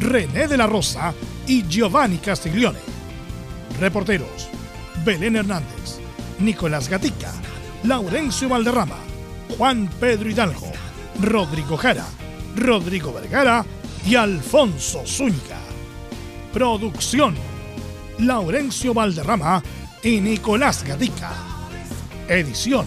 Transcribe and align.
René 0.00 0.48
de 0.48 0.56
la 0.56 0.66
Rosa 0.66 1.12
y 1.46 1.62
Giovanni 1.68 2.16
Castiglione. 2.18 2.78
Reporteros, 3.78 4.48
Belén 5.04 5.36
Hernández, 5.36 6.00
Nicolás 6.38 6.88
Gatica, 6.88 7.32
Laurencio 7.84 8.48
Valderrama, 8.48 8.96
Juan 9.56 9.90
Pedro 10.00 10.30
Hidalgo, 10.30 10.72
Rodrigo 11.20 11.76
Jara, 11.76 12.06
Rodrigo 12.56 13.12
Vergara 13.12 13.64
y 14.06 14.14
Alfonso 14.14 15.02
Zúñiga. 15.06 15.58
Producción, 16.52 17.34
Laurencio 18.18 18.94
Valderrama 18.94 19.62
y 20.02 20.20
Nicolás 20.20 20.82
Gatica. 20.82 21.30
Edición, 22.26 22.86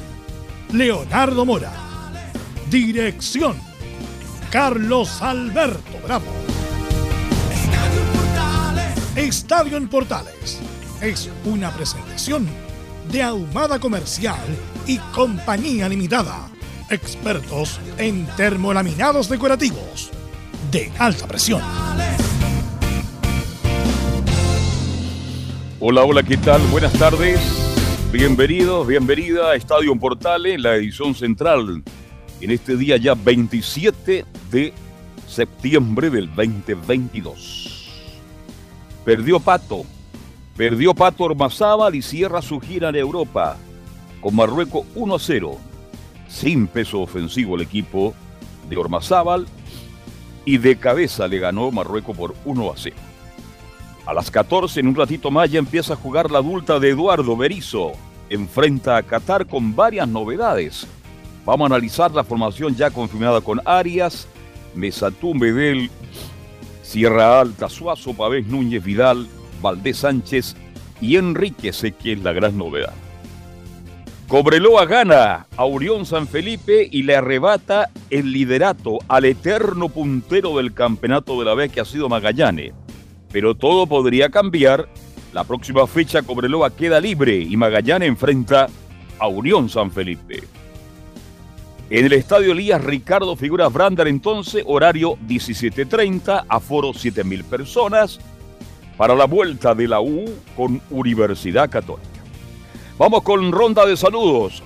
Leonardo 0.72 1.46
Mora. 1.46 1.72
Dirección, 2.72 3.56
Carlos 4.50 5.22
Alberto 5.22 6.00
Bravo. 6.04 6.53
Estadio 9.24 9.78
en 9.78 9.88
Portales 9.88 10.60
es 11.02 11.30
una 11.46 11.72
presentación 11.72 12.46
de 13.10 13.24
Ahumada 13.24 13.80
Comercial 13.80 14.44
y 14.86 14.98
Compañía 14.98 15.88
Limitada. 15.88 16.50
Expertos 16.90 17.80
en 17.98 18.28
termolaminados 18.36 19.30
decorativos 19.30 20.12
de 20.72 20.92
alta 21.00 21.26
presión. 21.26 21.62
Hola, 25.80 26.04
hola, 26.04 26.22
¿qué 26.24 26.36
tal? 26.36 26.62
Buenas 26.64 26.92
tardes. 26.92 27.40
Bienvenidos, 28.12 28.86
bienvenida 28.86 29.52
a 29.52 29.56
Estadio 29.56 29.94
en 29.94 30.00
Portales, 30.00 30.60
la 30.60 30.76
edición 30.76 31.16
central 31.16 31.82
en 32.42 32.52
este 32.52 32.76
día 32.76 32.98
ya 32.98 33.14
27 33.16 34.26
de 34.52 34.74
septiembre 35.28 36.10
del 36.10 36.28
2022. 36.36 37.73
Perdió 39.06 39.40
Pato. 39.40 39.84
Perdió 40.56 40.94
Pato 40.94 41.26
Ormazábal 41.26 41.96
y 41.96 42.02
cierra 42.02 42.42
su 42.42 42.60
gira 42.60 42.90
en 42.90 42.96
Europa 42.96 43.58
con 44.22 44.36
Marruecos 44.36 44.86
1 44.96 45.20
0. 45.20 45.58
Sin 46.30 46.68
peso 46.68 47.02
ofensivo 47.02 47.56
el 47.56 47.62
equipo 47.62 48.14
de 48.70 48.78
Ormazábal 48.78 49.46
y 50.46 50.58
de 50.58 50.78
cabeza 50.78 51.28
le 51.28 51.40
ganó 51.40 51.70
Marruecos 51.72 52.16
por 52.16 52.34
1 52.46 52.72
a 52.72 52.76
0. 52.78 52.96
A 54.06 54.14
las 54.14 54.32
14, 54.32 54.80
en 54.80 54.88
un 54.88 54.96
ratito 54.96 55.32
más, 55.32 55.50
ya 55.50 55.60
empieza 55.60 55.94
a 55.94 55.98
jugar 55.98 56.32
la 56.32 56.40
adulta 56.40 56.80
de 56.80 56.90
Eduardo 56.90 57.36
Berizo. 57.36 57.94
Enfrenta 58.30 58.98
a 58.98 59.04
Qatar 59.04 59.48
con 59.48 59.76
varias 59.76 60.08
novedades. 60.08 60.88
Vamos 61.46 61.66
a 61.66 61.76
analizar 61.76 62.12
la 62.12 62.24
formación 62.24 62.76
ya 62.76 62.90
confirmada 62.90 63.42
con 63.42 63.62
Arias, 63.66 64.28
Mesatú 64.76 65.34
Medel 65.34 65.90
Sierra 66.94 67.40
Alta, 67.40 67.70
Suazo, 67.70 68.14
Pavés 68.14 68.46
Núñez, 68.46 68.84
Vidal, 68.84 69.28
Valdés 69.64 69.98
Sánchez 69.98 70.56
y 71.02 71.16
Enrique 71.16 71.74
sé 71.74 71.94
que 71.94 72.14
es 72.14 72.22
la 72.22 72.34
gran 72.34 72.56
novedad. 72.56 72.94
Cobreloa 74.28 74.86
gana 74.86 75.48
a 75.58 75.66
Urión 75.66 76.06
San 76.06 76.28
Felipe 76.28 76.88
y 76.92 77.02
le 77.02 77.16
arrebata 77.16 77.90
el 78.12 78.32
liderato 78.32 79.00
al 79.08 79.26
eterno 79.26 79.90
puntero 79.90 80.56
del 80.58 80.76
campeonato 80.76 81.40
de 81.40 81.46
la 81.46 81.56
vez 81.56 81.72
que 81.72 81.82
ha 81.82 81.86
sido 81.86 82.10
Magallanes. 82.10 82.74
Pero 83.32 83.56
todo 83.56 83.88
podría 83.88 84.30
cambiar. 84.30 84.88
La 85.34 85.46
próxima 85.46 85.88
fecha 85.88 86.22
Cobreloa 86.22 86.76
queda 86.76 87.02
libre 87.02 87.40
y 87.40 87.58
Magallanes 87.58 88.08
enfrenta 88.08 88.68
a 89.18 89.28
Unión 89.28 89.68
San 89.68 89.90
Felipe. 89.90 90.44
En 91.90 92.06
el 92.06 92.14
Estadio 92.14 92.54
Elías 92.54 92.84
Ricardo 92.84 93.36
Figuras 93.36 93.72
Brander 93.72 94.08
entonces, 94.08 94.64
horario 94.66 95.18
17.30, 95.28 96.46
aforo 96.48 96.90
7.000 96.90 97.44
personas, 97.44 98.20
para 98.98 99.16
la 99.16 99.26
vuelta 99.26 99.76
de 99.76 99.88
la 99.88 100.00
U 100.00 100.26
con 100.56 100.82
Universidad 100.90 101.70
Católica. 101.70 102.08
Vamos 102.98 103.24
con 103.24 103.52
ronda 103.52 103.86
de 103.86 103.98
saludos. 103.98 104.64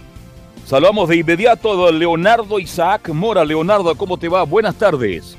Saludamos 0.66 1.10
de 1.10 1.18
inmediato 1.18 1.88
a 1.88 1.92
Leonardo 1.92 2.60
Isaac 2.60 3.10
Mora. 3.10 3.44
Leonardo, 3.44 3.96
¿cómo 3.96 4.18
te 4.18 4.28
va? 4.28 4.44
Buenas 4.44 4.76
tardes. 4.76 5.38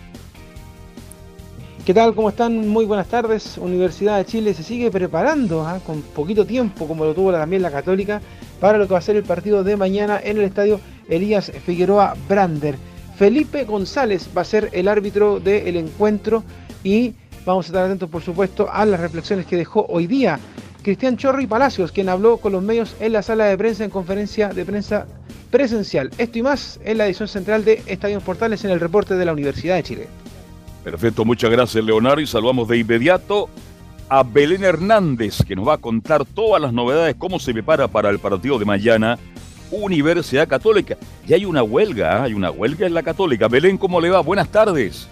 ¿Qué 1.84 1.94
tal? 1.94 2.14
¿Cómo 2.14 2.30
están? 2.30 2.68
Muy 2.68 2.86
buenas 2.86 3.08
tardes. 3.08 3.56
Universidad 3.56 4.18
de 4.18 4.24
Chile 4.24 4.52
se 4.52 4.62
sigue 4.62 4.90
preparando 4.90 5.66
¿ah? 5.66 5.80
con 5.86 6.02
poquito 6.02 6.44
tiempo, 6.44 6.88
como 6.88 7.04
lo 7.04 7.14
tuvo 7.14 7.32
también 7.32 7.62
la 7.62 7.70
Católica, 7.70 8.20
para 8.60 8.78
lo 8.78 8.86
que 8.86 8.92
va 8.92 8.98
a 8.98 9.02
ser 9.02 9.16
el 9.16 9.22
partido 9.22 9.62
de 9.64 9.76
mañana 9.76 10.20
en 10.22 10.38
el 10.38 10.44
estadio 10.44 10.80
Elías 11.08 11.52
Figueroa 11.64 12.14
Brander. 12.28 12.76
Felipe 13.16 13.64
González 13.64 14.28
va 14.36 14.42
a 14.42 14.44
ser 14.44 14.70
el 14.72 14.88
árbitro 14.88 15.40
del 15.40 15.76
encuentro 15.76 16.44
y 16.84 17.14
vamos 17.44 17.66
a 17.66 17.68
estar 17.68 17.84
atentos, 17.84 18.08
por 18.08 18.22
supuesto, 18.22 18.68
a 18.70 18.84
las 18.84 19.00
reflexiones 19.00 19.46
que 19.46 19.56
dejó 19.56 19.86
hoy 19.88 20.06
día 20.06 20.38
Cristian 20.82 21.16
Chorri 21.16 21.46
Palacios, 21.46 21.92
quien 21.92 22.08
habló 22.08 22.36
con 22.36 22.52
los 22.52 22.62
medios 22.62 22.94
en 23.00 23.12
la 23.12 23.22
sala 23.22 23.46
de 23.46 23.58
prensa 23.58 23.84
en 23.84 23.90
conferencia 23.90 24.48
de 24.50 24.64
prensa 24.64 25.06
presencial. 25.50 26.10
Esto 26.18 26.38
y 26.38 26.42
más 26.42 26.78
en 26.84 26.98
la 26.98 27.06
edición 27.06 27.28
central 27.28 27.64
de 27.64 27.82
Estadios 27.86 28.22
Portales 28.22 28.64
en 28.64 28.70
el 28.70 28.80
reporte 28.80 29.14
de 29.14 29.24
la 29.24 29.32
Universidad 29.32 29.76
de 29.76 29.82
Chile. 29.82 30.08
Perfecto, 30.84 31.24
muchas 31.24 31.50
gracias 31.50 31.84
Leonardo 31.84 32.20
y 32.20 32.26
saludamos 32.26 32.68
de 32.68 32.78
inmediato 32.78 33.48
a 34.08 34.22
Belén 34.22 34.64
Hernández 34.64 35.42
que 35.46 35.56
nos 35.56 35.68
va 35.68 35.74
a 35.74 35.78
contar 35.78 36.24
todas 36.24 36.62
las 36.62 36.72
novedades, 36.72 37.16
cómo 37.18 37.38
se 37.38 37.52
prepara 37.52 37.88
para 37.88 38.08
el 38.10 38.18
partido 38.18 38.58
de 38.58 38.64
mañana 38.64 39.18
Universidad 39.70 40.48
Católica. 40.48 40.96
Y 41.26 41.34
hay 41.34 41.44
una 41.44 41.62
huelga, 41.62 42.16
¿ah? 42.16 42.24
hay 42.24 42.34
una 42.34 42.50
huelga 42.50 42.86
en 42.86 42.94
la 42.94 43.02
Católica. 43.02 43.48
Belén, 43.48 43.78
¿cómo 43.78 44.00
le 44.00 44.10
va? 44.10 44.20
Buenas 44.20 44.48
tardes. 44.48 45.08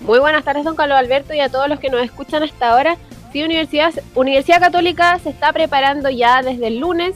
Muy 0.00 0.18
buenas 0.18 0.44
tardes, 0.44 0.64
don 0.64 0.76
Carlos 0.76 0.98
Alberto, 0.98 1.34
y 1.34 1.40
a 1.40 1.48
todos 1.48 1.68
los 1.68 1.78
que 1.78 1.90
nos 1.90 2.02
escuchan 2.02 2.42
hasta 2.42 2.70
ahora. 2.70 2.96
Sí, 3.32 3.42
Universidad, 3.42 3.92
Universidad 4.14 4.60
Católica 4.60 5.18
se 5.18 5.30
está 5.30 5.52
preparando 5.52 6.10
ya 6.10 6.42
desde 6.42 6.68
el 6.68 6.78
lunes 6.78 7.14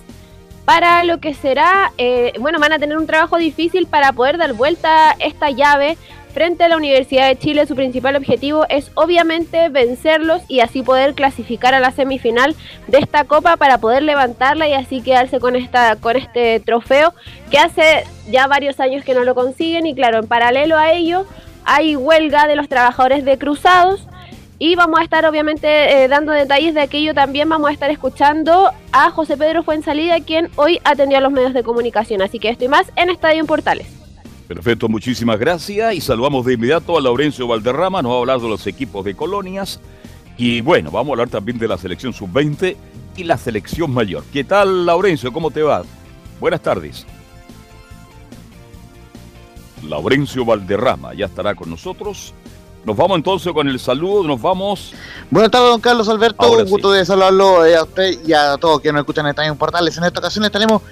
para 0.65 1.05
lo 1.05 1.19
que 1.19 1.34
será, 1.34 1.93
eh, 1.99 2.33
bueno, 2.41 2.59
van 2.59 2.73
a 2.73 2.78
tener 2.78 2.97
un 2.97 3.06
trabajo 3.06 3.37
difícil 3.37 3.87
para 3.87 4.12
poder 4.12 4.39
dar 4.39 4.55
vuelta 4.55 5.15
esta 5.19 5.50
llave 5.50 5.99
Frente 6.34 6.65
a 6.65 6.69
la 6.69 6.77
Universidad 6.77 7.28
de 7.28 7.39
Chile, 7.39 7.65
su 7.65 7.77
principal 7.77 8.17
objetivo 8.17 8.67
es 8.69 8.91
obviamente 8.95 9.69
vencerlos 9.69 10.43
y 10.49 10.59
así 10.59 10.83
poder 10.83 11.15
clasificar 11.15 11.75
a 11.75 11.81
la 11.81 11.93
semifinal 11.93 12.56
de 12.89 12.99
esta 12.99 13.22
copa 13.22 13.56
para 13.56 13.78
poder 13.78 14.03
levantarla 14.03 14.67
y 14.67 14.73
así 14.73 15.00
quedarse 15.00 15.39
con 15.39 15.55
esta 15.55 15.94
con 15.94 16.17
este 16.17 16.59
trofeo 16.59 17.15
que 17.53 17.59
hace 17.59 18.03
ya 18.28 18.49
varios 18.49 18.81
años 18.81 19.05
que 19.05 19.15
no 19.15 19.23
lo 19.23 19.37
consiguen 19.37 19.87
y 19.87 19.94
claro, 19.94 20.19
en 20.19 20.27
paralelo 20.27 20.77
a 20.77 20.91
ello 20.91 21.25
hay 21.65 21.94
huelga 21.94 22.49
de 22.49 22.56
los 22.56 22.69
trabajadores 22.69 23.25
de 23.25 23.39
Cruzados 23.39 24.09
y 24.59 24.75
vamos 24.75 24.99
a 24.99 25.05
estar 25.05 25.25
obviamente 25.27 26.03
eh, 26.03 26.09
dando 26.09 26.33
detalles 26.33 26.75
de 26.75 26.81
aquello. 26.81 27.15
También 27.15 27.49
vamos 27.49 27.71
a 27.71 27.73
estar 27.73 27.93
escuchando 27.93 28.73
a 28.91 29.11
José 29.11 29.37
Pedro 29.37 29.62
Fuensalida, 29.62 30.19
quien 30.21 30.50
hoy 30.56 30.81
atendió 30.83 31.19
a 31.19 31.21
los 31.21 31.33
medios 31.33 31.55
de 31.55 31.62
comunicación. 31.62 32.23
Así 32.23 32.41
que 32.41 32.49
estoy 32.49 32.69
más 32.69 32.91
en 32.97 33.11
Estadio 33.11 33.41
en 33.41 33.47
Portales. 33.47 34.04
Perfecto, 34.49 34.88
muchísimas 34.88 35.38
gracias 35.38 35.94
y 35.94 36.00
saludamos 36.03 36.44
de 36.44 36.53
inmediato 36.55 36.99
a 36.99 37.00
Laurencio 37.00 37.49
Valderrama, 37.49 38.03
nos 38.03 38.12
va 38.12 38.16
a 38.16 38.19
hablar 38.19 38.41
de 38.41 38.49
los 38.49 38.66
equipos 38.66 39.03
de 39.05 39.15
colonias 39.15 39.81
y 40.37 40.60
bueno, 40.60 40.91
vamos 40.91 41.11
a 41.11 41.12
hablar 41.12 41.29
también 41.31 41.58
de 41.58 41.67
la 41.67 41.79
selección 41.79 42.12
sub-20 42.12 42.76
y 43.17 43.25
la 43.25 43.38
selección 43.38 43.93
mayor. 43.93 44.23
¿Qué 44.32 44.44
tal, 44.44 44.85
Laurencio? 44.85 45.32
¿Cómo 45.32 45.50
te 45.50 45.62
va? 45.62 45.82
Buenas 46.41 46.61
tardes. 46.61 47.06
Laurencio 49.82 50.44
Valderrama 50.44 51.14
ya 51.14 51.26
estará 51.26 51.55
con 51.55 51.70
nosotros. 51.70 52.35
Nos 52.85 52.97
vamos 52.97 53.17
entonces 53.17 53.50
con 53.52 53.67
el 53.67 53.79
saludo, 53.79 54.25
nos 54.25 54.43
vamos. 54.43 54.93
Buenas 55.31 55.50
tardes, 55.50 55.70
don 55.70 55.81
Carlos 55.81 56.06
Alberto. 56.08 56.52
Un 56.52 56.69
gusto 56.69 56.93
de 56.93 57.06
saludarlo 57.06 57.64
eh, 57.64 57.76
a 57.76 57.85
usted 57.85 58.19
y 58.26 58.35
a 58.35 58.58
todos 58.58 58.81
quienes 58.81 58.97
nos 58.97 59.02
escuchan 59.05 59.25
en 59.25 59.31
Estadio 59.31 59.55
Portales. 59.55 59.97
En 59.97 60.05
esta 60.05 60.20
ocasión 60.20 60.44
estaremos 60.44 60.82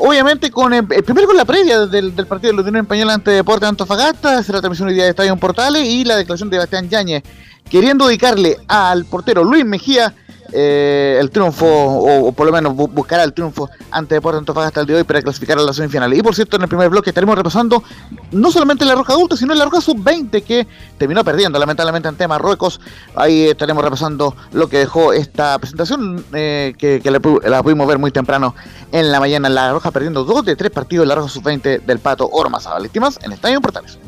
Obviamente, 0.00 0.50
con 0.50 0.72
el, 0.72 0.86
primero 0.86 1.26
con 1.26 1.36
la 1.36 1.44
previa 1.44 1.86
del, 1.86 2.12
partido 2.12 2.52
de 2.52 2.56
la 2.56 2.62
Unión 2.62 2.84
Española 2.84 3.14
ante 3.14 3.32
Deportes 3.32 3.62
de 3.62 3.68
Antofagasta, 3.68 4.42
será 4.44 4.58
la 4.58 4.62
transmisión 4.62 4.88
hoy 4.88 4.94
día 4.94 5.04
de 5.04 5.10
Estadio 5.10 5.32
en 5.32 5.40
Portales 5.40 5.84
y 5.84 6.04
la 6.04 6.16
declaración 6.16 6.50
de 6.50 6.58
Bastián 6.58 6.88
Yáñez, 6.88 7.24
queriendo 7.68 8.06
dedicarle 8.06 8.56
al 8.68 9.04
portero 9.06 9.42
Luis 9.42 9.64
Mejía 9.64 10.14
eh, 10.52 11.18
el 11.20 11.30
triunfo, 11.30 11.66
o, 11.66 12.32
por 12.32 12.46
lo 12.46 12.52
menos 12.52 12.74
buscar 12.74 13.20
el 13.20 13.32
triunfo 13.32 13.68
ante 13.90 14.14
Deportes 14.14 14.38
Antofagasta 14.38 14.80
el 14.80 14.86
día 14.86 14.96
de 14.96 15.02
hoy 15.02 15.06
para 15.06 15.20
clasificar 15.20 15.58
a 15.58 15.62
la 15.62 15.72
semifinal. 15.72 16.12
Y 16.14 16.22
por 16.22 16.34
cierto, 16.34 16.56
en 16.56 16.62
el 16.62 16.68
primer 16.68 16.88
bloque 16.88 17.10
estaremos 17.10 17.36
repasando 17.36 17.82
no 18.32 18.50
solamente 18.50 18.84
la 18.84 18.94
Roja 18.94 19.12
Adulta, 19.12 19.36
sino 19.36 19.54
la 19.54 19.64
Roja 19.64 19.80
Sub-20 19.80 20.42
que 20.42 20.66
terminó 20.96 21.22
perdiendo 21.24 21.58
lamentablemente 21.58 22.08
ante 22.08 22.26
Marruecos. 22.26 22.80
Ahí 23.14 23.44
estaremos 23.44 23.84
repasando 23.84 24.34
lo 24.52 24.68
que 24.68 24.78
dejó 24.78 25.12
esta 25.12 25.58
presentación 25.58 26.24
eh, 26.32 26.74
que, 26.78 27.02
la, 27.10 27.62
pudimos 27.62 27.86
ver 27.86 27.98
muy 27.98 28.10
temprano 28.10 28.54
en 28.92 29.12
la 29.12 29.20
mañana. 29.20 29.48
La 29.48 29.72
Roja 29.72 29.90
perdiendo 29.90 30.24
dos 30.24 30.44
de 30.44 30.56
tres 30.56 30.70
partidos 30.70 31.06
la 31.06 31.14
Roja 31.14 31.28
Sub-20 31.28 31.82
del 31.82 31.98
Pato 31.98 32.28
Ormazábal. 32.30 32.82
Víctimas 32.82 33.18
en 33.22 33.32
Estadio 33.32 33.60
Portales. 33.60 33.98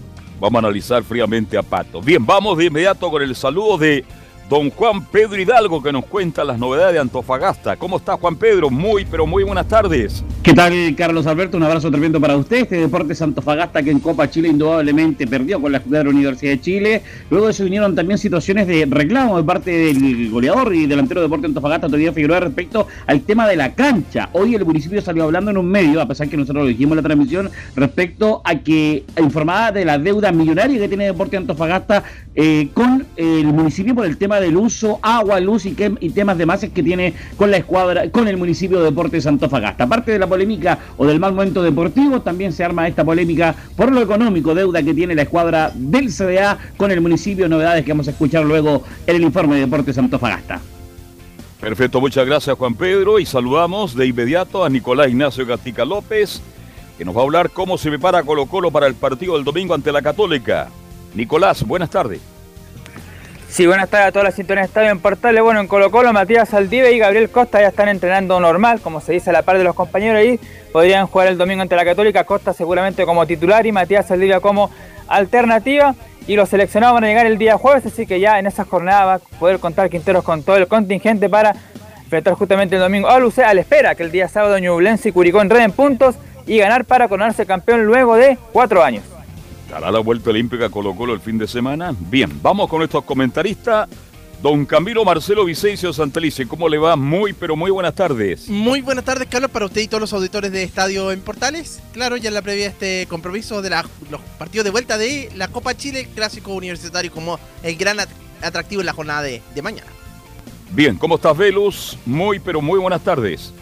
Vamos 0.41 0.57
a 0.57 0.67
analizar 0.67 1.03
fríamente 1.03 1.59
a 1.59 1.63
Pato. 1.63 2.01
Bien, 2.01 2.25
vamos 2.25 2.57
de 2.57 2.65
inmediato 2.65 3.11
con 3.11 3.21
el 3.21 3.37
saludo 3.37 3.77
de 3.77 4.07
don 4.51 4.69
Juan 4.71 5.05
Pedro 5.07 5.41
Hidalgo 5.41 5.81
que 5.81 5.93
nos 5.93 6.05
cuenta 6.07 6.43
las 6.43 6.59
novedades 6.59 6.95
de 6.95 6.99
Antofagasta. 6.99 7.77
¿Cómo 7.77 7.99
está 7.99 8.17
Juan 8.17 8.35
Pedro? 8.35 8.69
Muy, 8.69 9.05
pero 9.05 9.25
muy 9.25 9.45
buenas 9.45 9.69
tardes. 9.69 10.25
¿Qué 10.43 10.53
tal, 10.53 10.73
Carlos 10.97 11.29
Alberto? 11.29 11.57
Un 11.57 11.63
abrazo 11.63 11.89
tremendo 11.89 12.21
para 12.21 12.37
usted. 12.37 12.63
Este 12.63 12.81
Deportes 12.81 13.23
Antofagasta 13.23 13.81
que 13.81 13.93
en 13.93 14.01
Copa 14.01 14.29
Chile 14.29 14.49
indudablemente 14.49 15.29
perdió 15.29 15.63
con 15.63 15.71
la 15.71 15.79
de 15.79 16.03
la 16.03 16.11
Universidad 16.11 16.51
de 16.51 16.61
Chile. 16.61 17.03
Luego 17.31 17.53
se 17.53 17.63
vinieron 17.63 17.95
también 17.95 18.19
situaciones 18.19 18.67
de 18.67 18.89
reclamo 18.91 19.37
de 19.37 19.45
parte 19.45 19.71
del 19.71 20.29
goleador 20.31 20.75
y 20.75 20.87
delantero 20.87 21.21
de 21.21 21.27
Deportes 21.27 21.51
Antofagasta, 21.51 21.87
Todavía 21.87 22.13
Figueroa, 22.13 22.41
respecto 22.41 22.89
al 23.07 23.21
tema 23.21 23.47
de 23.47 23.55
la 23.55 23.73
cancha. 23.77 24.31
Hoy 24.33 24.57
el 24.57 24.65
municipio 24.65 25.01
salió 25.01 25.23
hablando 25.23 25.53
en 25.53 25.59
un 25.59 25.67
medio, 25.67 26.01
a 26.01 26.09
pesar 26.09 26.29
que 26.29 26.37
nosotros 26.37 26.65
lo 26.65 26.69
dijimos 26.69 26.93
en 26.93 26.97
la 26.97 27.03
transmisión, 27.05 27.51
respecto 27.77 28.43
a 28.45 28.57
que 28.57 29.05
informaba 29.17 29.71
de 29.71 29.85
la 29.85 29.97
deuda 29.97 30.33
millonaria 30.33 30.81
que 30.81 30.89
tiene 30.89 31.05
Deportes 31.05 31.39
Antofagasta 31.39 32.03
eh, 32.35 32.69
con 32.75 33.07
el 33.17 33.47
municipio 33.47 33.95
por 33.95 34.07
el 34.07 34.17
tema 34.17 34.40
del 34.41 34.57
uso, 34.57 34.99
agua, 35.03 35.39
luz 35.41 35.67
y, 35.67 35.77
y 36.01 36.11
temas 36.11 36.39
de 36.39 36.47
más 36.47 36.61
que 36.61 36.83
tiene 36.83 37.15
con 37.37 37.51
la 37.51 37.59
escuadra, 37.59 38.11
con 38.11 38.29
el 38.29 38.37
municipio 38.37 38.79
de 38.79 38.87
Deportes 38.87 39.27
Antofagasta. 39.27 39.85
Aparte 39.85 40.13
de 40.13 40.19
la 40.19 40.27
polémica 40.27 40.79
o 40.97 41.07
del 41.07 41.21
mal 41.21 41.33
momento 41.33 41.63
deportivo, 41.63 42.21
también 42.21 42.53
se 42.53 42.65
arma 42.65 42.89
esta 42.89 43.05
polémica 43.05 43.55
por 43.77 43.93
lo 43.93 44.01
económico, 44.01 44.55
deuda 44.55 44.83
que 44.83 44.95
tiene 44.95 45.15
la 45.15 45.23
escuadra 45.23 45.71
del 45.75 46.11
CDA 46.11 46.59
con 46.77 46.91
el 46.91 47.01
municipio, 47.01 47.49
novedades 47.49 47.85
que 47.85 47.93
vamos 47.93 48.09
a 48.09 48.11
escuchar 48.11 48.45
luego 48.45 48.83
en 49.07 49.17
el 49.17 49.23
informe 49.23 49.55
de 49.55 49.63
Deportes 49.63 49.97
Antofagasta. 49.99 50.61
Perfecto, 51.61 52.01
muchas 52.01 52.27
gracias 52.27 52.57
Juan 52.57 52.75
Pedro 52.75 53.19
y 53.19 53.27
saludamos 53.27 53.95
de 53.95 54.07
inmediato 54.07 54.65
a 54.65 54.71
Nicolás 54.71 55.09
Ignacio 55.09 55.45
Gatica 55.45 55.85
López, 55.85 56.41
que 56.97 57.05
nos 57.05 57.15
va 57.15 57.21
a 57.21 57.25
hablar 57.25 57.51
cómo 57.51 57.77
se 57.77 57.91
prepara 57.91 58.23
Colo 58.23 58.47
Colo 58.47 58.71
para 58.71 58.87
el 58.87 58.95
partido 58.95 59.35
del 59.35 59.45
domingo 59.45 59.75
ante 59.75 59.93
la 59.93 60.01
Católica. 60.01 60.69
Nicolás, 61.15 61.67
buenas 61.67 61.91
tardes. 61.91 62.21
Sí, 63.51 63.67
buenas 63.67 63.91
tardes 63.91 64.07
a 64.07 64.13
todas 64.13 64.27
las 64.27 64.35
sintonías 64.37 64.67
de 64.67 64.69
Estadio 64.69 64.91
en 64.91 65.01
Portales. 65.01 65.43
Bueno, 65.43 65.59
en 65.59 65.67
Colo 65.67 65.91
Colo, 65.91 66.13
Matías 66.13 66.55
Aldive 66.55 66.93
y 66.93 66.99
Gabriel 67.01 67.31
Costa 67.31 67.61
ya 67.61 67.67
están 67.67 67.89
entrenando 67.89 68.39
normal, 68.39 68.81
como 68.81 69.01
se 69.01 69.13
dice 69.13 69.31
a 69.31 69.33
la 69.33 69.43
par 69.43 69.59
de 69.59 69.65
los 69.65 69.75
compañeros 69.75 70.19
ahí. 70.19 70.39
Podrían 70.73 71.09
jugar 71.09 71.27
el 71.27 71.37
domingo 71.37 71.61
ante 71.61 71.75
la 71.75 71.85
Católica, 71.85 72.23
Costa 72.23 72.53
seguramente 72.53 73.05
como 73.05 73.27
titular 73.27 73.67
y 73.67 73.73
Matías 73.73 74.09
Aldive 74.13 74.41
como 74.41 74.71
alternativa. 75.09 75.97
Y 76.29 76.37
los 76.37 76.49
seleccionados 76.49 76.95
van 76.95 77.05
a 77.05 77.07
llegar 77.09 77.27
el 77.27 77.39
día 77.39 77.59
jueves, 77.59 77.85
así 77.85 78.07
que 78.07 78.21
ya 78.21 78.39
en 78.39 78.47
esa 78.47 78.65
jornada 78.65 79.05
va 79.05 79.15
a 79.15 79.19
poder 79.19 79.59
contar 79.59 79.91
Quinteros 79.91 80.23
con 80.23 80.45
todo 80.45 80.57
el 80.57 80.69
contingente 80.69 81.29
para 81.29 81.57
enfrentar 82.05 82.35
justamente 82.35 82.77
el 82.77 82.81
domingo 82.81 83.09
a 83.09 83.19
Luce, 83.19 83.43
a 83.43 83.53
la 83.53 83.63
espera 83.63 83.97
que 83.97 84.05
el 84.05 84.13
día 84.13 84.29
sábado 84.29 84.61
Ñublense 84.61 85.09
y 85.09 85.13
Curicó 85.13 85.43
en 85.43 85.73
puntos 85.73 86.15
y 86.47 86.59
ganar 86.59 86.85
para 86.85 87.09
coronarse 87.09 87.47
campeón 87.47 87.83
luego 87.85 88.15
de 88.15 88.39
cuatro 88.53 88.85
años. 88.85 89.03
Hará 89.73 89.91
la 89.91 90.01
vuelta 90.01 90.31
olímpica 90.31 90.69
Colo 90.69 90.95
Colo 90.95 91.15
el 91.15 91.21
fin 91.21 91.39
de 91.39 91.47
semana. 91.47 91.95
Bien, 91.99 92.41
vamos 92.43 92.69
con 92.69 92.79
nuestros 92.79 93.05
comentaristas. 93.05 93.89
Don 94.43 94.65
Camilo 94.65 95.05
Marcelo 95.05 95.45
Vicencio 95.45 95.93
Santelice, 95.93 96.49
¿cómo 96.49 96.67
le 96.67 96.79
va? 96.79 96.97
Muy, 96.97 97.35
pero 97.35 97.57
muy 97.57 97.71
buenas 97.71 97.95
tardes. 97.95 98.49
Muy 98.49 98.81
buenas 98.81 99.05
tardes, 99.05 99.29
Carlos, 99.29 99.51
para 99.51 99.67
usted 99.67 99.83
y 99.83 99.87
todos 99.87 100.01
los 100.01 100.13
auditores 100.15 100.51
de 100.51 100.63
Estadio 100.63 101.13
en 101.13 101.21
Portales. 101.21 101.83
Claro, 101.93 102.17
ya 102.17 102.29
en 102.29 102.35
la 102.35 102.41
previa 102.41 102.69
este 102.69 103.07
compromiso 103.07 103.61
de 103.61 103.69
los 103.69 104.21
partidos 104.39 104.65
de 104.65 104.71
vuelta 104.71 104.97
de 104.97 105.31
la 105.37 105.49
Copa 105.49 105.77
Chile, 105.77 106.09
clásico 106.15 106.55
universitario 106.55 107.13
como 107.13 107.39
el 107.63 107.77
gran 107.77 107.99
atractivo 108.41 108.81
en 108.81 108.87
la 108.87 108.95
jornada 108.95 109.23
de, 109.23 109.43
de 109.55 109.63
mañana. 109.63 109.91
Bien, 110.71 110.97
¿cómo 110.97 111.17
estás, 111.17 111.37
Velus? 111.37 111.99
Muy, 112.07 112.39
pero 112.39 112.63
muy 112.63 112.79
buenas 112.79 113.03
tardes. 113.03 113.53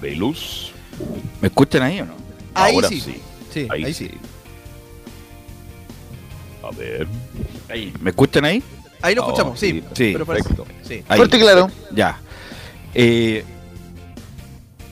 Velus. 0.00 0.72
¿Me 1.42 1.48
escuchan 1.48 1.82
ahí 1.82 2.00
o 2.00 2.06
no? 2.06 2.14
Ahí 2.54 2.74
Ahora 2.74 2.88
sí. 2.88 3.00
Sí, 3.00 3.20
ahí, 3.70 3.94
sí. 3.94 4.10
A 6.62 6.70
ver. 6.76 7.06
Ahí. 7.68 7.92
¿Me 8.00 8.10
escuchan 8.10 8.44
ahí? 8.44 8.62
Ahí 9.02 9.14
lo 9.14 9.22
oh, 9.22 9.26
escuchamos, 9.26 9.60
sí. 9.60 9.82
Sí, 9.94 10.12
perfecto. 10.12 10.66
Sí. 10.82 11.02
Fuerte 11.06 11.38
claro. 11.38 11.70
Ya. 11.92 12.18
Eh, 12.94 13.44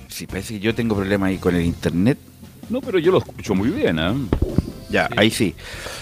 sí, 0.09 0.27
parece 0.27 0.55
que 0.55 0.61
yo 0.61 0.75
tengo 0.75 0.95
problemas 0.95 1.31
ahí 1.31 1.39
con 1.39 1.55
el 1.55 1.63
internet. 1.63 2.19
No, 2.69 2.81
pero 2.81 2.99
yo 2.99 3.13
lo 3.13 3.19
escucho 3.19 3.55
muy 3.55 3.71
bien, 3.71 3.99
¿eh? 3.99 4.13
Ya, 4.91 5.09
ahí 5.17 5.31
sí. 5.31 5.55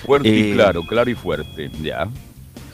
Fuerte 0.04 0.28
y 0.28 0.50
eh, 0.50 0.54
claro, 0.54 0.84
claro 0.84 1.10
y 1.10 1.14
fuerte, 1.14 1.70
ya. 1.80 2.08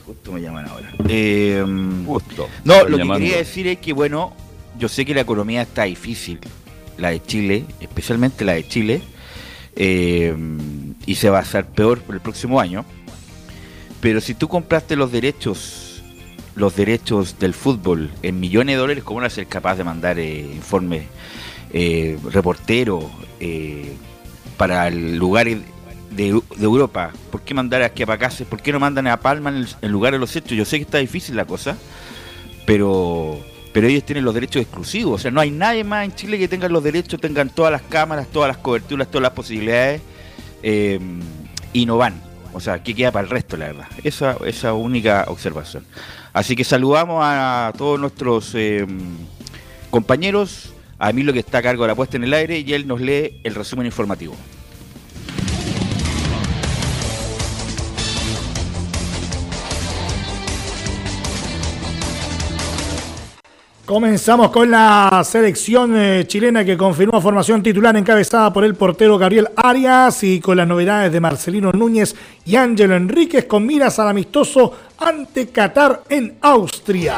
Justo 0.05 0.31
me 0.31 0.41
llaman 0.41 0.67
ahora. 0.67 0.91
Eh, 1.07 1.63
Justo. 2.05 2.49
No, 2.63 2.87
lo 2.87 2.97
que 2.97 3.03
quería 3.03 3.37
decir 3.37 3.67
es 3.67 3.77
que, 3.77 3.93
bueno, 3.93 4.33
yo 4.79 4.87
sé 4.87 5.05
que 5.05 5.13
la 5.13 5.21
economía 5.21 5.61
está 5.61 5.83
difícil, 5.83 6.39
la 6.97 7.11
de 7.11 7.21
Chile, 7.21 7.65
especialmente 7.79 8.45
la 8.45 8.53
de 8.53 8.67
Chile. 8.67 9.01
Eh, 9.79 10.35
y 11.05 11.15
se 11.15 11.29
va 11.29 11.37
a 11.37 11.41
hacer 11.41 11.65
peor 11.65 12.01
el 12.09 12.19
próximo 12.19 12.59
año. 12.59 12.83
Pero 14.01 14.21
si 14.21 14.33
tú 14.33 14.47
compraste 14.47 14.95
los 14.95 15.11
derechos, 15.11 16.03
los 16.55 16.75
derechos 16.75 17.39
del 17.39 17.53
fútbol 17.53 18.11
en 18.23 18.39
millones 18.39 18.75
de 18.75 18.79
dólares, 18.79 19.03
¿cómo 19.03 19.21
no 19.21 19.29
ser 19.29 19.47
capaz 19.47 19.75
de 19.75 19.83
mandar 19.83 20.19
eh, 20.19 20.39
informes 20.39 21.03
eh, 21.71 22.17
reporteros 22.31 23.05
para 24.57 24.89
lugares 24.89 25.59
de, 26.11 26.41
Europa? 26.59 27.13
¿Por 27.31 27.41
qué 27.41 27.53
mandar 27.53 27.83
aquí 27.83 28.03
a 28.03 28.07
Pacases? 28.07 28.47
¿Por 28.47 28.61
qué 28.61 28.71
no 28.71 28.79
mandan 28.79 29.07
a 29.07 29.19
Palma 29.19 29.51
en, 29.51 29.67
en 29.81 29.91
lugar 29.91 30.13
de 30.13 30.19
los 30.19 30.35
hechos? 30.35 30.57
Yo 30.57 30.65
sé 30.65 30.77
que 30.77 30.83
está 30.83 30.97
difícil 30.97 31.35
la 31.35 31.45
cosa, 31.45 31.77
pero 32.65 33.39
pero 33.73 33.87
ellos 33.87 34.03
tienen 34.03 34.25
los 34.25 34.33
derechos 34.33 34.61
exclusivos. 34.61 35.15
O 35.15 35.17
sea, 35.17 35.31
no 35.31 35.41
hay 35.41 35.51
nadie 35.51 35.83
más 35.83 36.05
en 36.05 36.15
Chile 36.15 36.37
que 36.37 36.47
tenga 36.47 36.67
los 36.69 36.83
derechos, 36.83 37.19
tengan 37.19 37.49
todas 37.49 37.71
las 37.71 37.81
cámaras, 37.83 38.27
todas 38.27 38.47
las 38.47 38.57
coberturas, 38.57 39.07
todas 39.07 39.23
las 39.23 39.31
posibilidades 39.31 40.01
eh, 40.63 40.99
y 41.73 41.85
no 41.85 41.97
van. 41.97 42.21
O 42.53 42.59
sea, 42.59 42.81
¿qué 42.81 42.95
queda 42.95 43.11
para 43.11 43.23
el 43.23 43.29
resto, 43.29 43.57
la 43.57 43.67
verdad? 43.67 43.87
Esa, 44.03 44.37
esa 44.45 44.73
única 44.73 45.25
observación. 45.27 45.85
Así 46.33 46.55
que 46.55 46.63
saludamos 46.63 47.21
a 47.23 47.71
todos 47.77 47.99
nuestros 47.99 48.53
eh, 48.55 48.85
compañeros, 49.89 50.73
a 50.99 51.09
Emilio 51.09 51.33
que 51.33 51.39
está 51.39 51.59
a 51.59 51.61
cargo 51.61 51.83
de 51.83 51.89
la 51.89 51.95
puesta 51.95 52.17
en 52.17 52.23
el 52.23 52.33
aire 52.33 52.59
y 52.59 52.73
él 52.73 52.87
nos 52.87 53.01
lee 53.01 53.41
el 53.43 53.55
resumen 53.55 53.85
informativo. 53.85 54.35
Comenzamos 63.87 64.51
con 64.51 64.69
la 64.69 65.21
selección 65.23 65.95
eh, 65.95 66.25
chilena 66.27 66.65
que 66.65 66.75
confirmó 66.75 67.21
formación 67.21 67.63
titular 67.63 67.95
encabezada 67.95 68.51
por 68.51 68.65
el 68.65 68.75
portero 68.75 69.17
Gabriel 69.17 69.47
Arias 69.55 70.25
y 70.25 70.41
con 70.41 70.57
las 70.57 70.67
novedades 70.67 71.09
de 71.09 71.21
Marcelino 71.21 71.71
Núñez 71.71 72.13
y 72.43 72.57
Ángelo 72.57 72.97
Enríquez 72.97 73.45
con 73.45 73.65
miras 73.65 73.97
al 73.97 74.09
amistoso 74.09 74.73
ante 74.99 75.47
Qatar 75.47 76.01
en 76.09 76.35
Austria. 76.41 77.15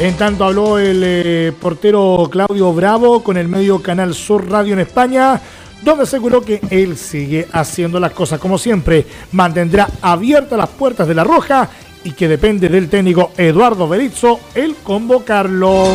En 0.00 0.16
tanto 0.16 0.46
habló 0.46 0.80
el 0.80 1.00
eh, 1.04 1.52
portero 1.60 2.28
Claudio 2.28 2.72
Bravo 2.72 3.22
con 3.22 3.36
el 3.36 3.46
medio 3.46 3.80
Canal 3.80 4.12
Sur 4.14 4.50
Radio 4.50 4.72
en 4.72 4.80
España, 4.80 5.40
donde 5.84 6.02
aseguró 6.02 6.40
que 6.40 6.60
él 6.70 6.96
sigue 6.96 7.46
haciendo 7.52 8.00
las 8.00 8.10
cosas 8.10 8.40
como 8.40 8.58
siempre, 8.58 9.06
mantendrá 9.30 9.88
abiertas 10.00 10.58
las 10.58 10.70
puertas 10.70 11.06
de 11.06 11.14
la 11.14 11.22
Roja 11.22 11.70
y 12.04 12.12
que 12.12 12.28
depende 12.28 12.68
del 12.68 12.88
técnico 12.88 13.32
Eduardo 13.36 13.88
Berizzo 13.88 14.40
el 14.54 14.76
convocarlo. 14.76 15.94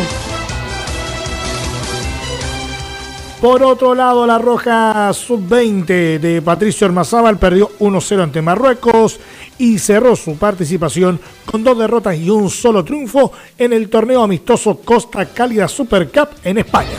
Por 3.40 3.62
otro 3.62 3.94
lado, 3.94 4.26
la 4.26 4.36
Roja 4.36 5.12
Sub-20 5.12 6.18
de 6.18 6.42
Patricio 6.42 6.88
Armazábal 6.88 7.38
perdió 7.38 7.70
1-0 7.78 8.22
ante 8.24 8.42
Marruecos 8.42 9.20
y 9.58 9.78
cerró 9.78 10.16
su 10.16 10.36
participación 10.36 11.20
con 11.44 11.62
dos 11.62 11.78
derrotas 11.78 12.16
y 12.16 12.30
un 12.30 12.50
solo 12.50 12.84
triunfo 12.84 13.30
en 13.56 13.72
el 13.72 13.88
torneo 13.88 14.24
amistoso 14.24 14.80
Costa 14.84 15.26
Cálida 15.26 15.68
Super 15.68 16.08
Cup 16.08 16.30
en 16.42 16.58
España. 16.58 16.98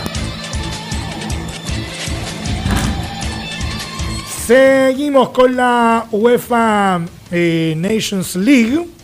Seguimos 4.48 5.30
con 5.30 5.58
la 5.58 6.08
UEFA 6.10 7.02
eh, 7.32 7.74
Nations 7.78 8.38
League 8.38 8.99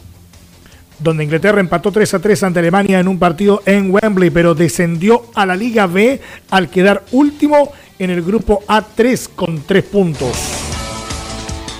donde 1.00 1.24
Inglaterra 1.24 1.60
empató 1.60 1.92
3 1.92 2.14
a 2.14 2.20
3 2.20 2.44
ante 2.44 2.60
Alemania 2.60 3.00
en 3.00 3.08
un 3.08 3.20
partido 3.20 3.62
en 3.66 3.92
Wembley, 3.92 4.30
pero 4.30 4.56
descendió 4.56 5.25
a 5.34 5.46
la 5.46 5.56
Liga 5.56 5.88
B 5.88 6.20
al 6.50 6.70
quedar 6.70 7.04
último 7.12 7.72
en 8.00 8.10
el 8.10 8.22
grupo 8.22 8.64
A3 8.68 9.30
con 9.36 9.62
3 9.64 9.84
puntos. 9.86 10.38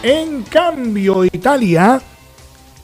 En 0.04 0.44
cambio, 0.44 1.26
Italia 1.26 2.02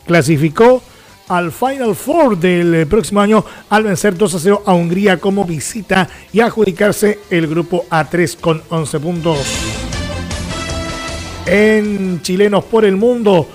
clasificó 0.05 0.81
al 1.27 1.51
Final 1.51 1.95
Four 1.95 2.37
del 2.37 2.87
próximo 2.87 3.21
año 3.21 3.45
al 3.69 3.83
vencer 3.83 4.17
2 4.17 4.35
a 4.35 4.39
0 4.39 4.63
a 4.65 4.73
Hungría 4.73 5.17
como 5.17 5.45
visita 5.45 6.09
y 6.33 6.41
adjudicarse 6.41 7.19
el 7.29 7.47
grupo 7.47 7.85
A3 7.89 8.37
con 8.39 8.61
11 8.69 8.99
puntos. 8.99 9.39
En 11.45 12.21
Chilenos 12.21 12.65
por 12.65 12.85
el 12.85 12.97
Mundo, 12.97 13.47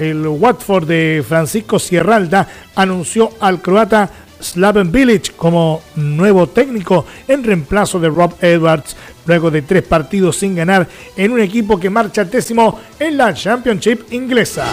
el 0.00 0.26
Watford 0.26 0.86
de 0.88 1.22
Francisco 1.26 1.78
Sierralda 1.78 2.48
anunció 2.74 3.30
al 3.38 3.60
croata 3.60 4.10
Slaven 4.40 4.90
Village 4.90 5.32
como 5.36 5.82
nuevo 5.96 6.46
técnico 6.46 7.04
en 7.28 7.44
reemplazo 7.44 8.00
de 8.00 8.08
Rob 8.08 8.34
Edwards 8.40 8.96
luego 9.26 9.50
de 9.50 9.60
tres 9.62 9.82
partidos 9.82 10.38
sin 10.38 10.56
ganar 10.56 10.88
en 11.16 11.32
un 11.32 11.40
equipo 11.40 11.78
que 11.78 11.90
marcha 11.90 12.24
décimo 12.24 12.80
en 12.98 13.18
la 13.18 13.34
Championship 13.34 14.10
inglesa. 14.12 14.66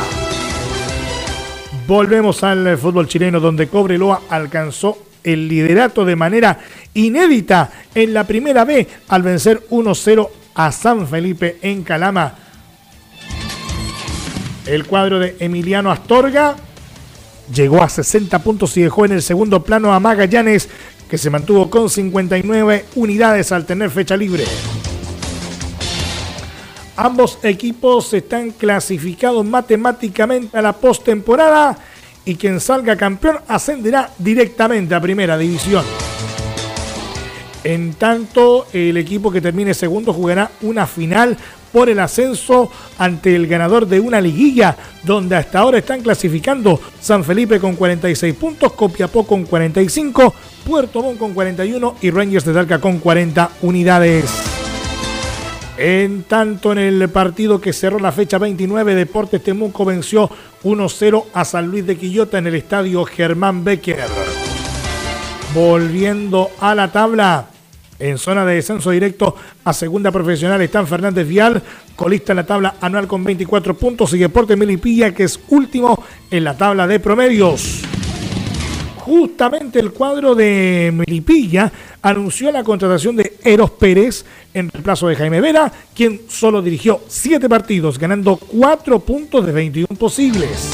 Volvemos 1.86 2.44
al 2.44 2.78
fútbol 2.78 3.08
chileno 3.08 3.42
donde 3.42 3.68
Cobreloa 3.68 4.22
alcanzó 4.30 4.98
el 5.24 5.50
liderato 5.50 6.06
de 6.06 6.16
manera 6.16 6.60
inédita 6.94 7.70
en 7.94 8.14
la 8.14 8.26
primera 8.26 8.64
B 8.64 8.88
al 9.10 9.24
vencer 9.24 9.68
1-0 9.70 10.30
a 10.56 10.72
San 10.72 11.06
Felipe 11.06 11.58
en 11.62 11.84
Calama. 11.84 12.47
El 14.68 14.86
cuadro 14.86 15.20
de 15.20 15.38
Emiliano 15.40 15.92
Astorga 15.92 16.56
llegó 17.54 17.82
a 17.82 17.88
60 17.88 18.40
puntos 18.40 18.76
y 18.76 18.82
dejó 18.82 19.06
en 19.06 19.14
el 19.14 19.22
segundo 19.22 19.64
plano 19.64 19.94
a 19.94 20.00
Magallanes, 20.00 20.68
que 21.10 21.18
se 21.18 21.30
mantuvo 21.30 21.70
con 21.70 21.90
59 21.90 22.86
unidades 22.96 23.54
al 23.54 23.66
tener 23.66 23.90
fecha 23.90 24.18
libre. 24.18 24.44
Ambos 26.98 27.40
equipos 27.44 28.14
están 28.14 28.52
clasificados 28.52 29.46
matemáticamente 29.46 30.58
a 30.58 30.62
la 30.62 30.74
postemporada 30.74 31.78
y 32.26 32.36
quien 32.36 32.60
salga 32.60 32.98
campeón 32.98 33.38
ascenderá 33.48 34.12
directamente 34.18 34.94
a 34.96 35.00
Primera 35.00 35.38
División. 35.38 35.86
En 37.68 37.96
tanto, 37.96 38.66
el 38.72 38.96
equipo 38.96 39.30
que 39.30 39.42
termine 39.42 39.74
segundo 39.74 40.14
jugará 40.14 40.50
una 40.62 40.88
final 40.88 41.36
por 41.74 41.90
el 41.90 42.00
ascenso 42.00 42.72
ante 42.98 43.36
el 43.36 43.46
ganador 43.46 43.86
de 43.86 44.00
una 44.00 44.22
liguilla, 44.22 44.78
donde 45.04 45.36
hasta 45.36 45.60
ahora 45.60 45.80
están 45.80 46.00
clasificando 46.00 46.80
San 47.02 47.26
Felipe 47.26 47.60
con 47.60 47.76
46 47.76 48.36
puntos, 48.36 48.72
Copiapó 48.72 49.28
con 49.28 49.44
45, 49.44 50.34
Puerto 50.66 51.04
Montt 51.04 51.20
con 51.20 51.34
41 51.34 51.96
y 52.02 52.10
Rangers 52.10 52.46
de 52.46 52.54
Talca 52.54 52.80
con 52.80 53.00
40 53.00 53.52
unidades. 53.64 54.24
En 55.78 56.24
tanto, 56.24 56.72
en 56.72 56.78
el 56.78 57.10
partido 57.10 57.60
que 57.60 57.74
cerró 57.74 58.00
la 58.00 58.14
fecha 58.14 58.38
29, 58.38 58.96
Deportes 58.96 59.44
Temuco 59.44 59.84
venció 59.84 60.30
1-0 60.64 61.26
a 61.34 61.44
San 61.44 61.68
Luis 61.68 61.86
de 61.86 61.98
Quillota 61.98 62.38
en 62.38 62.48
el 62.48 62.56
estadio 62.56 63.04
Germán 63.04 63.66
Becker. 63.66 64.06
Volviendo 65.54 66.50
a 66.62 66.74
la 66.74 66.94
tabla, 66.94 67.50
en 68.00 68.18
zona 68.18 68.46
de 68.46 68.56
descenso 68.56 68.92
directo 68.92 69.36
a 69.64 69.74
segunda 69.74 70.12
profesional 70.12 70.62
están 70.62 70.88
Fernández 70.88 71.28
Vial, 71.28 71.62
colista 71.96 72.34
en 72.34 72.38
la 72.38 72.46
tabla 72.46 72.76
anual 72.82 73.08
con 73.08 73.24
24 73.24 73.76
puntos 73.76 74.14
y 74.14 74.20
Deportes 74.20 74.58
Melipilla, 74.58 75.14
que 75.14 75.24
es 75.24 75.40
último 75.50 76.04
en 76.30 76.44
la 76.44 76.58
tabla 76.58 76.88
de 76.88 77.00
promedios 77.00 77.84
justamente 79.08 79.80
el 79.80 79.94
cuadro 79.94 80.36
de 80.36 80.92
Melipilla 80.94 81.72
anunció 82.02 82.52
la 82.52 82.62
contratación 82.62 83.16
de 83.16 83.38
Eros 83.42 83.72
Pérez 83.72 84.26
en 84.54 84.70
reemplazo 84.70 85.08
de 85.08 85.16
Jaime 85.16 85.40
Vera, 85.40 85.72
quien 85.96 86.24
solo 86.28 86.62
dirigió 86.62 87.00
siete 87.08 87.48
partidos, 87.48 87.98
ganando 87.98 88.36
cuatro 88.36 89.00
puntos 89.00 89.46
de 89.46 89.54
21 89.54 89.88
posibles. 89.98 90.70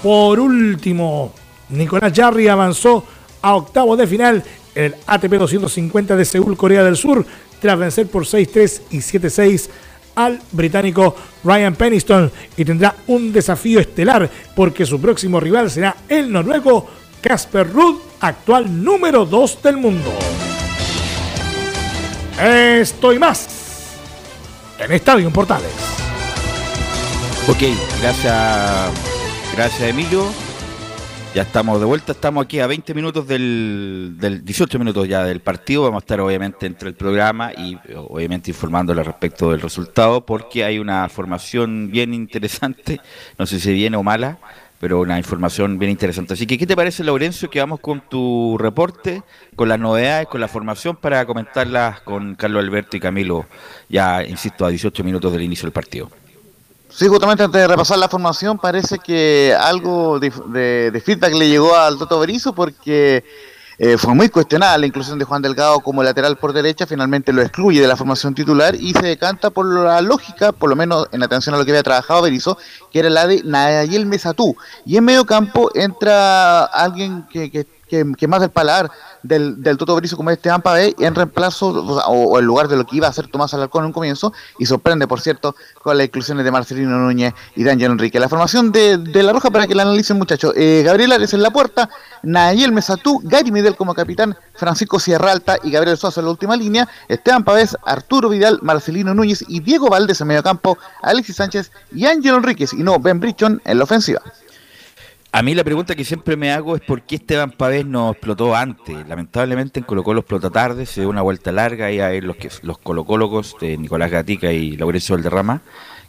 Por 0.00 0.38
último, 0.38 1.32
Nicolás 1.70 2.12
Jarry 2.14 2.46
avanzó 2.46 3.04
a 3.42 3.56
octavo 3.56 3.96
de 3.96 4.06
final 4.06 4.44
en 4.74 4.84
el 4.84 4.94
ATP 5.06 5.32
250 5.32 6.16
de 6.16 6.24
Seúl, 6.24 6.56
Corea 6.56 6.82
del 6.84 6.96
Sur, 6.96 7.24
tras 7.60 7.78
vencer 7.78 8.06
por 8.06 8.24
6-3 8.24 8.80
y 8.90 8.98
7-6 8.98 9.68
al 10.14 10.40
británico 10.52 11.16
Ryan 11.44 11.74
Peniston 11.74 12.30
y 12.56 12.64
tendrá 12.64 12.94
un 13.06 13.32
desafío 13.32 13.80
estelar 13.80 14.28
porque 14.54 14.84
su 14.84 15.00
próximo 15.00 15.40
rival 15.40 15.70
será 15.70 15.96
el 16.08 16.30
noruego 16.30 16.88
Casper 17.20 17.72
Ruud, 17.72 17.96
actual 18.20 18.82
número 18.82 19.24
2 19.24 19.62
del 19.62 19.76
mundo. 19.76 20.12
Estoy 22.40 23.18
más 23.18 23.48
en 24.78 24.92
Estadio 24.92 25.30
Portales. 25.30 25.70
Ok, 27.48 27.62
gracias, 28.00 28.90
gracias 29.54 29.88
Emilio. 29.88 30.51
Ya 31.34 31.42
estamos 31.42 31.80
de 31.80 31.86
vuelta, 31.86 32.12
estamos 32.12 32.44
aquí 32.44 32.60
a 32.60 32.66
20 32.66 32.92
minutos 32.92 33.26
del, 33.26 34.16
del 34.18 34.44
18 34.44 34.78
minutos 34.78 35.08
ya 35.08 35.24
del 35.24 35.40
partido. 35.40 35.84
Vamos 35.84 36.02
a 36.02 36.04
estar 36.04 36.20
obviamente 36.20 36.66
entre 36.66 36.90
el 36.90 36.94
programa 36.94 37.52
y 37.56 37.78
obviamente 37.96 38.50
informándole 38.50 39.02
respecto 39.02 39.50
del 39.50 39.62
resultado 39.62 40.26
porque 40.26 40.62
hay 40.62 40.78
una 40.78 41.08
formación 41.08 41.90
bien 41.90 42.12
interesante, 42.12 43.00
no 43.38 43.46
sé 43.46 43.60
si 43.60 43.72
viene 43.72 43.96
o 43.96 44.02
mala, 44.02 44.36
pero 44.78 45.00
una 45.00 45.16
información 45.16 45.78
bien 45.78 45.90
interesante. 45.90 46.34
Así 46.34 46.46
que, 46.46 46.58
¿qué 46.58 46.66
te 46.66 46.76
parece, 46.76 47.02
Laurencio, 47.02 47.48
que 47.48 47.60
vamos 47.60 47.80
con 47.80 48.02
tu 48.02 48.58
reporte, 48.58 49.22
con 49.56 49.70
las 49.70 49.80
novedades, 49.80 50.28
con 50.28 50.38
la 50.38 50.48
formación 50.48 50.96
para 50.96 51.24
comentarlas 51.24 52.02
con 52.02 52.34
Carlos 52.34 52.62
Alberto 52.62 52.98
y 52.98 53.00
Camilo, 53.00 53.46
ya, 53.88 54.22
insisto, 54.22 54.66
a 54.66 54.68
18 54.68 55.02
minutos 55.02 55.32
del 55.32 55.40
inicio 55.40 55.64
del 55.64 55.72
partido? 55.72 56.10
Sí, 56.94 57.08
justamente 57.08 57.42
antes 57.42 57.60
de 57.60 57.68
repasar 57.68 57.98
la 57.98 58.08
formación, 58.08 58.58
parece 58.58 58.98
que 58.98 59.56
algo 59.58 60.20
de, 60.20 61.02
feedback 61.04 61.32
le 61.32 61.48
llegó 61.48 61.74
al 61.74 61.96
Toto 61.96 62.20
Berizzo 62.20 62.54
porque 62.54 63.24
eh, 63.78 63.96
fue 63.96 64.14
muy 64.14 64.28
cuestionada 64.28 64.76
la 64.76 64.86
inclusión 64.86 65.18
de 65.18 65.24
Juan 65.24 65.40
Delgado 65.40 65.80
como 65.80 66.02
lateral 66.02 66.36
por 66.36 66.52
derecha, 66.52 66.86
finalmente 66.86 67.32
lo 67.32 67.40
excluye 67.40 67.80
de 67.80 67.86
la 67.86 67.96
formación 67.96 68.34
titular 68.34 68.74
y 68.74 68.92
se 68.92 69.06
decanta 69.06 69.48
por 69.48 69.66
la 69.66 70.02
lógica, 70.02 70.52
por 70.52 70.68
lo 70.68 70.76
menos 70.76 71.08
en 71.12 71.22
atención 71.22 71.54
a 71.54 71.58
lo 71.58 71.64
que 71.64 71.70
había 71.70 71.82
trabajado 71.82 72.22
Berizzo, 72.22 72.58
que 72.92 72.98
era 72.98 73.08
la 73.08 73.26
de 73.26 73.42
Nayel 73.42 74.04
Mesatú. 74.04 74.54
Y 74.84 74.98
en 74.98 75.04
medio 75.04 75.24
campo 75.24 75.70
entra 75.74 76.64
alguien 76.64 77.26
que, 77.32 77.50
que 77.50 77.66
que, 78.16 78.26
más 78.26 78.40
del 78.40 78.50
paladar 78.50 78.90
del, 79.22 79.62
del 79.62 79.76
Toto 79.76 80.00
como 80.16 80.30
Esteban 80.30 80.62
Pavé 80.62 80.94
en 80.98 81.14
reemplazo 81.14 81.68
o, 81.68 82.38
en 82.38 82.44
lugar 82.44 82.68
de 82.68 82.76
lo 82.76 82.86
que 82.86 82.96
iba 82.96 83.06
a 83.06 83.10
hacer 83.10 83.26
Tomás 83.26 83.52
Alarcón 83.52 83.82
en 83.82 83.86
un 83.88 83.92
comienzo 83.92 84.32
y 84.58 84.64
sorprende 84.64 85.06
por 85.06 85.20
cierto 85.20 85.54
con 85.82 85.98
las 85.98 86.06
inclusiones 86.06 86.44
de 86.44 86.50
Marcelino 86.50 86.98
Núñez 86.98 87.34
y 87.54 87.64
Daniel 87.64 87.92
Enrique. 87.92 88.18
La 88.18 88.30
formación 88.30 88.72
de, 88.72 88.98
La 89.22 89.32
Roja 89.32 89.50
para 89.50 89.66
que 89.66 89.74
la 89.74 89.82
analicen 89.82 90.16
muchachos. 90.16 90.54
Eh, 90.56 90.82
Gabriel 90.84 91.12
Ares 91.12 91.34
en 91.34 91.42
la 91.42 91.50
puerta, 91.50 91.90
Nayel 92.22 92.72
Mesatú, 92.72 93.20
Gary 93.24 93.52
Midel 93.52 93.76
como 93.76 93.94
capitán, 93.94 94.36
Francisco 94.54 94.98
Sierra 94.98 95.32
Alta 95.32 95.58
y 95.62 95.70
Gabriel 95.70 95.98
Sosa 95.98 96.20
en 96.20 96.26
la 96.26 96.30
última 96.30 96.56
línea, 96.56 96.88
Esteban 97.08 97.44
Pavés, 97.44 97.76
Arturo 97.84 98.30
Vidal, 98.30 98.58
Marcelino 98.62 99.12
Núñez 99.12 99.44
y 99.46 99.60
Diego 99.60 99.90
Valdés 99.90 100.20
en 100.22 100.28
medio 100.28 100.42
campo, 100.42 100.78
Alexis 101.02 101.36
Sánchez 101.36 101.70
y 101.92 102.06
Ángel 102.06 102.36
Enríquez 102.36 102.72
y 102.72 102.82
no 102.82 102.98
Ben 102.98 103.20
Brichon 103.20 103.60
en 103.64 103.78
la 103.78 103.84
ofensiva. 103.84 104.22
A 105.34 105.40
mí 105.42 105.54
la 105.54 105.64
pregunta 105.64 105.94
que 105.94 106.04
siempre 106.04 106.36
me 106.36 106.52
hago 106.52 106.76
es 106.76 106.82
por 106.82 107.02
qué 107.02 107.14
Esteban 107.14 107.52
Pavés 107.52 107.86
no 107.86 108.10
explotó 108.10 108.54
antes. 108.54 109.08
Lamentablemente 109.08 109.80
en 109.80 109.86
Colo 109.86 110.04
Colo 110.04 110.20
explota 110.20 110.50
tarde, 110.50 110.84
se 110.84 111.00
dio 111.00 111.08
una 111.08 111.22
vuelta 111.22 111.50
larga 111.52 111.90
y 111.90 112.00
a 112.00 112.08
ver 112.08 112.22
los, 112.22 112.36
que, 112.36 112.50
los 112.60 112.76
colocólogos 112.76 113.56
de 113.58 113.78
Nicolás 113.78 114.10
Gatica 114.10 114.52
y 114.52 114.76
Laurencio 114.76 115.16
Valderrama. 115.16 115.62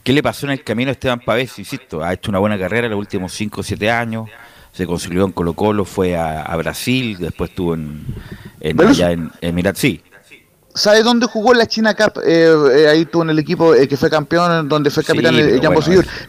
¿Qué 0.03 0.11
le 0.11 0.21
pasó 0.21 0.45
en 0.45 0.51
el 0.51 0.63
camino 0.65 0.89
a 0.89 0.91
Esteban 0.91 1.21
Pavés? 1.21 1.57
Insisto, 1.57 2.03
ha 2.03 2.11
hecho 2.11 2.31
una 2.31 2.39
buena 2.39 2.59
carrera 2.59 2.87
en 2.87 2.91
los 2.91 2.99
últimos 2.99 3.31
5 3.31 3.61
o 3.61 3.63
7 3.63 3.89
años. 3.89 4.29
Se 4.73 4.85
consiguió 4.85 5.23
en 5.23 5.31
Colo 5.31 5.53
Colo, 5.53 5.85
fue 5.85 6.17
a, 6.17 6.53
Brasil, 6.57 7.15
después 7.17 7.51
estuvo 7.51 7.75
en, 7.75 8.03
en 8.59 8.81
allá 8.81 9.13
en, 9.13 9.31
en 9.39 9.75
sí, 9.75 10.01
¿Sabe 10.75 11.03
dónde 11.03 11.27
jugó 11.27 11.53
la 11.53 11.67
China 11.67 11.93
Cup? 11.93 12.19
Eh, 12.25 12.51
eh, 12.75 12.87
ahí 12.87 13.05
tuvo 13.05 13.23
en 13.23 13.29
el 13.29 13.39
equipo 13.39 13.75
eh, 13.75 13.87
que 13.87 13.95
fue 13.95 14.09
campeón, 14.09 14.67
donde 14.67 14.89
fue 14.89 15.03
capitán 15.03 15.35
el 15.35 15.61
Jambo 15.61 15.81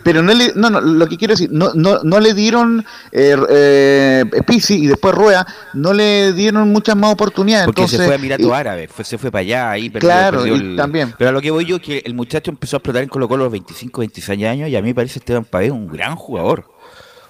Pero 0.03 0.23
no 0.23 0.35
le, 0.35 0.53
no, 0.55 0.69
no, 0.69 0.81
lo 0.81 1.07
que 1.07 1.17
quiero 1.17 1.33
decir, 1.33 1.51
no, 1.51 1.73
no, 1.75 2.01
no 2.03 2.21
le 2.21 2.35
dieron 2.35 2.85
eh, 3.13 4.25
Pisi 4.47 4.85
y 4.85 4.87
después 4.87 5.15
Rueda, 5.15 5.47
no 5.73 5.95
le 5.95 6.35
dieron 6.35 6.71
muchas 6.71 6.95
más 6.95 7.13
oportunidades. 7.13 7.67
Porque 7.67 7.89
se 7.89 7.97
fue 7.97 8.13
a 8.13 8.17
Emirato 8.17 8.55
Árabe, 8.55 8.89
se 9.03 9.17
fue 9.17 9.31
para 9.31 9.41
allá, 9.41 9.71
ahí 9.71 9.89
perdió, 9.89 10.09
Claro, 10.09 10.45
también. 10.77 11.15
Pero 11.17 11.31
a 11.31 11.33
lo 11.33 11.41
que 11.41 11.51
voy 11.51 11.65
yo, 11.65 11.81
que 11.81 12.03
el 12.05 12.15
muchacho 12.15 12.51
empezó 12.51 12.77
a 12.77 12.79
explotar 12.79 13.03
en 13.03 13.09
Colo 13.09 13.29
Colo 13.29 13.45
a 13.45 13.47
los 13.47 13.53
25, 13.53 14.01
26 14.01 14.49
años 14.49 14.69
y 14.69 14.77
a 14.77 14.83
mí 14.83 14.89
me 14.89 14.95
parece 14.95 15.21
Esteban 15.21 15.45
Pavé 15.45 15.71
un 15.71 15.89
gran 15.89 16.17
jugador 16.17 16.67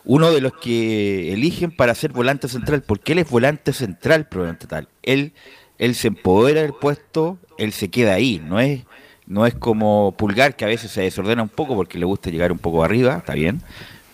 uno 0.05 0.31
de 0.31 0.41
los 0.41 0.53
que 0.53 1.33
eligen 1.33 1.71
para 1.71 1.95
ser 1.95 2.13
volante 2.13 2.49
central, 2.49 2.83
porque 2.83 3.13
él 3.13 3.21
es 3.21 3.31
volante 3.31 3.73
central, 3.73 4.29
probablemente 4.29 4.67
tal. 4.67 4.89
Él 5.03 5.33
él 5.79 5.95
se 5.95 6.09
empodera 6.09 6.63
del 6.63 6.75
puesto, 6.75 7.39
él 7.59 7.73
se 7.73 7.89
queda 7.91 8.15
ahí, 8.15 8.43
no 8.45 8.61
es, 8.61 8.83
no 9.27 9.47
es 9.47 9.55
como 9.55 10.15
Pulgar 10.17 10.57
que 10.57 10.65
a 10.65 10.69
veces 10.69 10.91
se 10.91 11.03
desordena 11.03 11.43
un 11.43 11.49
poco 11.49 11.75
porque 11.75 11.99
le 11.99 12.05
gusta 12.05 12.31
llegar 12.31 12.53
un 12.53 12.59
poco 12.59 12.85
arriba, 12.85 13.19
está 13.19 13.35
bien, 13.35 13.63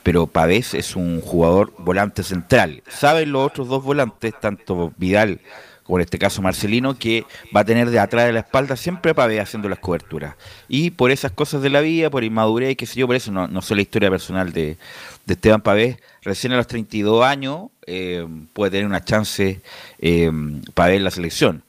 pero 0.02 0.26
Pavés 0.26 0.74
es 0.74 0.96
un 0.96 1.20
jugador 1.20 1.72
volante 1.78 2.22
central. 2.22 2.82
Saben 2.88 3.32
los 3.32 3.46
otros 3.46 3.68
dos 3.68 3.84
volantes, 3.84 4.34
tanto 4.40 4.92
Vidal 4.96 5.40
o 5.90 5.98
en 5.98 6.02
este 6.02 6.18
caso 6.18 6.40
Marcelino, 6.40 6.96
que 6.96 7.24
va 7.54 7.60
a 7.60 7.64
tener 7.64 7.90
de 7.90 7.98
atrás 7.98 8.26
de 8.26 8.32
la 8.32 8.40
espalda 8.40 8.76
siempre 8.76 9.12
Pavé 9.12 9.40
haciendo 9.40 9.68
las 9.68 9.80
coberturas. 9.80 10.36
Y 10.68 10.92
por 10.92 11.10
esas 11.10 11.32
cosas 11.32 11.62
de 11.62 11.70
la 11.70 11.80
vida, 11.80 12.10
por 12.10 12.22
inmadurez, 12.22 12.76
qué 12.76 12.86
sé 12.86 13.00
yo, 13.00 13.08
por 13.08 13.16
eso 13.16 13.32
no, 13.32 13.48
no 13.48 13.60
sé 13.60 13.74
la 13.74 13.82
historia 13.82 14.08
personal 14.08 14.52
de, 14.52 14.76
Esteban 15.26 15.60
Pavé, 15.60 15.98
recién 16.22 16.52
a 16.52 16.56
los 16.56 16.66
32 16.66 17.24
años 17.24 17.68
eh, 17.86 18.26
puede 18.52 18.72
tener 18.72 18.86
una 18.86 19.04
chance 19.04 19.60
eh, 19.98 20.30
Pavé 20.74 20.96
en 20.96 21.04
la 21.04 21.10
selección. 21.10 21.62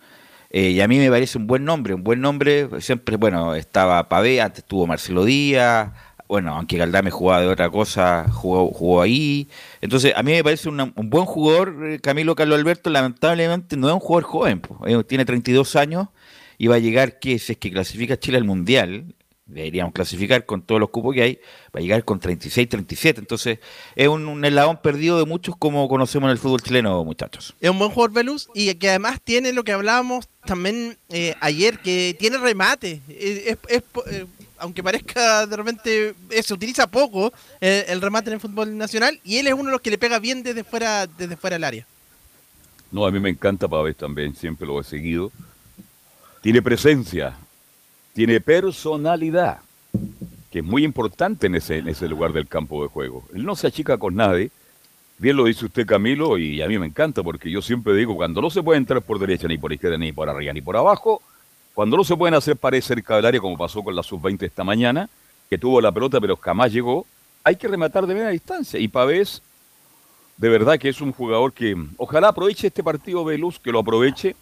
Eh, 0.52 0.72
y 0.72 0.82
a 0.82 0.88
mí 0.88 0.98
me 0.98 1.10
parece 1.10 1.38
un 1.38 1.48
buen 1.48 1.64
nombre, 1.64 1.94
un 1.94 2.04
buen 2.04 2.22
nombre, 2.22 2.68
siempre, 2.80 3.18
bueno, 3.18 3.56
estaba 3.56 4.08
Pavé, 4.10 4.42
antes 4.42 4.60
estuvo 4.60 4.86
Marcelo 4.86 5.26
Díaz, 5.26 5.92
bueno, 6.32 6.56
aunque 6.56 6.78
Galdame 6.78 7.12
jugaba 7.12 7.42
de 7.42 7.50
otra 7.50 7.70
cosa, 7.70 8.26
jugó, 8.32 8.70
jugó 8.72 9.02
ahí. 9.02 9.50
Entonces, 9.82 10.14
a 10.16 10.24
mí 10.24 10.32
me 10.32 10.42
parece 10.42 10.70
un 10.70 10.94
buen 10.96 11.26
jugador, 11.26 11.76
eh, 11.90 12.00
Camilo 12.00 12.36
Carlos 12.36 12.58
Alberto, 12.58 12.90
lamentablemente 12.90 13.76
no 13.76 13.90
es 13.90 13.94
un 13.96 14.00
jugador 14.00 14.24
joven, 14.24 14.62
eh, 14.86 15.04
tiene 15.04 15.26
32 15.26 15.76
años 15.76 16.08
y 16.58 16.68
va 16.68 16.76
a 16.76 16.80
llegar, 16.80 17.20
que 17.20 17.38
si 17.38 17.52
es 17.52 17.58
que 17.58 17.70
clasifica 17.70 18.18
Chile 18.18 18.38
al 18.38 18.46
Mundial, 18.46 19.14
deberíamos 19.46 19.94
clasificar 19.94 20.46
con 20.46 20.62
todos 20.62 20.80
los 20.80 20.90
cupos 20.90 21.14
que 21.14 21.22
hay, 21.22 21.40
va 21.76 21.80
a 21.80 21.82
llegar 21.82 22.06
con 22.06 22.22
36, 22.22 22.70
37. 22.70 23.20
Entonces, 23.20 23.60
es 23.98 24.08
un, 24.08 24.26
un 24.26 24.78
perdido 24.82 25.20
de 25.20 25.26
muchos 25.26 25.58
como 25.58 25.90
conocemos 25.90 26.30
en 26.30 26.32
el 26.32 26.38
fútbol 26.38 26.62
chileno, 26.62 27.04
muchachos. 27.04 27.56
Es 27.60 27.70
un 27.70 27.78
buen 27.78 27.92
jugador 27.92 28.14
Velus 28.14 28.48
y 28.54 28.74
que 28.76 28.88
además 28.88 29.20
tiene 29.22 29.52
lo 29.52 29.66
que 29.66 29.74
hablábamos 29.74 30.30
también 30.46 30.98
eh, 31.10 31.36
ayer, 31.42 31.80
que 31.80 32.16
tiene 32.18 32.38
remate. 32.38 33.02
es, 33.10 33.58
aunque 34.62 34.84
parezca 34.84 35.46
de 35.48 35.58
repente, 35.58 36.16
eh, 36.30 36.44
se 36.44 36.54
utiliza 36.54 36.88
poco 36.88 37.34
eh, 37.60 37.86
el 37.90 38.00
remate 38.00 38.30
en 38.30 38.36
el 38.36 38.40
fútbol 38.40 38.78
nacional 38.78 39.20
y 39.24 39.38
él 39.38 39.48
es 39.48 39.54
uno 39.54 39.66
de 39.66 39.72
los 39.72 39.82
que 39.82 39.90
le 39.90 39.98
pega 39.98 40.20
bien 40.20 40.44
desde 40.44 40.64
fuera, 40.64 41.08
desde 41.08 41.36
fuera 41.36 41.56
del 41.56 41.64
área. 41.64 41.88
No, 42.92 43.06
a 43.06 43.12
mí 43.12 43.20
me 43.20 43.30
encanta 43.30 43.68
Pavés 43.68 43.98
también, 43.98 44.36
siempre 44.36 44.68
lo 44.68 44.80
he 44.80 44.84
seguido. 44.84 45.32
Tiene 46.42 46.62
presencia, 46.62 47.36
tiene 48.14 48.40
personalidad, 48.40 49.60
que 50.52 50.60
es 50.60 50.66
muy 50.66 50.84
importante 50.84 51.48
en 51.48 51.56
ese, 51.56 51.78
en 51.78 51.88
ese 51.88 52.08
lugar 52.08 52.32
del 52.32 52.48
campo 52.48 52.84
de 52.84 52.90
juego. 52.90 53.24
Él 53.34 53.46
no 53.46 53.56
se 53.56 53.68
achica 53.68 53.98
con 53.98 54.16
nadie. 54.16 54.52
Bien 55.18 55.38
lo 55.38 55.46
dice 55.46 55.66
usted, 55.66 55.86
Camilo, 55.86 56.38
y 56.38 56.62
a 56.62 56.68
mí 56.68 56.78
me 56.78 56.86
encanta 56.86 57.24
porque 57.24 57.50
yo 57.50 57.62
siempre 57.62 57.96
digo, 57.96 58.16
cuando 58.16 58.42
no 58.42 58.50
se 58.50 58.62
puede 58.62 58.78
entrar 58.78 59.02
por 59.02 59.20
derecha, 59.20 59.48
ni 59.48 59.58
por 59.58 59.72
izquierda, 59.72 59.98
ni 59.98 60.12
por 60.12 60.30
arriba, 60.30 60.54
ni 60.54 60.62
por 60.62 60.76
abajo, 60.76 61.22
cuando 61.82 61.98
no 61.98 62.04
se 62.04 62.16
pueden 62.16 62.36
hacer 62.36 62.58
paredes 62.58 62.86
cerca 62.86 63.16
del 63.16 63.26
área, 63.26 63.42
como 63.42 63.58
pasó 63.58 63.82
con 63.82 63.96
la 63.96 64.04
sub-20 64.04 64.44
esta 64.44 64.64
mañana, 64.64 65.10
que 65.50 65.58
tuvo 65.58 65.82
la 65.82 65.92
pelota 65.92 66.22
pero 66.22 66.38
jamás 66.38 66.72
llegó, 66.72 67.08
hay 67.44 67.56
que 67.56 67.68
rematar 67.68 68.06
de 68.06 68.14
media 68.14 68.30
distancia. 68.30 68.80
Y 68.80 68.88
Pavés, 68.88 69.42
de 70.38 70.50
verdad 70.50 70.78
que 70.78 70.90
es 70.90 71.02
un 71.02 71.12
jugador 71.12 71.54
que 71.54 71.76
ojalá 71.98 72.28
aproveche 72.28 72.68
este 72.68 72.84
partido 72.84 73.28
de 73.28 73.40
luz, 73.40 73.58
que 73.58 73.72
lo 73.72 73.80
aproveche, 73.80 74.36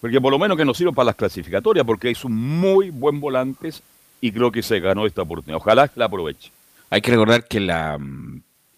porque 0.00 0.20
por 0.20 0.32
lo 0.32 0.38
menos 0.40 0.56
que 0.56 0.64
nos 0.64 0.76
sirva 0.76 0.90
para 0.90 1.04
las 1.06 1.14
clasificatorias, 1.14 1.86
porque 1.86 2.10
es 2.10 2.24
un 2.24 2.34
muy 2.34 2.90
buen 2.90 3.20
volante 3.20 3.70
y 4.20 4.32
creo 4.32 4.50
que 4.50 4.60
se 4.60 4.80
ganó 4.80 5.06
esta 5.06 5.22
oportunidad. 5.22 5.58
Ojalá 5.58 5.88
la 5.94 6.06
aproveche. 6.06 6.50
Hay 6.90 7.02
que 7.02 7.12
recordar 7.12 7.46
que 7.46 7.60
la, 7.60 8.00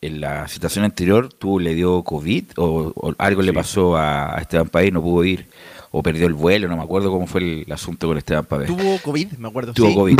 en 0.02 0.20
la 0.20 0.48
situación 0.48 0.84
anterior 0.84 1.32
tú 1.32 1.58
le 1.58 1.74
dio 1.74 2.02
COVID 2.02 2.44
o, 2.56 3.14
algo 3.16 3.40
le 3.40 3.54
pasó 3.54 3.96
a, 3.96 4.36
Esteban 4.38 4.68
País, 4.68 4.92
no 4.92 5.00
pudo 5.00 5.24
ir 5.24 5.48
o 5.92 6.02
perdió 6.02 6.26
el 6.26 6.34
vuelo, 6.34 6.68
no 6.68 6.76
me 6.76 6.82
acuerdo 6.82 7.10
cómo 7.10 7.26
fue 7.26 7.64
el, 7.64 7.72
asunto 7.72 8.08
con 8.08 8.18
Esteban 8.18 8.46
Pavé. 8.46 8.66
Tuvo 8.66 8.98
COVID, 8.98 9.32
me 9.34 9.48
acuerdo. 9.48 9.72
Tuvo 9.72 9.94
COVID. 9.94 10.18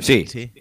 Sí. 0.00 0.26
sí. 0.26 0.52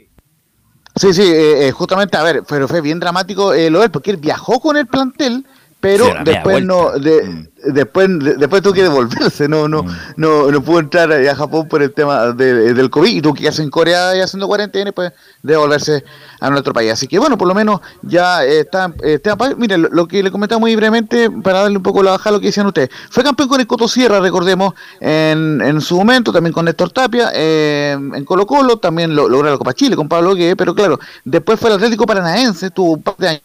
Sí, 0.94 1.14
sí, 1.14 1.22
eh, 1.22 1.68
eh, 1.68 1.72
justamente, 1.72 2.18
a 2.18 2.24
ver, 2.24 2.44
pero 2.48 2.68
fue 2.68 2.82
bien 2.82 3.00
dramático 3.00 3.54
eh, 3.54 3.70
lo 3.70 3.80
de 3.80 3.86
él, 3.86 3.92
porque 3.92 4.12
él 4.12 4.18
viajó 4.18 4.60
con 4.60 4.76
el 4.76 4.88
plantel, 4.88 5.46
pero 5.80 6.06
después 6.26 6.64
no, 6.64 6.92
de, 6.92 7.24
mm 7.24 7.51
después 7.66 8.08
después 8.38 8.62
tuvo 8.62 8.74
que 8.74 8.84
devolverse, 8.84 9.48
no 9.48 9.68
no 9.68 9.84
mm. 9.84 9.90
no 10.18 10.52
no 10.52 10.62
pudo 10.62 10.80
entrar 10.80 11.12
a 11.12 11.36
Japón 11.36 11.68
por 11.68 11.82
el 11.82 11.94
tema 11.94 12.32
del 12.32 12.90
COVID 12.90 13.16
y 13.16 13.22
tuvo 13.22 13.34
que 13.34 13.42
quedarse 13.42 13.64
en 13.64 13.70
Corea 13.70 14.16
y 14.16 14.22
haciendo 14.22 14.48
cuarentena 14.48 14.90
y 14.90 14.94
pues 14.94 15.12
devolverse 15.44 16.04
a 16.40 16.50
nuestro 16.50 16.74
país. 16.74 16.92
Así 16.92 17.08
que 17.08 17.20
bueno, 17.20 17.38
por 17.38 17.48
lo 17.48 17.54
menos 17.54 17.82
ya 18.02 18.44
está, 18.44 18.94
está 19.04 19.36
mire, 19.58 19.78
lo, 19.78 20.08
que 20.08 20.24
le 20.24 20.32
comentaba 20.32 20.60
muy 20.60 20.76
brevemente 20.76 21.30
para 21.30 21.62
darle 21.62 21.78
un 21.78 21.84
poco 21.84 22.04
la 22.04 22.12
baja 22.12 22.30
a 22.30 22.32
lo 22.34 22.40
que 22.40 22.48
decían 22.48 22.68
ustedes. 22.68 22.90
Fue 23.10 23.24
campeón 23.24 23.50
con 23.50 23.60
el 23.60 23.68
Coto 23.68 23.88
Sierra, 23.88 24.20
recordemos, 24.20 24.74
en, 25.00 25.62
en 25.62 25.82
su 25.82 25.96
momento, 25.98 26.32
también 26.32 26.54
con 26.54 26.66
Néstor 26.66 26.92
Tapia, 26.92 27.32
eh, 27.34 27.92
en 27.92 28.26
Colo 28.26 28.46
Colo, 28.46 28.78
también 28.78 29.16
lo, 29.16 29.28
logró 29.28 29.50
la 29.50 29.58
Copa 29.58 29.74
Chile 29.74 29.96
con 29.96 30.08
Pablo 30.08 30.34
Gué, 30.36 30.56
pero 30.56 30.74
claro, 30.74 31.00
después 31.24 31.60
fue 31.60 31.70
el 31.70 31.76
Atlético 31.76 32.06
Paranaense, 32.06 32.70
tuvo 32.72 32.94
un 32.94 33.04
par 33.04 33.16
de 33.18 33.30
años, 33.30 33.42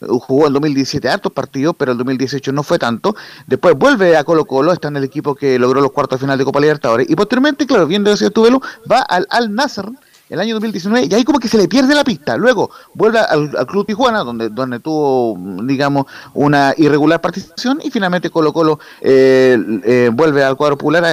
jugó 0.00 0.46
en 0.46 0.52
2017 0.52 1.08
hartos 1.08 1.32
partidos, 1.32 1.74
pero 1.78 1.92
el 1.92 1.98
2018 1.98 2.52
no 2.52 2.62
fue 2.62 2.78
tanto. 2.78 3.14
Después 3.46 3.59
vuelve 3.76 4.16
a 4.16 4.24
Colo 4.24 4.44
Colo, 4.44 4.72
está 4.72 4.88
en 4.88 4.96
el 4.96 5.04
equipo 5.04 5.34
que 5.34 5.58
logró 5.58 5.80
los 5.80 5.92
cuartos 5.92 6.18
de 6.18 6.24
final 6.24 6.38
de 6.38 6.44
Copa 6.44 6.60
Libertadores. 6.60 7.08
Y 7.08 7.16
posteriormente, 7.16 7.66
claro, 7.66 7.86
viendo 7.86 8.12
ese 8.12 8.30
Tubelo, 8.30 8.60
va 8.90 9.00
al 9.00 9.26
Al 9.30 9.54
Nasser 9.54 9.86
el 10.30 10.38
año 10.40 10.54
2019 10.54 11.08
y 11.10 11.14
ahí 11.14 11.24
como 11.24 11.38
que 11.38 11.48
se 11.48 11.58
le 11.58 11.68
pierde 11.68 11.94
la 11.94 12.04
pista. 12.04 12.36
Luego 12.36 12.70
vuelve 12.94 13.18
al, 13.18 13.50
Club 13.66 13.84
Tijuana, 13.86 14.20
donde, 14.20 14.48
donde 14.48 14.78
tuvo, 14.78 15.36
digamos, 15.64 16.06
una 16.32 16.72
irregular 16.76 17.20
participación 17.20 17.80
y 17.82 17.90
finalmente 17.90 18.30
Colo 18.30 18.52
Colo 18.52 18.78
eh, 19.00 19.58
eh, 19.84 20.10
vuelve 20.12 20.42
al 20.42 20.56
cuadro 20.56 20.78
popular 20.78 21.04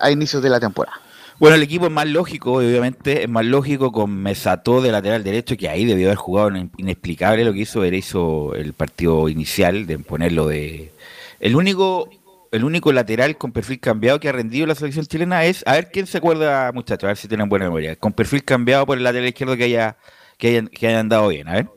a, 0.00 0.10
inicios 0.10 0.42
de 0.42 0.50
la 0.50 0.60
temporada. 0.60 1.00
Bueno, 1.38 1.56
el 1.56 1.62
equipo 1.62 1.86
es 1.86 1.92
más 1.92 2.06
lógico, 2.06 2.54
obviamente, 2.54 3.24
es 3.24 3.28
más 3.28 3.44
lógico 3.44 3.90
con 3.90 4.10
Mesató 4.22 4.80
de 4.80 4.92
lateral 4.92 5.24
derecho, 5.24 5.56
que 5.56 5.68
ahí 5.68 5.84
debió 5.84 6.06
haber 6.06 6.16
jugado 6.16 6.50
inexplicable 6.76 7.44
lo 7.44 7.52
que 7.52 7.60
hizo, 7.60 7.82
era 7.82 7.96
hizo 7.96 8.54
el 8.54 8.72
partido 8.72 9.28
inicial 9.28 9.86
de 9.86 9.98
ponerlo 9.98 10.46
de, 10.46 10.93
el 11.40 11.56
único, 11.56 12.08
el 12.52 12.64
único 12.64 12.92
lateral 12.92 13.36
con 13.36 13.52
perfil 13.52 13.80
cambiado 13.80 14.20
que 14.20 14.28
ha 14.28 14.32
rendido 14.32 14.66
la 14.66 14.74
selección 14.74 15.06
chilena 15.06 15.44
es, 15.44 15.62
a 15.66 15.72
ver 15.72 15.90
quién 15.90 16.06
se 16.06 16.18
acuerda, 16.18 16.70
muchachos, 16.72 17.04
a 17.04 17.08
ver 17.08 17.16
si 17.16 17.28
tienen 17.28 17.48
buena 17.48 17.66
memoria, 17.66 17.96
con 17.96 18.12
perfil 18.12 18.44
cambiado 18.44 18.86
por 18.86 18.98
el 18.98 19.04
lateral 19.04 19.28
izquierdo 19.28 19.56
que 19.56 19.64
haya, 19.64 19.96
que 20.38 20.48
hayan, 20.48 20.68
que 20.68 20.86
hayan 20.86 21.08
dado 21.08 21.28
bien, 21.28 21.48
a 21.48 21.52
ver. 21.54 21.68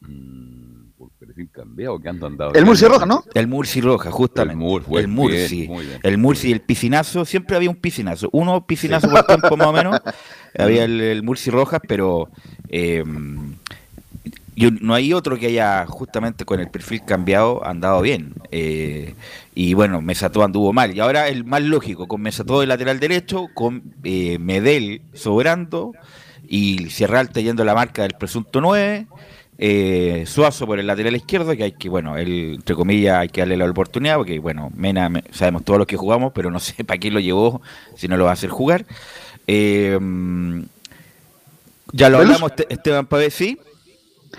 Mm, 0.00 0.90
por 0.96 1.10
perfil 1.12 1.50
cambiado 1.50 1.98
que 2.00 2.08
han 2.08 2.22
andado 2.22 2.52
El 2.54 2.64
Murci 2.64 2.86
Roja, 2.86 3.06
¿no? 3.06 3.24
El 3.34 3.48
Murci 3.48 3.80
Roja, 3.80 4.10
justamente. 4.10 4.64
El, 4.98 5.08
Murci. 5.08 5.68
El 6.02 6.18
Murci 6.18 6.48
y 6.48 6.52
el 6.52 6.60
piscinazo, 6.60 7.24
siempre 7.24 7.56
había 7.56 7.70
un 7.70 7.76
piscinazo. 7.76 8.28
Uno 8.32 8.66
piscinazo 8.66 9.08
por 9.10 9.24
tiempo 9.24 9.56
más 9.56 9.66
o 9.66 9.72
menos. 9.72 10.00
había 10.58 10.84
el, 10.84 11.00
el 11.00 11.22
Murci 11.22 11.50
Rojas, 11.50 11.80
pero 11.86 12.30
eh, 12.68 13.04
y 14.58 14.72
no 14.80 14.94
hay 14.94 15.12
otro 15.12 15.38
que 15.38 15.46
haya 15.46 15.86
justamente 15.86 16.44
con 16.44 16.58
el 16.58 16.68
perfil 16.68 17.04
cambiado 17.04 17.64
andado 17.64 18.02
bien. 18.02 18.34
Eh, 18.50 19.14
y 19.54 19.72
bueno, 19.74 20.00
Mesató 20.02 20.42
anduvo 20.42 20.72
mal. 20.72 20.96
Y 20.96 20.98
ahora 20.98 21.28
el 21.28 21.44
más 21.44 21.62
lógico, 21.62 22.08
con 22.08 22.22
Mesató 22.22 22.58
de 22.58 22.66
lateral 22.66 22.98
derecho, 22.98 23.46
con 23.54 23.94
eh, 24.02 24.36
Medel 24.40 25.00
sobrando 25.14 25.92
y 26.48 26.90
Sierra 26.90 27.20
Alta 27.20 27.40
yendo 27.40 27.64
la 27.64 27.76
marca 27.76 28.02
del 28.02 28.14
presunto 28.14 28.60
9. 28.60 29.06
Eh, 29.58 30.24
Suazo 30.26 30.66
por 30.66 30.80
el 30.80 30.88
lateral 30.88 31.14
izquierdo, 31.14 31.56
que 31.56 31.62
hay 31.62 31.72
que, 31.72 31.88
bueno, 31.88 32.16
él, 32.16 32.54
entre 32.56 32.74
comillas, 32.74 33.18
hay 33.18 33.28
que 33.28 33.42
darle 33.42 33.56
la 33.56 33.70
oportunidad, 33.70 34.16
porque, 34.16 34.40
bueno, 34.40 34.72
Mena, 34.74 35.08
sabemos 35.30 35.64
todos 35.64 35.78
los 35.78 35.86
que 35.86 35.96
jugamos, 35.96 36.32
pero 36.34 36.50
no 36.50 36.58
sé 36.58 36.82
para 36.82 36.98
qué 36.98 37.12
lo 37.12 37.20
llevó 37.20 37.62
si 37.94 38.08
no 38.08 38.16
lo 38.16 38.24
va 38.24 38.30
a 38.30 38.32
hacer 38.32 38.50
jugar. 38.50 38.86
ya 39.46 40.00
lo 42.08 42.18
hablamos, 42.18 42.52
Esteban 42.68 43.06
Pavés, 43.06 43.34
sí. 43.34 43.56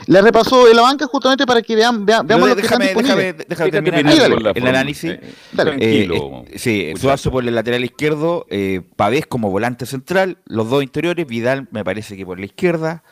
Le 0.07 0.21
repasó 0.21 0.67
en 0.67 0.75
la 0.75 0.81
banca 0.83 1.05
justamente 1.07 1.45
para 1.45 1.61
que 1.61 1.75
vean, 1.75 2.05
veamos 2.05 2.49
lo 2.49 2.55
que 2.55 2.61
déjame, 2.61 2.93
déjame, 2.93 3.33
déjame 3.33 3.71
terminar 3.71 4.31
el, 4.55 4.67
análisis. 4.67 5.11
Eh, 5.11 6.07
eh, 6.11 6.57
sí, 6.57 6.93
Suazo 6.99 7.31
por 7.31 7.47
el 7.47 7.53
lateral 7.53 7.83
izquierdo, 7.83 8.45
eh, 8.49 8.81
Pavés 8.95 9.25
como 9.27 9.49
volante 9.51 9.85
central, 9.85 10.37
los 10.45 10.69
dos 10.69 10.83
interiores, 10.83 11.27
Vidal 11.27 11.67
me 11.71 11.83
parece 11.83 12.17
que 12.17 12.25
por 12.25 12.39
la 12.39 12.45
izquierda, 12.45 13.03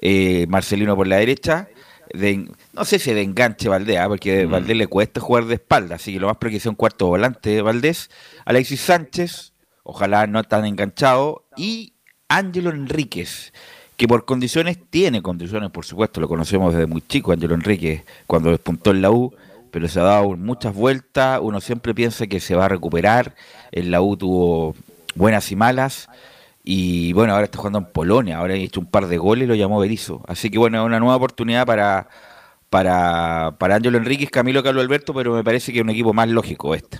eh, 0.00 0.46
Marcelino 0.48 0.96
por 0.96 1.06
la 1.06 1.16
derecha. 1.16 1.68
De, 2.12 2.48
no 2.72 2.84
sé 2.84 3.00
si 3.00 3.12
de 3.12 3.22
enganche 3.22 3.68
Valdés, 3.68 3.98
¿ah? 3.98 4.06
porque 4.06 4.42
a 4.42 4.46
mm. 4.46 4.50
Valdés 4.50 4.76
le 4.76 4.86
cuesta 4.86 5.20
jugar 5.20 5.46
de 5.46 5.54
espalda, 5.54 5.96
así 5.96 6.12
que 6.12 6.20
lo 6.20 6.28
más 6.28 6.36
probable 6.36 6.58
que 6.58 6.60
sea 6.60 6.70
un 6.70 6.76
cuarto 6.76 7.06
volante 7.08 7.50
de 7.50 7.62
Valdés. 7.62 8.10
Alexis 8.44 8.80
Sánchez, 8.82 9.52
ojalá 9.82 10.26
no 10.26 10.44
tan 10.44 10.64
enganchado, 10.64 11.48
y 11.56 11.94
Ángelo 12.28 12.70
Enríquez 12.70 13.52
que 13.96 14.08
por 14.08 14.24
condiciones 14.24 14.78
tiene 14.90 15.22
condiciones, 15.22 15.70
por 15.70 15.84
supuesto, 15.84 16.20
lo 16.20 16.28
conocemos 16.28 16.72
desde 16.72 16.86
muy 16.86 17.02
chico, 17.02 17.32
Angelo 17.32 17.54
Enrique, 17.54 18.04
cuando 18.26 18.50
despuntó 18.50 18.90
en 18.90 19.02
la 19.02 19.10
pero 19.70 19.88
se 19.88 19.98
ha 19.98 20.04
dado 20.04 20.36
muchas 20.36 20.74
vueltas, 20.74 21.40
uno 21.42 21.60
siempre 21.60 21.94
piensa 21.94 22.26
que 22.26 22.40
se 22.40 22.54
va 22.54 22.66
a 22.66 22.68
recuperar, 22.68 23.34
en 23.72 23.90
la 23.90 23.98
tuvo 23.98 24.74
buenas 25.14 25.50
y 25.50 25.56
malas, 25.56 26.08
y 26.62 27.12
bueno, 27.12 27.34
ahora 27.34 27.44
está 27.44 27.58
jugando 27.58 27.80
en 27.80 27.86
Polonia, 27.86 28.38
ahora 28.38 28.54
ha 28.54 28.56
hecho 28.56 28.80
un 28.80 28.86
par 28.86 29.06
de 29.06 29.18
goles 29.18 29.44
y 29.44 29.48
lo 29.48 29.54
llamó 29.54 29.80
Berizzo, 29.80 30.22
así 30.26 30.50
que 30.50 30.58
bueno, 30.58 30.78
es 30.80 30.86
una 30.86 31.00
nueva 31.00 31.16
oportunidad 31.16 31.66
para, 31.66 32.08
para, 32.70 33.54
para 33.58 33.76
Ángelo 33.76 33.98
Enríquez, 33.98 34.30
Camilo 34.30 34.62
Carlos 34.62 34.82
Alberto, 34.82 35.12
pero 35.14 35.34
me 35.34 35.44
parece 35.44 35.72
que 35.72 35.78
es 35.78 35.84
un 35.84 35.90
equipo 35.90 36.12
más 36.12 36.28
lógico 36.28 36.74
este. 36.74 36.98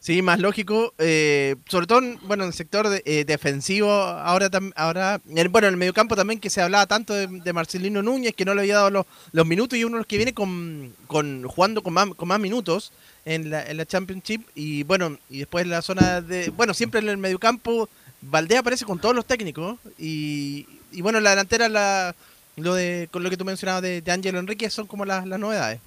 Sí, 0.00 0.22
más 0.22 0.38
lógico, 0.38 0.94
eh, 0.98 1.56
sobre 1.68 1.88
todo, 1.88 2.00
bueno, 2.22 2.44
en 2.44 2.48
el 2.48 2.54
sector 2.54 2.86
eh, 3.04 3.24
defensivo, 3.26 3.90
ahora, 3.90 4.48
ahora 4.76 5.20
bueno, 5.50 5.66
en 5.66 5.74
el 5.74 5.76
mediocampo 5.76 6.14
también 6.14 6.38
que 6.38 6.50
se 6.50 6.62
hablaba 6.62 6.86
tanto 6.86 7.14
de, 7.14 7.52
Marcelino 7.52 8.00
Núñez, 8.00 8.32
que 8.32 8.44
no 8.44 8.54
le 8.54 8.60
había 8.60 8.76
dado 8.76 9.04
los, 9.32 9.46
minutos, 9.46 9.76
y 9.76 9.82
uno 9.82 9.96
de 9.96 9.98
los 9.98 10.06
que 10.06 10.16
viene 10.16 10.32
con, 10.32 10.94
con 11.08 11.42
jugando 11.48 11.82
con 11.82 11.94
más, 11.94 12.14
con 12.14 12.28
más 12.28 12.38
minutos 12.38 12.92
en 13.24 13.50
la, 13.50 13.64
en 13.64 13.76
la 13.76 13.86
Championship, 13.86 14.42
y 14.54 14.84
bueno, 14.84 15.18
y 15.28 15.38
después 15.38 15.66
la 15.66 15.82
zona 15.82 16.20
de, 16.20 16.50
bueno, 16.50 16.74
siempre 16.74 17.00
en 17.00 17.08
el 17.08 17.18
mediocampo, 17.18 17.88
Valdea 18.20 18.60
aparece 18.60 18.84
con 18.84 19.00
todos 19.00 19.16
los 19.16 19.26
técnicos, 19.26 19.78
y, 19.98 20.64
y 20.92 21.02
bueno, 21.02 21.18
la 21.18 21.30
delantera, 21.30 21.68
la, 21.68 22.14
lo 22.56 22.74
de, 22.74 23.08
con 23.10 23.24
lo 23.24 23.30
que 23.30 23.36
tú 23.36 23.44
mencionabas 23.44 23.82
de, 23.82 24.00
de 24.00 24.12
Ángelo 24.12 24.38
Enrique, 24.38 24.70
son 24.70 24.86
como 24.86 25.04
las, 25.04 25.26
las 25.26 25.40
novedades. 25.40 25.80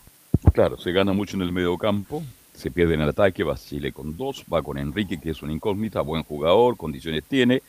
Claro, 0.54 0.78
se 0.78 0.92
gana 0.92 1.14
mucho 1.14 1.38
en 1.38 1.44
el 1.44 1.54
mediocampo 1.54 2.22
se 2.62 2.72
pierde 2.72 2.94
en 2.94 3.02
el 3.02 3.10
ataque, 3.10 3.44
va 3.44 3.58
Chile 3.58 3.92
con 3.92 4.16
dos, 4.16 4.46
va 4.52 4.62
con 4.62 4.78
Enrique, 4.78 5.20
que 5.20 5.32
es 5.32 5.42
una 5.42 5.52
incógnita, 5.52 6.02
buen 6.02 6.24
jugador, 6.24 6.78
condiciones 6.78 7.24
tiene, 7.24 7.62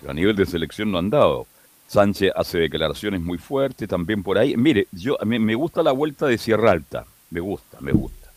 pero 0.00 0.12
a 0.12 0.14
nivel 0.14 0.34
de 0.34 0.46
selección 0.46 0.90
no 0.90 0.98
han 0.98 1.10
dado. 1.10 1.46
Sánchez 1.86 2.32
hace 2.34 2.58
declaraciones 2.58 3.20
muy 3.20 3.36
fuertes 3.36 3.86
también 3.86 4.22
por 4.22 4.38
ahí. 4.38 4.56
Mire, 4.56 4.88
yo 4.92 5.18
me 5.24 5.54
gusta 5.54 5.82
la 5.82 5.92
vuelta 5.92 6.26
de 6.26 6.38
Sierra 6.38 6.70
Alta, 6.70 7.04
me 7.30 7.40
gusta, 7.40 7.78
me 7.80 7.92
gusta. 7.92 8.30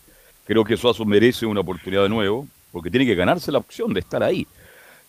Creo 0.45 0.65
que 0.65 0.75
Suazo 0.75 1.05
merece 1.05 1.45
una 1.45 1.61
oportunidad 1.61 2.03
de 2.03 2.09
nuevo, 2.09 2.47
porque 2.71 2.91
tiene 2.91 3.05
que 3.05 3.15
ganarse 3.15 3.51
la 3.51 3.59
opción 3.59 3.93
de 3.93 4.01
estar 4.01 4.21
ahí. 4.21 4.45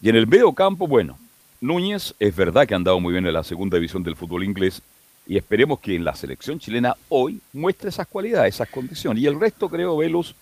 Y 0.00 0.08
en 0.08 0.16
el 0.16 0.28
medio 0.28 0.52
campo, 0.52 0.86
bueno, 0.86 1.18
Núñez 1.60 2.14
es 2.20 2.36
verdad 2.36 2.66
que 2.66 2.74
ha 2.74 2.76
andado 2.76 3.00
muy 3.00 3.12
bien 3.12 3.26
en 3.26 3.32
la 3.32 3.42
segunda 3.42 3.76
división 3.76 4.04
del 4.04 4.14
fútbol 4.14 4.44
inglés, 4.44 4.80
y 5.26 5.36
esperemos 5.36 5.80
que 5.80 5.96
en 5.96 6.04
la 6.04 6.14
selección 6.14 6.58
chilena 6.58 6.96
hoy 7.08 7.40
muestre 7.52 7.90
esas 7.90 8.06
cualidades, 8.06 8.54
esas 8.54 8.70
condiciones. 8.70 9.22
Y 9.22 9.26
el 9.26 9.38
resto, 9.38 9.68
creo, 9.68 9.96
Velus, 9.96 10.34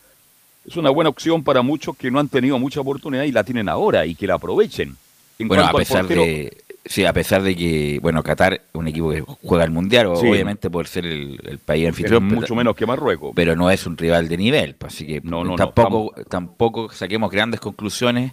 es 0.66 0.76
una 0.76 0.90
buena 0.90 1.10
opción 1.10 1.44
para 1.44 1.62
muchos 1.62 1.96
que 1.96 2.10
no 2.10 2.18
han 2.18 2.28
tenido 2.28 2.58
mucha 2.58 2.80
oportunidad 2.80 3.24
y 3.24 3.32
la 3.32 3.44
tienen 3.44 3.68
ahora 3.68 4.04
y 4.04 4.14
que 4.14 4.26
la 4.26 4.34
aprovechen. 4.34 4.96
bueno, 5.38 5.64
a 5.64 5.72
pesar 5.72 6.06
de 6.06 6.56
sí, 6.84 7.04
a 7.04 7.12
pesar 7.12 7.42
de 7.42 7.56
que 7.56 7.98
bueno, 8.02 8.22
Qatar 8.22 8.54
es 8.54 8.60
un 8.72 8.88
equipo 8.88 9.10
que 9.10 9.20
juega 9.20 9.64
el 9.64 9.70
mundial, 9.70 10.06
obviamente 10.06 10.70
por 10.70 10.86
ser 10.88 11.06
el, 11.06 11.60
país 11.64 11.88
anfitrión, 11.88 12.24
mucho 12.24 12.54
menos 12.54 12.74
que 12.74 12.86
Marruecos, 12.86 13.32
pero 13.34 13.54
no 13.54 13.70
es 13.70 13.86
un 13.86 13.96
rival 13.96 14.28
de 14.28 14.36
nivel, 14.36 14.74
pues, 14.74 14.94
así 14.94 15.06
que 15.06 15.20
no, 15.22 15.56
tampoco 15.56 16.14
tampoco 16.28 16.90
saquemos 16.90 17.30
grandes 17.30 17.60
conclusiones. 17.60 18.32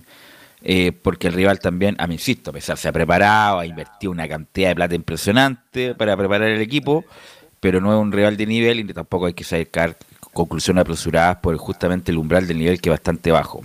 Eh, 0.66 0.94
porque 0.94 1.28
el 1.28 1.34
rival 1.34 1.60
también, 1.60 1.98
a 2.00 2.08
mí 2.08 2.14
insisto, 2.14 2.52
a 2.52 2.54
pesar 2.54 2.78
se 2.78 2.88
ha 2.88 2.94
preparado, 2.94 3.60
ha 3.60 3.66
invertido 3.66 4.14
una 4.14 4.30
cantidad 4.30 4.70
de 4.70 4.76
plata 4.76 4.96
impresionante 4.96 5.94
para 5.94 6.16
preparar 6.16 6.48
el 6.48 6.62
equipo, 6.62 7.04
pero 7.60 7.82
no 7.82 7.94
es 7.94 8.02
un 8.02 8.14
rival 8.14 8.38
de 8.38 8.46
nivel 8.46 8.80
y 8.80 8.86
tampoco 8.94 9.26
hay 9.26 9.34
que 9.34 9.44
sacar 9.44 9.98
conclusiones 10.34 10.82
apresuradas 10.82 11.38
por 11.38 11.56
justamente 11.58 12.12
el 12.12 12.18
umbral 12.18 12.48
del 12.48 12.58
nivel 12.58 12.82
que 12.82 12.90
es 12.90 12.94
bastante 12.94 13.32
bajo. 13.32 13.64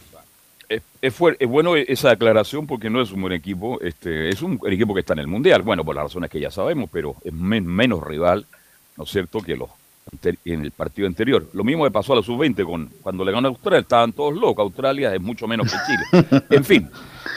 Es, 0.69 0.83
es, 1.01 1.49
bueno 1.49 1.77
esa 1.77 2.11
aclaración 2.11 2.67
porque 2.67 2.91
no 2.91 3.01
es 3.01 3.11
un 3.11 3.23
buen 3.23 3.33
equipo, 3.33 3.81
este, 3.81 4.29
es 4.29 4.43
un, 4.43 4.61
equipo 4.67 4.93
que 4.93 5.01
está 5.01 5.15
en 5.15 5.21
el 5.21 5.27
Mundial, 5.27 5.63
bueno, 5.63 5.85
por 5.85 5.95
las 5.95 6.05
razones 6.05 6.31
que 6.31 6.41
ya 6.41 6.51
sabemos, 6.51 6.91
pero 6.93 7.17
es 7.25 7.33
menos 7.33 8.03
rival, 8.05 8.47
¿no 8.97 9.05
es 9.05 9.11
cierto?, 9.11 9.41
que 9.41 9.57
los 9.57 9.71
en 10.45 10.65
el 10.65 10.71
partido 10.71 11.07
anterior. 11.07 11.47
Lo 11.53 11.65
mismo 11.65 11.85
le 11.85 11.91
pasó 11.91 12.13
a 12.13 12.17
la 12.17 12.23
sub-20 12.23 12.65
con 12.65 12.91
cuando 13.03 13.25
le 13.25 13.33
ganó 13.33 13.49
a 13.49 13.51
Australia, 13.51 13.81
estaban 13.81 14.13
todos 14.13 14.35
locos, 14.35 14.63
Australia 14.63 15.15
es 15.15 15.21
mucho 15.21 15.47
menos 15.47 15.71
que 15.71 15.79
Chile. 15.87 16.45
En 16.51 16.65
fin, 16.65 16.89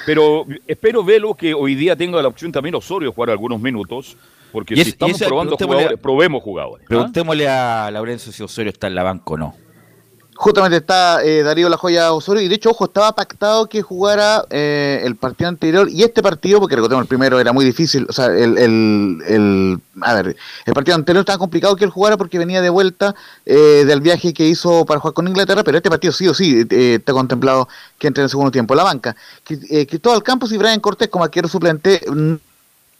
pero 0.05 0.45
espero 0.67 1.03
verlo 1.03 1.33
que 1.33 1.53
hoy 1.53 1.75
día 1.75 1.95
tenga 1.95 2.21
la 2.21 2.27
opción 2.27 2.51
también 2.51 2.75
Osorio 2.75 3.11
jugar 3.11 3.31
algunos 3.31 3.59
minutos, 3.59 4.15
porque 4.51 4.75
si 4.75 4.89
estamos 4.89 5.19
probando 5.19 5.57
jugadores, 5.57 5.99
probemos 5.99 6.43
jugadores. 6.43 6.85
¿ah? 6.85 6.89
Preguntémosle 6.89 7.47
a 7.47 7.89
Laurencio 7.91 8.31
si 8.31 8.43
Osorio 8.43 8.71
está 8.71 8.87
en 8.87 8.95
la 8.95 9.03
banca 9.03 9.33
o 9.33 9.37
no 9.37 9.55
justamente 10.41 10.77
está 10.77 11.23
eh, 11.23 11.43
Darío 11.43 11.69
La 11.69 11.77
Joya 11.77 12.13
Osorio 12.13 12.41
y 12.41 12.47
de 12.47 12.55
hecho, 12.55 12.71
ojo, 12.71 12.85
estaba 12.85 13.13
pactado 13.13 13.69
que 13.69 13.83
jugara 13.83 14.43
eh, 14.49 14.99
el 15.03 15.15
partido 15.15 15.49
anterior 15.49 15.87
y 15.87 16.01
este 16.01 16.23
partido, 16.23 16.59
porque 16.59 16.75
recordemos, 16.75 17.03
el 17.03 17.07
primero 17.07 17.39
era 17.39 17.53
muy 17.53 17.63
difícil, 17.63 18.07
o 18.09 18.11
sea, 18.11 18.25
el, 18.25 18.57
el, 18.57 19.79
a 20.01 20.15
ver, 20.15 20.35
el 20.65 20.73
partido 20.73 20.95
anterior 20.95 21.21
estaba 21.21 21.37
complicado 21.37 21.75
que 21.75 21.85
él 21.85 21.91
jugara 21.91 22.17
porque 22.17 22.39
venía 22.39 22.59
de 22.59 22.71
vuelta 22.71 23.13
eh, 23.45 23.83
del 23.85 24.01
viaje 24.01 24.33
que 24.33 24.47
hizo 24.47 24.83
para 24.83 24.99
jugar 24.99 25.13
con 25.13 25.27
Inglaterra, 25.27 25.63
pero 25.63 25.77
este 25.77 25.91
partido 25.91 26.11
sí 26.11 26.27
o 26.27 26.33
sí 26.33 26.65
está 26.71 27.13
contemplado 27.13 27.69
que 27.99 28.07
entre 28.07 28.21
en 28.21 28.25
el 28.25 28.29
segundo 28.31 28.49
tiempo. 28.49 28.73
La 28.73 28.83
banca, 28.83 29.15
que, 29.43 29.85
que 29.85 29.99
todo 29.99 30.15
el 30.15 30.23
campo, 30.23 30.47
si 30.47 30.57
Brian 30.57 30.79
Cortés 30.79 31.09
como 31.09 31.23
arquero 31.23 31.47
suplente... 31.47 32.01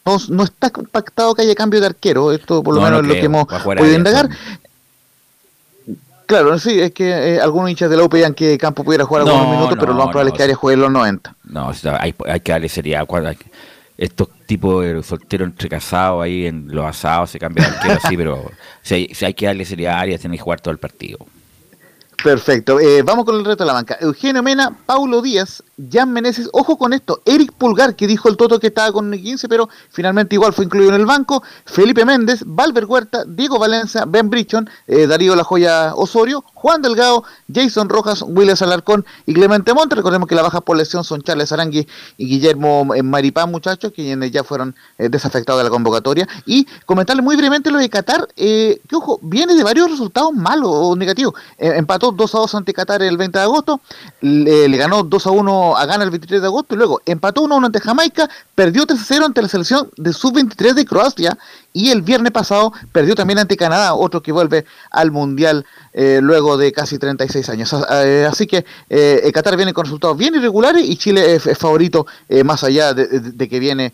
No, 0.06 0.18
no, 0.30 0.44
está 0.44 0.70
pactado 0.70 1.36
que 1.36 1.44
haya 1.44 1.56
cambio 1.56 1.80
de 1.80 1.88
arquero, 1.88 2.32
esto 2.32 2.64
por 2.64 2.74
lo 2.74 2.82
menos 2.82 3.02
es 3.02 3.08
lo 3.08 3.14
que 3.14 3.26
hemos 3.26 3.46
podido 3.46 3.94
indagar. 3.94 4.30
Claro, 6.32 6.58
sí, 6.58 6.80
es 6.80 6.92
que 6.92 7.10
eh, 7.10 7.42
algunos 7.42 7.70
hinchas 7.70 7.90
de 7.90 7.98
la 7.98 8.04
U 8.04 8.10
pedían 8.10 8.34
que 8.34 8.58
Campo 8.58 8.86
pudiera 8.86 9.04
jugar 9.04 9.28
algunos 9.28 9.50
minutos, 9.50 9.78
pero 9.78 9.92
lo 9.92 10.00
más 10.00 10.08
probable 10.08 10.32
es 10.32 10.38
que 10.38 10.44
Arias 10.44 10.58
juegue 10.58 10.78
los 10.78 10.90
90. 10.90 11.36
No, 11.44 11.72
hay, 12.00 12.16
hay 12.26 12.40
que 12.40 12.52
darle 12.54 12.70
seriedad. 12.70 13.06
Estos 13.98 14.30
tipos 14.46 14.84
de 14.84 15.04
solteros 15.04 15.50
entre 15.50 15.68
casados 15.68 16.24
ahí 16.24 16.46
en 16.48 16.74
los 16.74 16.86
asados 16.86 17.32
se 17.32 17.38
cambian 17.38 17.76
así, 17.84 18.16
pero 18.16 18.50
si 18.82 18.94
hay, 18.96 19.14
hay 19.22 19.34
que 19.34 19.46
darle 19.46 19.66
seriedad 19.66 19.96
a 19.96 20.00
Arias, 20.00 20.22
tiene 20.22 20.38
que 20.38 20.44
jugar 20.44 20.62
todo 20.62 20.72
el 20.72 20.80
partido. 20.80 21.20
Perfecto. 22.24 22.80
Eh, 22.80 23.02
vamos 23.04 23.26
con 23.26 23.36
el 23.36 23.44
reto 23.44 23.64
de 23.64 23.68
la 23.68 23.74
banca. 23.74 23.98
Eugenio 24.00 24.42
Mena, 24.42 24.74
Paulo 24.86 25.22
Díaz, 25.22 25.62
Jan 25.90 26.12
Meneses. 26.12 26.50
Ojo 26.54 26.78
con 26.78 26.94
esto. 26.94 27.22
Eric 27.26 27.54
Pulgar, 27.54 27.96
que 27.96 28.08
dijo 28.08 28.30
el 28.30 28.38
Toto 28.38 28.60
que 28.60 28.68
estaba 28.68 28.92
con 28.92 29.12
15, 29.12 29.48
pero 29.48 29.70
finalmente 29.90 30.36
igual 30.36 30.54
fue 30.54 30.66
incluido 30.66 30.90
en 30.94 31.00
el 31.00 31.06
banco. 31.06 31.44
Felipe 31.66 32.06
Méndez, 32.06 32.44
Valver 32.46 32.86
Huerta, 32.86 33.24
Diego 33.26 33.60
Valencia, 33.60 34.06
Ben 34.06 34.30
Brichon, 34.30 34.70
eh, 34.88 35.08
Darío 35.08 35.36
La 35.36 35.44
Joya 35.44 35.94
Osorio, 35.96 36.44
Juan 36.54 36.82
Delgado, 36.82 37.24
Jason 37.54 37.90
Rojas, 37.90 38.24
Willis 38.28 38.62
Alarcón 38.62 39.06
y 39.26 39.34
Clemente 39.34 39.74
Monte. 39.74 39.96
Recordemos 39.96 40.28
que 40.28 40.36
la 40.36 40.42
baja 40.42 40.62
por 40.62 40.78
lesión 40.78 41.04
son 41.04 41.22
Charles 41.22 41.52
Arangui 41.52 41.88
y 42.18 42.26
Guillermo 42.28 42.94
eh, 42.96 43.04
Maripán, 43.04 43.52
muchachos, 43.52 43.92
quienes 43.94 44.32
ya 44.32 44.44
fueron 44.44 44.76
desafectados 44.98 45.60
de 45.60 45.64
la 45.66 45.70
convocatoria. 45.70 46.28
Y 46.46 46.66
comentarles 46.86 47.24
muy 47.24 47.36
brevemente 47.36 47.72
lo 47.72 47.80
de 47.80 47.90
Qatar, 47.90 48.28
que 48.36 48.80
ojo, 48.94 49.20
viene 49.22 49.56
de 49.56 49.64
varios 49.64 49.90
resultados 49.90 50.34
malos 50.34 50.70
o 50.72 50.96
negativos. 50.96 51.34
empató 51.58 52.12
2 52.12 52.36
a 52.36 52.38
2 52.40 52.56
ante 52.56 52.74
Qatar 52.74 53.02
el 53.02 53.18
20 53.18 53.38
de 53.38 53.44
agosto, 53.44 53.82
le, 54.22 54.78
ganó 54.78 55.04
2 55.04 55.28
a 55.28 55.32
1 55.32 55.71
a 55.78 55.86
Ghana 55.86 56.04
el 56.04 56.10
23 56.10 56.42
de 56.42 56.48
agosto 56.48 56.76
y 56.76 56.78
luego 56.78 57.02
empató 57.06 57.42
1 57.42 57.54
a 57.54 57.58
1 57.58 57.68
ante 57.68 57.80
Jamaica, 57.80 58.30
perdió 58.56 58.86
3 58.86 59.00
a 59.00 59.04
0 59.04 59.26
ante 59.26 59.42
la 59.42 59.48
selección 59.48 59.90
de 59.98 60.14
sub-23 60.14 60.74
de 60.74 60.86
Croacia 60.86 61.38
y 61.74 61.92
el 61.92 62.02
viernes 62.02 62.32
pasado 62.32 62.74
perdió 62.92 63.16
también 63.16 63.40
ante 63.40 63.58
Canadá, 63.58 63.94
otro 63.94 64.22
que 64.22 64.32
vuelve 64.32 64.66
al 64.92 65.12
Mundial 65.12 65.66
eh, 65.94 66.20
luego 66.22 66.58
de 66.58 66.72
casi 66.72 66.98
36 66.98 67.50
años. 67.50 67.76
Eh, 67.92 68.28
así 68.30 68.48
que 68.48 68.66
eh, 68.90 69.32
Qatar 69.34 69.56
viene 69.56 69.74
con 69.74 69.86
resultados 69.86 70.18
bien 70.18 70.36
irregulares 70.36 70.84
y 70.84 70.98
Chile 70.98 71.36
es, 71.36 71.58
favorito 71.58 72.06
más 72.44 72.64
allá 72.64 72.94
de, 72.94 73.50
que 73.50 73.60
viene 73.60 73.94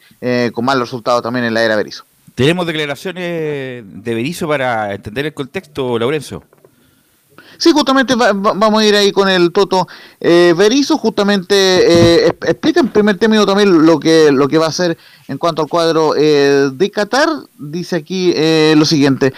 con 0.54 0.66
malos 0.66 0.90
resultados 0.90 1.22
también 1.22 1.46
en 1.46 1.54
la 1.54 1.64
era 1.64 1.76
Berizzo. 1.76 2.04
¿Tenemos 2.36 2.68
declaraciones 2.68 3.84
de 3.84 4.14
Berizzo 4.14 4.48
para 4.48 4.94
entender 4.94 5.26
el 5.26 5.34
contexto, 5.34 5.98
Laurencio? 5.98 6.44
Sí, 7.58 7.72
justamente 7.72 8.16
vamos 8.16 8.82
a 8.82 8.86
ir 8.86 8.96
ahí 8.96 9.12
con 9.12 9.30
el 9.30 9.52
Toto 9.52 9.88
eh, 10.20 10.54
Berizo, 10.56 10.98
justamente 10.98 11.56
eh, 11.56 12.28
explica 12.28 12.80
en 12.80 12.90
primer 12.90 13.18
término 13.18 13.46
también 13.46 13.86
lo 13.86 14.00
que, 14.00 14.32
lo 14.32 14.48
que 14.48 14.58
va 14.58 14.66
a 14.66 14.70
hacer 14.70 14.98
en 15.28 15.38
cuanto 15.38 15.64
al 15.64 15.68
cuadro 15.68 16.14
eh, 16.16 16.70
de 16.72 16.92
Qatar. 16.92 17.28
Dice 17.58 17.96
aquí 17.96 18.32
eh, 18.36 18.76
lo 18.78 18.86
siguiente, 18.86 19.34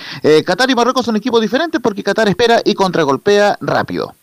Qatar 0.46 0.70
y 0.70 0.76
Marruecos 0.76 1.06
son 1.06 1.16
equipos 1.16 1.42
diferentes 1.42 1.80
porque 1.82 2.04
Qatar 2.04 2.28
espera 2.28 2.62
y 2.64 2.74
contragolpea 2.74 3.58
rápido. 3.62 4.14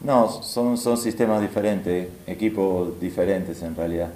No, 0.00 0.42
son, 0.42 0.78
son 0.78 0.96
sistemas 0.96 1.40
diferentes, 1.40 2.08
equipos 2.26 2.98
diferentes 3.00 3.62
en 3.62 3.76
realidad. 3.76 4.10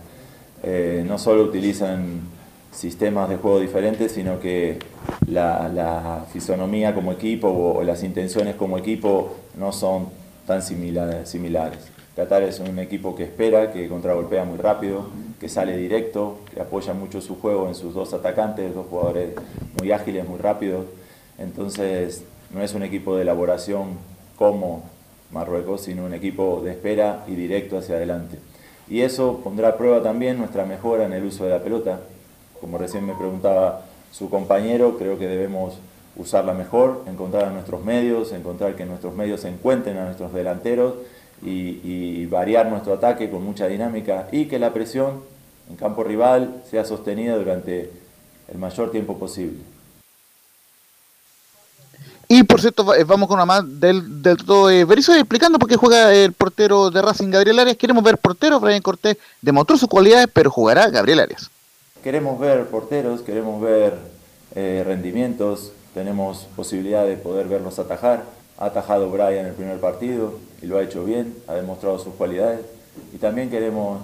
no 1.04 1.18
solo 1.18 1.44
utilizan 1.44 2.35
sistemas 2.76 3.28
de 3.28 3.36
juego 3.36 3.58
diferentes, 3.58 4.12
sino 4.12 4.38
que 4.38 4.78
la, 5.26 6.26
fisonomía 6.32 6.94
como 6.94 7.12
equipo 7.12 7.48
o, 7.48 7.82
las 7.82 8.02
intenciones 8.02 8.54
como 8.56 8.76
equipo 8.76 9.34
no 9.56 9.72
son 9.72 10.08
tan 10.46 10.62
similares. 10.62 11.90
Qatar 12.14 12.42
es 12.42 12.60
un 12.60 12.78
equipo 12.78 13.14
que 13.14 13.24
espera, 13.24 13.72
que 13.72 13.88
contragolpea 13.88 14.44
muy 14.44 14.58
rápido, 14.58 15.06
que 15.40 15.48
sale 15.48 15.76
directo, 15.76 16.38
que 16.52 16.60
apoya 16.60 16.94
mucho 16.94 17.20
su 17.20 17.36
juego 17.40 17.68
en 17.68 17.74
sus 17.74 17.94
dos 17.94 18.14
atacantes, 18.14 18.74
dos 18.74 18.86
jugadores 18.88 19.34
muy 19.78 19.92
ágiles, 19.92 20.26
muy 20.26 20.38
rápidos. 20.38 20.86
Entonces 21.38 22.24
no 22.54 22.62
es 22.62 22.74
un 22.74 22.82
equipo 22.82 23.16
de 23.16 23.22
elaboración 23.22 23.98
como 24.36 24.84
Marruecos, 25.30 25.82
sino 25.82 26.04
un 26.04 26.14
equipo 26.14 26.62
de 26.64 26.72
espera 26.72 27.24
y 27.26 27.34
directo 27.34 27.78
hacia 27.78 27.96
adelante. 27.96 28.38
Y 28.88 29.00
eso 29.00 29.40
pondrá 29.42 29.68
a 29.68 29.76
prueba 29.76 30.02
también 30.02 30.38
nuestra 30.38 30.64
mejora 30.64 31.04
en 31.04 31.12
el 31.12 31.24
uso 31.24 31.44
de 31.44 31.50
la 31.50 31.62
pelota, 31.62 32.00
como 32.66 32.78
recién 32.78 33.06
me 33.06 33.14
preguntaba 33.14 33.82
su 34.10 34.28
compañero, 34.28 34.98
creo 34.98 35.16
que 35.20 35.28
debemos 35.28 35.74
usarla 36.16 36.52
mejor, 36.52 37.04
encontrar 37.06 37.44
a 37.44 37.50
nuestros 37.50 37.84
medios, 37.84 38.32
encontrar 38.32 38.74
que 38.74 38.84
nuestros 38.84 39.14
medios 39.14 39.42
se 39.42 39.48
encuentren 39.48 39.96
a 39.98 40.06
nuestros 40.06 40.32
delanteros 40.32 40.94
y, 41.44 42.26
variar 42.26 42.66
nuestro 42.68 42.94
ataque 42.94 43.30
con 43.30 43.44
mucha 43.44 43.68
dinámica 43.68 44.26
y 44.32 44.46
que 44.46 44.58
la 44.58 44.72
presión 44.72 45.22
en 45.70 45.76
campo 45.76 46.02
rival 46.02 46.64
sea 46.68 46.84
sostenida 46.84 47.36
durante 47.36 47.88
el 48.48 48.58
mayor 48.58 48.90
tiempo 48.90 49.16
posible. 49.16 49.58
Y 52.26 52.42
por 52.42 52.60
cierto, 52.60 52.92
eh, 52.94 53.04
vamos 53.04 53.28
con 53.28 53.36
una 53.36 53.46
más 53.46 53.62
del, 53.78 54.20
del 54.22 54.38
todo 54.38 54.70
eh, 54.70 54.80
explicando 54.80 55.60
por 55.60 55.68
qué 55.68 55.76
juega 55.76 56.12
el 56.12 56.32
portero 56.32 56.90
de 56.90 57.00
Racing 57.00 57.30
Gabriel 57.30 57.60
Arias. 57.60 57.76
Queremos 57.76 58.02
ver 58.02 58.18
portero, 58.18 58.58
Brian 58.58 58.82
Cortés 58.82 59.16
demostró 59.40 59.78
sus 59.78 59.88
cualidades, 59.88 60.26
pero 60.32 60.50
jugará 60.50 60.90
Gabriel 60.90 61.20
Arias. 61.20 61.48
Queremos 62.06 62.38
ver 62.38 62.66
porteros, 62.66 63.22
queremos 63.22 63.60
ver 63.60 63.98
eh, 64.54 64.84
rendimientos, 64.86 65.72
tenemos 65.92 66.46
posibilidad 66.54 67.04
de 67.04 67.16
poder 67.16 67.48
verlos 67.48 67.80
atajar. 67.80 68.22
Ha 68.58 68.66
atajado 68.66 69.10
Brian 69.10 69.44
el 69.44 69.54
primer 69.54 69.80
partido 69.80 70.38
y 70.62 70.66
lo 70.66 70.78
ha 70.78 70.84
hecho 70.84 71.04
bien, 71.04 71.34
ha 71.48 71.54
demostrado 71.54 71.98
sus 71.98 72.14
cualidades. 72.14 72.60
Y 73.12 73.18
también 73.18 73.50
queremos 73.50 74.02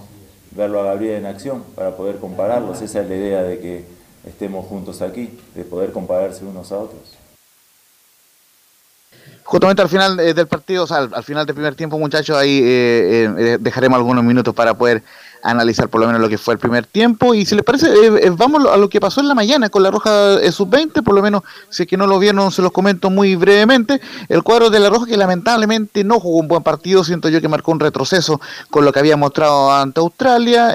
verlo 0.50 0.80
a 0.80 0.86
Gabriel 0.86 1.18
en 1.18 1.26
acción 1.26 1.62
para 1.76 1.96
poder 1.96 2.16
compararlos. 2.16 2.82
Esa 2.82 3.02
es 3.02 3.08
la 3.08 3.14
idea 3.14 3.44
de 3.44 3.60
que 3.60 3.84
estemos 4.26 4.66
juntos 4.66 5.00
aquí, 5.00 5.38
de 5.54 5.62
poder 5.62 5.92
compararse 5.92 6.44
unos 6.44 6.72
a 6.72 6.78
otros. 6.78 7.16
Justamente 9.44 9.80
al 9.80 9.88
final 9.88 10.18
eh, 10.18 10.34
del 10.34 10.48
partido, 10.48 10.88
al, 10.90 11.22
final 11.22 11.46
del 11.46 11.54
primer 11.54 11.76
tiempo, 11.76 11.96
muchachos, 12.00 12.36
ahí 12.36 12.62
eh, 12.64 13.58
dejaremos 13.60 13.96
algunos 13.96 14.24
minutos 14.24 14.52
para 14.54 14.74
poder 14.74 15.04
analizar 15.42 15.88
por 15.88 16.00
lo 16.00 16.06
menos 16.06 16.22
lo 16.22 16.28
que 16.28 16.38
fue 16.38 16.54
el 16.54 16.60
primer 16.60 16.86
tiempo. 16.86 17.34
Y 17.34 17.44
si 17.44 17.54
les 17.54 17.64
parece, 17.64 17.88
eh, 17.88 18.12
eh, 18.22 18.30
vamos 18.30 18.64
a 18.66 18.76
lo 18.76 18.88
que 18.88 19.00
pasó 19.00 19.20
en 19.20 19.28
la 19.28 19.34
mañana 19.34 19.68
con 19.68 19.82
la 19.82 19.90
Roja 19.90 20.40
eh, 20.40 20.52
Sub-20, 20.52 21.02
por 21.02 21.14
lo 21.14 21.22
menos 21.22 21.42
si 21.68 21.82
es 21.82 21.88
que 21.88 21.96
no 21.96 22.06
lo 22.06 22.18
vieron, 22.18 22.50
se 22.52 22.62
los 22.62 22.72
comento 22.72 23.10
muy 23.10 23.34
brevemente. 23.34 24.00
El 24.28 24.42
cuadro 24.42 24.70
de 24.70 24.78
la 24.78 24.88
Roja 24.88 25.06
que 25.06 25.16
lamentablemente 25.16 26.04
no 26.04 26.20
jugó 26.20 26.38
un 26.38 26.48
buen 26.48 26.62
partido, 26.62 27.02
siento 27.04 27.28
yo 27.28 27.40
que 27.40 27.48
marcó 27.48 27.72
un 27.72 27.80
retroceso 27.80 28.40
con 28.70 28.84
lo 28.84 28.92
que 28.92 29.00
había 29.00 29.16
mostrado 29.16 29.72
ante 29.72 30.00
Australia. 30.00 30.72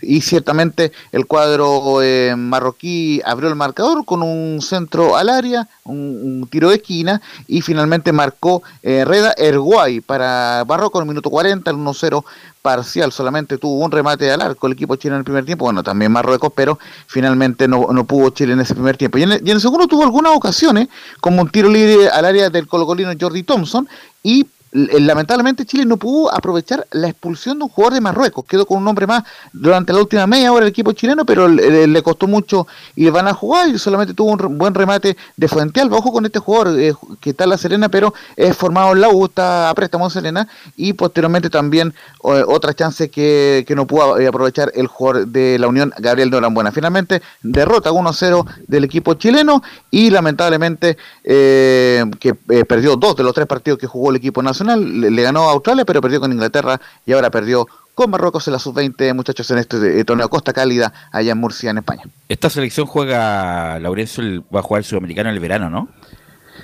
y 0.00 0.20
ciertamente 0.20 0.92
el 1.12 1.26
cuadro 1.26 2.00
marroquí 2.36 3.20
abrió 3.24 3.48
el 3.48 3.56
marcador 3.56 4.04
con 4.04 4.22
un 4.22 4.60
centro 4.62 5.16
al 5.16 5.28
área, 5.28 5.68
un, 5.84 6.46
tiro 6.50 6.68
de 6.70 6.76
esquina 6.76 7.20
y 7.48 7.62
finalmente 7.62 8.12
marcó 8.12 8.62
Reda 8.82 9.34
Erguay 9.36 10.00
para 10.00 10.64
Barroco 10.64 10.98
en 10.98 11.02
el 11.02 11.08
minuto 11.08 11.30
40, 11.30 11.70
el 11.70 11.76
1-0 11.76 12.24
parcial, 12.64 13.12
solamente 13.12 13.58
tuvo 13.58 13.84
un 13.84 13.90
remate 13.90 14.32
al 14.32 14.40
arco 14.40 14.66
el 14.66 14.72
equipo 14.72 14.96
chileno 14.96 15.16
en 15.16 15.20
el 15.20 15.24
primer 15.24 15.44
tiempo, 15.44 15.66
bueno, 15.66 15.82
también 15.82 16.10
Marruecos, 16.10 16.50
pero 16.56 16.78
finalmente 17.06 17.68
no, 17.68 17.88
no 17.92 18.04
pudo 18.06 18.30
Chile 18.30 18.54
en 18.54 18.60
ese 18.60 18.72
primer 18.72 18.96
tiempo. 18.96 19.18
Y 19.18 19.24
en, 19.24 19.32
el, 19.32 19.46
y 19.46 19.50
en 19.50 19.56
el 19.56 19.60
segundo 19.60 19.86
tuvo 19.86 20.02
algunas 20.02 20.34
ocasiones, 20.34 20.88
como 21.20 21.42
un 21.42 21.50
tiro 21.50 21.68
libre 21.68 22.08
al 22.08 22.24
área 22.24 22.48
del 22.48 22.66
colocolino 22.66 23.12
Jordi 23.20 23.42
Thompson, 23.42 23.86
y 24.22 24.46
lamentablemente 24.74 25.64
Chile 25.64 25.84
no 25.84 25.96
pudo 25.96 26.34
aprovechar 26.34 26.84
la 26.90 27.08
expulsión 27.08 27.58
de 27.58 27.64
un 27.64 27.70
jugador 27.70 27.94
de 27.94 28.00
Marruecos. 28.00 28.44
Quedó 28.44 28.66
con 28.66 28.78
un 28.78 28.88
hombre 28.88 29.06
más 29.06 29.22
durante 29.52 29.92
la 29.92 30.00
última 30.00 30.26
media 30.26 30.52
hora 30.52 30.64
el 30.64 30.70
equipo 30.70 30.90
chileno, 30.92 31.24
pero 31.24 31.46
le, 31.46 32.02
costó 32.02 32.26
mucho 32.26 32.66
y 32.96 33.08
van 33.08 33.28
a 33.28 33.34
jugar 33.34 33.68
y 33.68 33.78
solamente 33.78 34.14
tuvo 34.14 34.32
un 34.32 34.58
buen 34.58 34.74
remate 34.74 35.16
de 35.36 35.48
Fuentealba. 35.48 35.96
Ojo 35.96 36.12
con 36.12 36.26
este 36.26 36.40
jugador 36.40 36.80
eh, 36.80 36.92
que 37.20 37.30
está 37.30 37.44
en 37.44 37.50
La 37.50 37.58
Serena, 37.58 37.88
pero 37.88 38.14
es 38.34 38.56
formado 38.56 38.92
en 38.92 39.00
la 39.00 39.10
U, 39.10 39.26
está 39.26 39.70
a 39.70 39.74
préstamo 39.74 40.06
en 40.06 40.10
Serena 40.10 40.48
y 40.76 40.92
posteriormente 40.92 41.50
también 41.50 41.94
otra 42.18 42.74
chance 42.74 43.10
que, 43.10 43.64
no 43.74 43.86
pudo 43.86 44.18
eh, 44.18 44.26
aprovechar 44.26 44.70
el 44.74 44.86
jugador 44.88 45.26
de 45.28 45.58
la 45.58 45.68
Unión, 45.68 45.92
Gabriel 45.98 46.30
Norambuena. 46.30 46.72
Finalmente 46.72 47.22
derrota 47.42 47.90
1-0 47.90 48.44
del 48.66 48.84
equipo 48.84 49.14
chileno 49.14 49.62
y 49.90 50.10
lamentablemente 50.10 50.96
eh, 51.22 52.04
que 52.18 52.34
perdió 52.34 52.96
dos 52.96 53.14
de 53.14 53.22
los 53.22 53.34
tres 53.34 53.46
partidos 53.46 53.78
que 53.78 53.86
jugó 53.86 54.10
el 54.10 54.16
equipo 54.16 54.42
nacional 54.42 54.63
le, 54.64 55.22
ganó 55.22 55.48
a 55.48 55.52
Australia, 55.52 55.84
pero 55.84 56.00
perdió 56.00 56.20
con 56.20 56.32
Inglaterra 56.32 56.80
y 57.06 57.12
ahora 57.12 57.30
perdió 57.30 57.66
con 57.94 58.10
Marruecos 58.10 58.46
en 58.48 58.52
la 58.54 58.58
sub-20, 58.58 59.14
muchachos, 59.14 59.50
en 59.50 59.58
este 59.58 60.00
eh, 60.00 60.04
torneo 60.04 60.28
Costa 60.28 60.52
Cálida, 60.52 60.92
allá 61.12 61.32
en 61.32 61.38
Murcia, 61.38 61.70
en 61.70 61.78
España. 61.78 62.02
Esta 62.28 62.50
selección 62.50 62.86
juega, 62.86 63.78
Laurencio, 63.78 64.44
va 64.54 64.60
a 64.60 64.62
jugar 64.62 64.80
el 64.80 64.84
sudamericano 64.84 65.28
en 65.28 65.34
el 65.36 65.40
verano, 65.40 65.70
¿no? 65.70 65.88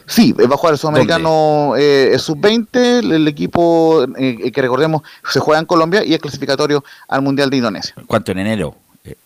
Sí, 0.07 0.33
va 0.33 0.55
a 0.55 0.57
jugar 0.57 0.73
el 0.73 0.79
sudamericano 0.79 1.75
eh, 1.77 2.17
sub-20, 2.19 3.13
el, 3.13 3.29
equipo 3.29 4.05
eh, 4.17 4.51
que 4.51 4.63
recordemos 4.63 5.03
se 5.31 5.39
juega 5.39 5.61
en 5.61 5.67
Colombia 5.67 6.05
y 6.05 6.15
es 6.15 6.21
clasificatorio 6.21 6.83
al 7.07 7.23
Mundial 7.23 7.49
de 7.49 7.59
Indonesia. 7.59 7.95
¿Cuánto 8.07 8.33
en 8.33 8.39
enero? 8.41 8.75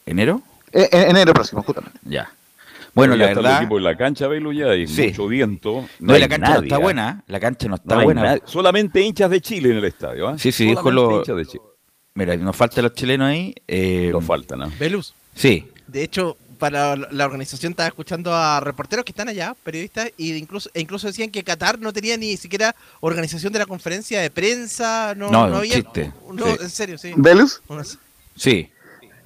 ¿Enero? 0.05 0.43
en 0.73 1.11
enero 1.11 1.33
próximo, 1.33 1.63
justamente. 1.63 1.99
Ya. 2.05 2.29
Bueno, 2.95 3.17
la 3.17 3.27
verdad. 3.27 3.53
El 3.53 3.63
equipo 3.65 3.79
en 3.79 3.85
la 3.85 3.97
cancha, 3.97 4.29
Belu, 4.29 4.53
ya 4.53 4.71
hay 4.71 4.87
mucho 4.87 5.27
viento. 5.27 5.87
No, 5.99 6.17
la 6.17 6.29
cancha 6.29 6.55
no 6.55 6.63
está 6.63 6.79
buena. 6.79 7.25
La 7.27 7.41
cancha 7.41 7.69
no 7.69 7.75
está 7.75 8.03
buena. 8.03 8.39
Solamente 8.45 9.01
hinchas 9.01 9.31
de 9.31 9.41
Chile 9.41 9.71
en 9.71 9.77
el 9.79 9.85
estadio. 9.85 10.31
¿eh? 10.31 10.35
Sí, 10.39 10.53
sí, 10.53 10.67
dijo 10.67 10.91
lo. 10.91 11.23
De 11.23 11.47
Chile. 11.47 11.63
Mira, 12.15 12.37
nos 12.37 12.55
faltan 12.55 12.85
los 12.85 12.95
chilenos 12.95 13.29
ahí. 13.29 13.55
Eh... 13.67 14.11
Nos 14.13 14.25
faltan, 14.25 14.61
¿no? 14.61 14.73
Velus. 14.79 15.15
Sí. 15.35 15.67
De 15.89 16.05
hecho, 16.05 16.37
para 16.61 16.95
la 16.95 17.25
organización 17.25 17.73
estaba 17.73 17.89
escuchando 17.89 18.33
a 18.33 18.61
reporteros 18.61 19.05
que 19.05 19.11
están 19.11 19.29
allá, 19.29 19.57
periodistas, 19.65 20.13
y 20.17 20.33
incluso, 20.35 20.71
e 20.75 20.81
incluso 20.81 21.09
decían 21.09 21.31
que 21.31 21.43
Qatar 21.43 21.81
no 21.81 21.93
tenía 21.93 22.17
ni 22.17 22.37
siquiera 22.37 22.75
organización 23.01 23.53
de 23.53 23.59
la 23.59 23.67
conferencia 23.67 24.21
de 24.21 24.31
prensa. 24.31 25.15
No, 25.17 25.29
no, 25.29 25.49
no 25.49 25.57
había. 25.57 25.75
Chiste. 25.75 26.13
No, 26.33 26.47
en 26.47 26.71
serio, 26.71 26.99
sí. 26.99 27.13
¿Velus? 27.17 27.61
Sí. 28.37 28.71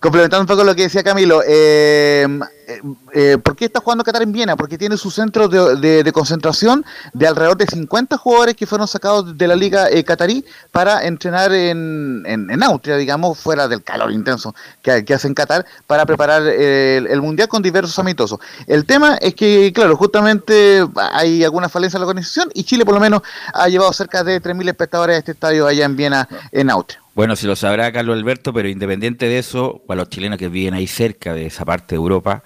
Complementando 0.01 0.43
un 0.43 0.47
poco 0.47 0.65
lo 0.65 0.75
que 0.75 0.83
decía 0.83 1.03
Camilo, 1.03 1.43
eh, 1.47 2.27
eh, 2.69 2.83
eh, 3.15 3.39
¿por 3.43 3.57
qué 3.57 3.65
está 3.65 3.81
jugando 3.81 4.05
Qatar 4.05 4.21
en 4.21 4.31
Viena? 4.31 4.55
Porque 4.55 4.77
tiene 4.77 4.99
su 4.99 5.11
centro 5.11 5.49
de, 5.49 6.13
concentración 6.13 6.85
de 7.15 7.27
alrededor 7.27 7.57
de 7.57 7.67
50 7.67 8.19
jugadores 8.19 8.57
que 8.57 8.67
fueron 8.67 8.87
sacados 8.87 9.39
de 9.39 9.49
la 9.49 9.57
liga 9.57 9.89
eh, 9.91 10.05
catarí 10.05 10.45
para 10.71 11.07
entrenar 11.07 11.51
en, 11.55 12.25
en, 12.27 12.63
Austria, 12.63 12.97
digamos, 12.97 13.39
fuera 13.39 13.69
del 13.69 13.83
calor 13.83 14.13
intenso 14.13 14.55
que, 14.83 15.03
que 15.03 15.15
hace 15.15 15.29
en 15.29 15.35
Qatar, 15.35 15.65
para 15.87 16.05
preparar 16.05 16.43
el, 16.43 17.23
Mundial 17.23 17.49
con 17.49 17.63
diversos 17.63 17.99
amistosos. 17.99 18.39
El 18.67 18.85
tema 18.85 19.17
es 19.17 19.35
que, 19.35 19.73
claro, 19.73 19.97
justamente 19.97 20.87
hay 21.13 21.43
alguna 21.45 21.71
falencia 21.71 21.97
en 21.97 22.03
la 22.03 22.07
organización 22.07 22.51
y 22.53 22.65
Chile 22.65 22.85
por 22.85 22.95
lo 22.95 23.01
menos 23.01 23.23
ha 23.55 23.69
llevado 23.69 23.93
cerca 23.95 24.23
de 24.23 24.43
3.000 24.43 24.69
espectadores 24.69 25.17
a 25.17 25.19
este 25.19 25.33
estadio 25.33 25.67
allá 25.67 25.87
en 25.87 25.97
Viena, 25.97 26.29
en 26.53 26.71
Austria. 26.71 27.01
Bueno, 27.19 27.35
si 27.35 27.49
lo 27.49 27.57
sabrá 27.57 27.91
Carlos 27.91 28.17
Alberto, 28.17 28.53
pero 28.53 28.69
independiente 28.69 29.27
de 29.27 29.41
eso, 29.41 29.83
para 29.89 30.03
los 30.03 30.09
chilenos 30.09 30.39
que 30.39 30.49
viven 30.49 30.75
ahí 30.75 30.87
cerca 30.87 31.35
de 31.35 31.47
esa 31.47 31.65
parte 31.65 31.89
de 31.89 31.97
Europa, 31.97 32.45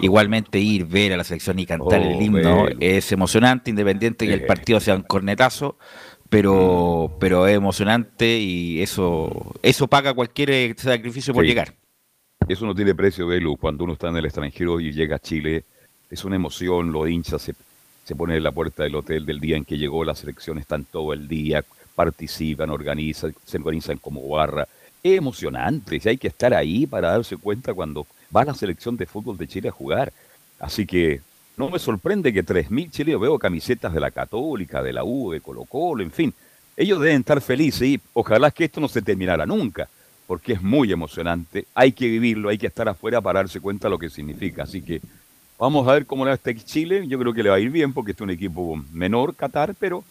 igualmente 0.00 0.58
ir, 0.58 0.86
ver 0.86 1.12
a 1.12 1.16
la 1.16 1.24
selección 1.24 1.58
y 1.58 1.66
cantar 1.66 2.00
el 2.00 2.16
oh, 2.16 2.20
himno 2.20 2.66
es 2.80 3.12
emocionante, 3.12 3.70
independiente 3.70 4.26
que 4.26 4.34
el 4.34 4.46
partido 4.46 4.80
sea 4.80 4.96
un 4.96 5.02
cornetazo, 5.02 5.78
pero, 6.28 7.10
mm. 7.10 7.18
pero 7.18 7.46
es 7.46 7.56
emocionante 7.56 8.38
y 8.38 8.82
eso, 8.82 9.54
eso 9.62 9.86
paga 9.86 10.14
cualquier 10.14 10.50
eh, 10.50 10.74
sacrificio 10.76 11.32
por 11.32 11.44
llegar. 11.44 11.74
Eso 12.46 12.66
no 12.66 12.74
tiene 12.74 12.94
precio, 12.94 13.26
Belu. 13.26 13.56
Cuando 13.56 13.84
uno 13.84 13.94
está 13.94 14.08
en 14.08 14.16
el 14.16 14.26
extranjero 14.26 14.78
y 14.80 14.92
llega 14.92 15.16
a 15.16 15.18
Chile, 15.18 15.64
es 16.10 16.24
una 16.24 16.36
emoción, 16.36 16.92
los 16.92 17.08
hinchas 17.08 17.40
se, 17.40 17.54
se 18.04 18.14
ponen 18.14 18.36
en 18.36 18.42
la 18.42 18.52
puerta 18.52 18.82
del 18.82 18.94
hotel 18.96 19.24
del 19.24 19.40
día 19.40 19.56
en 19.56 19.64
que 19.64 19.78
llegó 19.78 20.04
la 20.04 20.14
selección, 20.14 20.58
están 20.58 20.84
todo 20.84 21.12
el 21.12 21.26
día 21.26 21.64
participan, 21.94 22.70
organizan, 22.70 23.34
se 23.44 23.56
organizan 23.56 23.98
como 23.98 24.28
barra. 24.28 24.66
Es 25.02 25.18
emocionante, 25.18 26.00
hay 26.04 26.16
que 26.16 26.28
estar 26.28 26.54
ahí 26.54 26.86
para 26.86 27.10
darse 27.10 27.36
cuenta 27.36 27.74
cuando 27.74 28.06
va 28.34 28.44
la 28.44 28.54
selección 28.54 28.96
de 28.96 29.06
fútbol 29.06 29.36
de 29.36 29.48
Chile 29.48 29.68
a 29.68 29.72
jugar. 29.72 30.12
Así 30.58 30.86
que 30.86 31.20
no 31.56 31.70
me 31.70 31.78
sorprende 31.78 32.32
que 32.32 32.44
3.000 32.44 32.90
chilenos 32.90 33.20
veo 33.20 33.38
camisetas 33.38 33.92
de 33.92 34.00
la 34.00 34.10
Católica, 34.10 34.82
de 34.82 34.92
la 34.92 35.04
U, 35.04 35.30
de 35.30 35.40
Colo 35.40 35.64
Colo, 35.64 36.02
en 36.02 36.10
fin. 36.10 36.34
Ellos 36.76 37.00
deben 37.00 37.20
estar 37.20 37.40
felices 37.40 37.82
y 37.82 38.00
ojalá 38.12 38.50
que 38.50 38.64
esto 38.64 38.80
no 38.80 38.88
se 38.88 39.02
terminara 39.02 39.46
nunca, 39.46 39.88
porque 40.26 40.54
es 40.54 40.62
muy 40.62 40.90
emocionante. 40.90 41.66
Hay 41.74 41.92
que 41.92 42.08
vivirlo, 42.08 42.48
hay 42.48 42.58
que 42.58 42.66
estar 42.66 42.88
afuera 42.88 43.20
para 43.20 43.40
darse 43.40 43.60
cuenta 43.60 43.86
de 43.86 43.90
lo 43.90 43.98
que 43.98 44.10
significa. 44.10 44.64
Así 44.64 44.82
que 44.82 45.00
vamos 45.56 45.86
a 45.86 45.92
ver 45.92 46.06
cómo 46.06 46.24
le 46.24 46.30
va 46.30 46.34
este 46.34 46.56
Chile. 46.56 47.06
Yo 47.06 47.18
creo 47.20 47.32
que 47.32 47.44
le 47.44 47.50
va 47.50 47.56
a 47.56 47.60
ir 47.60 47.70
bien 47.70 47.92
porque 47.92 48.10
este 48.10 48.24
es 48.24 48.26
un 48.26 48.30
equipo 48.30 48.82
menor, 48.92 49.36
Qatar, 49.36 49.76
pero 49.78 50.02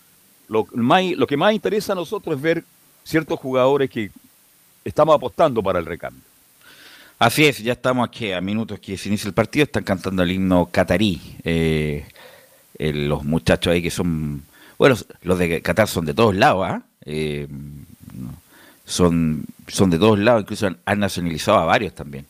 lo, 0.48 0.66
lo 0.72 1.28
que 1.28 1.38
más 1.38 1.54
interesa 1.54 1.92
a 1.92 1.96
nosotros 1.98 2.38
es 2.38 2.42
ver 2.42 2.64
ciertos 3.04 3.38
jugadores 3.40 3.90
que 3.90 4.10
estamos 4.86 5.14
apostando 5.14 5.62
para 5.62 5.80
el 5.80 5.86
recambio. 5.86 6.33
Así 7.24 7.46
es, 7.46 7.60
ya 7.60 7.72
estamos 7.72 8.06
aquí 8.06 8.34
a 8.34 8.42
minutos 8.42 8.82
que 8.82 8.98
se 8.98 9.08
inicia 9.08 9.30
el 9.30 9.34
partido, 9.34 9.64
están 9.64 9.86
cantando 9.86 10.24
el 10.24 10.32
himno 10.32 10.66
catarí. 10.70 11.22
Eh, 11.46 12.04
los 12.78 13.24
muchachos 13.24 13.72
ahí 13.72 13.82
que 13.82 13.92
son, 13.92 14.44
bueno, 14.78 14.98
los 15.22 15.40
de 15.40 15.62
Qatar 15.62 15.88
son 15.88 16.04
de 16.04 16.14
todos 16.14 16.36
lados, 16.36 16.66
¿ah? 16.68 16.82
eh, 17.06 17.48
son, 18.84 19.46
son 19.70 19.90
de 19.90 20.00
todos 20.00 20.20
lados, 20.20 20.42
incluso 20.42 20.68
han, 20.84 21.00
nacionalizado 21.00 21.60
a 21.60 21.64
varios 21.64 21.96
también. 21.96 22.26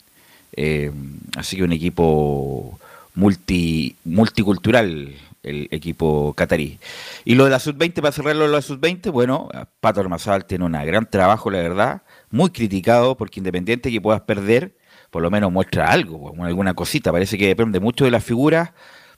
Eh, 0.55 0.91
así 1.37 1.57
que 1.57 1.63
un 1.63 1.73
equipo 1.73 2.79
multi, 3.15 3.95
multicultural 4.03 5.11
el 5.41 5.69
equipo 5.71 6.33
catarí. 6.35 6.77
Y 7.25 7.33
lo 7.33 7.45
de 7.45 7.49
la 7.49 7.59
sub-20, 7.59 7.95
para 7.95 8.11
cerrarlo 8.11 8.45
de 8.45 8.51
la 8.51 8.61
sub-20, 8.61 9.11
bueno, 9.11 9.49
Pato 9.79 10.01
Armazal 10.01 10.45
tiene 10.45 10.65
un 10.65 10.73
gran 10.73 11.09
trabajo, 11.09 11.49
la 11.49 11.63
verdad, 11.63 12.03
muy 12.29 12.51
criticado, 12.51 13.17
porque 13.17 13.39
independiente 13.39 13.89
que 13.89 13.99
puedas 13.99 14.21
perder, 14.21 14.75
por 15.13 15.21
lo 15.21 15.29
menos 15.29 15.51
muestra 15.51 15.91
algo, 15.91 16.33
alguna 16.43 16.73
cosita. 16.73 17.11
Parece 17.11 17.37
que 17.37 17.45
depende 17.45 17.79
mucho 17.79 18.03
de 18.03 18.09
las 18.09 18.23
figuras, 18.23 18.71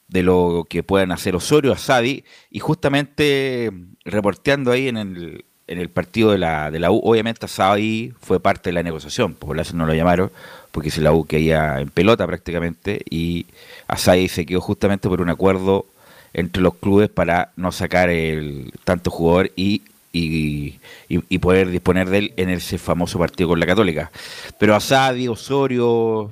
de 0.10 0.24
lo 0.24 0.68
que 0.70 0.84
puedan 0.84 1.14
hacer 1.14 1.38
Osorio, 1.38 1.72
Asadi, 1.72 2.26
y 2.52 2.60
justamente 2.60 3.72
reporteando 4.04 4.74
ahí 4.74 4.90
en 4.90 4.98
el, 4.98 5.46
en 5.68 5.80
el 5.80 5.90
partido 5.90 6.32
de 6.32 6.38
la, 6.38 6.70
de 6.70 6.80
la 6.80 6.92
U, 6.92 7.00
obviamente 7.02 7.46
Asadi 7.46 8.12
fue 8.20 8.42
parte 8.42 8.72
de 8.72 8.74
la 8.74 8.84
negociación, 8.84 9.36
por 9.36 9.58
eso 9.58 9.74
no 9.78 9.86
lo 9.86 9.94
llamaron, 9.94 10.32
porque 10.74 10.92
si 10.92 11.00
la 11.00 11.14
U 11.14 11.24
caía 11.24 11.80
en 11.80 11.88
pelota 11.88 12.28
prácticamente, 12.28 13.02
y 13.10 13.46
Asadi 13.88 14.28
se 14.28 14.46
quedó 14.46 14.60
justamente 14.60 15.08
por 15.08 15.22
un 15.22 15.30
acuerdo 15.30 15.86
entre 16.34 16.62
los 16.62 16.76
clubes 16.76 17.08
para 17.08 17.54
no 17.56 17.72
sacar 17.72 18.10
el 18.10 18.74
tanto 18.84 19.12
jugador 19.12 19.50
y 19.56 19.82
y, 20.17 21.38
poder 21.39 21.69
disponer 21.69 22.10
de 22.10 22.17
él 22.17 22.34
en 22.38 22.49
ese 22.49 22.78
famoso 22.78 23.19
partido 23.19 23.49
con 23.49 23.60
la 23.60 23.65
Católica. 23.65 24.12
Pero 24.58 24.75
Asadi, 24.75 25.28
Osorio, 25.28 26.32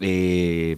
eh, 0.00 0.76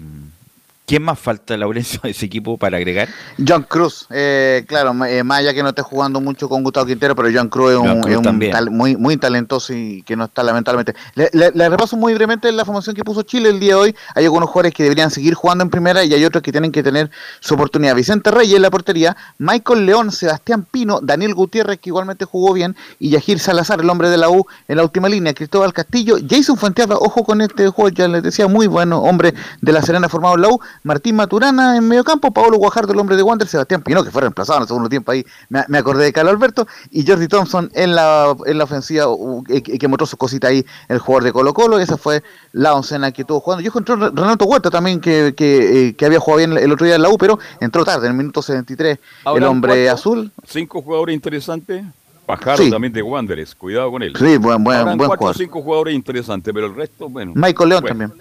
¿Quién 0.88 1.03
más 1.03 1.18
falta, 1.18 1.55
Laurencio, 1.55 2.01
de 2.03 2.12
ese 2.12 2.24
equipo 2.24 2.57
para 2.57 2.79
agregar? 2.79 3.11
John 3.46 3.66
Cruz, 3.68 4.07
eh, 4.09 4.64
claro, 4.66 4.94
eh, 5.05 5.22
más 5.22 5.40
allá 5.40 5.53
que 5.53 5.62
no 5.62 5.68
esté 5.68 5.83
jugando 5.83 6.18
mucho 6.18 6.48
con 6.48 6.62
Gustavo 6.62 6.87
Quintero, 6.87 7.14
pero 7.14 7.29
John 7.31 7.51
Cruz 7.51 7.72
es 7.72 8.16
un, 8.16 8.74
muy, 8.74 8.96
muy 8.96 9.18
talentoso 9.18 9.74
y 9.74 10.03
que 10.05 10.16
no 10.16 10.24
está 10.24 10.42
lamentablemente. 10.42 10.94
Le, 11.14 11.68
repaso 11.68 11.98
muy 11.98 12.14
brevemente 12.14 12.51
la 12.53 12.64
formación 12.64 12.96
que 12.96 13.05
puso 13.05 13.20
Chile 13.20 13.51
el 13.51 13.61
día 13.61 13.74
de 13.74 13.81
hoy. 13.81 13.96
Hay 14.14 14.24
algunos 14.24 14.48
jugadores 14.48 14.72
que 14.72 14.83
deberían 14.83 15.11
seguir 15.11 15.35
jugando 15.35 15.62
en 15.62 15.68
primera 15.68 16.03
y 16.05 16.14
hay 16.14 16.24
otros 16.24 16.42
que 16.42 16.53
tienen 16.53 16.72
que 16.72 16.83
tener 16.83 17.11
su 17.40 17.53
oportunidad. 17.53 17.94
Vicente 17.94 18.31
Reyes 18.31 18.57
en 18.57 18.62
la 18.62 18.70
portería, 18.70 19.14
Michael 19.37 19.85
León, 19.85 20.11
Sebastián 20.11 20.66
Pino, 20.70 21.01
Daniel 21.03 21.35
Gutiérrez, 21.35 21.81
que 21.81 21.90
igualmente 21.90 22.24
jugó 22.24 22.55
bien, 22.55 22.74
y 22.98 23.11
Yajir 23.11 23.40
Salazar, 23.40 23.81
el 23.81 23.90
hombre 23.90 24.09
de 24.09 24.16
la 24.16 24.31
U, 24.31 24.46
en 24.66 24.79
la 24.79 24.85
última 24.85 25.11
línea, 25.11 25.35
Cristóbal 25.35 25.74
Castillo, 25.74 26.16
Jason 26.27 26.57
Fuenteada, 26.57 26.96
ojo 26.96 27.24
con 27.24 27.42
este 27.42 27.68
juego, 27.68 27.90
ya 27.90 28.09
les 28.09 28.22
decía, 28.22 28.48
muy 28.48 28.66
bueno, 28.68 29.03
hombre 29.03 29.35
de 29.61 29.72
la 29.72 29.83
Serena 29.83 30.09
formado 30.09 30.37
en 30.37 30.40
la 30.40 30.48
U, 30.48 30.61
Martín 30.83 31.17
Maturana 31.17 31.77
en 31.77 31.87
medio 31.87 32.05
campo, 32.05 32.31
Pablo 32.31 32.57
Guajardo, 32.57 32.93
el 32.93 32.99
hombre 32.99 33.17
de 33.17 33.23
Wander, 33.23 33.47
Sebastián 33.47 33.83
Pino, 33.83 34.05
que 34.05 34.11
fue 34.11 34.23
reemplazado 34.23 34.59
en 34.59 34.62
el 34.62 34.69
segundo 34.69 34.88
tiempo 34.88 35.12
ahí, 35.12 35.25
me, 35.49 35.79
acordé 35.79 36.05
de 36.05 36.12
Carlos 36.12 36.35
Alberto, 36.35 36.67
y 36.91 37.07
Jordi 37.07 37.29
Thompson 37.29 37.71
en 37.75 37.95
la, 37.95 38.35
en 38.47 38.59
la 38.59 38.64
ofensiva, 38.64 39.07
que, 39.49 39.88
mostró 39.88 40.07
su 40.07 40.17
cosita 40.17 40.49
ahí, 40.49 40.64
el 40.88 40.99
jugador 40.99 41.25
de 41.25 41.33
Colo 41.33 41.55
Colo, 41.55 41.79
esa 41.79 41.97
fue 41.97 42.23
la 42.53 42.75
oncena 42.75 43.12
que 43.12 43.23
estuvo 43.23 43.41
jugando. 43.41 43.62
Yo 43.62 43.69
encontré 43.69 43.97
Renato 43.97 44.45
Huerta 44.45 44.71
también, 44.71 45.01
que, 45.01 45.35
eh, 45.37 45.95
que, 45.97 46.07
había 46.07 46.21
jugado 46.21 46.38
bien 46.38 46.53
el 46.57 46.73
otro 46.73 46.87
día 46.87 46.97
en 46.97 47.03
la 47.03 47.09
U, 47.09 47.19
pero 47.19 47.38
entró 47.61 47.85
tarde, 47.85 48.07
en 48.07 48.12
el 48.12 48.19
minuto 48.19 48.43
73, 48.43 48.99
el 49.37 49.45
hombre 49.45 49.88
azul. 49.88 50.31
Cinco 50.47 50.83
jugadores 50.83 51.14
interesantes. 51.14 51.85
Pajaro 52.29 52.69
también 52.69 52.93
de 52.93 53.01
Wanderers, 53.01 53.55
cuidado 53.55 53.91
con 53.91 54.03
él. 54.03 54.12
Sí, 54.14 54.37
buen, 54.37 54.62
buen, 54.62 54.85
buen 54.99 55.09
cuatro 55.09 55.29
o 55.29 55.35
cinco 55.35 55.62
jugadores 55.62 55.95
interesantes, 55.95 56.53
pero 56.53 56.67
el 56.67 56.75
resto, 56.75 57.09
bueno. 57.09 57.33
Michael 57.35 57.71
León 57.71 57.85
también. 57.85 58.12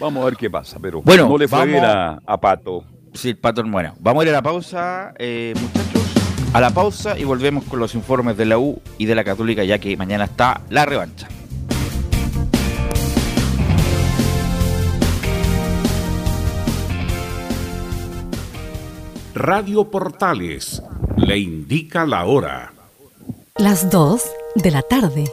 Vamos 0.00 0.22
a 0.22 0.24
ver 0.24 0.36
qué 0.36 0.48
pasa, 0.48 0.78
pero 0.80 1.02
bueno, 1.02 1.28
no 1.28 1.36
le 1.36 1.46
fue 1.46 1.66
bien 1.66 1.84
a, 1.84 2.40
Pato. 2.40 2.84
Sí, 3.12 3.28
el 3.28 3.36
Pato, 3.36 3.62
bueno. 3.64 3.94
Vamos 4.00 4.22
a 4.22 4.24
ir 4.24 4.30
a 4.30 4.32
la 4.32 4.42
pausa, 4.42 5.12
eh, 5.18 5.52
muchachos. 5.60 6.00
A 6.54 6.60
la 6.60 6.70
pausa 6.70 7.18
y 7.18 7.24
volvemos 7.24 7.64
con 7.64 7.78
los 7.78 7.94
informes 7.94 8.36
de 8.38 8.46
la 8.46 8.58
U 8.58 8.80
y 8.96 9.04
de 9.04 9.14
la 9.14 9.22
Católica, 9.24 9.62
ya 9.62 9.78
que 9.78 9.94
mañana 9.98 10.24
está 10.24 10.62
la 10.70 10.86
revancha. 10.86 11.28
Radio 19.34 19.90
Portales 19.90 20.82
le 21.18 21.38
indica 21.38 22.06
la 22.06 22.24
hora. 22.24 22.72
Las 23.56 23.90
2 23.90 24.22
de 24.56 24.70
la 24.70 24.82
tarde. 24.82 25.32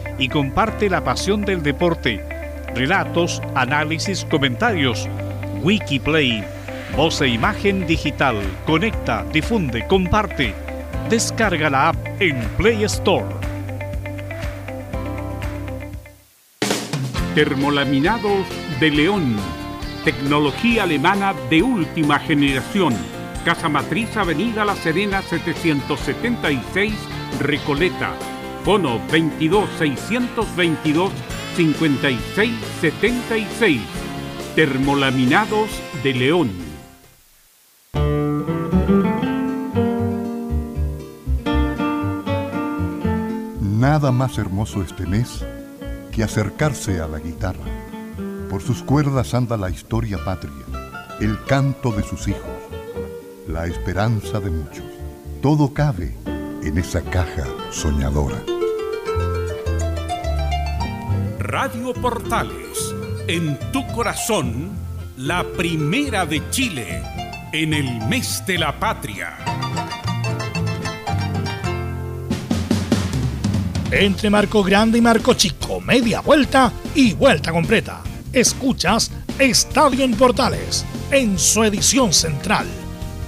y 0.17 0.29
comparte 0.29 0.89
la 0.89 1.03
pasión 1.03 1.41
del 1.41 1.63
deporte. 1.63 2.23
Relatos, 2.75 3.41
análisis, 3.55 4.25
comentarios. 4.25 5.07
Wikiplay. 5.61 6.43
Voz 6.95 7.21
e 7.21 7.27
imagen 7.27 7.87
digital. 7.87 8.35
Conecta, 8.65 9.25
difunde, 9.31 9.85
comparte. 9.87 10.53
Descarga 11.09 11.69
la 11.69 11.89
app 11.89 11.97
en 12.19 12.39
Play 12.57 12.83
Store. 12.85 13.35
Termolaminados 17.35 18.45
de 18.79 18.91
León. 18.91 19.37
Tecnología 20.03 20.83
alemana 20.83 21.33
de 21.49 21.61
última 21.61 22.19
generación. 22.19 22.93
Casa 23.45 23.69
Matriz 23.69 24.15
Avenida 24.17 24.65
La 24.65 24.75
Serena 24.75 25.21
776, 25.21 26.93
Recoleta 27.39 28.13
Bono 28.63 29.01
22 29.11 29.67
622 29.79 31.11
56 31.55 32.53
76. 32.79 33.81
Termolaminados 34.55 35.69
de 36.03 36.13
León. 36.13 36.51
Nada 43.79 44.11
más 44.11 44.37
hermoso 44.37 44.83
este 44.83 45.07
mes 45.07 45.43
que 46.11 46.23
acercarse 46.23 46.99
a 46.99 47.07
la 47.07 47.17
guitarra. 47.17 47.65
Por 48.47 48.61
sus 48.61 48.83
cuerdas 48.83 49.33
anda 49.33 49.57
la 49.57 49.71
historia 49.71 50.19
patria, 50.23 50.51
el 51.19 51.43
canto 51.45 51.91
de 51.91 52.03
sus 52.03 52.27
hijos, 52.27 52.59
la 53.47 53.65
esperanza 53.65 54.39
de 54.39 54.51
muchos. 54.51 54.85
Todo 55.41 55.73
cabe 55.73 56.15
en 56.63 56.77
esa 56.77 57.01
caja 57.01 57.45
soñadora. 57.71 58.43
Radio 61.39 61.93
Portales, 61.93 62.93
en 63.27 63.57
tu 63.71 63.85
corazón, 63.87 64.69
la 65.17 65.43
primera 65.43 66.25
de 66.25 66.41
Chile, 66.51 67.01
en 67.51 67.73
el 67.73 68.05
mes 68.07 68.43
de 68.45 68.57
la 68.57 68.79
patria. 68.79 69.37
Entre 73.91 74.29
marco 74.29 74.63
grande 74.63 74.99
y 74.99 75.01
marco 75.01 75.33
chico, 75.33 75.81
media 75.81 76.21
vuelta 76.21 76.71
y 76.95 77.13
vuelta 77.13 77.51
completa. 77.51 78.01
Escuchas 78.31 79.11
Estadio 79.37 80.05
en 80.05 80.13
Portales, 80.15 80.85
en 81.11 81.37
su 81.37 81.63
edición 81.63 82.13
central. 82.13 82.67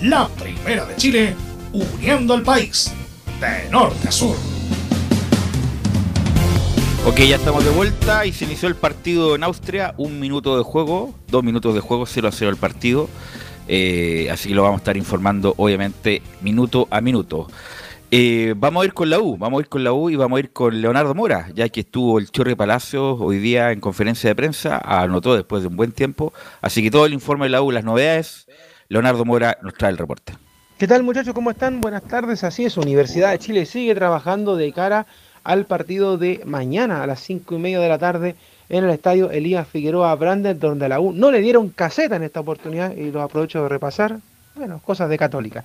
La 0.01 0.29
primera 0.29 0.85
de 0.85 0.95
Chile, 0.95 1.35
uniendo 1.73 2.33
al 2.33 2.43
país 2.43 2.93
de 3.51 3.69
norte 3.69 4.07
a 4.07 4.11
sur. 4.11 4.35
Ok, 7.05 7.17
ya 7.19 7.35
estamos 7.35 7.65
de 7.65 7.71
vuelta 7.71 8.25
y 8.25 8.31
se 8.31 8.45
inició 8.45 8.69
el 8.69 8.75
partido 8.75 9.35
en 9.35 9.43
Austria. 9.43 9.93
Un 9.97 10.19
minuto 10.21 10.57
de 10.57 10.63
juego, 10.63 11.13
dos 11.27 11.43
minutos 11.43 11.75
de 11.75 11.81
juego, 11.81 12.05
0 12.05 12.29
a 12.29 12.31
0 12.31 12.51
el 12.51 12.57
partido. 12.57 13.09
Eh, 13.67 14.29
así 14.31 14.49
que 14.49 14.55
lo 14.55 14.63
vamos 14.63 14.79
a 14.79 14.81
estar 14.81 14.95
informando, 14.95 15.53
obviamente, 15.57 16.21
minuto 16.41 16.87
a 16.89 17.01
minuto. 17.01 17.47
Eh, 18.11 18.53
vamos 18.55 18.83
a 18.83 18.85
ir 18.85 18.93
con 18.93 19.09
la 19.09 19.19
U, 19.19 19.37
vamos 19.37 19.59
a 19.59 19.61
ir 19.63 19.69
con 19.69 19.83
la 19.83 19.91
U 19.91 20.09
y 20.09 20.15
vamos 20.15 20.37
a 20.37 20.39
ir 20.39 20.53
con 20.53 20.79
Leonardo 20.79 21.13
Mora, 21.13 21.49
ya 21.53 21.67
que 21.67 21.81
estuvo 21.81 22.19
el 22.19 22.29
Chorre 22.29 22.55
Palacios 22.55 23.17
hoy 23.19 23.39
día 23.39 23.71
en 23.71 23.81
conferencia 23.81 24.29
de 24.29 24.35
prensa, 24.35 24.77
anotó 24.77 25.35
después 25.35 25.63
de 25.63 25.67
un 25.67 25.75
buen 25.75 25.91
tiempo. 25.91 26.31
Así 26.61 26.81
que 26.81 26.91
todo 26.91 27.05
el 27.05 27.13
informe 27.13 27.47
de 27.47 27.49
la 27.49 27.61
U, 27.61 27.71
las 27.71 27.83
novedades, 27.83 28.47
Leonardo 28.87 29.25
Mora 29.25 29.57
nos 29.61 29.73
trae 29.73 29.91
el 29.91 29.97
reporte. 29.97 30.33
¿Qué 30.83 30.87
tal 30.89 31.01
muchachos? 31.03 31.33
¿Cómo 31.33 31.49
están? 31.49 31.79
Buenas 31.79 32.03
tardes. 32.03 32.43
Así 32.43 32.65
es, 32.65 32.75
Universidad 32.75 33.31
de 33.31 33.39
Chile 33.39 33.65
sigue 33.65 33.95
trabajando 33.95 34.57
de 34.57 34.73
cara 34.73 35.05
al 35.45 35.65
partido 35.65 36.17
de 36.17 36.41
mañana 36.43 37.01
a 37.01 37.07
las 37.07 37.21
cinco 37.21 37.55
y 37.55 37.57
media 37.57 37.79
de 37.79 37.87
la 37.87 37.97
tarde 37.97 38.35
en 38.67 38.83
el 38.83 38.89
estadio 38.89 39.31
Elías 39.31 39.65
Figueroa 39.65 40.13
Brandes, 40.15 40.59
donde 40.59 40.83
a 40.83 40.89
la 40.89 40.99
U 40.99 41.13
no 41.13 41.31
le 41.31 41.39
dieron 41.39 41.69
caseta 41.69 42.17
en 42.17 42.23
esta 42.23 42.41
oportunidad 42.41 42.93
y 42.97 43.11
lo 43.11 43.21
aprovecho 43.21 43.63
de 43.63 43.69
repasar. 43.69 44.17
Bueno, 44.55 44.81
cosas 44.83 45.09
de 45.09 45.17
Católica. 45.17 45.63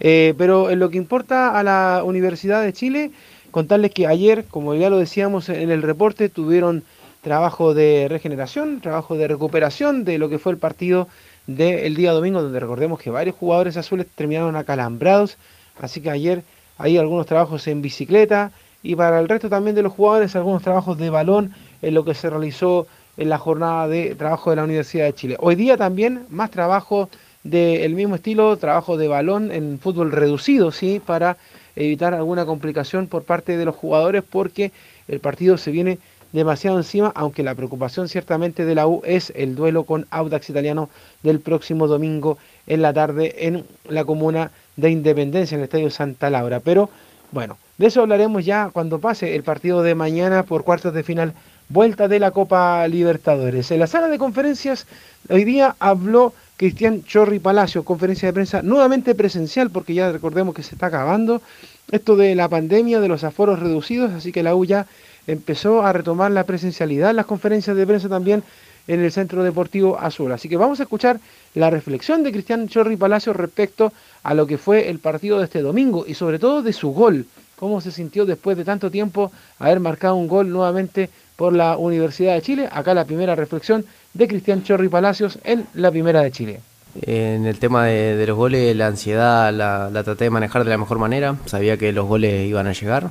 Eh, 0.00 0.34
pero 0.36 0.68
en 0.68 0.80
lo 0.80 0.90
que 0.90 0.98
importa 0.98 1.56
a 1.56 1.62
la 1.62 2.02
Universidad 2.04 2.60
de 2.60 2.72
Chile, 2.72 3.12
contarles 3.52 3.92
que 3.92 4.08
ayer, 4.08 4.46
como 4.46 4.74
ya 4.74 4.90
lo 4.90 4.98
decíamos 4.98 5.48
en 5.48 5.70
el 5.70 5.82
reporte, 5.82 6.28
tuvieron 6.28 6.82
trabajo 7.22 7.72
de 7.72 8.08
regeneración, 8.10 8.80
trabajo 8.80 9.16
de 9.16 9.28
recuperación 9.28 10.02
de 10.02 10.18
lo 10.18 10.28
que 10.28 10.40
fue 10.40 10.50
el 10.50 10.58
partido 10.58 11.06
del 11.46 11.94
día 11.94 12.12
domingo, 12.12 12.42
donde 12.42 12.60
recordemos 12.60 13.00
que 13.00 13.10
varios 13.10 13.36
jugadores 13.36 13.76
azules 13.76 14.06
terminaron 14.14 14.56
acalambrados, 14.56 15.36
así 15.80 16.00
que 16.00 16.10
ayer 16.10 16.42
hay 16.78 16.98
algunos 16.98 17.26
trabajos 17.26 17.66
en 17.68 17.82
bicicleta 17.82 18.50
y 18.82 18.94
para 18.96 19.20
el 19.20 19.28
resto 19.28 19.48
también 19.48 19.74
de 19.76 19.82
los 19.82 19.92
jugadores 19.92 20.36
algunos 20.36 20.62
trabajos 20.62 20.98
de 20.98 21.10
balón 21.10 21.52
en 21.82 21.94
lo 21.94 22.04
que 22.04 22.14
se 22.14 22.30
realizó 22.30 22.86
en 23.16 23.28
la 23.28 23.38
jornada 23.38 23.88
de 23.88 24.14
trabajo 24.14 24.50
de 24.50 24.56
la 24.56 24.64
Universidad 24.64 25.06
de 25.06 25.14
Chile. 25.14 25.36
Hoy 25.40 25.54
día 25.54 25.76
también 25.76 26.26
más 26.28 26.50
trabajo 26.50 27.08
del 27.42 27.94
mismo 27.94 28.16
estilo, 28.16 28.56
trabajo 28.56 28.96
de 28.96 29.08
balón 29.08 29.50
en 29.52 29.78
fútbol 29.78 30.12
reducido, 30.12 30.72
¿sí? 30.72 31.00
Para 31.04 31.36
evitar 31.76 32.14
alguna 32.14 32.44
complicación 32.44 33.06
por 33.06 33.22
parte 33.22 33.56
de 33.56 33.64
los 33.64 33.76
jugadores 33.76 34.22
porque 34.28 34.72
el 35.08 35.20
partido 35.20 35.56
se 35.56 35.70
viene 35.70 35.98
demasiado 36.32 36.76
encima, 36.78 37.12
aunque 37.14 37.42
la 37.42 37.54
preocupación 37.54 38.08
ciertamente 38.08 38.64
de 38.64 38.74
la 38.74 38.86
U 38.86 39.02
es 39.04 39.32
el 39.36 39.54
duelo 39.54 39.84
con 39.84 40.06
Audax 40.10 40.50
Italiano 40.50 40.90
del 41.22 41.40
próximo 41.40 41.86
domingo 41.86 42.38
en 42.66 42.82
la 42.82 42.92
tarde 42.92 43.46
en 43.46 43.64
la 43.88 44.04
comuna 44.04 44.50
de 44.76 44.90
Independencia, 44.90 45.54
en 45.54 45.60
el 45.60 45.64
Estadio 45.64 45.90
Santa 45.90 46.30
Laura. 46.30 46.60
Pero 46.60 46.90
bueno, 47.32 47.56
de 47.78 47.86
eso 47.86 48.02
hablaremos 48.02 48.44
ya 48.44 48.70
cuando 48.72 48.98
pase 48.98 49.34
el 49.34 49.42
partido 49.42 49.82
de 49.82 49.94
mañana 49.94 50.42
por 50.42 50.64
cuartos 50.64 50.94
de 50.94 51.02
final, 51.02 51.32
vuelta 51.68 52.08
de 52.08 52.20
la 52.20 52.30
Copa 52.30 52.86
Libertadores. 52.88 53.70
En 53.70 53.80
la 53.80 53.86
sala 53.86 54.08
de 54.08 54.18
conferencias 54.18 54.86
hoy 55.28 55.44
día 55.44 55.76
habló 55.78 56.32
Cristian 56.56 57.04
Chorri 57.04 57.38
Palacio, 57.38 57.84
conferencia 57.84 58.28
de 58.28 58.32
prensa 58.32 58.62
nuevamente 58.62 59.14
presencial, 59.14 59.70
porque 59.70 59.94
ya 59.94 60.10
recordemos 60.10 60.54
que 60.54 60.62
se 60.62 60.74
está 60.74 60.86
acabando 60.86 61.42
esto 61.90 62.16
de 62.16 62.34
la 62.34 62.48
pandemia, 62.48 63.00
de 63.00 63.08
los 63.08 63.24
aforos 63.24 63.60
reducidos, 63.60 64.12
así 64.12 64.32
que 64.32 64.42
la 64.42 64.54
U 64.54 64.64
ya 64.64 64.86
empezó 65.26 65.82
a 65.82 65.92
retomar 65.92 66.30
la 66.30 66.44
presencialidad 66.44 67.14
las 67.14 67.26
conferencias 67.26 67.76
de 67.76 67.86
prensa 67.86 68.08
también 68.08 68.42
en 68.88 69.00
el 69.00 69.12
Centro 69.12 69.42
Deportivo 69.42 69.98
Azul. 69.98 70.32
Así 70.32 70.48
que 70.48 70.56
vamos 70.56 70.80
a 70.80 70.84
escuchar 70.84 71.18
la 71.54 71.70
reflexión 71.70 72.22
de 72.22 72.32
Cristian 72.32 72.68
Chorri 72.68 72.96
Palacio 72.96 73.32
respecto 73.32 73.92
a 74.22 74.34
lo 74.34 74.46
que 74.46 74.58
fue 74.58 74.88
el 74.88 74.98
partido 74.98 75.38
de 75.38 75.44
este 75.44 75.62
domingo 75.62 76.04
y 76.06 76.14
sobre 76.14 76.38
todo 76.38 76.62
de 76.62 76.72
su 76.72 76.90
gol, 76.90 77.26
cómo 77.56 77.80
se 77.80 77.90
sintió 77.90 78.26
después 78.26 78.56
de 78.56 78.64
tanto 78.64 78.90
tiempo 78.90 79.32
haber 79.58 79.80
marcado 79.80 80.16
un 80.16 80.28
gol 80.28 80.50
nuevamente 80.50 81.10
por 81.36 81.52
la 81.52 81.76
Universidad 81.76 82.34
de 82.34 82.42
Chile. 82.42 82.68
Acá 82.70 82.94
la 82.94 83.04
primera 83.04 83.34
reflexión 83.34 83.84
de 84.14 84.28
Cristian 84.28 84.62
Chorri 84.62 84.88
Palacios 84.88 85.38
en 85.44 85.66
la 85.74 85.90
Primera 85.90 86.22
de 86.22 86.30
Chile. 86.30 86.60
En 87.02 87.44
el 87.44 87.58
tema 87.58 87.84
de, 87.84 88.26
los 88.26 88.36
goles, 88.36 88.74
la 88.74 88.86
ansiedad 88.86 89.52
la, 89.52 89.90
traté 90.02 90.24
de 90.24 90.30
manejar 90.30 90.64
de 90.64 90.70
la 90.70 90.78
mejor 90.78 90.98
manera. 90.98 91.36
Sabía 91.44 91.76
que 91.76 91.92
los 91.92 92.06
goles 92.06 92.48
iban 92.48 92.66
a 92.66 92.72
llegar, 92.72 93.10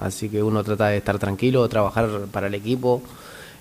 así 0.00 0.28
que 0.28 0.42
uno 0.42 0.64
trata 0.64 0.88
de 0.88 0.98
estar 0.98 1.18
tranquilo, 1.18 1.68
trabajar 1.68 2.08
para 2.32 2.48
el 2.48 2.54
equipo 2.54 3.02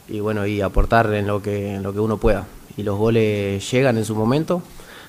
y 0.08 0.20
bueno 0.20 0.46
y 0.48 0.62
aportar 0.62 1.14
en 1.14 1.28
lo 1.28 1.42
que 1.42 1.76
en 1.76 1.84
lo 1.84 1.94
que 1.94 2.00
uno 2.00 2.18
pueda. 2.18 2.48
Y 2.78 2.84
los 2.84 2.98
goles 2.98 3.70
llegan 3.72 3.98
en 3.98 4.06
su 4.06 4.16
momento, 4.16 4.62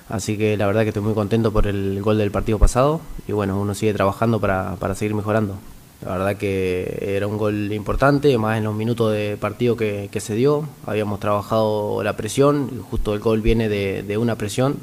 así 0.09 0.37
que 0.37 0.57
la 0.57 0.67
verdad 0.67 0.83
que 0.83 0.89
estoy 0.89 1.03
muy 1.03 1.13
contento 1.13 1.51
por 1.51 1.67
el 1.67 2.01
gol 2.01 2.17
del 2.17 2.31
partido 2.31 2.59
pasado 2.59 3.01
y 3.27 3.31
bueno 3.31 3.59
uno 3.59 3.73
sigue 3.73 3.93
trabajando 3.93 4.39
para, 4.39 4.75
para 4.77 4.95
seguir 4.95 5.15
mejorando. 5.15 5.55
La 6.03 6.13
verdad 6.13 6.35
que 6.35 7.15
era 7.15 7.27
un 7.27 7.37
gol 7.37 7.71
importante, 7.71 8.35
más 8.39 8.57
en 8.57 8.63
los 8.63 8.73
minutos 8.73 9.13
de 9.13 9.37
partido 9.39 9.77
que, 9.77 10.09
se 10.19 10.33
dio. 10.33 10.67
Habíamos 10.87 11.19
trabajado 11.19 12.01
la 12.03 12.17
presión, 12.17 12.71
y 12.75 12.81
justo 12.81 13.13
el 13.13 13.19
gol 13.19 13.41
viene 13.41 13.69
de, 13.69 14.17
una 14.17 14.35
presión. 14.35 14.77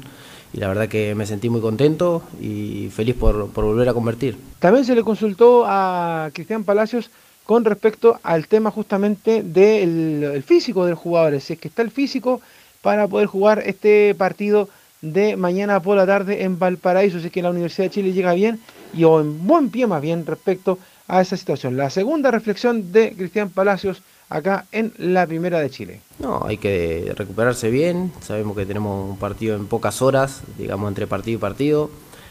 Y 0.53 0.57
la 0.57 0.67
verdad 0.67 0.87
que 0.87 1.13
me 1.15 1.25
sentí 1.25 1.49
muy 1.49 1.61
contento 1.61 2.23
y 2.41 2.89
feliz 2.89 3.15
por, 3.15 3.51
volver 3.53 3.87
a 3.89 3.93
convertir. 3.93 4.37
También 4.59 4.85
se 4.85 4.95
le 4.95 5.03
consultó 5.03 5.65
a 5.67 6.29
Cristian 6.33 6.63
Palacios 6.63 7.11
con 7.45 7.65
respecto 7.65 8.19
al 8.23 8.47
tema 8.47 8.71
justamente 8.71 9.43
del 9.43 10.43
físico 10.43 10.85
del 10.85 10.95
jugador, 10.95 11.39
si 11.41 11.53
es 11.53 11.59
que 11.59 11.67
está 11.67 11.81
el 11.81 11.91
físico 11.91 12.41
para 12.81 13.07
poder 13.07 13.27
jugar 13.27 13.63
este 13.65 14.15
partido 14.15 14.69
de 15.01 15.37
mañana 15.37 15.81
por 15.81 15.97
la 15.97 16.05
tarde 16.05 16.43
en 16.43 16.59
Valparaíso, 16.59 17.19
si 17.19 17.27
es 17.27 17.31
que 17.31 17.41
la 17.41 17.49
Universidad 17.49 17.85
de 17.85 17.91
Chile 17.91 18.13
llega 18.13 18.33
bien 18.33 18.59
y 18.93 19.03
o 19.03 19.21
en 19.21 19.47
buen 19.47 19.69
pie 19.69 19.87
más 19.87 20.01
bien 20.01 20.25
respecto 20.25 20.77
a 21.07 21.21
esa 21.21 21.37
situación. 21.37 21.77
La 21.77 21.89
segunda 21.89 22.31
reflexión 22.31 22.91
de 22.91 23.13
Cristian 23.13 23.49
Palacios 23.49 24.01
acá 24.29 24.65
en 24.71 24.93
la 24.97 25.25
Primera 25.25 25.59
de 25.59 25.69
Chile. 25.69 26.01
No, 26.19 26.43
hay 26.45 26.57
que 26.57 27.13
recuperarse 27.15 27.69
bien. 27.69 28.11
Sabemos 28.21 28.55
que 28.55 28.65
tenemos 28.65 29.09
un 29.09 29.17
partido 29.17 29.55
en 29.55 29.65
pocas 29.67 30.01
horas, 30.01 30.41
digamos 30.57 30.87
entre 30.87 31.07
partido 31.07 31.37
y 31.37 31.41
partido. 31.41 31.89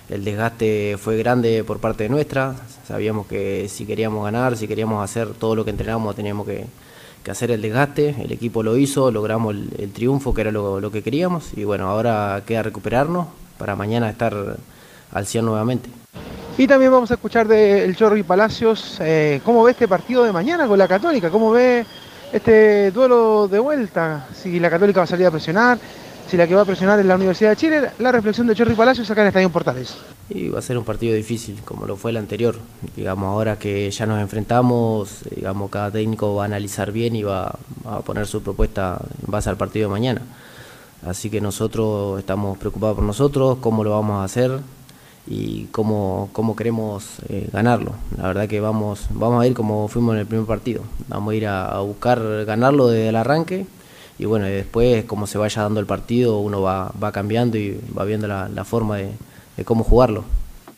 El 0.08 0.24
desgaste 0.24 0.96
fue 0.98 1.18
grande 1.18 1.64
por 1.64 1.80
parte 1.80 2.04
de 2.04 2.08
nuestra. 2.08 2.54
Sabíamos 2.86 3.26
que 3.26 3.68
si 3.68 3.84
queríamos 3.84 4.24
ganar, 4.24 4.56
si 4.56 4.66
queríamos 4.66 5.04
hacer 5.04 5.28
todo 5.34 5.54
lo 5.54 5.64
que 5.64 5.70
entrenamos, 5.70 6.16
teníamos 6.16 6.46
que, 6.46 6.64
hacer 7.30 7.50
el 7.50 7.60
desgaste. 7.60 8.16
El 8.22 8.32
equipo 8.32 8.62
lo 8.62 8.78
hizo, 8.78 9.10
logramos 9.10 9.54
el, 9.54 9.92
triunfo, 9.92 10.32
que 10.32 10.40
era 10.40 10.50
lo, 10.50 10.90
que 10.90 11.02
queríamos. 11.02 11.50
Y 11.56 11.64
bueno, 11.64 11.88
ahora 11.88 12.42
queda 12.46 12.62
recuperarnos 12.62 13.26
para 13.58 13.76
mañana 13.76 14.08
estar 14.08 14.56
al 15.12 15.26
100 15.26 15.44
nuevamente. 15.44 15.90
Y 16.58 16.66
también 16.66 16.90
vamos 16.90 17.08
a 17.12 17.14
escuchar 17.14 17.46
del 17.46 17.94
Chorri 17.94 18.24
Palacios 18.24 18.96
eh, 18.98 19.40
cómo 19.44 19.62
ve 19.62 19.70
este 19.70 19.86
partido 19.86 20.24
de 20.24 20.32
mañana 20.32 20.66
con 20.66 20.76
la 20.76 20.88
Católica, 20.88 21.30
cómo 21.30 21.52
ve 21.52 21.86
este 22.32 22.90
duelo 22.90 23.46
de 23.46 23.60
vuelta, 23.60 24.26
si 24.34 24.58
la 24.58 24.68
Católica 24.68 24.98
va 24.98 25.04
a 25.04 25.06
salir 25.06 25.24
a 25.26 25.30
presionar, 25.30 25.78
si 26.28 26.36
la 26.36 26.48
que 26.48 26.56
va 26.56 26.62
a 26.62 26.64
presionar 26.64 26.98
es 26.98 27.06
la 27.06 27.14
Universidad 27.14 27.50
de 27.50 27.56
Chile, 27.56 27.90
la 28.00 28.10
reflexión 28.10 28.48
de 28.48 28.56
Chorri 28.56 28.74
Palacios 28.74 29.08
acá 29.08 29.20
en 29.20 29.28
Estadio 29.28 29.50
Portales. 29.50 29.98
Y 30.30 30.48
va 30.48 30.58
a 30.58 30.62
ser 30.62 30.76
un 30.76 30.84
partido 30.84 31.14
difícil, 31.14 31.60
como 31.64 31.86
lo 31.86 31.96
fue 31.96 32.10
el 32.10 32.16
anterior. 32.16 32.56
Digamos, 32.96 33.28
ahora 33.28 33.56
que 33.56 33.88
ya 33.92 34.06
nos 34.06 34.20
enfrentamos, 34.20 35.20
digamos, 35.30 35.70
cada 35.70 35.92
técnico 35.92 36.34
va 36.34 36.42
a 36.42 36.46
analizar 36.46 36.90
bien 36.90 37.14
y 37.14 37.22
va 37.22 37.56
a 37.84 38.00
poner 38.00 38.26
su 38.26 38.42
propuesta 38.42 39.00
en 39.24 39.30
base 39.30 39.48
al 39.48 39.56
partido 39.56 39.88
de 39.88 39.92
mañana. 39.92 40.22
Así 41.06 41.30
que 41.30 41.40
nosotros 41.40 42.18
estamos 42.18 42.58
preocupados 42.58 42.96
por 42.96 43.04
nosotros, 43.04 43.58
cómo 43.60 43.84
lo 43.84 43.90
vamos 43.90 44.20
a 44.20 44.24
hacer, 44.24 44.58
y 45.28 45.64
cómo, 45.72 46.30
cómo 46.32 46.56
queremos 46.56 47.18
eh, 47.28 47.48
ganarlo. 47.52 47.92
La 48.16 48.28
verdad 48.28 48.48
que 48.48 48.60
vamos, 48.60 49.06
vamos 49.10 49.42
a 49.42 49.46
ir 49.46 49.54
como 49.54 49.86
fuimos 49.88 50.14
en 50.14 50.20
el 50.20 50.26
primer 50.26 50.46
partido. 50.46 50.82
Vamos 51.08 51.32
a 51.32 51.36
ir 51.36 51.46
a, 51.46 51.78
buscar 51.80 52.44
ganarlo 52.46 52.88
desde 52.88 53.10
el 53.10 53.16
arranque 53.16 53.66
y 54.18 54.24
bueno, 54.24 54.46
después 54.46 55.04
como 55.04 55.26
se 55.26 55.38
vaya 55.38 55.62
dando 55.62 55.80
el 55.80 55.86
partido 55.86 56.38
uno 56.38 56.62
va, 56.62 56.92
va 57.02 57.12
cambiando 57.12 57.58
y 57.58 57.78
va 57.96 58.04
viendo 58.04 58.26
la, 58.26 58.64
forma 58.64 58.96
de, 58.96 59.12
cómo 59.64 59.84
jugarlo. 59.84 60.24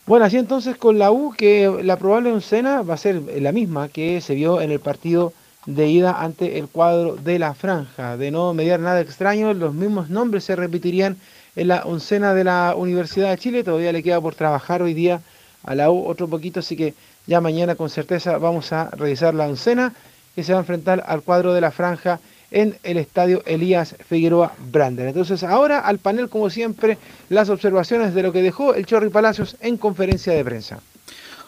Bueno, 0.05 0.25
así 0.25 0.37
entonces 0.37 0.75
con 0.75 0.99
la 0.99 1.11
U 1.11 1.33
que 1.37 1.79
la 1.83 1.95
probable 1.95 2.31
oncena 2.31 2.81
va 2.81 2.95
a 2.95 2.97
ser 2.97 3.21
la 3.39 3.51
misma 3.51 3.87
que 3.87 4.19
se 4.19 4.35
vio 4.35 4.59
en 4.59 4.71
el 4.71 4.79
partido 4.79 5.31
de 5.65 5.87
ida 5.87 6.21
ante 6.21 6.57
el 6.57 6.67
cuadro 6.67 7.15
de 7.15 7.39
la 7.39 7.53
franja. 7.53 8.17
De 8.17 8.31
no 8.31 8.53
mediar 8.53 8.79
nada 8.79 8.99
extraño, 8.99 9.53
los 9.53 9.73
mismos 9.73 10.09
nombres 10.09 10.43
se 10.43 10.55
repetirían 10.55 11.17
en 11.55 11.67
la 11.67 11.83
oncena 11.83 12.33
de 12.33 12.43
la 12.43 12.73
Universidad 12.75 13.29
de 13.29 13.37
Chile. 13.37 13.63
Todavía 13.63 13.91
le 13.91 14.03
queda 14.03 14.21
por 14.21 14.35
trabajar 14.35 14.81
hoy 14.81 14.93
día 14.93 15.21
a 15.63 15.75
la 15.75 15.91
U 15.91 16.05
otro 16.05 16.27
poquito, 16.27 16.59
así 16.59 16.75
que 16.75 16.93
ya 17.27 17.41
mañana 17.41 17.75
con 17.75 17.89
certeza 17.89 18.37
vamos 18.37 18.73
a 18.73 18.89
revisar 18.91 19.33
la 19.33 19.47
oncena 19.47 19.93
que 20.35 20.43
se 20.43 20.53
va 20.53 20.59
a 20.59 20.61
enfrentar 20.61 21.03
al 21.05 21.21
cuadro 21.21 21.53
de 21.53 21.61
la 21.61 21.71
franja 21.71 22.19
en 22.51 22.77
el 22.83 22.97
estadio 22.97 23.43
Elías 23.45 23.95
Figueroa 24.07 24.53
Brander. 24.71 25.07
Entonces 25.07 25.43
ahora 25.43 25.79
al 25.79 25.99
panel 25.99 26.29
como 26.29 26.49
siempre 26.49 26.97
las 27.29 27.49
observaciones 27.49 28.13
de 28.13 28.23
lo 28.23 28.31
que 28.31 28.41
dejó 28.41 28.73
el 28.73 28.85
Chorri 28.85 29.09
Palacios 29.09 29.55
en 29.61 29.77
conferencia 29.77 30.33
de 30.33 30.43
prensa. 30.43 30.79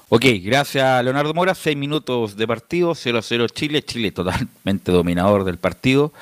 Ok, 0.09 0.25
gracias 0.43 1.03
Leonardo 1.03 1.33
Mora, 1.33 1.55
seis 1.55 1.75
minutos 1.75 2.37
de 2.37 2.47
partido, 2.47 2.91
0-0 2.91 3.49
Chile, 3.51 3.83
Chile 3.83 4.11
totalmente 4.11 4.91
dominador 4.91 5.43
del 5.43 5.57
partido. 5.57 6.13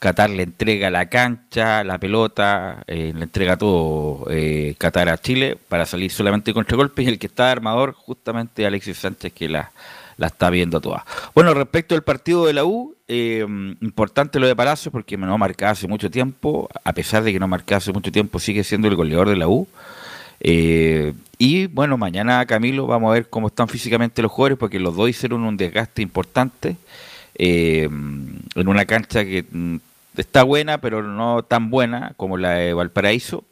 Qatar 0.00 0.30
le 0.30 0.44
entrega 0.44 0.90
la 0.90 1.10
cancha, 1.10 1.84
la 1.84 1.98
pelota, 1.98 2.82
eh, 2.86 3.12
le 3.14 3.22
entrega 3.22 3.58
todo 3.58 4.26
eh, 4.30 4.74
Qatar 4.78 5.10
a 5.10 5.18
Chile 5.18 5.58
para 5.68 5.84
salir 5.84 6.10
solamente 6.10 6.54
contra 6.54 6.74
golpes 6.74 7.04
y 7.04 7.08
el 7.10 7.18
que 7.18 7.26
está 7.26 7.52
armador 7.52 7.92
justamente 7.92 8.66
Alexis 8.66 8.96
Sánchez 8.96 9.30
que 9.34 9.50
la, 9.50 9.70
la 10.16 10.28
está 10.28 10.48
viendo 10.48 10.80
toda. 10.80 11.04
Bueno, 11.34 11.52
respecto 11.52 11.94
al 11.94 12.02
partido 12.02 12.46
de 12.46 12.54
la 12.54 12.64
U, 12.64 12.96
eh, 13.08 13.44
importante 13.82 14.40
lo 14.40 14.46
de 14.46 14.56
Palacio 14.56 14.90
porque 14.90 15.18
no 15.18 15.36
marcaba 15.36 15.72
hace 15.72 15.86
mucho 15.86 16.10
tiempo, 16.10 16.70
a 16.82 16.94
pesar 16.94 17.22
de 17.22 17.34
que 17.34 17.38
no 17.38 17.46
marcaba 17.46 17.76
hace 17.76 17.92
mucho 17.92 18.10
tiempo, 18.10 18.38
sigue 18.38 18.64
siendo 18.64 18.88
el 18.88 18.96
goleador 18.96 19.28
de 19.28 19.36
la 19.36 19.48
U. 19.48 19.68
y 20.40 21.66
bueno, 21.66 21.98
mañana 21.98 22.46
Camilo 22.46 22.86
vamos 22.86 23.10
a 23.10 23.14
ver 23.14 23.28
cómo 23.28 23.48
están 23.48 23.68
físicamente 23.68 24.22
los 24.22 24.32
jugadores 24.32 24.56
porque 24.56 24.80
los 24.80 24.96
dos 24.96 25.10
hicieron 25.10 25.42
un 25.42 25.58
desgaste 25.58 26.00
importante 26.00 26.76
en 27.34 28.68
una 28.68 28.84
cancha 28.86 29.24
que 29.24 29.44
mm, 29.50 29.76
está 30.16 30.42
buena, 30.42 30.80
pero 30.80 31.02
no 31.02 31.42
tan 31.42 31.70
buena 31.70 32.12
como 32.16 32.36
la 32.36 32.50
de 32.50 32.74
Valparaíso. 32.74 33.44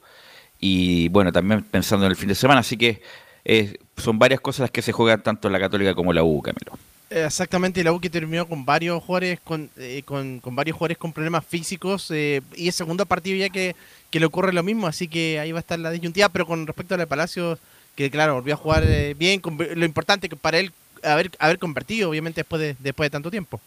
Y 0.61 1.09
bueno, 1.09 1.33
también 1.33 1.63
pensando 1.63 2.07
en 2.07 2.11
el 2.11 2.17
fin 2.17 2.29
de 2.29 2.35
semana, 2.35 2.61
así 2.61 2.77
que 2.77 3.01
eh, 3.45 3.79
son 3.97 4.19
varias 4.19 4.41
cosas 4.41 4.61
las 4.61 4.71
que 4.71 4.83
se 4.83 4.93
juegan 4.93 5.23
tanto 5.23 5.49
la 5.49 5.61
Católica 5.61 5.95
como 5.95 6.13
la 6.13 6.23
U, 6.23 6.43
Camilo. 6.43 6.79
Exactamente, 7.11 7.83
la 7.83 7.93
U 7.93 8.01
que 8.01 8.11
terminó 8.11 8.47
con 8.47 8.67
varios 8.67 9.03
jugadores 9.03 9.41
con, 9.41 9.71
eh, 9.79 10.03
con, 10.05 10.41
varios 10.51 10.77
jugadores 10.77 10.99
con 10.99 11.13
problemas 11.13 11.47
físicos 11.47 12.11
eh, 12.11 12.43
y 12.55 12.67
el 12.67 12.73
segundo 12.75 13.07
partido 13.07 13.39
ya 13.39 13.49
que, 13.49 13.75
le 14.13 14.27
ocurre 14.27 14.53
lo 14.53 14.63
mismo, 14.63 14.87
así 14.87 15.09
que 15.09 15.39
ahí 15.39 15.53
va 15.53 15.59
a 15.59 15.61
estar 15.61 15.79
la 15.79 15.91
disyuntiva, 15.91 16.29
pero 16.29 16.47
con 16.47 16.67
respecto 16.67 16.95
a 16.95 16.99
la 16.99 17.07
Palacio, 17.07 17.59
que 17.95 18.11
claro, 18.11 18.35
volvió 18.35 18.55
a 18.55 18.59
jugar 18.59 18.85
bien, 19.17 19.41
lo 19.75 19.85
importante 19.87 20.29
que 20.29 20.37
para 20.37 20.59
él 20.59 20.73
haber, 21.03 21.31
haber 21.39 21.59
convertido, 21.59 22.11
obviamente 22.11 22.41
después 22.41 22.61
de, 22.61 22.77
después 22.81 23.07
de 23.07 23.11
tanto 23.11 23.31
tiempo. 23.31 23.61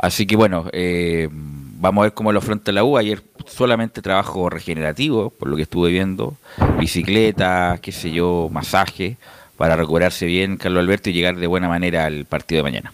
Así 0.00 0.26
que 0.26 0.34
bueno, 0.34 0.66
eh, 0.72 1.28
vamos 1.30 2.00
a 2.00 2.04
ver 2.04 2.14
cómo 2.14 2.32
lo 2.32 2.38
afronta 2.38 2.72
la 2.72 2.84
U. 2.84 2.96
Ayer 2.96 3.22
solamente 3.46 4.00
trabajo 4.00 4.48
regenerativo, 4.48 5.28
por 5.28 5.48
lo 5.48 5.56
que 5.56 5.62
estuve 5.62 5.90
viendo, 5.90 6.36
bicicleta, 6.78 7.78
qué 7.82 7.92
sé 7.92 8.10
yo, 8.10 8.48
masaje, 8.50 9.18
para 9.58 9.76
recuperarse 9.76 10.24
bien 10.24 10.56
Carlos 10.56 10.80
Alberto 10.80 11.10
y 11.10 11.12
llegar 11.12 11.36
de 11.36 11.46
buena 11.46 11.68
manera 11.68 12.06
al 12.06 12.24
partido 12.24 12.60
de 12.60 12.62
mañana. 12.62 12.92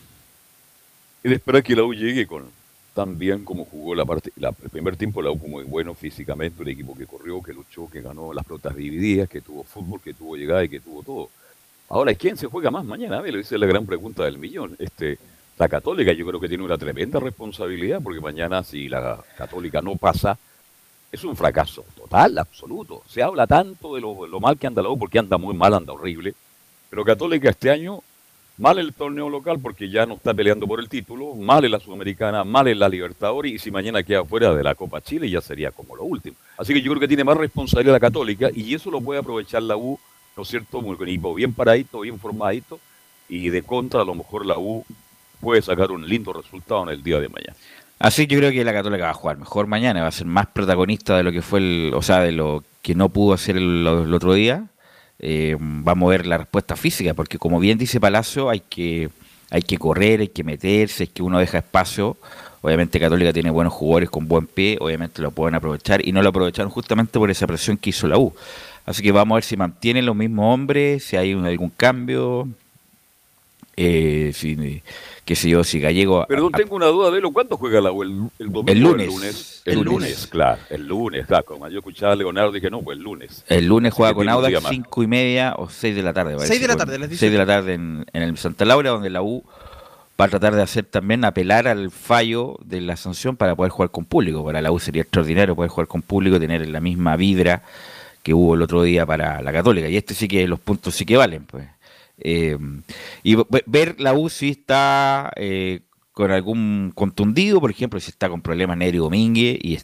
Y 1.23 1.33
esperar 1.33 1.63
que 1.63 1.77
la 1.77 1.85
U 1.85 1.95
llegue 1.95 2.27
con 2.27 2.45
tan 2.93 3.19
bien 3.19 3.45
como 3.45 3.67
jugó 3.67 3.95
la 3.95 4.05
parte, 4.05 4.33
la, 4.37 4.49
el 4.49 4.71
primer 4.71 4.97
tiempo 4.97 5.23
la 5.23 5.31
U 5.31 5.39
fue 5.39 5.49
muy 5.49 5.65
bueno 5.65 5.95
físicamente, 5.95 6.63
un 6.63 6.69
equipo 6.69 6.97
que 6.97 7.07
corrió, 7.07 7.41
que 7.41 7.53
luchó, 7.53 7.89
que 7.89 8.01
ganó 8.01 8.33
las 8.33 8.45
pelotas 8.45 8.75
divididas, 8.75 9.29
que 9.29 9.43
tuvo 9.43 9.63
fútbol, 9.63 10.01
que 10.01 10.15
tuvo 10.15 10.35
llegada 10.37 10.65
y 10.65 10.69
que 10.69 10.81
tuvo 10.81 11.05
todo. 11.05 11.31
Ahora, 11.89 12.15
¿quién 12.15 12.37
se 12.37 12.47
juega 12.49 12.73
más 12.73 12.85
mañana? 12.85 13.23
Esa 13.25 13.55
es 13.55 13.61
la 13.61 13.67
gran 13.67 13.87
pregunta 13.87 14.25
del 14.25 14.39
millón. 14.39 14.75
Este, 14.81 15.19
la 15.59 15.69
Católica 15.69 16.13
yo 16.13 16.27
creo 16.27 16.41
que 16.41 16.49
tiene 16.49 16.65
una 16.65 16.77
tremenda 16.77 17.19
responsabilidad 17.19 18.01
porque 18.03 18.21
mañana 18.21 18.63
si 18.63 18.89
la 18.89 19.25
Católica 19.37 19.81
no 19.81 19.97
pasa, 19.97 20.39
es 21.11 21.25
un 21.25 21.35
fracaso 21.35 21.85
total, 21.97 22.37
absoluto. 22.39 23.03
Se 23.09 23.23
habla 23.23 23.47
tanto 23.47 23.95
de 23.95 24.01
lo, 24.03 24.41
mal 24.41 24.59
que 24.59 24.67
anda 24.67 24.83
la 24.83 24.91
U 24.91 24.99
porque 24.99 25.19
anda 25.19 25.39
muy 25.39 25.55
mal, 25.55 25.73
anda 25.73 25.95
horrible. 25.95 26.35
Pero 26.91 27.05
Católica 27.05 27.49
este 27.49 27.71
año, 27.71 28.01
mal 28.59 28.79
el 28.79 28.93
torneo 28.93 29.31
local 29.31 29.59
porque 29.59 29.89
ya 29.89 30.05
no 30.05 30.15
está 30.15 30.35
peleando 30.35 30.67
por 30.67 30.79
el 30.79 30.91
título, 30.91 31.35
mal 31.35 31.65
en 31.65 31.71
la 31.71 31.81
Sudamericana, 31.81 32.45
mal 32.45 32.69
en 32.69 32.79
la 32.79 32.89
Libertadores 32.89 33.53
y 33.53 33.59
si 33.59 33.71
mañana 33.71 34.03
queda 34.03 34.25
fuera 34.27 34.55
de 34.55 34.63
la 34.63 34.75
Copa 34.75 35.01
Chile 35.01 35.31
ya 35.31 35.41
sería 35.41 35.71
como 35.71 35.97
lo 35.97 36.05
último. 36.05 36.37
Así 36.59 36.75
que 36.75 36.83
yo 36.83 36.91
creo 36.91 37.01
que 37.01 37.09
tiene 37.09 37.25
más 37.25 37.39
responsabilidad 37.39 37.95
la 37.95 38.01
Católica 38.01 38.51
y 38.55 38.75
eso 38.75 38.91
lo 38.91 39.01
puede 39.01 39.21
aprovechar 39.21 39.63
la 39.63 39.79
U, 39.79 39.99
¿no 40.37 40.43
es 40.43 40.49
cierto? 40.49 40.83
Muy 40.83 40.97
bien 41.35 41.55
paradito, 41.55 42.01
bien 42.01 42.19
formadito 42.19 42.79
y 43.27 43.49
de 43.49 43.63
contra 43.63 44.03
a 44.03 44.05
lo 44.05 44.15
mejor 44.15 44.45
la 44.45 44.59
U 44.59 44.85
puede 45.41 45.63
sacar 45.63 45.91
un 45.91 46.09
lindo 46.09 46.33
resultado 46.33 46.83
en 46.85 46.91
el 46.91 47.03
día 47.03 47.21
de 47.21 47.29
mañana. 47.29 47.55
Así 47.99 48.27
que 48.27 48.35
yo 48.35 48.41
creo 48.41 48.53
que 48.53 48.65
la 48.65 48.73
Católica 48.73 49.05
va 49.05 49.11
a 49.11 49.15
jugar 49.15 49.39
mejor 49.39 49.67
mañana, 49.67 50.03
va 50.03 50.09
a 50.09 50.13
ser 50.13 50.27
más 50.27 50.47
protagonista 50.47 51.17
de 51.17 51.23
lo 51.23 51.33
que 51.33 51.43
fue 51.43 51.61
el, 51.61 51.93
o 51.95 52.03
sea, 52.03 52.21
de 52.21 52.33
lo 52.33 52.63
que 52.83 52.95
no 52.95 53.09
pudo 53.09 53.35
hacer 53.35 53.57
el 53.57 53.87
otro 53.87 54.35
día 54.35 54.67
eh, 55.19 55.57
va 55.59 55.93
a 55.93 55.95
mover 55.95 56.27
la 56.27 56.39
respuesta 56.39 56.77
física, 56.77 57.15
porque 57.15 57.39
como 57.39 57.59
bien 57.59 57.79
dice 57.79 58.01
Palacio, 58.01 58.51
hay 58.51 58.61
que, 58.61 59.09
hay 59.51 59.63
que 59.63 59.79
correr, 59.79 60.21
hay 60.21 60.29
que 60.29 60.45
meterse, 60.45 61.05
es 61.05 61.11
que 61.11 61.23
uno 61.23 61.39
deja 61.39 61.59
espacio. 61.59 62.17
Obviamente 62.61 62.99
Católica 63.01 63.33
tiene 63.33 63.51
buenos 63.51 63.73
jugadores 63.73 64.11
con 64.11 64.29
buen 64.29 64.47
pie, 64.47 64.77
obviamente 64.81 65.23
lo 65.23 65.31
pueden 65.31 65.55
aprovechar 65.55 66.07
y 66.07 66.13
no 66.13 66.21
lo 66.23 66.31
aprovecharon 66.31 66.71
justamente 66.71 67.19
por 67.19 67.31
esa 67.31 67.47
presión 67.47 67.77
que 67.77 67.91
hizo 67.91 68.09
la 68.09 68.19
U. 68.19 68.35
Así 68.85 69.03
que 69.03 69.13
vamos 69.13 69.35
a 69.35 69.37
ver 69.37 69.45
si 69.45 69.57
mantienen 69.57 70.05
los 70.07 70.17
mismos 70.17 70.53
hombres, 70.53 71.05
si 71.05 71.17
hay 71.17 71.33
algún 71.33 71.71
cambio. 71.71 72.49
Eh, 73.77 74.33
qué 75.27 75.35
sé 75.35 75.51
yo, 75.51 75.65
si 75.65 75.81
Gallego... 75.81 76.25
Perdón, 76.29 76.53
tengo 76.53 76.77
una 76.77 76.87
duda 76.87 77.11
de 77.11 77.21
lo, 77.21 77.33
¿cuándo 77.33 77.57
juega 77.57 77.81
la 77.81 77.91
U? 77.91 78.03
¿El, 78.05 78.31
el 78.39 78.53
domingo 78.53 78.71
el 78.71 78.81
lunes. 78.81 79.61
El 79.65 79.81
lunes. 79.81 80.29
claro, 80.29 80.61
el 80.71 80.87
lunes, 80.87 81.27
claro. 81.27 81.45
Como 81.45 81.69
yo 81.69 81.79
escuchaba 81.81 82.13
a 82.13 82.17
Leonardo 82.17 82.53
dije, 82.53 82.71
no, 82.71 82.81
pues 82.81 82.97
el 82.97 83.03
lunes. 83.03 83.45
El 83.49 83.67
lunes 83.67 83.93
juega 83.93 84.15
con 84.15 84.29
Audax 84.29 84.69
cinco 84.71 85.03
y 85.03 85.09
media 85.09 85.55
o 85.59 85.69
seis 85.69 85.97
de 85.97 86.03
la 86.03 86.13
tarde. 86.13 86.37
Seis 86.47 86.61
de 86.61 86.69
la 86.69 86.77
tarde, 86.77 86.99
les 87.01 87.19
Seis 87.19 87.33
de 87.33 87.39
la 87.39 87.45
tarde 87.45 87.75
en, 87.75 88.07
en 88.13 88.23
el 88.23 88.39
Santa 88.39 88.65
Laura, 88.65 88.91
donde 88.91 89.11
la 89.11 89.21
U 89.21 89.43
va 90.19 90.27
a 90.27 90.29
tratar 90.29 90.55
de 90.55 90.63
hacer 90.63 90.85
también 90.85 91.25
apelar 91.25 91.67
al 91.67 91.91
fallo 91.91 92.57
de 92.65 92.81
la 92.81 92.97
sanción 92.97 93.37
para 93.37 93.57
poder 93.57 93.73
jugar 93.73 93.91
con 93.91 94.05
público. 94.05 94.45
Para 94.45 94.63
la 94.63 94.71
U 94.71 94.79
sería 94.79 95.03
extraordinario 95.03 95.57
poder 95.57 95.71
jugar 95.71 95.89
con 95.89 96.03
público, 96.03 96.39
tener 96.39 96.67
la 96.69 96.81
misma 96.81 97.17
vibra 97.17 97.63
que 98.23 98.33
hubo 98.33 98.55
el 98.55 98.63
otro 98.63 98.85
día 98.85 99.05
para 99.05 99.43
la 99.43 99.53
Católica. 99.53 99.89
Y 99.89 99.97
este 99.97 100.15
sí 100.15 100.29
que 100.29 100.47
los 100.47 100.61
puntos 100.61 100.95
sí 100.95 101.05
que 101.05 101.17
valen, 101.17 101.45
pues. 101.45 101.67
Eh, 102.19 102.57
y 103.23 103.37
ver 103.67 104.01
la 104.01 104.15
U 104.15 104.29
si 104.29 104.51
está 104.51 105.33
eh, 105.37 105.81
con 106.13 106.31
algún 106.31 106.93
contundido, 106.95 107.61
por 107.61 107.71
ejemplo, 107.71 108.01
si 108.01 108.11
está 108.11 108.29
con 108.29 108.41
problemas 108.41 108.79
Neri 108.79 108.99
Domínguez, 108.99 109.59
y, 109.63 109.79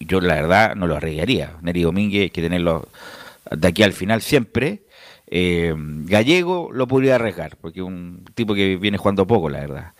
yo 0.00 0.20
la 0.20 0.34
verdad 0.34 0.74
no 0.74 0.86
lo 0.86 0.96
arriesgaría. 0.96 1.56
Neri 1.62 1.82
Domínguez 1.82 2.22
hay 2.22 2.30
que 2.30 2.42
tenerlo 2.42 2.88
de 3.50 3.68
aquí 3.68 3.82
al 3.82 3.92
final 3.92 4.22
siempre. 4.22 4.82
Eh, 5.34 5.74
Gallego 5.76 6.70
lo 6.72 6.86
podría 6.86 7.14
arriesgar, 7.14 7.56
porque 7.56 7.80
es 7.80 7.86
un 7.86 8.24
tipo 8.34 8.54
que 8.54 8.76
viene 8.76 8.98
jugando 8.98 9.26
poco, 9.26 9.48
la 9.48 9.60
verdad. 9.60 9.92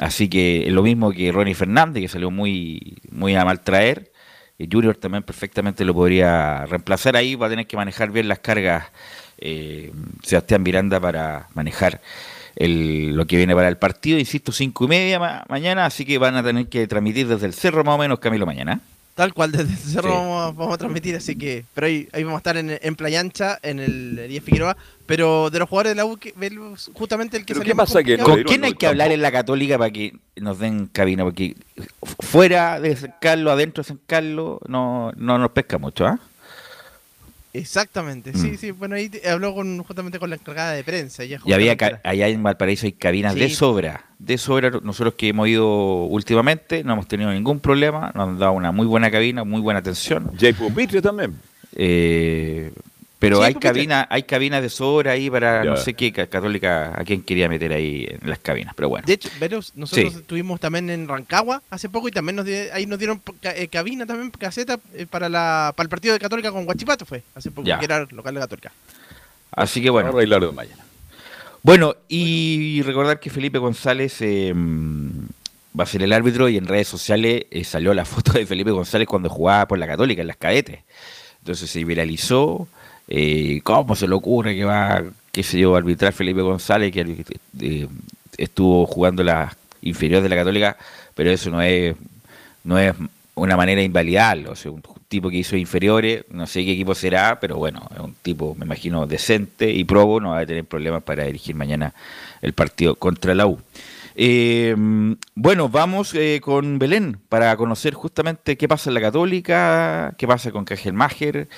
Así 0.00 0.28
que 0.28 0.66
es 0.66 0.72
lo 0.72 0.82
mismo 0.82 1.12
que 1.12 1.32
Ronnie 1.32 1.54
Fernández, 1.54 2.02
que 2.02 2.08
salió 2.08 2.30
muy, 2.30 2.98
muy 3.10 3.34
a 3.36 3.44
maltraer. 3.44 4.10
Y 4.58 4.68
Junior 4.70 4.96
también 4.96 5.22
perfectamente 5.22 5.84
lo 5.84 5.94
podría 5.94 6.66
reemplazar 6.66 7.16
ahí, 7.16 7.36
va 7.36 7.46
a 7.46 7.50
tener 7.50 7.66
que 7.68 7.76
manejar 7.76 8.10
bien 8.10 8.26
las 8.26 8.40
cargas 8.40 8.86
eh, 9.38 9.92
Sebastián 10.22 10.62
Miranda 10.62 11.00
para 11.00 11.48
manejar 11.54 12.00
lo 12.56 13.26
que 13.26 13.36
viene 13.36 13.54
para 13.54 13.68
el 13.68 13.76
partido. 13.76 14.18
Insisto, 14.18 14.52
cinco 14.52 14.84
y 14.84 14.88
media 14.88 15.44
mañana, 15.48 15.86
así 15.86 16.04
que 16.04 16.18
van 16.18 16.36
a 16.36 16.42
tener 16.42 16.66
que 16.66 16.86
transmitir 16.86 17.28
desde 17.28 17.46
el 17.46 17.54
cerro 17.54 17.84
más 17.84 17.94
o 17.94 17.98
menos, 17.98 18.18
Camilo, 18.18 18.46
mañana. 18.46 18.80
Tal 19.14 19.34
cual, 19.34 19.50
desde 19.50 19.72
el 19.72 19.78
cerro 19.78 20.10
vamos, 20.54 20.72
a, 20.72 20.78
transmitir, 20.78 21.16
así 21.16 21.34
que. 21.36 21.64
Pero 21.74 21.88
ahí, 21.88 22.08
ahí 22.12 22.22
vamos 22.22 22.36
a 22.36 22.38
estar 22.38 22.56
en, 22.56 22.78
en 22.80 22.94
Playa 22.94 23.18
Ancha, 23.18 23.58
en 23.62 23.80
el 23.80 24.28
Díaz 24.28 24.44
Figueroa. 24.44 24.76
Pero 25.06 25.50
de 25.50 25.58
los 25.58 25.68
jugadores 25.68 25.90
de 25.90 25.96
la 25.96 26.04
U, 26.04 26.16
justamente 26.92 27.36
el 27.36 27.44
que 27.44 27.54
salió. 27.54 27.72
¿Qué 27.72 27.76
pasa 27.76 28.04
que 28.04 28.16
¿Con 28.18 28.44
quién 28.44 28.64
hay 28.64 28.74
que 28.74 28.86
hablar 28.86 29.10
en 29.10 29.20
la 29.20 29.32
Católica 29.32 29.76
para 29.76 29.90
que 29.90 30.14
nos 30.36 30.60
den 30.60 30.86
cabina? 30.86 31.24
Porque 31.24 31.56
fuera 32.20 32.78
de 32.78 32.94
San 32.94 33.14
Carlos, 33.20 33.52
adentro 33.52 33.82
de 33.82 33.88
San 33.88 34.00
Carlos, 34.06 34.60
no, 34.68 35.10
no 35.16 35.38
nos 35.38 35.50
pesca 35.50 35.78
mucho, 35.78 36.06
¿ah? 36.06 36.20
Exactamente, 37.52 38.32
sí, 38.34 38.52
mm. 38.52 38.56
sí. 38.56 38.70
Bueno, 38.72 38.96
ahí 38.96 39.10
habló 39.28 39.54
con, 39.54 39.82
justamente 39.82 40.18
con 40.18 40.30
la 40.30 40.36
encargada 40.36 40.72
de 40.72 40.84
prensa. 40.84 41.24
y 41.24 41.34
había 41.52 41.76
allá 42.04 42.28
en 42.28 42.42
Valparaíso 42.42 42.86
hay 42.86 42.92
cabinas 42.92 43.34
de 43.34 43.48
sobra. 43.50 44.04
De 44.18 44.36
sobra, 44.36 44.70
nosotros 44.82 45.14
que 45.14 45.28
hemos 45.28 45.48
ido 45.48 46.04
últimamente, 46.04 46.84
no 46.84 46.92
hemos 46.92 47.08
tenido 47.08 47.32
ningún 47.32 47.60
problema. 47.60 48.12
Nos 48.14 48.28
han 48.28 48.38
dado 48.38 48.52
una 48.52 48.72
muy 48.72 48.86
buena 48.86 49.10
cabina, 49.10 49.44
muy 49.44 49.60
buena 49.60 49.80
atención. 49.80 50.30
Jay 50.38 50.52
Pupitre 50.52 51.00
también. 51.00 51.36
Eh, 51.74 52.72
pero 53.18 53.42
hay 53.42 53.54
cabina, 53.54 54.06
hay 54.10 54.22
cabinas 54.22 54.62
de 54.62 54.68
sobra 54.68 55.12
ahí 55.12 55.28
para 55.28 55.64
no 55.64 55.76
sé 55.76 55.94
qué 55.94 56.12
católica 56.12 56.92
a 56.94 57.04
quién 57.04 57.22
quería 57.22 57.48
meter 57.48 57.72
ahí 57.72 58.06
en 58.08 58.30
las 58.30 58.38
cabinas, 58.38 58.74
pero 58.76 58.88
bueno. 58.88 59.06
De 59.06 59.14
hecho, 59.14 59.28
nosotros 59.74 60.14
estuvimos 60.14 60.60
también 60.60 60.88
en 60.90 61.08
Rancagua 61.08 61.62
hace 61.70 61.88
poco 61.88 62.08
y 62.08 62.12
también 62.12 62.36
nos 62.36 62.46
ahí 62.72 62.86
nos 62.86 62.98
dieron 62.98 63.20
eh, 63.42 63.68
cabina 63.68 64.06
también 64.06 64.30
caseta 64.30 64.78
eh, 64.94 65.06
para 65.06 65.28
la 65.28 65.72
para 65.74 65.84
el 65.84 65.90
partido 65.90 66.14
de 66.14 66.20
Católica 66.20 66.52
con 66.52 66.64
Guachipato 66.64 67.04
fue 67.04 67.22
hace 67.34 67.50
poco 67.50 67.64
que 67.64 67.84
era 67.84 68.06
local 68.10 68.34
de 68.34 68.40
Católica. 68.40 68.72
Así 69.50 69.82
que 69.82 69.90
bueno. 69.90 70.12
de 70.12 70.52
mañana. 70.52 70.84
Bueno, 71.62 71.96
y 72.08 72.82
recordar 72.82 73.18
que 73.18 73.30
Felipe 73.30 73.58
González 73.58 74.20
em, 74.20 75.26
va 75.78 75.84
a 75.84 75.86
ser 75.86 76.02
el 76.02 76.12
árbitro 76.12 76.48
y 76.48 76.56
en 76.56 76.66
redes 76.66 76.86
sociales 76.86 77.46
eh, 77.50 77.64
salió 77.64 77.92
la 77.94 78.04
foto 78.04 78.32
de 78.32 78.46
Felipe 78.46 78.70
González 78.70 79.08
cuando 79.08 79.28
jugaba 79.28 79.66
por 79.66 79.78
la 79.78 79.88
Católica 79.88 80.20
en 80.20 80.28
las 80.28 80.36
cadetes. 80.36 80.80
Entonces 81.40 81.68
se 81.68 81.84
viralizó 81.84 82.68
eh, 83.08 83.60
¿Cómo 83.64 83.96
se 83.96 84.06
le 84.06 84.14
ocurre 84.14 84.54
que 84.54 84.64
va, 84.64 85.02
qué 85.32 85.42
sé 85.42 85.58
yo, 85.58 85.74
arbitrar 85.74 86.12
Felipe 86.12 86.42
González, 86.42 86.92
que 86.92 87.24
eh, 87.60 87.88
estuvo 88.36 88.86
jugando 88.86 89.24
la 89.24 89.56
inferior 89.80 90.22
de 90.22 90.28
la 90.28 90.36
Católica, 90.36 90.76
pero 91.14 91.30
eso 91.30 91.50
no 91.50 91.62
es, 91.62 91.96
no 92.64 92.78
es 92.78 92.94
una 93.34 93.56
manera 93.56 93.80
de 93.80 93.86
invalidarlo. 93.86 94.52
O 94.52 94.56
sea, 94.56 94.70
un 94.70 94.82
tipo 95.08 95.30
que 95.30 95.38
hizo 95.38 95.56
inferiores, 95.56 96.24
no 96.30 96.46
sé 96.46 96.64
qué 96.64 96.72
equipo 96.72 96.94
será, 96.94 97.40
pero 97.40 97.56
bueno, 97.56 97.88
es 97.94 98.00
un 98.00 98.14
tipo, 98.14 98.54
me 98.56 98.66
imagino, 98.66 99.06
decente 99.06 99.70
y 99.70 99.84
probo, 99.84 100.20
no 100.20 100.30
va 100.30 100.40
a 100.40 100.46
tener 100.46 100.66
problemas 100.66 101.02
para 101.02 101.24
dirigir 101.24 101.54
mañana 101.56 101.94
el 102.42 102.52
partido 102.52 102.94
contra 102.94 103.34
la 103.34 103.46
U. 103.46 103.58
Eh, 104.20 104.74
bueno, 105.34 105.68
vamos 105.68 106.12
con 106.42 106.78
Belén 106.78 107.18
para 107.28 107.56
conocer 107.56 107.94
justamente 107.94 108.58
qué 108.58 108.68
pasa 108.68 108.90
en 108.90 108.94
la 108.94 109.00
Católica, 109.00 110.14
qué 110.18 110.26
pasa 110.26 110.50
con 110.50 110.64
Cajelmacher, 110.64 111.48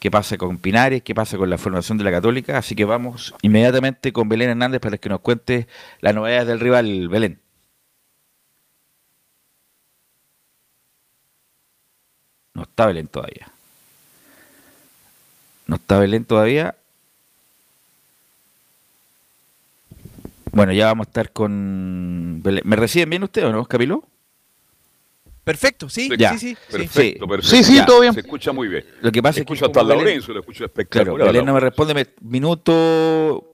qué 0.00 0.10
pasa 0.10 0.36
con 0.38 0.58
Pinares, 0.58 1.02
qué 1.02 1.14
pasa 1.14 1.36
con 1.38 1.50
la 1.50 1.58
formación 1.58 1.98
de 1.98 2.04
la 2.04 2.10
Católica. 2.10 2.58
Así 2.58 2.74
que 2.74 2.84
vamos 2.84 3.34
inmediatamente 3.42 4.12
con 4.12 4.28
Belén 4.28 4.50
Hernández 4.50 4.80
para 4.80 4.98
que 4.98 5.08
nos 5.08 5.20
cuente 5.20 5.68
las 6.00 6.14
novedades 6.14 6.48
del 6.48 6.60
rival 6.60 7.08
Belén. 7.08 7.40
No 12.54 12.62
está 12.62 12.86
Belén 12.86 13.08
todavía. 13.08 13.52
No 15.66 15.76
está 15.76 15.98
Belén 15.98 16.24
todavía. 16.24 16.74
Bueno, 20.52 20.72
ya 20.72 20.86
vamos 20.86 21.06
a 21.06 21.10
estar 21.10 21.30
con 21.32 22.40
Belén. 22.42 22.62
¿Me 22.66 22.76
reciben 22.76 23.10
bien 23.10 23.22
ustedes 23.22 23.48
o 23.48 23.52
no, 23.52 23.64
Capilo? 23.66 24.04
Perfecto, 25.42 25.88
sí, 25.88 26.08
sí, 26.08 26.38
sí. 26.38 26.56
Perfecto, 26.70 27.26
perfecto. 27.26 27.56
Sí, 27.56 27.64
sí, 27.64 27.80
todo 27.86 28.00
bien. 28.00 28.12
Se 28.12 28.20
escucha 28.20 28.52
muy 28.52 28.68
bien. 28.68 28.84
Lo 29.00 29.10
que 29.10 29.22
pasa 29.22 29.40
es 29.40 29.46
que 29.46 29.64
hasta 29.64 29.82
Lorenzo, 29.82 30.32
lo 30.32 30.40
escucho 30.40 30.64
espectacular. 30.64 31.16
Claro, 31.16 31.32
Belén 31.32 31.46
no 31.46 31.54
me 31.54 31.60
responde, 31.60 32.14
minuto... 32.20 33.46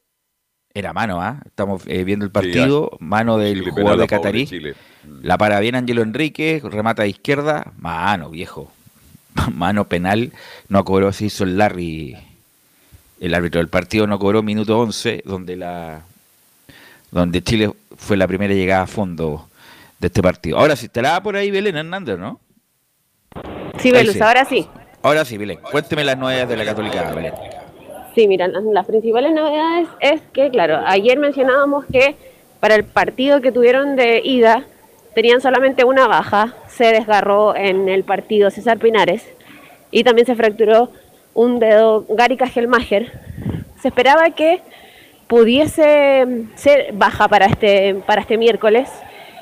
Era 0.74 0.93
mano, 0.93 1.22
¿ah? 1.22 1.41
Estamos 1.47 1.82
eh, 1.87 2.05
viendo 2.05 2.26
el 2.26 2.30
partido, 2.30 2.99
mano 3.01 3.39
del 3.39 3.70
jugador 3.70 3.99
de 3.99 4.07
Catarí. 4.07 4.74
La 5.22 5.39
para 5.39 5.59
bien 5.61 5.74
Angelo 5.74 6.03
Enrique, 6.03 6.61
remata 6.62 7.05
de 7.05 7.09
izquierda, 7.09 7.72
mano, 7.78 8.28
viejo. 8.28 8.70
Mano 9.55 9.87
penal, 9.87 10.32
no 10.68 10.84
cobró, 10.84 11.12
se 11.12 11.26
hizo 11.26 11.45
el 11.45 11.59
Larry, 11.59 12.16
el 13.20 13.34
árbitro 13.34 13.61
del 13.61 13.68
partido 13.68 14.07
no 14.07 14.18
cobró 14.18 14.43
minuto 14.43 14.78
11, 14.78 15.22
donde 15.24 15.57
la 15.57 16.03
donde 17.11 17.43
Chile 17.43 17.70
fue 17.97 18.16
la 18.16 18.26
primera 18.26 18.53
llegada 18.53 18.82
a 18.82 18.87
fondo 18.87 19.49
de 19.99 20.07
este 20.07 20.23
partido. 20.23 20.59
Ahora, 20.59 20.77
si 20.77 20.87
estará 20.87 21.23
por 21.23 21.37
ahí 21.37 21.51
Belén 21.51 21.77
Hernández, 21.77 22.19
¿no? 22.19 22.41
Sí, 23.79 23.91
Belus, 23.91 24.21
ahora 24.21 24.45
sí. 24.45 24.67
Ahora 25.03 25.25
sí, 25.25 25.37
Belén. 25.37 25.59
Cuénteme 25.71 26.05
las 26.05 26.19
novedades 26.19 26.49
de 26.49 26.57
la 26.57 26.65
Católica, 26.65 27.13
Belén. 27.13 27.35
Sí, 28.15 28.27
mira, 28.29 28.49
las, 28.49 28.87
principales 28.87 29.33
novedades 29.33 29.89
es 30.01 30.23
que, 30.33 30.51
claro, 30.51 30.81
ayer 30.87 31.19
mencionábamos 31.19 31.85
que 31.87 32.17
para 32.61 32.75
el 32.75 32.85
partido 32.85 33.43
que 33.43 33.53
tuvieron 33.53 33.95
de 33.95 34.23
ida 34.25 34.65
tenían 35.15 35.41
solamente 35.41 35.85
una 35.85 36.07
baja, 36.07 36.55
se 36.67 36.87
desgarró 36.87 37.55
en 37.55 37.89
el 37.89 38.05
partido 38.05 38.51
César 38.51 38.79
Pinares 38.79 39.27
y 39.91 40.03
también 40.03 40.27
se 40.27 40.35
fracturó 40.35 40.91
un 41.35 41.59
dedo 41.59 42.07
Gary 42.09 42.37
Kajelmacher. 42.37 43.13
Se 43.81 43.89
esperaba 43.89 44.31
que 44.31 44.63
pudiese 45.27 46.47
ser 46.55 46.93
baja 46.95 47.29
para 47.29 47.47
este, 47.47 47.97
para 48.07 48.23
este 48.23 48.39
miércoles 48.39 48.89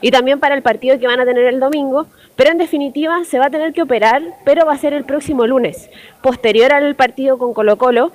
y 0.05 0.11
también 0.11 0.39
para 0.39 0.55
el 0.55 0.61
partido 0.61 0.99
que 0.99 1.07
van 1.07 1.21
a 1.21 1.25
tener 1.25 1.47
el 1.47 1.61
domingo, 1.61 2.07
pero 2.37 2.51
en 2.51 2.59
definitiva 2.59 3.25
se 3.25 3.39
va 3.39 3.47
a 3.47 3.51
tener 3.51 3.73
que 3.73 3.81
operar, 3.81 4.21
pero 4.45 4.67
va 4.67 4.75
a 4.75 4.77
ser 4.77 4.93
el 4.93 5.05
próximo 5.05 5.47
lunes, 5.47 5.89
posterior 6.23 6.75
al 6.75 6.95
partido 6.95 7.39
con 7.39 7.55
Colo 7.55 7.79
Colo. 7.79 8.13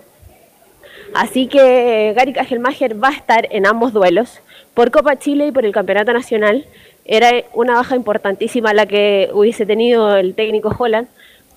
Así 1.16 1.48
que 1.48 2.14
Gary 2.16 2.32
Kajelmacher 2.32 3.04
va 3.04 3.08
a 3.08 3.14
estar 3.14 3.48
en 3.50 3.66
ambos 3.66 3.92
duelos, 3.92 4.40
por 4.76 4.92
Copa 4.92 5.18
Chile 5.18 5.48
y 5.48 5.52
por 5.52 5.66
el 5.66 5.72
Campeonato 5.72 6.14
Nacional. 6.14 6.68
Era 7.06 7.32
una 7.56 7.74
baja 7.74 7.96
importantísima 7.96 8.72
la 8.72 8.86
que 8.86 9.32
hubiese 9.34 9.66
tenido 9.66 10.16
el 10.16 10.36
técnico 10.36 10.72
Holland, 10.78 11.08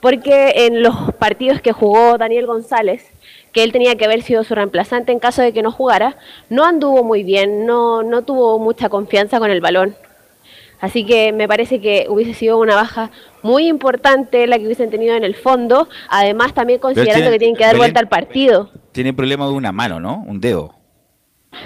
porque 0.00 0.64
en 0.64 0.82
los 0.82 1.12
partidos 1.18 1.60
que 1.60 1.72
jugó 1.72 2.16
Daniel 2.16 2.46
González, 2.46 3.04
que 3.52 3.62
él 3.62 3.70
tenía 3.70 3.96
que 3.96 4.06
haber 4.06 4.22
sido 4.22 4.44
su 4.44 4.54
reemplazante 4.54 5.12
en 5.12 5.18
caso 5.18 5.42
de 5.42 5.52
que 5.52 5.60
no 5.60 5.72
jugara, 5.72 6.16
no 6.48 6.64
anduvo 6.64 7.04
muy 7.04 7.22
bien, 7.22 7.66
no, 7.66 8.02
no 8.02 8.22
tuvo 8.22 8.58
mucha 8.58 8.88
confianza 8.88 9.38
con 9.38 9.50
el 9.50 9.60
balón. 9.60 9.94
Así 10.82 11.06
que 11.06 11.32
me 11.32 11.46
parece 11.46 11.80
que 11.80 12.06
hubiese 12.08 12.34
sido 12.34 12.58
una 12.58 12.74
baja 12.74 13.12
muy 13.42 13.68
importante 13.68 14.48
la 14.48 14.58
que 14.58 14.64
hubiesen 14.64 14.90
tenido 14.90 15.14
en 15.14 15.22
el 15.22 15.36
fondo, 15.36 15.88
además 16.08 16.54
también 16.54 16.80
considerando 16.80 17.30
que 17.30 17.38
tienen 17.38 17.56
que 17.56 17.64
dar 17.64 17.76
vuelta 17.76 18.00
al 18.00 18.08
partido. 18.08 18.68
Tiene 18.90 19.12
problema 19.12 19.46
de 19.46 19.52
una 19.52 19.70
mano, 19.70 20.00
¿no? 20.00 20.24
Un 20.26 20.40
dedo. 20.40 20.74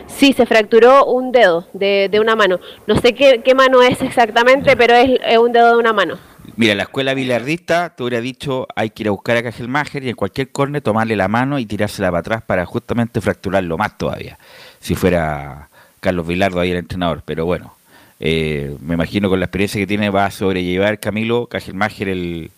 Sí, 0.07 0.35
se 0.35 0.45
fracturó 0.45 1.07
un 1.07 1.33
dedo 1.33 1.67
de, 1.73 2.11
una 2.21 2.37
mano. 2.37 2.61
No 2.87 2.97
sé 2.97 3.15
qué, 3.15 3.55
mano 3.55 3.81
es 3.81 4.03
exactamente, 4.03 4.77
pero 4.77 4.95
es, 4.95 5.39
un 5.39 5.51
dedo 5.51 5.73
de 5.73 5.79
una 5.79 5.95
mano. 5.95 6.19
Mira, 6.57 6.75
la 6.75 6.83
escuela 6.83 7.15
bilardista 7.15 7.95
te 7.97 8.03
hubiera 8.03 8.21
dicho 8.21 8.69
hay 8.77 8.91
que 8.91 9.05
ir 9.05 9.09
a 9.09 9.13
buscar 9.13 9.39
a 9.39 9.43
Cajelmacher 9.43 10.05
y 10.05 10.11
en 10.11 10.15
cualquier 10.15 10.53
corne 10.53 10.83
tomarle 10.83 11.17
la 11.17 11.29
mano 11.29 11.59
y 11.59 11.65
tirársela 11.65 12.09
para 12.09 12.21
atrás 12.21 12.43
para 12.43 12.67
justamente 12.67 13.23
fracturarlo 13.23 13.79
más 13.79 13.97
todavía, 13.97 14.39
si 14.79 14.95
fuera 14.95 15.71
Carlos 16.01 16.27
Vilardo 16.27 16.61
ahí 16.61 16.71
el 16.71 16.77
entrenador. 16.77 17.23
Pero 17.25 17.47
bueno, 17.47 17.76
eh, 18.21 18.77
me 18.81 18.95
imagino 18.95 19.29
con 19.29 19.41
la 19.41 19.47
experiencia 19.47 19.81
que 19.81 19.87
tiene 19.87 20.11
va 20.11 20.27
a 20.27 20.31
sobrellevar 20.31 20.99
Camilo 20.99 21.47
Cajelmacher 21.47 22.09
el, 22.09 22.51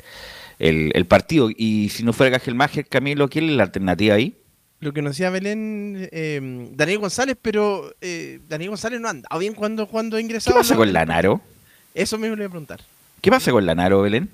el, 0.59 1.07
partido. 1.07 1.51
Y 1.55 1.89
si 1.91 2.03
no 2.03 2.13
fuera 2.13 2.39
Cajelmacher, 2.39 2.87
Camilo, 2.87 3.29
¿quién 3.29 3.49
es 3.49 3.57
la 3.57 3.65
alternativa 3.65 4.15
ahí? 4.15 4.37
Lo 4.81 4.93
que 4.93 5.03
nos 5.03 5.13
decía 5.13 5.31
Belén, 5.31 6.09
eh, 6.13 6.69
Daniel 6.75 6.99
González, 6.99 7.37
pero 7.41 7.93
eh, 8.01 8.41
Daniel 8.49 8.71
González 8.71 9.01
no 9.01 9.09
anda. 9.09 9.29
¿O 9.33 9.39
bien 9.39 9.55
cuando, 9.55 9.89
cuando 9.89 10.21
ingresaba? 10.21 10.55
¿Qué 10.55 10.61
pasa 10.61 10.77
con 10.77 10.93
Lanaro? 10.93 11.41
Eso 11.95 12.17
mismo 12.17 12.37
le 12.37 12.43
voy 12.43 12.47
a 12.47 12.51
preguntar. 12.51 12.81
¿Qué 13.21 13.31
pasa 13.31 13.51
con 13.51 13.67
Lanaro, 13.67 14.03
Belén? 14.03 14.31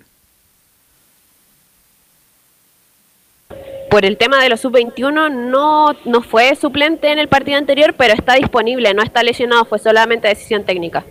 Por 3.94 4.04
el 4.04 4.16
tema 4.16 4.42
de 4.42 4.48
los 4.48 4.60
sub-21 4.60 5.30
no, 5.30 5.92
no 6.04 6.20
fue 6.20 6.56
suplente 6.56 7.12
en 7.12 7.20
el 7.20 7.28
partido 7.28 7.58
anterior, 7.58 7.94
pero 7.96 8.12
está 8.12 8.34
disponible, 8.34 8.92
no 8.92 9.04
está 9.04 9.22
lesionado, 9.22 9.64
fue 9.66 9.78
solamente 9.78 10.26
decisión 10.26 10.64
técnica. 10.64 11.04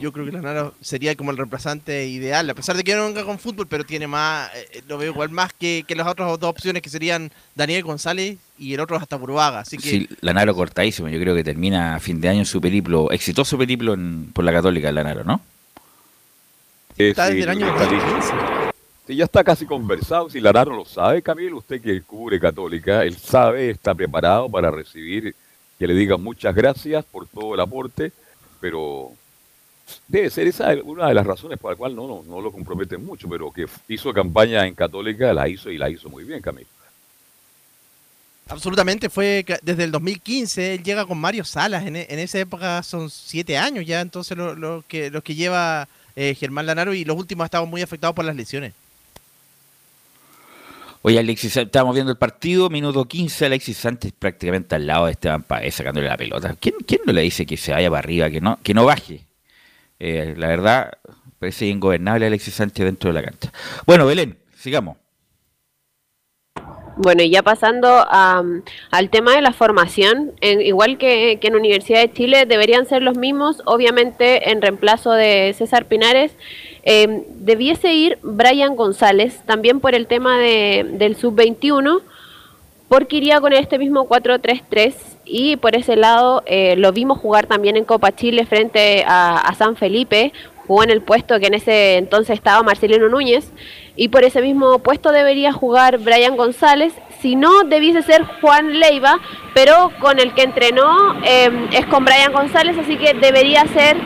Yo 0.00 0.12
creo 0.12 0.24
que 0.24 0.32
Lanaro 0.32 0.72
sería 0.80 1.14
como 1.14 1.30
el 1.30 1.36
reemplazante 1.36 2.06
ideal, 2.06 2.48
a 2.48 2.54
pesar 2.54 2.74
de 2.74 2.84
que 2.84 2.94
no 2.94 3.04
venga 3.04 3.26
con 3.26 3.38
fútbol, 3.38 3.66
pero 3.66 3.84
tiene 3.84 4.06
más, 4.06 4.50
eh, 4.54 4.80
lo 4.88 4.96
veo 4.96 5.12
igual 5.12 5.28
más 5.28 5.52
que, 5.52 5.84
las 5.94 6.06
otras 6.06 6.26
dos 6.40 6.48
opciones 6.48 6.80
que 6.80 6.88
serían 6.88 7.30
Daniel 7.54 7.82
González 7.82 8.38
y 8.58 8.72
el 8.72 8.80
otro 8.80 8.96
hasta 8.96 9.16
Buruaga. 9.16 9.58
Así 9.58 9.76
que... 9.76 9.90
Sí, 9.90 10.08
Lanaro 10.22 10.54
cortadísimo, 10.54 11.08
yo 11.08 11.20
creo 11.20 11.34
que 11.34 11.44
termina 11.44 11.96
a 11.96 12.00
fin 12.00 12.18
de 12.18 12.30
año 12.30 12.46
su 12.46 12.62
periplo, 12.62 13.10
exitoso 13.10 13.58
periplo 13.58 13.94
por 14.32 14.42
la 14.42 14.52
Católica, 14.52 14.90
Lanaro, 14.90 15.22
¿no? 15.22 15.42
está 16.96 17.26
desde 17.26 17.42
el 17.42 17.48
año 17.50 17.66
2015 17.66 18.71
ya 19.08 19.24
está 19.24 19.42
casi 19.42 19.66
conversado. 19.66 20.30
Si 20.30 20.40
Lanaro 20.40 20.76
lo 20.76 20.84
sabe, 20.84 21.22
Camilo, 21.22 21.58
usted 21.58 21.80
que 21.80 22.02
cubre 22.02 22.38
Católica, 22.38 23.04
él 23.04 23.16
sabe, 23.16 23.70
está 23.70 23.94
preparado 23.94 24.48
para 24.48 24.70
recibir 24.70 25.34
que 25.78 25.86
le 25.86 25.94
digan 25.94 26.22
muchas 26.22 26.54
gracias 26.54 27.04
por 27.04 27.26
todo 27.26 27.54
el 27.54 27.60
aporte, 27.60 28.12
pero 28.60 29.10
debe 30.06 30.30
ser 30.30 30.46
esa 30.46 30.72
una 30.84 31.08
de 31.08 31.14
las 31.14 31.26
razones 31.26 31.58
por 31.58 31.72
la 31.72 31.76
cual 31.76 31.96
no, 31.96 32.22
no, 32.24 32.40
lo 32.40 32.52
comprometen 32.52 33.04
mucho, 33.04 33.28
pero 33.28 33.50
que 33.50 33.66
hizo 33.88 34.12
campaña 34.12 34.66
en 34.66 34.74
Católica, 34.74 35.32
la 35.32 35.48
hizo 35.48 35.70
y 35.70 35.78
la 35.78 35.90
hizo 35.90 36.08
muy 36.08 36.22
bien, 36.22 36.40
Camilo. 36.40 36.68
Absolutamente, 38.48 39.08
fue 39.08 39.44
desde 39.62 39.84
el 39.84 39.90
2015, 39.90 40.74
él 40.74 40.82
llega 40.82 41.06
con 41.06 41.18
Mario 41.18 41.44
Salas, 41.44 41.86
en, 41.86 41.96
esa 41.96 42.38
época 42.38 42.82
son 42.82 43.08
siete 43.08 43.56
años 43.56 43.86
ya, 43.86 44.00
entonces 44.00 44.36
lo, 44.36 44.84
que, 44.86 45.10
los 45.10 45.22
que 45.22 45.34
lleva 45.34 45.88
eh, 46.14 46.36
Germán 46.38 46.66
Lanaro 46.66 46.92
y 46.94 47.04
los 47.04 47.16
últimos 47.16 47.44
estaban 47.44 47.68
muy 47.68 47.82
afectados 47.82 48.14
por 48.14 48.24
las 48.24 48.36
lesiones. 48.36 48.74
Oye, 51.04 51.18
Alexis, 51.18 51.56
estábamos 51.56 51.96
viendo 51.96 52.12
el 52.12 52.18
partido, 52.18 52.70
minuto 52.70 53.04
15, 53.04 53.46
Alexis 53.46 53.76
Sánchez 53.76 54.12
prácticamente 54.16 54.76
al 54.76 54.86
lado 54.86 55.06
de 55.06 55.12
Esteban 55.12 55.42
Paez 55.42 55.74
sacándole 55.74 56.06
la 56.06 56.16
pelota. 56.16 56.54
¿Quién, 56.60 56.76
¿Quién, 56.86 57.00
no 57.04 57.12
le 57.12 57.22
dice 57.22 57.44
que 57.44 57.56
se 57.56 57.72
vaya 57.72 57.90
para 57.90 57.98
arriba, 57.98 58.30
que 58.30 58.40
no, 58.40 58.60
que 58.62 58.72
no 58.72 58.84
baje? 58.84 59.26
Eh, 59.98 60.34
la 60.36 60.46
verdad, 60.46 60.92
parece 61.40 61.66
ingobernable 61.66 62.26
Alexis 62.26 62.54
Sánchez 62.54 62.84
dentro 62.84 63.12
de 63.12 63.20
la 63.20 63.28
cancha. 63.28 63.52
Bueno, 63.84 64.06
Belén, 64.06 64.38
sigamos. 64.56 64.96
Bueno, 66.98 67.24
y 67.24 67.30
ya 67.30 67.42
pasando 67.42 68.06
al 68.08 69.10
tema 69.10 69.34
de 69.34 69.40
la 69.40 69.52
formación, 69.52 70.34
igual 70.40 70.98
que, 70.98 71.38
que, 71.40 71.48
en 71.48 71.56
Universidad 71.56 72.00
de 72.00 72.12
Chile, 72.12 72.46
deberían 72.46 72.86
ser 72.86 73.02
los 73.02 73.16
mismos, 73.16 73.60
obviamente 73.64 74.52
en 74.52 74.62
reemplazo 74.62 75.10
de 75.10 75.52
César 75.56 75.86
Pinares 75.86 76.36
eh, 76.84 77.24
debiese 77.36 77.92
ir 77.92 78.18
Brian 78.22 78.76
González, 78.76 79.40
también 79.46 79.80
por 79.80 79.94
el 79.94 80.06
tema 80.06 80.38
de, 80.38 80.84
del 80.92 81.16
sub-21, 81.16 82.00
porque 82.88 83.16
iría 83.16 83.40
con 83.40 83.52
este 83.52 83.78
mismo 83.78 84.06
4-3-3 84.06 84.94
y 85.24 85.56
por 85.56 85.74
ese 85.74 85.96
lado 85.96 86.42
eh, 86.44 86.76
lo 86.76 86.92
vimos 86.92 87.18
jugar 87.18 87.46
también 87.46 87.76
en 87.76 87.84
Copa 87.84 88.12
Chile 88.12 88.44
frente 88.44 89.04
a, 89.06 89.54
San 89.56 89.76
Felipe, 89.76 90.32
jugó 90.66 90.82
en 90.82 90.90
el 90.90 91.00
puesto 91.00 91.38
que 91.40 91.46
en 91.46 91.54
ese 91.54 91.96
entonces 91.96 92.34
estaba 92.34 92.62
Marcelino 92.62 93.08
Núñez 93.08 93.50
y 93.96 94.08
por 94.08 94.24
ese 94.24 94.42
mismo 94.42 94.78
puesto 94.80 95.10
debería 95.10 95.52
jugar 95.52 95.98
Brian 95.98 96.36
González, 96.36 96.92
si 97.20 97.34
no 97.34 97.64
debiese 97.64 98.02
ser 98.02 98.24
Juan 98.42 98.78
Leiva, 98.78 99.20
pero 99.54 99.90
con 100.00 100.18
el 100.18 100.34
que 100.34 100.42
entrenó 100.42 101.18
eh, 101.24 101.50
es 101.72 101.86
con 101.86 102.04
Brian 102.04 102.32
González, 102.32 102.76
así 102.76 102.96
que 102.96 103.14
debería 103.14 103.64
ser 103.68 103.96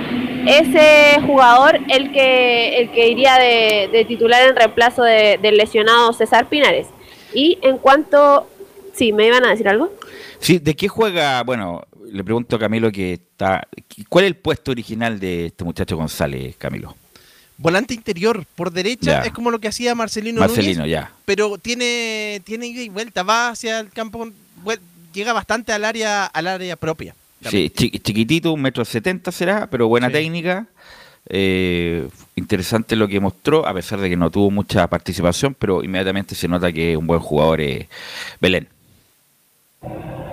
ese 0.47 1.21
jugador 1.27 1.79
el 1.89 2.13
que, 2.13 2.79
el 2.79 2.91
que 2.91 3.09
iría 3.09 3.37
de, 3.39 4.05
titular 4.07 4.49
en 4.49 4.57
reemplazo 4.57 5.03
del 5.03 5.57
lesionado 5.57 6.13
César 6.13 6.49
Pinares. 6.49 6.87
Y 7.35 7.59
en 7.63 7.79
cuanto... 7.79 8.49
Sí, 8.95 9.13
¿me 9.13 9.27
iban 9.27 9.45
a 9.45 9.51
decir 9.51 9.69
algo? 9.69 9.93
Sí, 10.39 10.59
¿de 10.59 10.75
qué 10.75 10.89
juega? 10.89 11.43
Bueno, 11.43 11.83
le 12.11 12.25
pregunto 12.25 12.57
a 12.57 12.59
Camilo 12.59 12.91
que 12.91 13.15
está... 13.15 13.67
¿Cuál 14.09 14.25
es 14.25 14.29
el 14.29 14.37
puesto 14.37 14.71
original 14.71 15.21
de 15.21 15.47
este 15.47 15.65
muchacho 15.65 15.97
González, 15.97 16.57
Camilo? 16.57 16.97
Volante 17.59 17.95
interior, 17.95 18.45
por 18.55 18.71
derecha, 18.71 19.23
es 19.23 19.33
como 19.33 19.51
lo 19.51 19.59
que 19.59 19.69
hacía 19.69 19.95
Marcelino 19.95 20.41
Marcelino, 20.41 20.87
ya. 20.87 21.11
Pero 21.25 21.57
tiene, 21.57 22.43
tiene 22.45 22.67
ida 22.67 22.83
y 22.83 22.91
vuelta, 22.91 23.23
va 23.23 23.49
hacia 23.49 23.81
el 23.81 23.91
campo, 23.91 24.29
llega 25.15 25.33
bastante 25.33 25.73
al 25.73 25.85
área, 25.87 26.27
al 26.27 26.49
área 26.49 26.77
propia. 26.77 27.15
Sí, 27.51 27.71
chiquitito, 27.71 28.53
un 28.53 28.63
metro 28.63 28.85
setenta 28.85 29.33
será, 29.33 29.69
pero 29.71 29.89
buena 29.89 30.11
técnica. 30.11 30.69
Eh, 31.29 32.09
interesante 32.37 32.95
lo 32.95 33.09
que 33.09 33.19
mostró, 33.19 33.67
a 33.67 33.75
pesar 33.75 34.01
de 34.01 34.09
que 34.09 34.17
no 34.17 34.31
tuvo 34.31 34.51
mucha 34.51 34.87
participación, 34.89 35.55
pero 35.59 35.83
inmediatamente 35.83 36.35
se 36.35 36.47
nota 36.47 36.73
que 36.73 36.93
es 36.93 36.97
un 36.97 37.07
buen 37.07 37.21
jugador 37.21 37.61
eh, 37.61 37.89
Belén. 38.41 38.69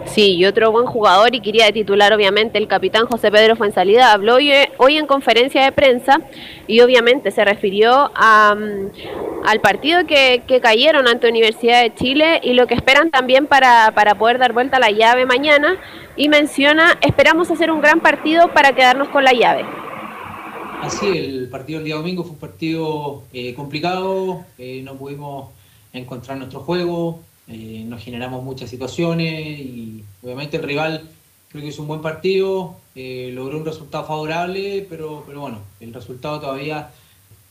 Sí, 0.05 0.35
y 0.35 0.45
otro 0.45 0.71
buen 0.71 0.85
jugador 0.85 1.33
y 1.33 1.39
quería 1.39 1.71
titular 1.71 2.13
obviamente 2.13 2.57
el 2.57 2.67
capitán 2.67 3.05
José 3.07 3.31
Pedro 3.31 3.55
Fuensalida 3.55 4.11
habló 4.11 4.35
hoy, 4.35 4.51
hoy 4.77 4.97
en 4.97 5.07
conferencia 5.07 5.63
de 5.63 5.71
prensa 5.71 6.21
y 6.67 6.81
obviamente 6.81 7.31
se 7.31 7.43
refirió 7.45 8.11
al 8.15 9.61
partido 9.61 10.05
que, 10.05 10.43
cayeron 10.61 11.07
ante 11.07 11.29
Universidad 11.29 11.81
de 11.81 11.95
Chile 11.95 12.41
y 12.43 12.53
lo 12.53 12.67
que 12.67 12.73
esperan 12.73 13.11
también 13.11 13.47
para, 13.47 13.91
para 13.95 14.15
poder 14.15 14.37
dar 14.37 14.53
vuelta 14.53 14.77
a 14.77 14.79
la 14.79 14.91
llave 14.91 15.25
mañana 15.25 15.77
y 16.15 16.29
menciona, 16.29 16.97
esperamos 17.01 17.49
hacer 17.49 17.71
un 17.71 17.81
gran 17.81 17.99
partido 17.99 18.49
para 18.53 18.75
quedarnos 18.75 19.09
con 19.09 19.23
la 19.23 19.33
llave. 19.33 19.65
Así, 20.81 21.07
el 21.07 21.47
partido 21.49 21.79
del 21.79 21.85
día 21.85 21.95
domingo 21.95 22.23
fue 22.23 22.33
un 22.33 22.39
partido 22.39 23.23
eh, 23.31 23.53
complicado, 23.53 24.43
eh, 24.57 24.81
no 24.83 24.95
pudimos 24.95 25.49
encontrar 25.93 26.37
nuestro 26.37 26.59
juego, 26.59 27.19
eh, 27.47 27.83
nos 27.87 28.03
generamos 28.03 28.43
muchas 28.43 28.69
situaciones 28.69 29.59
y 29.59 30.03
obviamente 30.21 30.57
el 30.57 30.63
rival 30.63 31.09
creo 31.49 31.61
que 31.61 31.69
hizo 31.69 31.81
un 31.81 31.87
buen 31.87 32.01
partido, 32.01 32.77
logró 32.95 33.57
un 33.57 33.65
resultado 33.65 34.05
favorable, 34.05 34.85
pero, 34.89 35.23
pero 35.27 35.41
bueno, 35.41 35.59
el 35.79 35.93
resultado 35.93 36.39
todavía 36.39 36.91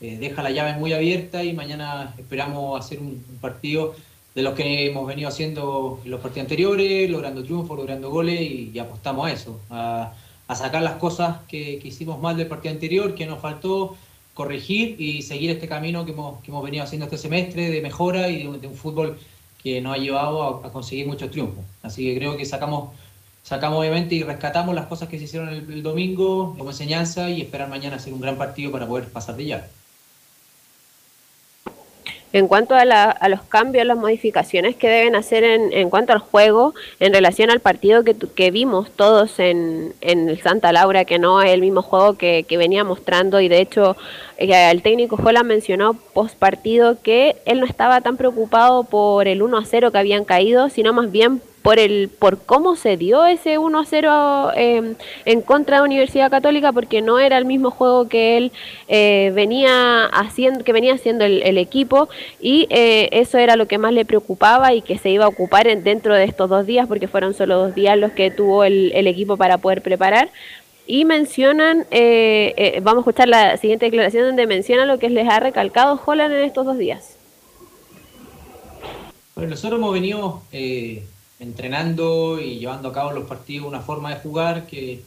deja 0.01 0.43
la 0.43 0.51
llave 0.51 0.77
muy 0.77 0.93
abierta 0.93 1.45
y 1.45 1.53
mañana 1.53 2.13
esperamos 2.19 2.81
hacer 2.81 2.99
un, 2.99 3.25
partido 3.41 3.95
de 4.35 4.43
los 4.43 4.55
que 4.55 4.87
hemos 4.87 5.07
venido 5.07 5.29
haciendo 5.29 6.01
en 6.05 6.11
los 6.11 6.21
partidos 6.21 6.47
anteriores, 6.47 7.11
logrando 7.11 7.43
triunfos, 7.43 7.77
logrando 7.77 8.11
goles 8.11 8.41
y, 8.41 8.79
apostamos 8.79 9.27
a 9.27 9.33
eso, 9.33 9.61
a, 9.71 10.15
sacar 10.55 10.83
las 10.83 10.97
cosas 10.97 11.39
que, 11.49 11.81
hicimos 11.83 12.21
mal 12.21 12.37
del 12.37 12.47
partido 12.47 12.75
anterior, 12.75 13.15
que 13.15 13.25
nos 13.25 13.41
faltó 13.41 13.97
corregir 14.35 15.01
y 15.01 15.23
seguir 15.23 15.51
este 15.51 15.67
camino 15.67 16.05
que 16.05 16.13
hemos, 16.13 16.43
que 16.43 16.51
hemos 16.51 16.63
venido 16.63 16.85
haciendo 16.85 17.07
este 17.07 17.17
semestre 17.17 17.71
de 17.71 17.81
mejora 17.81 18.29
y 18.29 18.43
de, 18.43 18.67
un 18.67 18.75
fútbol 18.75 19.19
que 19.63 19.81
nos 19.81 19.95
ha 19.95 19.99
llevado 19.99 20.65
a, 20.65 20.73
conseguir 20.73 21.07
muchos 21.07 21.31
triunfos. 21.31 21.65
Así 21.83 22.05
que 22.05 22.17
creo 22.17 22.37
que 22.37 22.45
sacamos, 22.45 22.91
sacamos 23.43 23.79
obviamente 23.79 24.15
y 24.15 24.23
rescatamos 24.23 24.75
las 24.75 24.87
cosas 24.87 25.09
que 25.09 25.19
se 25.19 25.25
hicieron 25.25 25.49
el, 25.49 25.83
domingo 25.83 26.55
como 26.57 26.71
enseñanza 26.71 27.31
y 27.31 27.43
esperar 27.43 27.69
mañana 27.69 27.97
hacer 27.97 28.13
un 28.13 28.21
gran 28.21 28.37
partido 28.37 28.73
para 28.73 28.87
poder 28.87 29.09
pasar 29.09 29.37
de 29.37 29.47
ya. 29.47 29.69
En 32.33 32.49
cuanto 32.49 32.75
a, 32.75 33.29
los 33.29 33.43
cambios, 33.43 33.85
las 33.85 33.99
modificaciones 33.99 34.75
que 34.75 34.89
deben 34.89 35.15
hacer 35.17 35.45
en, 35.45 35.91
cuanto 35.91 36.15
al 36.15 36.19
juego, 36.19 36.75
en 36.99 37.13
relación 37.13 37.51
al 37.51 37.61
partido 37.61 38.05
que, 38.05 38.51
vimos 38.51 38.91
todos 38.91 39.39
en, 39.39 39.93
el 40.01 40.41
Santa 40.41 40.73
Laura, 40.73 41.05
que 41.05 41.19
no 41.19 41.43
es 41.43 41.51
el 41.51 41.61
mismo 41.61 41.83
juego 41.83 42.17
que, 42.17 42.47
venía 42.49 42.85
mostrando, 42.85 43.39
y 43.43 43.49
de 43.49 43.61
hecho 43.61 43.99
el 44.51 44.83
técnico 44.83 45.17
Jola 45.17 45.43
mencionó 45.43 45.95
post 45.95 46.37
partido 46.37 47.01
que 47.03 47.37
él 47.45 47.61
no 47.61 47.67
estaba 47.67 48.01
tan 48.01 48.17
preocupado 48.17 48.85
por 48.85 49.29
el 49.29 49.43
1 49.43 49.59
a 49.59 49.65
0 49.65 49.93
que 49.93 49.99
habían 49.99 50.25
caído, 50.25 50.69
sino 50.69 50.93
más 50.93 51.13
bien 51.13 51.41
por 51.63 51.79
el 51.79 52.11
por 52.19 52.39
cómo 52.45 52.77
se 52.77 52.97
dio 52.97 53.25
ese 53.25 53.57
1 53.57 53.79
a 53.79 53.85
0 53.85 54.51
em, 54.57 54.95
en 55.25 55.41
contra 55.43 55.79
de 55.79 55.85
Universidad 55.85 56.31
Católica 56.31 56.73
porque 56.73 57.01
no 57.01 57.19
era 57.19 57.39
el 57.39 57.45
mismo 57.45 57.71
juego 57.71 58.09
que 58.09 58.37
él 58.37 58.53
eh, 58.89 59.31
venía 59.35 60.07
haciendo 60.07 60.65
que 60.65 60.73
venía 60.73 60.95
haciendo 60.95 61.25
el, 61.25 61.59
equipo 61.59 62.09
y 62.41 62.67
eh, 62.71 63.09
eso 63.13 63.39
era 63.39 63.57
lo 63.57 63.67
que 63.67 63.79
más 63.79 63.93
le 63.93 64.05
preocupaba 64.05 64.75
y 64.75 64.83
que 64.83 64.99
se 64.99 65.11
iba 65.11 65.27
a 65.27 65.29
ocupar 65.29 65.67
dentro 65.83 66.15
de 66.15 66.25
estos 66.25 66.51
dos 66.51 66.67
días 66.67 66.89
porque 66.89 67.07
fueron 67.07 67.35
solo 67.35 67.57
dos 67.57 67.75
días 67.75 67.97
los 67.97 68.13
que 68.13 68.31
tuvo 68.31 68.65
el, 68.65 69.07
equipo 69.07 69.37
para 69.37 69.59
poder 69.59 69.83
preparar 69.83 70.31
y 70.87 71.05
mencionan, 71.05 71.87
eh, 71.91 72.81
vamos 72.83 72.99
a 72.99 73.11
escuchar 73.11 73.29
la 73.29 73.57
siguiente 73.57 73.87
declaración 73.87 74.25
donde 74.25 74.47
menciona 74.47 74.87
lo 74.87 74.99
que 74.99 75.11
les 75.11 75.29
ha 75.29 75.41
recalcado 75.41 76.01
Holland 76.05 76.35
en 76.35 76.45
estos 76.45 76.67
dos 76.67 76.79
días. 76.79 77.17
Bueno, 79.35 79.51
nosotros 79.51 79.79
hemos 79.79 79.93
venido 79.95 80.43
entrenando 81.43 82.41
y 82.41 82.59
llevando 82.59 82.89
a 82.89 82.93
cabo 82.93 83.13
los 83.13 83.25
partidos 83.25 83.67
una 83.67 83.81
forma 83.81 84.15
de 84.15 84.21
jugar 84.21 84.67
que, 84.67 85.03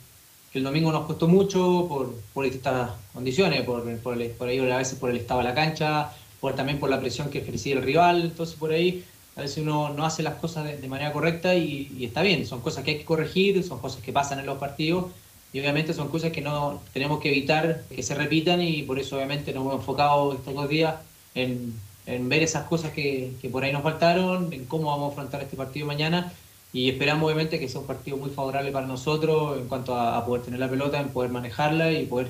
el 0.53 0.63
domingo 0.63 0.89
nos 0.89 1.05
costó 1.05 1.27
mucho 1.27 1.85
por, 1.89 2.15
por 2.33 2.45
distintas 2.45 2.91
condiciones, 3.13 3.63
por, 3.63 3.83
por, 3.97 4.31
por 4.31 4.47
ahí 4.47 4.57
a 4.71 4.77
veces 4.77 4.97
por 4.97 5.09
el 5.09 5.17
estado 5.17 5.41
de 5.41 5.47
la 5.47 5.53
cancha, 5.53 6.13
por 6.39 6.55
también 6.55 6.79
por 6.79 6.89
la 6.89 6.97
presión 6.97 7.29
que 7.29 7.39
ejercía 7.39 7.75
el 7.75 7.81
rival, 7.81 8.21
entonces 8.21 8.55
por 8.55 8.71
ahí 8.71 9.03
a 9.35 9.41
veces 9.41 9.57
uno 9.57 9.89
no 9.89 10.05
hace 10.05 10.23
las 10.23 10.35
cosas 10.35 10.79
de, 10.79 10.87
manera 10.87 11.11
correcta 11.11 11.55
y, 11.55 12.05
está 12.05 12.21
bien, 12.21 12.45
son 12.45 12.61
cosas 12.61 12.85
que 12.85 12.91
hay 12.91 12.97
que 12.99 13.03
corregir, 13.03 13.61
son 13.65 13.79
cosas 13.79 14.01
que 14.01 14.13
pasan 14.13 14.39
en 14.39 14.45
los 14.45 14.57
partidos 14.57 15.07
y 15.55 15.61
obviamente 15.61 15.93
son 15.93 16.09
cosas 16.09 16.33
que 16.33 16.41
no 16.41 16.81
tenemos 16.91 17.21
que 17.21 17.29
evitar 17.29 17.83
que 17.83 18.03
se 18.03 18.13
repitan 18.13 18.61
y 18.61 18.83
por 18.83 18.99
eso 18.99 19.15
obviamente 19.15 19.53
nos 19.53 19.61
hemos 19.61 19.75
enfocado 19.75 20.33
estos 20.33 20.53
dos 20.53 20.67
días 20.67 20.95
en, 21.33 21.73
en 22.05 22.27
ver 22.27 22.43
esas 22.43 22.65
cosas 22.65 22.91
que, 22.91 23.31
por 23.49 23.63
ahí 23.63 23.71
nos 23.71 23.81
faltaron, 23.81 24.51
en 24.51 24.65
cómo 24.65 24.87
vamos 24.87 25.07
a 25.07 25.11
afrontar 25.13 25.41
este 25.41 25.55
partido 25.55 25.87
mañana 25.87 26.33
y 26.73 26.89
esperamos 26.89 27.23
obviamente 27.23 27.57
que 27.57 27.69
sea 27.69 27.79
un 27.79 27.87
partido 27.87 28.17
muy 28.17 28.31
favorable 28.31 28.69
para 28.73 28.85
nosotros 28.85 29.57
en 29.57 29.69
cuanto 29.69 29.95
a, 29.95 30.25
poder 30.25 30.43
tener 30.43 30.59
la 30.59 30.69
pelota, 30.69 30.99
en 30.99 31.07
poder 31.07 31.31
manejarla 31.31 31.89
y 31.93 32.05
poder 32.05 32.27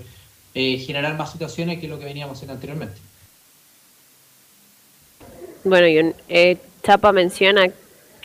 eh, 0.54 0.78
generar 0.78 1.18
más 1.18 1.32
situaciones 1.32 1.80
que 1.80 1.88
lo 1.88 1.98
que 1.98 2.06
veníamos 2.06 2.38
haciendo 2.38 2.54
anteriormente. 2.54 3.02
Bueno, 5.64 5.88
y 5.88 6.14
eh, 6.30 6.58
Chapa 6.84 7.12
menciona 7.12 7.72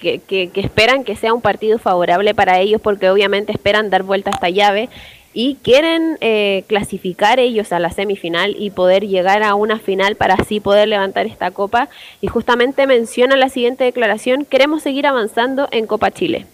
que, 0.00 0.18
que, 0.18 0.50
esperan 0.54 1.04
que 1.04 1.16
sea 1.16 1.34
un 1.34 1.40
partido 1.40 1.78
favorable 1.78 2.34
para 2.34 2.58
ellos 2.60 2.80
porque 2.80 3.10
obviamente 3.10 3.52
esperan 3.52 3.90
dar 3.90 4.02
vuelta 4.02 4.30
a 4.30 4.34
esta 4.34 4.48
llave 4.48 4.88
y 5.32 5.56
quieren 5.56 6.18
eh, 6.20 6.64
clasificar 6.66 7.38
ellos 7.38 7.72
a 7.72 7.78
la 7.78 7.90
semifinal 7.90 8.56
y 8.58 8.70
poder 8.70 9.06
llegar 9.06 9.42
a 9.42 9.54
una 9.54 9.78
final 9.78 10.16
para 10.16 10.34
así 10.34 10.58
poder 10.58 10.88
levantar 10.88 11.26
esta 11.26 11.52
copa. 11.52 11.88
Y 12.20 12.26
justamente 12.26 12.86
menciona 12.86 13.36
la 13.36 13.48
siguiente 13.48 13.84
declaración, 13.84 14.44
queremos 14.44 14.82
seguir 14.82 15.06
avanzando 15.06 15.68
en 15.70 15.86
Copa 15.86 16.10
Chile. 16.10 16.46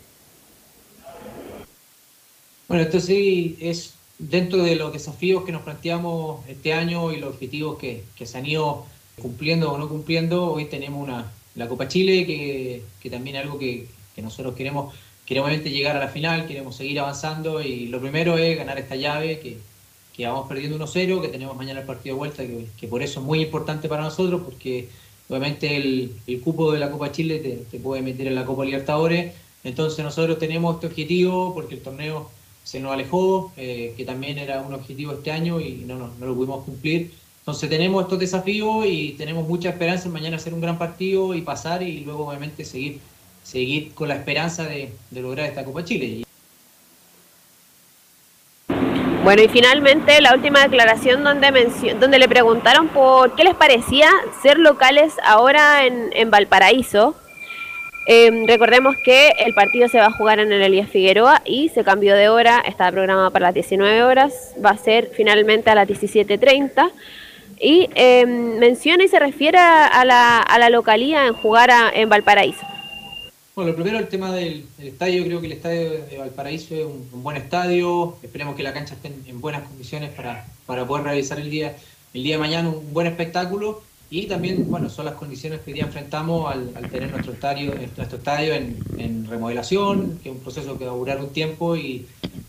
Bueno, 2.68 2.82
esto 2.82 3.00
sí 3.00 3.56
es 3.60 3.94
dentro 4.18 4.62
de 4.62 4.76
los 4.76 4.92
desafíos 4.92 5.44
que 5.44 5.52
nos 5.52 5.62
planteamos 5.62 6.46
este 6.48 6.72
año 6.72 7.12
y 7.12 7.16
los 7.16 7.30
objetivos 7.30 7.78
que, 7.78 8.04
se 8.24 8.38
han 8.38 8.46
ido 8.46 8.86
cumpliendo 9.20 9.72
o 9.72 9.78
no 9.78 9.88
cumpliendo. 9.88 10.52
Hoy 10.52 10.66
tenemos 10.66 11.02
una, 11.02 11.32
la 11.56 11.68
Copa 11.68 11.88
Chile, 11.88 12.26
que, 12.26 12.82
que 13.00 13.10
también 13.10 13.36
es 13.36 13.42
algo 13.42 13.58
que, 13.58 13.86
que 14.14 14.22
nosotros 14.22 14.54
queremos 14.54 14.94
queremos 15.26 15.48
obviamente 15.48 15.70
llegar 15.70 15.96
a 15.96 16.00
la 16.00 16.08
final, 16.08 16.46
queremos 16.46 16.76
seguir 16.76 17.00
avanzando 17.00 17.60
y 17.60 17.88
lo 17.88 18.00
primero 18.00 18.38
es 18.38 18.56
ganar 18.56 18.78
esta 18.78 18.94
llave 18.94 19.40
que, 19.40 19.58
que 20.16 20.26
vamos 20.26 20.48
perdiendo 20.48 20.78
1-0, 20.78 21.20
que 21.20 21.28
tenemos 21.28 21.56
mañana 21.56 21.80
el 21.80 21.86
partido 21.86 22.14
de 22.14 22.18
vuelta, 22.18 22.44
que, 22.46 22.88
por 22.88 23.02
eso 23.02 23.20
es 23.20 23.26
muy 23.26 23.42
importante 23.42 23.88
para 23.88 24.02
nosotros, 24.02 24.42
porque 24.44 24.88
obviamente 25.28 25.76
el, 25.76 26.12
el 26.28 26.40
cupo 26.40 26.70
de 26.72 26.78
la 26.78 26.90
Copa 26.90 27.10
Chile 27.10 27.66
te, 27.70 27.78
puede 27.80 28.02
meter 28.02 28.28
en 28.28 28.36
la 28.36 28.44
Copa 28.44 28.64
Libertadores, 28.64 29.34
entonces 29.64 30.04
nosotros 30.04 30.38
tenemos 30.38 30.76
este 30.76 30.86
objetivo 30.86 31.52
porque 31.52 31.74
el 31.74 31.82
torneo 31.82 32.30
se 32.62 32.78
nos 32.78 32.92
alejó, 32.92 33.52
eh, 33.56 33.94
que 33.96 34.04
también 34.04 34.38
era 34.38 34.62
un 34.62 34.74
objetivo 34.74 35.12
este 35.12 35.32
año 35.32 35.60
y 35.60 35.84
no, 35.86 35.98
no, 35.98 36.10
no, 36.18 36.26
lo 36.26 36.34
pudimos 36.34 36.64
cumplir. 36.64 37.12
Entonces 37.46 37.70
tenemos 37.70 38.02
estos 38.02 38.18
desafíos 38.18 38.86
y 38.88 39.12
tenemos 39.12 39.46
mucha 39.46 39.68
esperanza 39.68 40.08
en 40.08 40.12
mañana 40.12 40.34
hacer 40.34 40.52
un 40.52 40.60
gran 40.60 40.76
partido 40.76 41.32
y 41.32 41.42
pasar 41.42 41.80
y 41.80 42.00
luego 42.00 42.26
obviamente 42.26 42.64
seguir 42.64 42.98
seguir 43.46 43.94
con 43.94 44.08
la 44.08 44.16
esperanza 44.16 44.64
de, 44.64 44.90
lograr 45.12 45.46
esta 45.46 45.64
Copa 45.64 45.84
Chile. 45.84 46.24
Bueno, 49.22 49.42
y 49.42 49.48
finalmente 49.48 50.20
la 50.20 50.34
última 50.34 50.62
declaración 50.62 51.22
donde, 51.22 51.94
donde 52.00 52.18
le 52.18 52.28
preguntaron 52.28 52.88
por 52.88 53.36
qué 53.36 53.44
les 53.44 53.54
parecía 53.54 54.10
ser 54.42 54.58
locales 54.58 55.14
ahora 55.24 55.86
en, 55.86 56.30
Valparaíso. 56.30 57.14
Em, 58.08 58.46
recordemos 58.46 58.96
que 59.04 59.30
el 59.38 59.54
partido 59.54 59.88
se 59.88 59.98
va 59.98 60.06
a 60.06 60.12
jugar 60.12 60.40
en 60.40 60.50
el 60.52 60.62
Elías 60.62 60.90
Figueroa 60.90 61.42
y 61.44 61.68
se 61.68 61.84
cambió 61.84 62.16
de 62.16 62.28
hora, 62.28 62.60
estaba 62.66 62.90
programado 62.90 63.30
para 63.30 63.46
las 63.46 63.54
19 63.54 64.02
horas, 64.02 64.54
va 64.64 64.70
a 64.70 64.78
ser 64.78 65.10
finalmente 65.14 65.70
a 65.70 65.76
las 65.76 65.88
17.30. 65.88 66.90
Y 67.60 67.88
em, 67.94 68.58
menciona 68.58 69.04
y 69.04 69.08
se 69.08 69.18
refiere 69.18 69.58
a 69.58 70.04
la, 70.04 70.40
a 70.40 70.58
la 70.58 70.70
localía 70.70 71.26
en 71.26 71.34
jugar 71.34 71.70
en 71.94 72.08
Valparaíso. 72.08 72.66
Bueno, 73.56 73.74
primero 73.74 73.98
el 73.98 74.08
tema 74.08 74.34
del, 74.34 74.66
estadio, 74.78 75.24
creo 75.24 75.40
que 75.40 75.46
el 75.46 75.52
estadio 75.52 76.04
de 76.04 76.18
Valparaíso 76.18 76.74
es 76.74 76.84
un, 76.84 77.22
buen 77.22 77.38
estadio, 77.38 78.18
esperemos 78.22 78.54
que 78.54 78.62
la 78.62 78.74
cancha 78.74 78.92
esté 78.92 79.10
en, 79.26 79.40
buenas 79.40 79.62
condiciones 79.66 80.10
para, 80.10 80.44
para, 80.66 80.86
poder 80.86 81.04
realizar 81.04 81.40
el 81.40 81.48
día, 81.48 81.74
el 82.12 82.22
día 82.22 82.34
de 82.34 82.38
mañana 82.38 82.68
un 82.68 82.92
buen 82.92 83.06
espectáculo 83.06 83.82
y 84.08 84.26
también, 84.26 84.70
bueno, 84.70 84.88
son 84.88 85.04
las 85.04 85.14
condiciones 85.14 85.60
que 85.60 85.70
hoy 85.70 85.74
día 85.74 85.84
enfrentamos 85.84 86.52
al, 86.52 86.90
tener 86.90 87.10
nuestro 87.10 87.32
estadio, 87.32 87.74
nuestro 87.96 88.18
estadio 88.18 88.54
en, 88.54 89.26
remodelación, 89.26 90.20
que 90.22 90.28
es 90.28 90.34
un 90.36 90.40
proceso 90.40 90.78
que 90.78 90.84
va 90.84 90.92
a 90.92 90.94
durar 90.94 91.20
un 91.20 91.30
tiempo 91.30 91.76
y, 91.76 92.06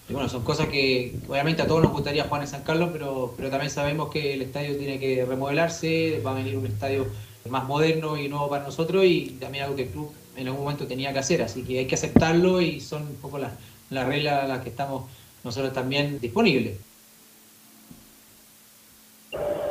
bueno, 0.10 0.30
son 0.30 0.43
cosas 0.43 0.68
que 0.68 1.16
obviamente 1.28 1.64
a 1.64 1.68
todos 1.68 1.82
nos 1.82 1.91
gustaría 1.91 2.26
jugar 2.26 2.43
en 2.43 2.47
San 2.47 2.62
Carlos, 2.62 2.91
pero, 2.93 3.34
pero 3.36 3.49
también 3.49 3.72
sabemos 3.72 4.12
que 4.12 4.36
el 4.36 4.43
estadio 4.43 4.78
tiene 4.78 4.99
que 4.99 5.26
remodelarse, 5.26 6.22
va 6.24 6.32
a 6.32 6.36
venir 6.36 6.55
un 6.55 6.68
estadio 6.68 7.08
más 7.49 7.66
moderno 7.66 8.18
y 8.18 8.28
nuevo 8.28 8.49
para 8.49 8.64
nosotros 8.64 9.03
y 9.05 9.38
también 9.39 9.64
algo 9.64 9.76
que 9.76 9.84
el 9.84 9.89
club 9.89 10.12
en 10.36 10.47
algún 10.47 10.64
momento 10.64 10.86
tenía 10.86 11.12
que 11.12 11.20
hacer, 11.20 11.41
así 11.41 11.64
que 11.64 11.80
hay 11.80 11.88
que 11.88 11.95
aceptarlo 11.95 12.62
y 12.62 12.80
son 12.80 13.03
un 13.03 13.16
poco 13.16 13.39
las, 13.39 13.53
reglas 13.89 14.43
a 14.43 14.47
las 14.47 14.64
que 14.64 14.70
estamos 14.70 15.05
nosotros 15.43 15.74
también 15.74 16.20
disponibles. 16.20 16.78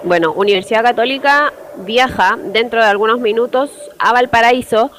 Bueno, 0.05 0.32
Universidad 0.32 0.82
Católica 0.82 1.53
viaja 1.78 2.38
dentro 2.53 2.82
de 2.82 2.88
algunos 2.88 3.20
minutos 3.20 3.70
a 3.99 4.12
Valparaíso 4.12 4.90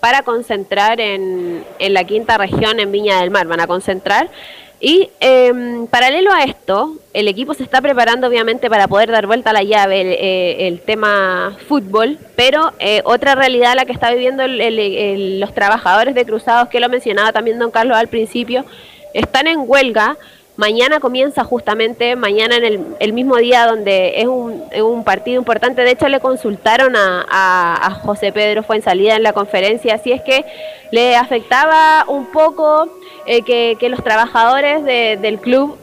para 0.00 0.22
concentrar 0.22 1.00
en, 1.00 1.64
en 1.78 1.94
la 1.94 2.04
quinta 2.04 2.38
región 2.38 2.80
en 2.80 2.92
Viña 2.92 3.20
del 3.20 3.30
Mar. 3.30 3.46
Van 3.46 3.60
a 3.60 3.66
concentrar 3.66 4.30
y 4.78 5.08
eh, 5.20 5.86
paralelo 5.90 6.30
a 6.32 6.44
esto, 6.44 6.96
el 7.14 7.28
equipo 7.28 7.54
se 7.54 7.62
está 7.62 7.80
preparando 7.80 8.26
obviamente 8.26 8.68
para 8.68 8.86
poder 8.88 9.10
dar 9.10 9.26
vuelta 9.26 9.50
a 9.50 9.52
la 9.54 9.62
llave, 9.62 10.00
el, 10.02 10.16
eh, 10.20 10.82
tema 10.84 11.56
fútbol, 11.66 12.18
pero 12.36 12.72
eh, 12.78 13.00
otra 13.04 13.34
realidad 13.34 13.74
la 13.74 13.86
que 13.86 13.92
está 13.92 14.10
viviendo 14.10 14.42
los 14.46 15.54
trabajadores 15.54 16.14
de 16.14 16.26
Cruzados, 16.26 16.68
que 16.68 16.80
lo 16.80 16.90
mencionaba 16.90 17.32
también 17.32 17.58
don 17.58 17.70
Carlos 17.70 17.96
al 17.96 18.08
principio, 18.08 18.66
están 19.14 19.46
en 19.46 19.60
huelga 19.64 20.18
Mañana 20.56 21.00
comienza 21.00 21.44
justamente, 21.44 22.16
mañana 22.16 22.56
en 22.56 22.96
el, 22.98 23.12
mismo 23.12 23.36
día 23.36 23.66
donde 23.66 24.20
es 24.20 24.26
un, 24.26 24.64
un, 24.82 25.04
partido 25.04 25.38
importante. 25.38 25.82
De 25.82 25.90
hecho, 25.90 26.08
le 26.08 26.18
consultaron 26.20 26.96
a, 26.96 27.26
a, 27.30 27.90
José 27.90 28.32
Pedro 28.32 28.62
fue 28.62 28.76
en 28.76 28.82
salida 28.82 29.16
en 29.16 29.22
la 29.22 29.34
conferencia, 29.34 29.94
así 29.94 30.12
es 30.12 30.22
que 30.22 30.46
le 30.90 31.16
afectaba 31.16 32.04
un 32.08 32.26
poco 32.32 32.88
eh, 33.26 33.42
que, 33.42 33.88
los 33.88 34.02
trabajadores 34.02 34.84
del 34.84 35.38
club 35.40 35.76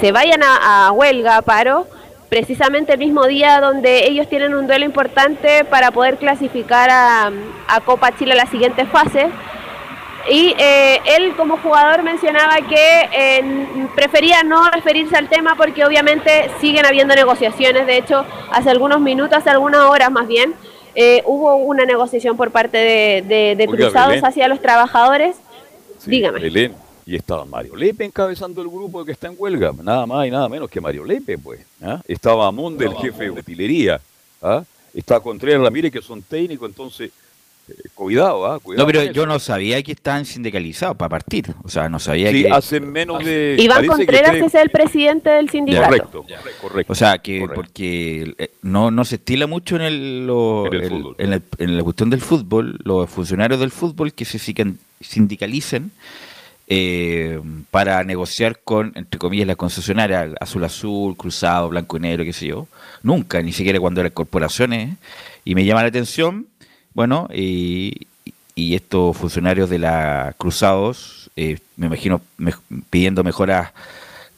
se 0.00 0.12
vayan 0.12 0.40
a, 0.42 0.90
huelga, 0.92 1.42
paro, 1.42 1.86
precisamente 2.28 2.92
el 2.92 2.98
mismo 2.98 3.26
día 3.26 3.60
donde 3.60 4.06
ellos 4.06 4.28
tienen 4.28 4.54
un 4.54 4.66
duelo 4.66 4.84
importante 4.84 5.64
para 5.64 5.90
poder 5.90 6.16
clasificar 6.16 6.88
a, 6.90 7.30
Copa 7.84 8.16
Chile 8.16 8.32
a 8.32 8.36
la 8.36 8.46
siguiente 8.46 8.86
fase. 8.86 9.28
Y 10.30 10.54
eh, 10.58 11.00
él 11.16 11.34
como 11.36 11.56
jugador 11.58 12.02
mencionaba 12.02 12.56
que 12.68 13.42
prefería 13.94 14.42
no 14.42 14.70
referirse 14.70 15.16
al 15.16 15.28
tema 15.28 15.54
porque 15.56 15.84
obviamente 15.84 16.50
siguen 16.60 16.84
habiendo 16.86 17.14
negociaciones. 17.14 17.86
De 17.86 17.96
hecho, 17.96 18.24
hace 18.50 18.70
algunos 18.70 19.00
minutos, 19.00 19.38
hace 19.38 19.50
algunas 19.50 19.80
horas 19.82 20.10
más 20.10 20.26
bien, 20.26 20.54
eh, 20.94 21.22
hubo 21.26 21.54
una 21.56 21.84
negociación 21.84 22.36
por 22.36 22.50
parte 22.50 22.76
de, 22.76 23.66
Cruzados 23.68 24.18
hacia 24.22 24.48
los 24.48 24.60
trabajadores. 24.60 25.36
Dígame. 26.04 26.72
Y 27.06 27.16
estaba 27.16 27.46
Mario 27.46 27.74
Lepe 27.74 28.04
encabezando 28.04 28.60
el 28.60 28.68
grupo 28.68 29.02
que 29.02 29.12
está 29.12 29.28
en 29.28 29.34
huelga, 29.38 29.72
nada 29.82 30.04
más 30.04 30.26
y 30.26 30.30
nada 30.30 30.46
menos 30.48 30.68
que 30.68 30.78
Mario 30.78 31.04
Lepe, 31.04 31.38
pues. 31.38 31.60
¿ah? 31.80 32.02
Estaba 32.06 32.48
Amón, 32.48 32.76
el 32.80 32.94
jefe 32.96 33.24
de 33.24 33.30
utilería. 33.30 34.00
¿ah? 34.42 34.62
Estaba 34.92 35.22
Contreras 35.22 35.62
Ramírez, 35.62 35.90
que 35.90 36.02
son 36.02 36.20
técnicos, 36.20 36.68
entonces, 36.68 37.10
eh, 37.10 37.12
cuidado, 37.94 38.46
¿ah? 38.46 38.60
no, 38.76 38.86
pero 38.86 39.04
yo 39.04 39.26
no 39.26 39.38
sabía 39.38 39.82
que 39.82 39.92
estaban 39.92 40.24
sindicalizados 40.24 40.96
para 40.96 41.08
partir. 41.08 41.54
O 41.62 41.68
sea, 41.68 41.88
no 41.88 41.98
sabía 41.98 42.30
sí, 42.30 42.44
que. 42.44 42.50
hacen 42.50 42.90
menos 42.90 43.24
de. 43.24 43.56
Iván 43.58 43.86
Contreras 43.86 44.36
es 44.36 44.54
el 44.54 44.70
presidente 44.70 45.30
del 45.30 45.50
sindicato. 45.50 45.88
Correcto, 45.88 46.26
correcto. 46.60 46.92
O 46.92 46.96
sea, 46.96 47.18
que 47.18 47.46
porque 47.54 48.34
eh, 48.38 48.50
no, 48.62 48.90
no 48.90 49.04
se 49.04 49.16
estila 49.16 49.46
mucho 49.46 49.76
en, 49.76 49.82
el, 49.82 50.30
en, 51.18 51.42
en, 51.58 51.76
la 51.76 51.82
cuestión 51.82 52.10
del 52.10 52.20
fútbol, 52.20 52.78
los 52.84 53.08
funcionarios 53.10 53.60
del 53.60 53.70
fútbol 53.70 54.12
que 54.12 54.24
se 54.24 54.38
sindicalicen 55.00 55.90
eh, 56.70 57.40
para 57.70 58.04
negociar 58.04 58.60
con, 58.62 58.92
entre 58.94 59.18
comillas, 59.18 59.46
la 59.46 59.56
concesionaria 59.56 60.34
azul 60.38 60.62
azul, 60.64 61.16
cruzado, 61.16 61.70
blanco 61.70 61.96
y 61.96 62.00
negro, 62.00 62.24
qué 62.24 62.34
sé 62.34 62.48
yo. 62.48 62.68
Nunca, 63.02 63.40
ni 63.40 63.52
siquiera 63.52 63.80
cuando 63.80 64.00
eran 64.00 64.12
corporaciones. 64.12 64.96
Y 65.46 65.54
me 65.54 65.64
llama 65.64 65.80
la 65.80 65.88
atención, 65.88 66.46
bueno, 66.94 67.28
y, 67.32 68.06
estos 68.56 69.16
funcionarios 69.16 69.70
de 69.70 69.78
la 69.78 70.34
Cruzados, 70.36 71.30
eh, 71.36 71.58
me 71.76 71.86
imagino 71.86 72.20
pidiendo 72.90 73.22
mejoras 73.22 73.70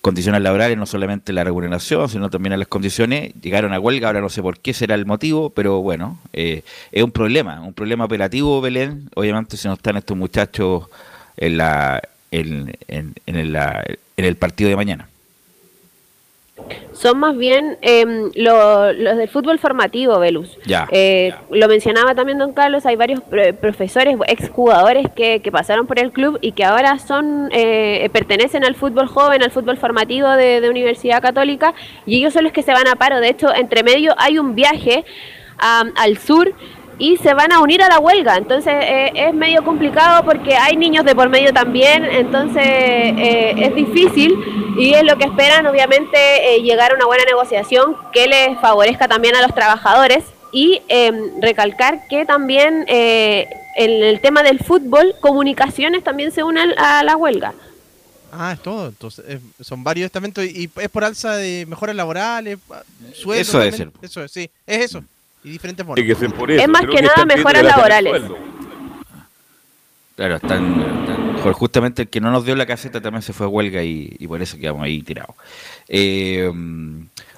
condiciones 0.03 0.43
laborales, 0.43 0.77
no 0.77 0.87
solamente 0.87 1.33
la 1.33 1.43
remuneración, 1.43 2.09
sino 2.09 2.29
también 2.29 2.59
las 2.59 2.69
condiciones, 2.69 3.33
llegaron 3.41 3.73
a 3.73 3.81
huelga, 3.81 4.09
ahora 4.09 4.21
no 4.21 4.29
sé 4.29 4.43
por 4.43 4.59
qué 4.59 4.75
será 4.75 4.95
el 4.95 5.07
motivo, 5.07 5.51
pero 5.51 5.81
bueno, 5.81 6.19
eh, 6.35 6.65
es 6.93 7.03
un 7.03 7.13
problema, 7.13 7.61
un 7.63 7.73
problema 7.73 8.05
operativo, 8.05 8.61
Belén, 8.61 9.09
obviamente 9.15 9.57
si 9.57 9.69
no 9.69 9.75
están 9.75 9.97
estos 9.97 10.17
muchachos 10.17 10.85
en 11.37 11.57
la, 11.57 12.03
en, 12.31 12.77
en, 12.89 13.15
en 13.25 14.25
el 14.25 14.37
partido 14.37 14.71
de 14.71 14.77
mañana? 14.77 15.10
Son 16.93 17.19
más 17.19 17.37
bien 17.37 17.79
em, 17.81 18.31
los 18.35 19.17
del 19.17 19.29
fútbol 19.29 19.59
formativo, 19.59 20.19
Velus. 20.19 20.59
Eh, 20.91 21.33
ya, 21.33 21.41
Lo 21.51 21.69
mencionaba 21.69 22.15
también 22.15 22.39
don 22.39 22.53
Carlos, 22.53 22.85
hay 22.87 22.97
varios 22.97 23.21
profesores, 23.61 24.17
exjugadores 24.29 25.07
que, 25.15 25.41
que 25.41 25.51
pasaron 25.51 25.87
por 25.87 25.99
el 25.99 26.13
club 26.13 26.39
y 26.41 26.53
que 26.53 26.65
ahora 26.65 26.99
son 26.99 27.49
eh, 27.53 28.09
pertenecen 28.13 28.65
al 28.65 28.75
fútbol 28.75 29.07
joven, 29.07 29.43
al 29.43 29.51
fútbol 29.51 29.77
formativo 29.77 30.29
de, 30.29 30.69
Universidad 30.71 31.21
Católica, 31.21 31.75
y 32.07 32.19
ellos 32.19 32.33
son 32.33 32.45
los 32.45 32.53
que 32.53 32.63
se 32.63 32.73
van 32.73 32.87
a 32.87 32.97
paro. 32.97 33.21
De 33.21 33.29
hecho, 33.29 33.53
entre 33.55 33.83
medio 33.83 34.15
hay 34.19 34.39
un 34.39 34.55
viaje 34.55 35.05
al 35.59 36.17
sur 36.17 36.55
y 37.01 37.17
se 37.17 37.33
van 37.33 37.51
a 37.51 37.61
unir 37.61 37.83
a 37.83 37.89
la 37.89 37.99
huelga. 37.99 38.37
Entonces 38.37 38.75
eh, 38.77 39.11
es 39.15 39.35
medio 39.35 39.65
complicado 39.65 40.23
porque 40.23 40.55
hay 40.55 40.77
niños 40.77 41.05
de 41.05 41.15
por 41.15 41.31
medio 41.31 41.53
también, 41.53 42.05
entonces 42.05 42.63
eh, 42.63 43.55
es 43.57 43.75
difícil 43.75 44.35
y 44.79 44.93
es 44.93 45.03
lo 45.03 45.17
que 45.17 45.25
esperan 45.25 45.67
obviamente 45.67 46.55
eh, 46.55 46.63
llegar 46.63 46.93
a 46.93 46.95
una 46.95 47.07
buena 47.07 47.25
negociación 47.25 47.97
que 48.13 48.27
les 48.27 48.61
favorezca 48.61 49.09
también 49.09 49.35
a 49.35 49.41
los 49.41 49.55
trabajadores 49.55 50.25
y 50.53 50.83
em, 50.89 51.41
recalcar 51.41 52.07
que 52.09 52.27
también 52.27 52.85
en 52.87 53.49
el 53.77 54.21
tema 54.21 54.43
del 54.43 54.59
fútbol, 54.59 55.15
comunicaciones 55.21 56.05
también 56.05 56.33
se 56.33 56.43
unen 56.43 56.79
a 56.79 57.03
la 57.03 57.17
huelga. 57.17 57.55
Ah, 58.33 58.53
es 58.53 58.61
todo. 58.61 58.89
Entonces, 58.89 59.41
son 59.61 59.83
varios 59.83 60.07
estamentos 60.07 60.45
y, 60.45 60.69
es 60.77 60.89
por 60.91 61.05
alza 61.05 61.37
de 61.37 61.65
mejoras 61.67 61.97
laborales, 61.97 62.59
sueldos. 63.15 63.49
Eso 63.49 63.63
es, 63.63 63.81
eso 64.03 64.25
es, 64.25 64.33
sí, 64.33 64.51
es 64.67 64.85
eso 64.85 65.03
y 65.43 65.51
diferentes 65.51 65.87
Es 65.87 66.69
más 66.69 66.83
que, 66.83 67.03
nada 67.03 67.25
mejoras 67.25 67.63
laborales. 67.65 68.23
Claro, 70.17 70.37
están, 70.37 71.39
justamente 71.55 72.03
el 72.03 72.09
que 72.09 72.21
no 72.21 72.31
nos 72.31 72.45
dio 72.45 72.55
la 72.55 72.67
caseta 72.67 73.01
también 73.01 73.23
se 73.23 73.33
fue 73.33 73.47
a 73.47 73.49
huelga 73.49 73.83
y, 73.83 74.27
por 74.27 74.43
eso 74.43 74.59
quedamos 74.59 74.83
ahí 74.83 75.03
tirados. 75.03 75.35
Eh, 75.89 76.53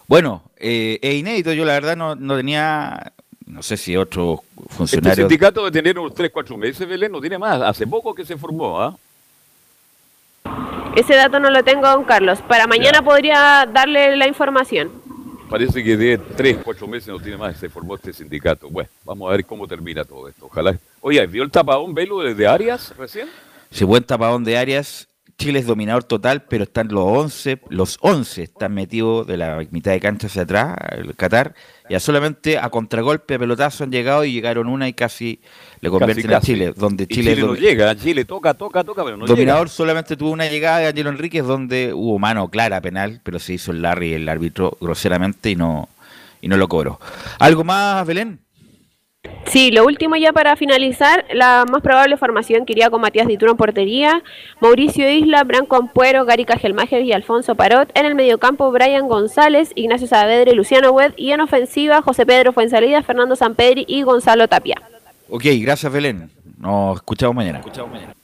bueno, 0.08 0.42
eh, 0.56 0.98
es 1.00 1.14
inédito, 1.14 1.52
yo 1.52 1.64
la 1.64 1.74
verdad 1.74 1.96
no, 1.96 2.16
no 2.16 2.36
tenía, 2.36 3.12
no 3.46 3.62
sé 3.62 3.76
si 3.76 3.96
otro 3.96 4.42
funcionario... 4.68 5.12
Este 5.12 5.22
sindicato 5.22 5.64
de 5.64 5.70
tener 5.70 5.96
unos 5.96 6.12
3, 6.14 6.30
4 6.32 6.56
meses, 6.56 6.88
Belén, 6.88 7.12
no 7.12 7.20
tiene 7.20 7.38
más, 7.38 7.62
hace 7.62 7.86
poco 7.86 8.12
que 8.12 8.24
se 8.24 8.36
formó, 8.36 8.80
¿ah? 8.80 8.96
Ese 10.96 11.14
dato 11.14 11.38
no 11.40 11.50
lo 11.50 11.62
tengo, 11.62 11.86
don 11.88 12.04
Carlos. 12.04 12.40
Para 12.42 12.66
mañana 12.66 13.00
podría 13.00 13.66
darle 13.72 14.16
la 14.16 14.26
información 14.26 14.90
parece 15.52 15.84
que 15.84 15.98
de 15.98 16.16
tres, 16.16 16.56
cuatro 16.64 16.88
meses 16.88 17.08
no 17.08 17.20
tiene 17.20 17.36
más, 17.36 17.58
se 17.58 17.68
formó 17.68 17.96
este 17.96 18.10
sindicato. 18.10 18.70
Bueno, 18.70 18.88
vamos 19.04 19.28
a 19.28 19.32
ver 19.32 19.44
cómo 19.44 19.68
termina 19.68 20.02
todo 20.02 20.26
esto. 20.26 20.46
Ojalá. 20.46 20.78
Oye, 21.02 21.26
¿vio 21.26 21.42
el 21.42 21.50
tapadón 21.50 21.92
velo 21.92 22.20
desde 22.20 22.46
Arias 22.46 22.94
recién? 22.96 23.28
Sí, 23.70 23.84
buen 23.84 24.02
tapadón 24.02 24.44
de 24.44 24.56
Arias. 24.56 25.08
Chile 25.36 25.58
es 25.58 25.66
dominador 25.66 26.04
total, 26.04 26.44
pero 26.44 26.64
están 26.64 26.88
los 26.88 27.04
11, 27.04 27.60
los 27.68 27.98
11 28.00 28.44
están 28.44 28.72
metidos 28.72 29.26
de 29.26 29.36
la 29.36 29.62
mitad 29.70 29.90
de 29.90 30.00
cancha 30.00 30.28
hacia 30.28 30.42
atrás, 30.42 30.74
el 30.92 31.14
Qatar, 31.16 31.54
ya 31.92 32.00
solamente 32.00 32.56
a 32.56 32.70
contragolpe, 32.70 33.34
a 33.34 33.38
pelotazo 33.38 33.84
han 33.84 33.92
llegado 33.92 34.24
y 34.24 34.32
llegaron 34.32 34.66
una 34.66 34.88
y 34.88 34.94
casi 34.94 35.40
le 35.82 35.90
convierten 35.90 36.32
a 36.32 36.40
Chile, 36.40 36.72
donde 36.74 37.06
Chile, 37.06 37.36
no 37.36 37.54
llega, 37.54 37.94
Chile 37.96 38.24
toca, 38.24 38.54
toca, 38.54 38.82
toca, 38.82 39.04
pero 39.04 39.18
no 39.18 39.26
Dominador 39.26 39.68
solamente 39.68 40.16
tuvo 40.16 40.30
una 40.30 40.46
llegada 40.46 40.78
de 40.78 40.86
Angelo 40.86 41.10
Enríquez 41.10 41.44
donde 41.44 41.92
hubo 41.92 42.18
mano 42.18 42.48
clara 42.48 42.80
penal, 42.80 43.20
pero 43.22 43.38
se 43.38 43.52
hizo 43.52 43.72
el 43.72 43.82
Larry 43.82 44.14
el 44.14 44.26
árbitro 44.26 44.78
groseramente 44.80 45.50
y 45.50 45.56
no 45.56 45.90
y 46.40 46.48
no 46.48 46.56
lo 46.56 46.66
cobró. 46.66 46.98
¿Algo 47.38 47.62
más, 47.62 48.06
Belén? 48.06 48.40
Sí, 49.46 49.70
lo 49.70 49.84
último 49.84 50.16
ya 50.16 50.32
para 50.32 50.56
finalizar, 50.56 51.24
la 51.32 51.64
más 51.70 51.82
probable 51.82 52.16
formación 52.16 52.64
que 52.64 52.72
iría 52.72 52.90
con 52.90 53.00
Matías 53.00 53.28
Dituro 53.28 53.52
en 53.52 53.56
portería, 53.56 54.22
Mauricio 54.60 55.08
Isla, 55.08 55.44
Branco 55.44 55.76
Ampuero, 55.76 56.24
Gary 56.24 56.44
Cajelmacher 56.44 57.02
y 57.02 57.12
Alfonso 57.12 57.54
Parot. 57.54 57.90
En 57.94 58.06
el 58.06 58.14
mediocampo, 58.14 58.72
Brian 58.72 59.08
González, 59.08 59.70
Ignacio 59.74 60.06
Saavedra 60.06 60.50
y 60.50 60.54
Luciano 60.54 60.90
Wed. 60.90 61.12
Y 61.16 61.32
en 61.32 61.40
ofensiva, 61.40 62.02
José 62.02 62.26
Pedro 62.26 62.52
Fuensalida, 62.52 63.02
Fernando 63.02 63.36
Sampedri 63.36 63.84
y 63.86 64.02
Gonzalo 64.02 64.48
Tapia. 64.48 64.80
Ok, 65.28 65.44
gracias 65.60 65.92
Belén. 65.92 66.30
Nos 66.58 66.96
escuchamos 66.96 67.36
mañana. 67.36 67.58
Escuchamos 67.58 67.92
mañana. 67.92 68.14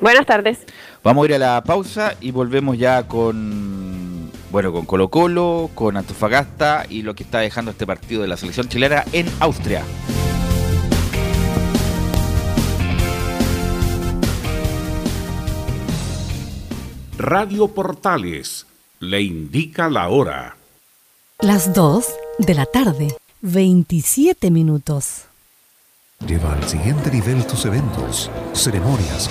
Buenas 0.00 0.26
tardes. 0.26 0.66
Vamos 1.02 1.22
a 1.22 1.28
ir 1.28 1.34
a 1.34 1.38
la 1.38 1.62
pausa 1.64 2.16
y 2.20 2.32
volvemos 2.32 2.76
ya 2.76 3.06
con 3.06 4.21
bueno, 4.52 4.70
con 4.70 4.84
Colo 4.84 5.08
Colo, 5.08 5.70
con 5.74 5.96
Antofagasta 5.96 6.84
y 6.88 7.00
lo 7.02 7.14
que 7.14 7.24
está 7.24 7.40
dejando 7.40 7.70
este 7.70 7.86
partido 7.86 8.20
de 8.20 8.28
la 8.28 8.36
selección 8.36 8.68
chilena 8.68 9.02
en 9.12 9.26
Austria. 9.40 9.82
Radio 17.16 17.68
Portales 17.68 18.66
le 19.00 19.22
indica 19.22 19.88
la 19.88 20.10
hora. 20.10 20.56
Las 21.40 21.72
2 21.72 22.06
de 22.38 22.54
la 22.54 22.66
tarde, 22.66 23.16
27 23.40 24.50
minutos. 24.50 25.22
Lleva 26.26 26.52
al 26.52 26.68
siguiente 26.68 27.10
nivel 27.10 27.46
tus 27.46 27.64
eventos, 27.64 28.30
ceremonias 28.52 29.30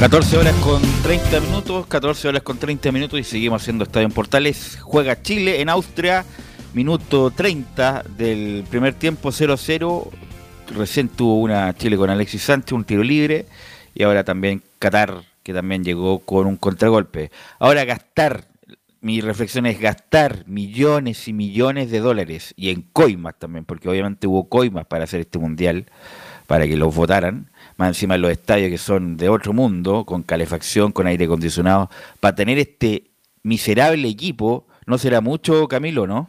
14 0.00 0.38
horas 0.38 0.54
con 0.62 0.80
30 1.02 1.40
minutos, 1.40 1.86
14 1.86 2.28
horas 2.28 2.42
con 2.42 2.56
30 2.56 2.90
minutos 2.90 3.20
y 3.20 3.22
seguimos 3.22 3.60
haciendo 3.60 3.84
Estadio 3.84 4.06
en 4.06 4.12
Portales. 4.14 4.78
Juega 4.80 5.20
Chile 5.20 5.60
en 5.60 5.68
Austria, 5.68 6.24
minuto 6.72 7.30
30 7.30 8.04
del 8.16 8.64
primer 8.70 8.94
tiempo 8.94 9.28
0-0. 9.28 10.08
Recién 10.74 11.10
tuvo 11.10 11.40
una 11.40 11.76
Chile 11.76 11.98
con 11.98 12.08
Alexis 12.08 12.44
Sánchez, 12.44 12.72
un 12.72 12.84
tiro 12.84 13.02
libre. 13.02 13.44
Y 13.94 14.02
ahora 14.02 14.24
también 14.24 14.62
Qatar, 14.78 15.22
que 15.42 15.52
también 15.52 15.84
llegó 15.84 16.20
con 16.20 16.46
un 16.46 16.56
contragolpe. 16.56 17.30
Ahora 17.58 17.84
gastar, 17.84 18.46
mi 19.02 19.20
reflexión 19.20 19.66
es 19.66 19.78
gastar 19.78 20.44
millones 20.46 21.28
y 21.28 21.34
millones 21.34 21.90
de 21.90 22.00
dólares, 22.00 22.54
y 22.56 22.70
en 22.70 22.86
coimas 22.94 23.38
también, 23.38 23.66
porque 23.66 23.90
obviamente 23.90 24.26
hubo 24.26 24.48
coimas 24.48 24.86
para 24.86 25.04
hacer 25.04 25.20
este 25.20 25.38
mundial, 25.38 25.84
para 26.46 26.66
que 26.66 26.78
los 26.78 26.94
votaran 26.94 27.49
más 27.80 27.88
encima 27.88 28.14
en 28.14 28.20
los 28.20 28.30
estadios 28.30 28.68
que 28.68 28.76
son 28.76 29.16
de 29.16 29.30
otro 29.30 29.54
mundo, 29.54 30.04
con 30.04 30.22
calefacción, 30.22 30.92
con 30.92 31.06
aire 31.06 31.24
acondicionado, 31.24 31.90
para 32.20 32.34
tener 32.34 32.58
este 32.58 33.10
miserable 33.42 34.06
equipo, 34.06 34.66
no 34.84 34.98
será 34.98 35.22
mucho, 35.22 35.66
Camilo, 35.66 36.06
¿no? 36.06 36.28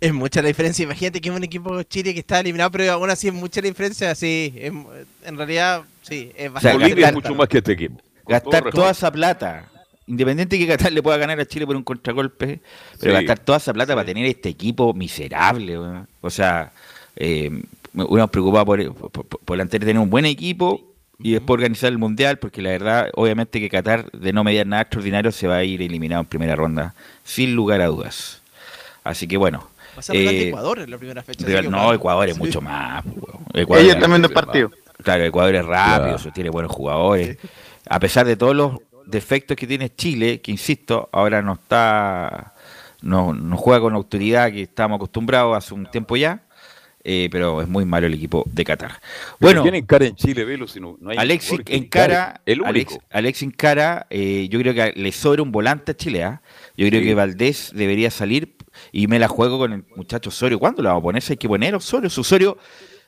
Es 0.00 0.14
mucha 0.14 0.40
la 0.40 0.48
diferencia. 0.48 0.84
Imagínate 0.84 1.20
que 1.20 1.28
es 1.28 1.34
un 1.34 1.44
equipo 1.44 1.82
Chile 1.82 2.14
que 2.14 2.20
está 2.20 2.40
eliminado, 2.40 2.70
pero 2.70 2.90
aún 2.90 3.10
así 3.10 3.28
es 3.28 3.34
mucha 3.34 3.60
la 3.60 3.68
diferencia. 3.68 4.14
Sí, 4.14 4.54
en 4.58 5.36
realidad, 5.36 5.82
sí, 6.00 6.32
es 6.34 6.50
bastante. 6.50 6.98
es 6.98 7.12
mucho 7.12 7.34
más 7.34 7.48
que 7.48 7.58
este 7.58 7.72
equipo. 7.72 8.00
gastar 8.26 8.70
toda 8.70 8.92
esa 8.92 9.12
plata, 9.12 9.68
independiente 10.06 10.56
de 10.56 10.64
que 10.64 10.72
Qatar 10.72 10.92
le 10.92 11.02
pueda 11.02 11.18
ganar 11.18 11.38
a 11.38 11.44
Chile 11.44 11.66
por 11.66 11.76
un 11.76 11.84
contragolpe, 11.84 12.60
pero 12.98 13.12
gastar 13.12 13.38
toda 13.40 13.58
esa 13.58 13.74
plata 13.74 13.94
para 13.94 14.06
tener 14.06 14.24
este 14.24 14.48
equipo 14.48 14.94
miserable. 14.94 15.76
O 16.22 16.30
sea, 16.30 16.72
eh, 17.16 17.50
uno 17.94 18.28
preocupado 18.28 18.64
por, 18.66 18.94
por, 18.94 19.26
por, 19.26 19.68
tener 19.68 19.98
un 19.98 20.10
buen 20.10 20.24
equipo 20.24 20.80
y 21.18 21.32
después 21.32 21.54
organizar 21.54 21.90
el 21.90 21.98
mundial, 21.98 22.38
porque 22.38 22.62
la 22.62 22.70
verdad, 22.70 23.10
obviamente 23.14 23.60
que 23.60 23.68
Qatar, 23.68 24.10
de 24.12 24.32
no 24.32 24.42
mediar 24.44 24.66
nada 24.66 24.82
extraordinario, 24.82 25.32
se 25.32 25.46
va 25.46 25.56
a 25.56 25.64
ir 25.64 25.82
eliminado 25.82 26.22
en 26.22 26.26
primera 26.26 26.56
ronda, 26.56 26.94
sin 27.24 27.54
lugar 27.54 27.80
a 27.80 27.86
dudas. 27.86 28.42
Así 29.04 29.26
que 29.26 29.36
bueno. 29.36 29.68
Va 29.96 29.98
a 30.00 30.02
ser 30.02 30.16
eh, 30.16 30.48
Ecuador 30.48 30.78
en 30.78 30.90
la 30.90 30.98
primera 30.98 31.22
fecha. 31.22 31.62
no, 31.62 31.92
Ecuador 31.92 32.28
es 32.28 32.38
mucho 32.38 32.60
más. 32.60 33.04
Ecuador 33.52 33.84
Ellos 33.84 33.98
también 33.98 34.22
dos 34.22 34.32
partidos. 34.32 34.72
Claro, 35.02 35.24
Ecuador 35.24 35.54
es 35.54 35.64
rápido, 35.64 36.16
tiene 36.32 36.50
buenos 36.50 36.72
jugadores. 36.72 37.38
A 37.88 37.98
pesar 37.98 38.26
de 38.26 38.36
todos 38.36 38.54
los 38.54 38.78
defectos 39.06 39.56
que 39.56 39.66
tiene 39.66 39.94
Chile, 39.94 40.40
que 40.40 40.50
insisto, 40.52 41.08
ahora 41.12 41.42
no 41.42 41.54
está, 41.54 42.54
no, 43.02 43.34
no 43.34 43.56
juega 43.56 43.80
con 43.80 43.92
la 43.92 43.98
autoridad 43.98 44.52
que 44.52 44.62
estábamos 44.62 44.96
acostumbrados 44.96 45.56
hace 45.56 45.74
un 45.74 45.90
tiempo 45.90 46.16
ya 46.16 46.42
eh, 47.02 47.28
pero 47.32 47.62
es 47.62 47.68
muy 47.68 47.84
malo 47.84 48.06
el 48.06 48.14
equipo 48.14 48.44
de 48.52 48.64
Qatar. 48.64 49.00
Bueno, 49.38 49.62
¿quién 49.62 49.74
encara 49.74 50.06
en 50.06 50.16
Chile, 50.16 50.44
Velo? 50.44 50.68
Si 50.68 50.80
no, 50.80 50.98
hay 51.06 51.16
Alexis 51.16 51.60
encara, 51.66 52.40
el 52.44 52.62
Alex, 52.64 52.98
Alex 53.10 53.42
encara, 53.42 54.06
eh, 54.10 54.48
yo 54.50 54.58
creo 54.60 54.74
que 54.74 54.92
le 54.94 55.12
sobra 55.12 55.42
un 55.42 55.50
volante 55.50 55.92
a 55.92 55.96
Chile. 55.96 56.24
¿ah? 56.24 56.42
Yo 56.76 56.86
creo 56.88 57.02
que 57.02 57.14
Valdés 57.14 57.72
debería 57.74 58.10
salir 58.10 58.56
y 58.92 59.06
me 59.06 59.18
la 59.18 59.28
juego 59.28 59.58
con 59.58 59.72
el 59.72 59.84
muchacho 59.96 60.28
Osorio. 60.28 60.58
¿Cuándo 60.58 60.82
la 60.82 60.90
vamos 60.90 61.02
a 61.02 61.04
poner? 61.04 61.22
Hay 61.26 61.36
que 61.36 61.48
poner 61.48 61.74
Osorio. 61.74 62.08
Osorio 62.08 62.58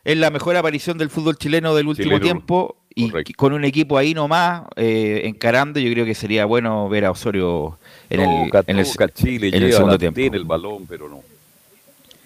es 0.04 0.16
la 0.16 0.30
mejor 0.30 0.56
aparición 0.56 0.96
del 0.96 1.10
fútbol 1.10 1.36
chileno 1.36 1.74
del 1.74 1.86
último 1.86 2.18
tiempo 2.18 2.76
y 2.94 3.10
con 3.34 3.52
un 3.52 3.64
equipo 3.64 3.96
ahí 3.98 4.14
nomás 4.14 4.64
eh, 4.76 5.22
encarando, 5.24 5.80
yo 5.80 5.90
creo 5.92 6.04
que 6.04 6.14
sería 6.14 6.44
bueno 6.44 6.88
ver 6.88 7.04
a 7.04 7.10
Osorio 7.10 7.78
en 8.10 8.20
el, 8.20 8.50
en 8.66 8.78
el, 8.78 8.86
Chile, 9.14 9.48
en 9.48 9.62
el 9.62 9.72
segundo 9.72 9.98
tiempo. 9.98 10.16
Tiene 10.16 10.36
el 10.36 10.44
balón, 10.44 10.86
pero 10.86 11.08
no 11.08 11.31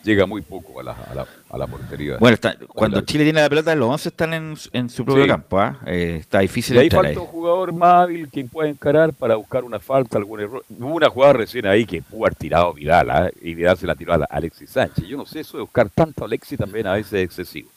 llega 0.06 0.24
muy 0.24 0.40
poco 0.40 0.80
a 0.80 0.84
la, 0.84 0.92
a 0.92 1.14
la, 1.14 1.26
a 1.50 1.58
la 1.58 1.66
portería. 1.66 2.16
Bueno, 2.18 2.38
cuando 2.68 3.00
Chile 3.02 3.24
tiene 3.24 3.42
la 3.42 3.48
pelota, 3.48 3.74
los 3.74 3.90
11 3.90 4.08
están 4.08 4.34
en, 4.34 4.54
en 4.72 4.88
su 4.88 5.04
propio 5.04 5.26
campo. 5.26 5.58
¿ah? 5.58 5.78
Eh, 5.84 6.18
está 6.20 6.38
difícil. 6.38 6.76
Y 6.76 6.78
ahí 6.78 6.90
falta 6.90 7.20
un 7.20 7.26
jugador 7.26 7.72
más 7.72 8.04
hábil 8.04 8.30
que 8.30 8.44
pueda 8.44 8.70
encarar 8.70 9.12
para 9.12 9.34
buscar 9.34 9.64
una 9.64 9.80
falta, 9.80 10.16
algún 10.16 10.40
error. 10.40 10.64
Hubo 10.70 10.94
una 10.94 11.10
jugada 11.10 11.34
recién 11.34 11.66
ahí 11.66 11.84
que 11.84 12.00
pudo 12.00 12.24
haber 12.24 12.36
tirado 12.36 12.72
Vidal 12.72 13.10
¿ah? 13.10 13.30
y 13.42 13.54
Vidal 13.54 13.76
se 13.76 13.86
la 13.86 13.94
tiró 13.94 14.14
a, 14.14 14.24
Alexis 14.30 14.70
Sánchez. 14.70 15.06
Yo 15.06 15.16
no 15.16 15.26
sé, 15.26 15.40
eso 15.40 15.58
de 15.58 15.62
buscar 15.64 15.90
tanto 15.90 16.22
a 16.22 16.26
Alexis 16.26 16.58
también 16.58 16.86
a 16.86 16.92
veces 16.92 17.12
es 17.14 17.24
excesivo. 17.24 17.70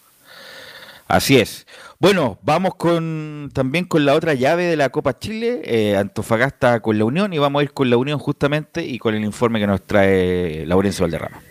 Así 1.08 1.40
es. 1.40 1.66
Bueno, 1.98 2.38
vamos 2.44 2.76
con 2.76 3.50
también 3.52 3.86
con 3.86 4.06
la 4.06 4.14
otra 4.14 4.36
llave 4.36 4.66
de 4.66 4.78
la 4.78 4.90
Copa 4.90 5.18
Chile, 5.18 5.62
eh, 5.66 5.98
Antofagasta 5.98 6.82
con 6.82 7.00
la 7.00 7.06
Unión, 7.06 7.34
y 7.34 7.40
vamos 7.40 7.60
a 7.60 7.64
ir 7.64 7.74
con 7.74 7.90
la 7.90 7.98
Unión 7.98 8.20
justamente 8.20 8.86
y 8.86 9.00
con 9.00 9.16
el 9.16 9.26
informe 9.26 9.60
que 9.60 9.66
nos 9.66 9.82
trae 9.82 10.66
Laurencio 10.68 11.06
Valderrama. 11.06 11.49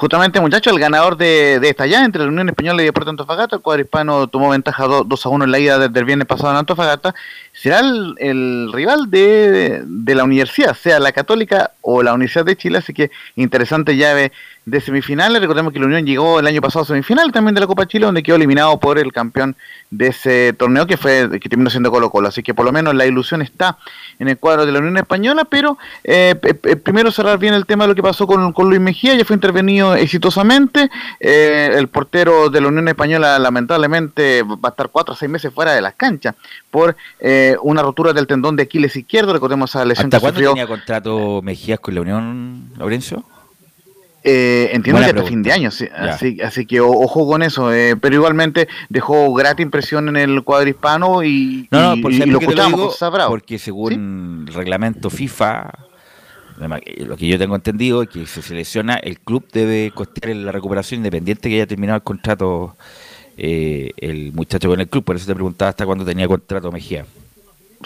Justamente, 0.00 0.40
muchachos, 0.40 0.72
el 0.72 0.80
ganador 0.80 1.18
de, 1.18 1.60
esta 1.62 1.84
llave 1.86 2.06
entre 2.06 2.22
la 2.22 2.28
Unión 2.28 2.48
Española 2.48 2.80
y 2.80 2.86
Deportes 2.86 3.10
Antofagasta, 3.10 3.56
el 3.56 3.60
cuadro 3.60 3.82
hispano 3.82 4.28
tomó 4.28 4.48
ventaja 4.48 4.86
2, 4.86 5.26
a 5.26 5.28
1 5.28 5.44
en 5.44 5.50
la 5.50 5.58
ida 5.58 5.88
del 5.90 6.04
viernes 6.06 6.26
pasado 6.26 6.52
en 6.52 6.56
Antofagasta, 6.56 7.14
será 7.60 7.80
el, 7.80 8.72
rival 8.72 9.10
de, 9.10 9.82
de, 9.84 10.14
la 10.14 10.24
universidad, 10.24 10.74
sea 10.74 10.98
la 10.98 11.12
Católica 11.12 11.72
o 11.82 12.02
la 12.02 12.14
Universidad 12.14 12.46
de 12.46 12.56
Chile, 12.56 12.78
así 12.78 12.94
que 12.94 13.10
interesante 13.36 13.98
llave 13.98 14.32
de 14.64 14.80
semifinales. 14.80 15.40
Recordemos 15.40 15.72
que 15.72 15.78
la 15.78 15.86
Unión 15.86 16.06
llegó 16.06 16.40
el 16.40 16.46
año 16.46 16.60
pasado 16.60 16.84
a 16.84 16.86
semifinal 16.86 17.32
también 17.32 17.54
de 17.54 17.60
la 17.60 17.66
Copa 17.66 17.86
Chile, 17.86 18.06
donde 18.06 18.22
quedó 18.22 18.36
eliminado 18.36 18.78
por 18.78 18.98
el 18.98 19.12
campeón 19.12 19.56
de 19.90 20.08
ese 20.08 20.52
torneo 20.52 20.86
que 20.86 20.96
fue 20.96 21.28
que 21.40 21.48
terminó 21.48 21.68
siendo 21.68 21.90
Colo 21.90 22.10
Colo. 22.10 22.28
Así 22.28 22.42
que 22.42 22.54
por 22.54 22.64
lo 22.64 22.72
menos 22.72 22.94
la 22.94 23.06
ilusión 23.06 23.42
está 23.42 23.76
en 24.18 24.28
el 24.28 24.38
cuadro 24.38 24.64
de 24.64 24.72
la 24.72 24.78
Unión 24.78 24.96
Española, 24.96 25.44
pero 25.44 25.76
eh, 26.04 26.34
primero 26.82 27.10
cerrar 27.10 27.38
bien 27.38 27.54
el 27.54 27.66
tema 27.66 27.84
de 27.84 27.88
lo 27.88 27.94
que 27.94 28.02
pasó 28.02 28.26
con, 28.26 28.54
Luis 28.68 28.80
Mejía, 28.80 29.14
ya 29.14 29.24
fue 29.24 29.34
intervenido 29.34 29.94
exitosamente. 29.94 30.90
Eh, 31.18 31.72
el 31.74 31.88
portero 31.88 32.50
de 32.50 32.60
la 32.60 32.68
Unión 32.68 32.88
Española 32.88 33.38
lamentablemente 33.38 34.42
va 34.42 34.68
a 34.68 34.68
estar 34.68 34.88
cuatro 34.90 35.14
o 35.14 35.16
seis 35.16 35.30
meses 35.30 35.52
fuera 35.52 35.72
de 35.72 35.80
las 35.80 35.94
canchas 35.94 36.34
por 36.70 36.96
eh, 37.18 37.56
una 37.62 37.82
rotura 37.82 38.12
del 38.12 38.26
tendón 38.26 38.56
de 38.56 38.64
Aquiles 38.64 38.96
izquierdo. 38.96 39.32
Recordemos 39.32 39.70
esa 39.70 39.84
lesión 39.84 40.06
¿Hasta 40.06 40.20
cuándo 40.20 40.40
tenía 40.40 40.66
contrato 40.66 41.40
Mejías 41.42 41.80
con 41.80 41.94
la 41.94 42.00
Unión, 42.00 42.70
Laurencio? 42.78 43.24
Eh, 44.22 44.68
entiendo 44.74 45.00
que 45.00 45.06
hasta 45.06 45.22
fin 45.22 45.42
de 45.42 45.50
año, 45.50 45.68
así, 45.70 46.38
así, 46.42 46.66
que 46.66 46.80
ojo 46.80 47.26
con 47.26 47.42
eso. 47.42 47.72
Eh, 47.72 47.96
pero 47.96 48.16
igualmente 48.16 48.68
dejó 48.88 49.32
grata 49.32 49.62
impresión 49.62 50.08
en 50.08 50.16
el 50.16 50.42
cuadro 50.42 50.68
hispano 50.68 51.22
y, 51.24 51.68
no, 51.70 51.96
no, 51.96 52.02
por 52.02 52.12
y, 52.12 52.18
lo 52.18 52.38
escuchamos 52.38 52.98
Porque 53.28 53.58
según 53.58 54.46
el 54.46 54.54
reglamento 54.54 55.08
FIFA, 55.08 55.72
Lo 56.98 57.16
que 57.16 57.26
yo 57.26 57.38
tengo 57.38 57.56
entendido 57.56 58.02
es 58.02 58.10
que 58.10 58.26
si 58.26 58.42
se 58.42 58.54
lesiona, 58.54 58.96
el 58.96 59.18
club 59.20 59.46
debe 59.50 59.90
costear 59.94 60.36
la 60.36 60.52
recuperación 60.52 60.98
independiente 60.98 61.48
que 61.48 61.54
haya 61.54 61.66
terminado 61.66 61.96
el 61.96 62.02
contrato 62.02 62.76
eh, 63.42 63.92
el 63.96 64.32
muchacho 64.32 64.68
con 64.68 64.80
el 64.80 64.88
club. 64.88 65.02
Por 65.02 65.16
eso 65.16 65.26
te 65.26 65.34
preguntaba 65.34 65.70
hasta 65.70 65.86
cuándo 65.86 66.04
tenía 66.04 66.28
contrato 66.28 66.70
Mejía. 66.70 67.06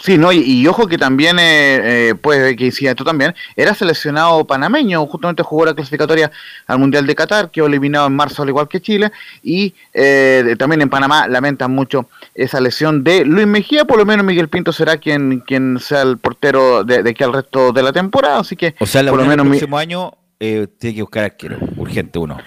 Sí, 0.03 0.17
no, 0.17 0.33
y, 0.33 0.67
ojo 0.67 0.87
que 0.87 0.97
también, 0.97 1.39
eh, 1.39 2.09
eh, 2.09 2.15
pues, 2.21 2.57
que 2.57 2.65
decía 2.65 2.95
tú 2.95 3.05
también, 3.05 3.33
era 3.55 3.73
seleccionado 3.73 4.43
panameño, 4.43 5.05
justamente 5.05 5.41
jugó 5.41 5.65
la 5.65 5.73
clasificatoria 5.73 6.31
al 6.67 6.79
Mundial 6.79 7.07
de 7.07 7.15
Qatar, 7.15 7.49
quedó 7.49 7.67
eliminado 7.67 8.07
en 8.07 8.13
marzo 8.13 8.43
al 8.43 8.49
igual 8.49 8.67
que 8.67 8.81
Chile, 8.81 9.13
y 9.41 9.73
eh, 9.93 10.57
también 10.59 10.81
en 10.81 10.89
Panamá 10.89 11.29
lamentan 11.29 11.71
mucho 11.71 12.09
esa 12.33 12.59
lesión 12.59 13.05
de 13.05 13.23
Luis 13.23 13.47
Mejía, 13.47 13.85
por 13.85 13.97
lo 13.97 14.05
menos 14.05 14.25
Miguel 14.25 14.49
Pinto 14.49 14.73
será 14.73 14.97
quien, 14.97 15.39
quien 15.39 15.79
sea 15.79 16.01
el 16.01 16.17
portero 16.17 16.83
de, 16.83 17.01
de 17.01 17.11
aquí 17.11 17.23
al 17.23 17.31
resto 17.31 17.71
de 17.71 17.81
la 17.81 17.93
temporada, 17.93 18.39
así 18.39 18.57
que 18.57 18.75
o 18.79 18.85
sea, 18.85 19.01
por 19.05 19.19
lo 19.19 19.25
menos 19.25 19.45
el 19.45 19.51
próximo 19.51 19.77
año 19.77 20.11
eh, 20.41 20.67
tiene 20.77 20.95
que 20.97 21.01
buscar 21.03 21.23
arquero, 21.23 21.57
urgente 21.77 22.19
uno. 22.19 22.37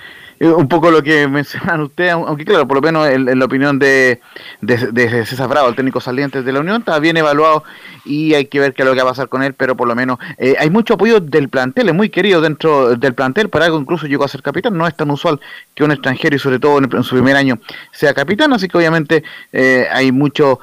Eh, 0.41 0.49
un 0.49 0.69
poco 0.69 0.91
lo 0.91 1.03
que 1.03 1.27
mencionan 1.29 1.81
ustedes, 1.81 2.13
aunque 2.13 2.45
claro, 2.45 2.67
por 2.67 2.77
lo 2.77 2.83
menos 2.83 3.09
en, 3.09 3.39
la 3.39 3.45
opinión 3.45 3.79
de, 3.79 4.21
de, 4.61 5.27
César 5.27 5.49
Bravo, 5.49 5.69
el 5.69 5.75
técnico 5.75 6.01
saliente 6.01 6.43
de 6.43 6.53
la 6.53 6.61
Unión, 6.61 6.81
está 6.81 6.99
bien 6.99 7.17
evaluado 7.17 7.65
y 8.05 8.35
hay 8.35 8.47
que 8.47 8.61
ver 8.61 8.73
qué 8.73 8.83
es 8.83 8.89
lo 8.89 8.95
que 8.95 9.03
va 9.03 9.11
a 9.11 9.13
pasar 9.13 9.29
con 9.29 9.43
él, 9.43 9.55
pero 9.55 9.77
por 9.77 9.89
lo 9.89 9.95
menos 9.95 10.19
eh, 10.39 10.55
hay 10.59 10.71
mucho 10.71 10.95
apoyo 10.95 11.21
del 11.21 11.49
plantel, 11.49 11.89
es 11.89 11.95
muy 11.95 12.09
querido 12.09 12.41
dentro 12.41 12.97
del 12.97 13.15
plantel, 13.15 13.49
para 13.49 13.67
algo 13.67 13.79
incluso 13.79 14.07
llegó 14.07 14.25
a 14.25 14.29
ser 14.29 14.43
capitán, 14.43 14.77
no 14.77 14.87
es 14.87 14.97
tan 14.97 15.11
usual 15.11 15.41
que 15.75 15.85
un 15.85 15.91
extranjero 15.91 16.37
y 16.37 16.39
sobre 16.39 16.59
todo 16.59 16.79
en, 16.79 17.03
su 17.03 17.17
primer 17.17 17.37
año 17.37 17.59
sea 17.93 18.15
capitán, 18.15 18.53
así 18.53 18.69
que 18.69 18.79
obviamente 18.79 19.25
eh, 19.53 19.87
hay 19.91 20.13
mucho 20.13 20.61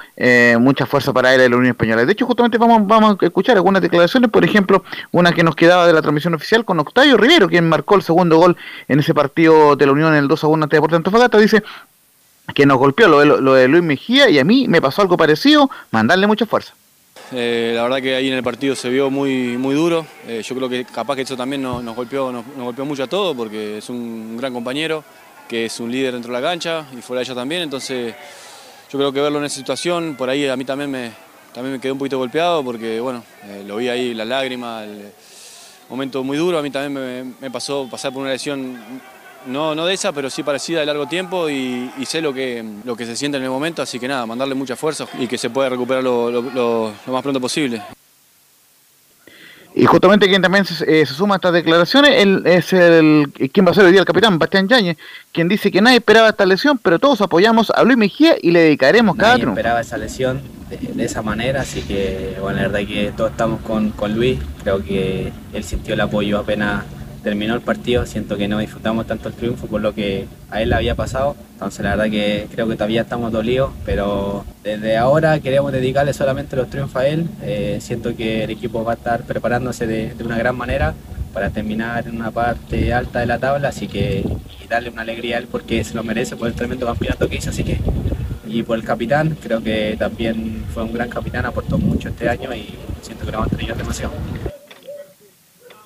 mucha 0.59 0.85
fuerza 0.85 1.13
para 1.13 1.33
él 1.33 1.41
en 1.41 1.51
la 1.51 1.57
Unión 1.57 1.71
Española. 1.71 2.05
De 2.05 2.11
hecho, 2.11 2.25
justamente 2.25 2.57
vamos, 2.57 2.87
vamos 2.87 3.17
a 3.21 3.25
escuchar 3.25 3.57
algunas 3.57 3.81
declaraciones, 3.81 4.29
por 4.29 4.43
ejemplo, 4.43 4.83
una 5.11 5.31
que 5.33 5.43
nos 5.43 5.55
quedaba 5.55 5.85
de 5.85 5.93
la 5.93 6.01
transmisión 6.01 6.33
oficial 6.33 6.65
con 6.65 6.79
Octavio 6.79 7.17
Rivero, 7.17 7.47
quien 7.47 7.67
marcó 7.67 7.95
el 7.95 8.01
segundo 8.01 8.37
gol 8.37 8.57
en 8.87 8.99
ese 8.99 9.13
partido 9.13 9.64
de 9.75 9.85
la 9.85 9.91
Unión 9.91 10.13
en 10.13 10.19
el 10.19 10.27
2 10.27 10.43
a 10.43 10.47
1 10.47 10.63
ante 10.63 10.75
Deportes 10.75 10.97
Antofagasta, 10.97 11.37
dice 11.37 11.63
que 12.53 12.65
nos 12.65 12.77
golpeó 12.77 13.07
lo 13.07 13.19
de, 13.19 13.25
lo 13.25 13.53
de 13.53 13.67
Luis 13.67 13.83
Mejía 13.83 14.29
y 14.29 14.37
a 14.37 14.43
mí 14.43 14.67
me 14.67 14.81
pasó 14.81 15.01
algo 15.01 15.17
parecido, 15.17 15.69
mandarle 15.91 16.27
mucha 16.27 16.45
fuerza. 16.45 16.73
Eh, 17.31 17.73
la 17.75 17.83
verdad 17.83 18.01
que 18.01 18.15
ahí 18.15 18.27
en 18.27 18.35
el 18.35 18.43
partido 18.43 18.75
se 18.75 18.89
vio 18.89 19.09
muy, 19.09 19.57
muy 19.57 19.73
duro. 19.73 20.05
Eh, 20.27 20.43
yo 20.43 20.55
creo 20.55 20.69
que 20.69 20.85
capaz 20.85 21.15
que 21.15 21.23
eso 21.23 21.35
también 21.35 21.61
nos, 21.61 21.83
golpeó, 21.95 22.31
nos, 22.31 22.45
golpeó 22.55 22.85
mucho 22.85 23.03
a 23.03 23.07
todos 23.07 23.35
porque 23.35 23.79
es 23.79 23.89
un 23.89 24.37
gran 24.37 24.53
compañero, 24.53 25.03
que 25.47 25.65
es 25.65 25.79
un 25.79 25.91
líder 25.91 26.13
dentro 26.13 26.31
de 26.31 26.39
la 26.39 26.47
cancha 26.47 26.85
y 26.95 27.01
fuera 27.01 27.19
de 27.19 27.25
ella 27.25 27.35
también. 27.35 27.63
Entonces 27.63 28.13
yo 28.91 28.99
creo 28.99 29.11
que 29.11 29.21
verlo 29.21 29.39
en 29.39 29.45
esa 29.45 29.55
situación, 29.55 30.15
por 30.15 30.29
ahí 30.29 30.47
a 30.47 30.55
mí 30.55 30.65
también 30.65 30.91
me, 30.91 31.11
también 31.53 31.73
me 31.73 31.79
quedé 31.79 31.91
un 31.91 31.97
poquito 31.97 32.19
golpeado 32.19 32.63
porque 32.63 32.99
bueno, 32.99 33.23
eh, 33.45 33.63
lo 33.65 33.77
vi 33.77 33.89
ahí, 33.89 34.13
las 34.13 34.27
lágrimas, 34.27 34.83
el 34.83 35.11
momento 35.89 36.23
muy 36.23 36.37
duro. 36.37 36.59
A 36.59 36.61
mí 36.61 36.69
también 36.69 37.35
me 37.41 37.49
pasó 37.49 37.87
pasar 37.89 38.13
por 38.13 38.21
una 38.21 38.31
lesión 38.31 38.77
no, 39.45 39.75
no 39.75 39.85
de 39.85 39.93
esa, 39.93 40.11
pero 40.11 40.29
sí 40.29 40.43
parecida 40.43 40.79
de 40.79 40.85
largo 40.85 41.07
tiempo 41.07 41.49
y, 41.49 41.89
sé 42.05 42.21
lo 42.21 42.33
que, 42.33 42.63
lo 42.83 42.95
que 42.95 43.05
se 43.05 43.15
siente 43.15 43.37
en 43.37 43.43
el 43.43 43.49
momento, 43.49 43.81
así 43.81 43.99
que 43.99 44.07
nada, 44.07 44.25
mandarle 44.25 44.55
mucha 44.55 44.75
fuerza 44.75 45.05
y 45.19 45.27
que 45.27 45.37
se 45.37 45.49
pueda 45.49 45.69
recuperar 45.69 46.03
lo, 46.03 46.93
más 47.07 47.21
pronto 47.21 47.39
posible. 47.39 47.81
Y 49.77 49.85
justamente 49.85 50.29
quien 50.29 50.41
también 50.41 50.63
se, 50.63 51.05
suma 51.05 51.35
a 51.35 51.37
estas 51.37 51.51
declaraciones 51.51 52.11
es 52.45 52.71
el 52.71 53.29
quien 53.51 53.65
va 53.67 53.71
a 53.71 53.73
ser 53.73 53.83
hoy 53.83 53.91
día 53.91 53.99
el 53.99 54.05
capitán, 54.05 54.39
Bastián 54.39 54.69
Yáñez, 54.69 54.97
quien 55.33 55.49
dice 55.49 55.69
que 55.69 55.81
nadie 55.81 55.97
esperaba 55.97 56.29
esta 56.29 56.45
lesión, 56.45 56.77
pero 56.77 56.97
todos 56.97 57.19
apoyamos 57.19 57.71
a 57.71 57.83
Luis 57.83 57.97
Mejía 57.97 58.37
y 58.41 58.51
le 58.51 58.61
dedicaremos 58.61 59.17
cada 59.17 59.33
Nadie 59.37 59.49
esperaba 59.49 59.81
esa 59.81 59.97
lesión 59.97 60.41
de, 60.69 61.03
esa 61.03 61.21
manera, 61.21 61.61
así 61.61 61.81
que 61.81 62.37
bueno, 62.39 62.61
la 62.61 62.67
verdad 62.69 62.87
que 62.87 63.11
todos 63.17 63.31
estamos 63.31 63.59
con, 63.61 63.89
con 63.91 64.15
Luis, 64.15 64.39
creo 64.63 64.81
que 64.81 65.33
él 65.53 65.63
sintió 65.65 65.93
el 65.93 66.01
apoyo 66.01 66.39
apenas 66.39 66.85
terminó 67.25 67.55
el 67.55 67.61
partido, 67.61 68.05
siento 68.05 68.37
que 68.37 68.47
no 68.47 68.59
disfrutamos 68.59 69.07
tanto 69.07 69.29
el 69.29 69.33
triunfo 69.33 69.65
por 69.65 69.81
lo 69.81 69.95
que 69.95 70.27
a 70.51 70.61
él 70.61 70.69
le 70.69 70.75
había 70.75 70.93
pasado. 70.93 71.35
Entonces 71.53 71.83
la 71.83 71.95
verdad 71.95 72.11
que 72.11 72.47
creo 72.51 72.67
que 72.67 72.75
todavía 72.75 73.01
estamos 73.01 73.31
dolidos, 73.31 73.71
pero 73.83 74.45
desde 74.63 74.95
ahora 74.95 75.39
queremos 75.39 75.71
dedicarle 75.71 76.13
solamente 76.13 76.55
los 76.55 76.69
triunfos 76.69 77.01
a 77.01 77.07
él. 77.07 77.27
Eh, 77.41 77.79
siento 77.81 78.15
que 78.15 78.43
el 78.43 78.51
equipo 78.51 78.83
va 78.83 78.91
a 78.91 78.95
estar 78.95 79.23
preparándose 79.23 79.87
de, 79.87 80.13
una 80.23 80.37
gran 80.37 80.55
manera 80.55 80.93
para 81.33 81.49
terminar 81.49 82.07
en 82.07 82.15
una 82.15 82.29
parte 82.29 82.93
alta 82.93 83.21
de 83.21 83.25
la 83.25 83.39
tabla, 83.39 83.69
así 83.69 83.87
que 83.87 84.23
y 84.63 84.67
darle 84.67 84.91
una 84.91 85.01
alegría 85.01 85.37
a 85.37 85.39
él 85.39 85.47
porque 85.51 85.83
se 85.83 85.95
lo 85.95 86.03
merece 86.03 86.35
por 86.35 86.47
el 86.47 86.53
tremendo 86.53 86.85
campeonato 86.85 87.27
que 87.27 87.37
hizo, 87.37 87.49
así 87.49 87.63
que 87.63 87.79
y 88.47 88.61
por 88.61 88.77
el 88.77 88.83
capitán, 88.83 89.35
creo 89.41 89.63
que 89.63 89.95
también 89.97 90.63
fue 90.71 90.83
un 90.83 90.93
gran 90.93 91.09
capitán, 91.09 91.43
aportó 91.47 91.79
mucho 91.79 92.09
este 92.09 92.29
año 92.29 92.53
y 92.53 92.75
siento 93.01 93.25
que 93.25 93.31
lo 93.31 93.39
hemos 93.39 93.49
tenido 93.49 93.75
demasiado. 93.75 94.13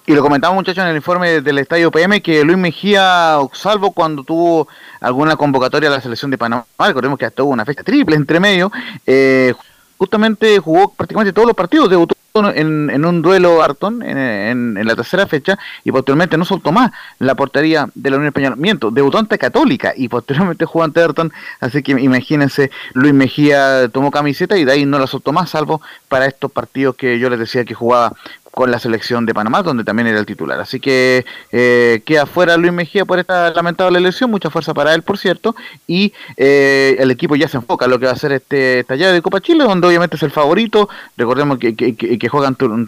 Y 0.09 0.15
lo 0.15 0.23
comentaba 0.23 0.55
muchachos 0.55 0.83
en 0.83 0.89
el 0.89 0.95
informe 0.95 1.39
del 1.39 1.59
Estadio 1.59 1.91
PM 1.91 2.19
que 2.23 2.43
Luis 2.43 2.57
Mejía, 2.57 3.37
salvo 3.53 3.91
cuando 3.91 4.23
tuvo 4.23 4.67
alguna 5.01 5.35
convocatoria 5.35 5.87
a 5.87 5.91
la 5.91 6.01
selección 6.01 6.31
de 6.31 6.37
Panamá, 6.39 6.65
recordemos 6.79 7.19
que 7.19 7.25
hasta 7.25 7.43
hubo 7.43 7.51
una 7.51 7.63
fecha 7.63 7.83
triple 7.83 8.15
entre 8.15 8.39
medio, 8.39 8.71
eh, 9.05 9.53
justamente 9.99 10.57
jugó 10.57 10.91
prácticamente 10.93 11.31
todos 11.31 11.45
los 11.45 11.55
partidos, 11.55 11.91
debutó 11.91 12.15
en, 12.35 12.89
en 12.89 13.05
un 13.05 13.21
duelo 13.21 13.61
Arton 13.61 14.01
en, 14.01 14.79
la 14.85 14.95
tercera 14.95 15.27
fecha 15.27 15.57
y 15.83 15.91
posteriormente 15.91 16.37
no 16.37 16.45
soltó 16.45 16.71
más 16.71 16.91
la 17.19 17.35
portería 17.35 17.89
de 17.93 18.09
la 18.09 18.17
Unión 18.17 18.27
Española. 18.27 18.55
Miento, 18.55 18.91
debutó 18.91 19.17
ante 19.17 19.37
Católica 19.37 19.93
y 19.95 20.07
posteriormente 20.07 20.65
jugó 20.65 20.83
ante 20.83 21.01
Arton, 21.01 21.31
así 21.59 21.81
que 21.83 21.91
imagínense, 21.91 22.71
Luis 22.93 23.13
Mejía 23.13 23.89
tomó 23.89 24.11
camiseta 24.11 24.57
y 24.57 24.65
de 24.65 24.71
ahí 24.71 24.85
no 24.85 24.99
la 24.99 25.07
soltó 25.07 25.31
más, 25.31 25.49
salvo 25.49 25.81
para 26.07 26.25
estos 26.25 26.51
partidos 26.51 26.95
que 26.95 27.19
yo 27.19 27.29
les 27.29 27.39
decía 27.39 27.65
que 27.65 27.73
jugaba 27.73 28.13
con 28.51 28.71
la 28.71 28.79
selección 28.79 29.25
de 29.25 29.33
Panamá, 29.33 29.63
donde 29.63 29.83
también 29.83 30.07
era 30.07 30.19
el 30.19 30.25
titular. 30.25 30.59
Así 30.59 30.79
que 30.79 31.25
eh, 31.51 32.01
queda 32.05 32.25
fuera 32.25 32.57
Luis 32.57 32.73
Mejía 32.73 33.05
por 33.05 33.19
esta 33.19 33.51
lamentable 33.51 33.99
lesión, 33.99 34.31
mucha 34.31 34.49
fuerza 34.49 34.73
para 34.73 34.93
él, 34.93 35.01
por 35.01 35.17
cierto, 35.17 35.55
y 35.87 36.13
eh, 36.37 36.95
el 36.99 37.11
equipo 37.11 37.35
ya 37.35 37.47
se 37.47 37.57
enfoca 37.57 37.85
en 37.85 37.91
lo 37.91 37.99
que 37.99 38.05
va 38.05 38.11
a 38.11 38.15
ser 38.15 38.31
este 38.31 38.83
tallado 38.83 39.13
de 39.13 39.21
Copa 39.21 39.41
Chile, 39.41 39.63
donde 39.63 39.87
obviamente 39.87 40.15
es 40.15 40.23
el 40.23 40.31
favorito, 40.31 40.89
recordemos 41.17 41.57
que, 41.57 41.75
que, 41.75 42.29
juega 42.29 42.47
ante 42.47 42.65
un, 42.65 42.87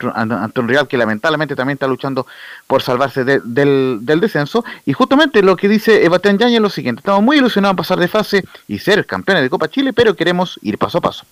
Real 0.68 0.88
que 0.88 0.98
lamentablemente 0.98 1.56
también 1.56 1.76
está 1.76 1.88
luchando 1.88 2.28
por 2.68 2.82
salvarse 2.82 3.24
del, 3.24 4.00
descenso, 4.04 4.64
y 4.86 4.94
justamente 4.94 5.42
lo 5.42 5.56
que 5.56 5.68
dice 5.68 6.06
Ebastián 6.06 6.38
Yañez 6.38 6.58
es 6.58 6.62
lo 6.62 6.70
siguiente, 6.70 7.00
estamos 7.00 7.24
muy 7.24 7.38
ilusionados 7.38 7.74
en 7.74 7.78
pasar 7.78 8.00
de 8.00 8.08
fase 8.08 8.44
y 8.68 8.80
ser 8.80 9.06
campeones 9.06 9.44
de 9.44 9.50
Copa 9.50 9.68
Chile, 9.70 9.94
pero 9.94 10.16
queremos 10.16 10.60
ir 10.62 10.78
paso 10.78 11.00
a 11.00 11.02
paso 11.02 11.26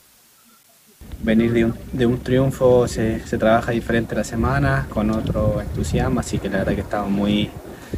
venir 1.21 1.51
de 1.51 1.65
un, 1.65 1.75
de 1.91 2.05
un 2.05 2.19
triunfo 2.19 2.87
se, 2.87 3.19
se, 3.25 3.37
trabaja 3.37 3.71
diferente 3.71 4.15
la 4.15 4.23
semana, 4.23 4.87
con 4.89 5.11
otro 5.11 5.61
entusiasmo, 5.61 6.19
así 6.19 6.39
que 6.39 6.49
la 6.49 6.59
verdad 6.59 6.75
que 6.75 6.81
estamos 6.81 7.11
muy 7.11 7.49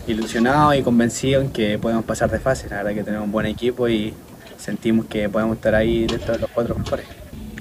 ilusionados 0.07 0.75
y 0.75 0.81
convencidos 0.81 1.45
en 1.45 1.51
que 1.51 1.77
podemos 1.77 2.05
pasar 2.05 2.29
de 2.31 2.39
fase. 2.39 2.69
La 2.69 2.77
verdad 2.77 2.93
que 2.93 3.03
tenemos 3.03 3.25
un 3.25 3.31
buen 3.31 3.45
equipo 3.45 3.87
y 3.87 4.13
sentimos 4.57 5.05
que 5.05 5.29
podemos 5.29 5.57
estar 5.57 5.75
ahí 5.75 6.07
dentro 6.07 6.33
de 6.33 6.39
los 6.39 6.49
cuatro 6.49 6.75
mejores. 6.75 7.05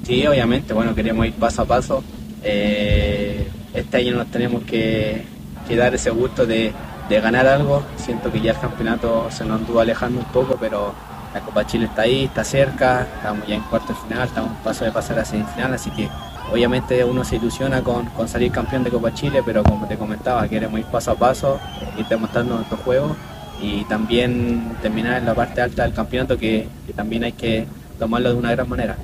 Sí, 0.02 0.26
obviamente, 0.26 0.72
bueno, 0.72 0.94
queremos 0.94 1.26
ir 1.26 1.34
paso 1.34 1.62
a 1.62 1.64
paso. 1.66 2.02
Eh, 2.42 3.46
este 3.74 3.98
año 3.98 4.16
nos 4.16 4.30
tenemos 4.30 4.64
que, 4.64 5.24
que 5.68 5.76
dar 5.76 5.94
ese 5.94 6.10
gusto 6.10 6.46
de, 6.46 6.72
de 7.08 7.20
ganar 7.20 7.46
algo. 7.46 7.82
Siento 7.96 8.32
que 8.32 8.40
ya 8.40 8.52
el 8.52 8.58
campeonato 8.58 9.30
se 9.30 9.44
nos 9.44 9.60
anduvo 9.60 9.80
alejando 9.80 10.20
un 10.20 10.26
poco, 10.26 10.56
pero 10.58 10.94
la 11.34 11.40
Copa 11.40 11.66
Chile 11.66 11.86
está 11.86 12.02
ahí, 12.02 12.24
está 12.24 12.44
cerca, 12.44 13.06
estamos 13.16 13.46
ya 13.46 13.54
en 13.54 13.62
cuarto 13.62 13.92
de 13.92 14.00
final, 14.00 14.26
estamos 14.26 14.50
a 14.50 14.54
un 14.54 14.62
paso 14.62 14.84
de 14.84 14.92
pasar 14.92 15.18
a 15.18 15.24
semifinal, 15.24 15.74
así 15.74 15.90
que 15.90 16.08
obviamente 16.50 17.04
uno 17.04 17.24
se 17.24 17.36
ilusiona 17.36 17.82
con, 17.82 18.10
salir 18.28 18.50
campeón 18.50 18.82
de 18.82 18.90
Copa 18.90 19.14
Chile, 19.14 19.42
pero 19.44 19.62
como 19.62 19.86
te 19.86 19.96
comentaba, 19.96 20.48
queremos 20.48 20.80
ir 20.80 20.86
paso 20.86 21.12
a 21.12 21.14
paso, 21.14 21.60
ir 21.96 22.06
demostrando 22.06 22.56
nuestro 22.56 22.76
juego 22.78 23.16
y 23.62 23.84
también 23.84 24.76
terminar 24.82 25.18
en 25.18 25.26
la 25.26 25.34
parte 25.34 25.60
alta 25.60 25.84
del 25.84 25.94
campeonato 25.94 26.36
que, 26.36 26.66
también 26.96 27.24
hay 27.24 27.32
que 27.32 27.66
tomarlo 27.98 28.30
de 28.30 28.38
una 28.38 28.50
gran 28.52 28.68
manera. 28.68 28.96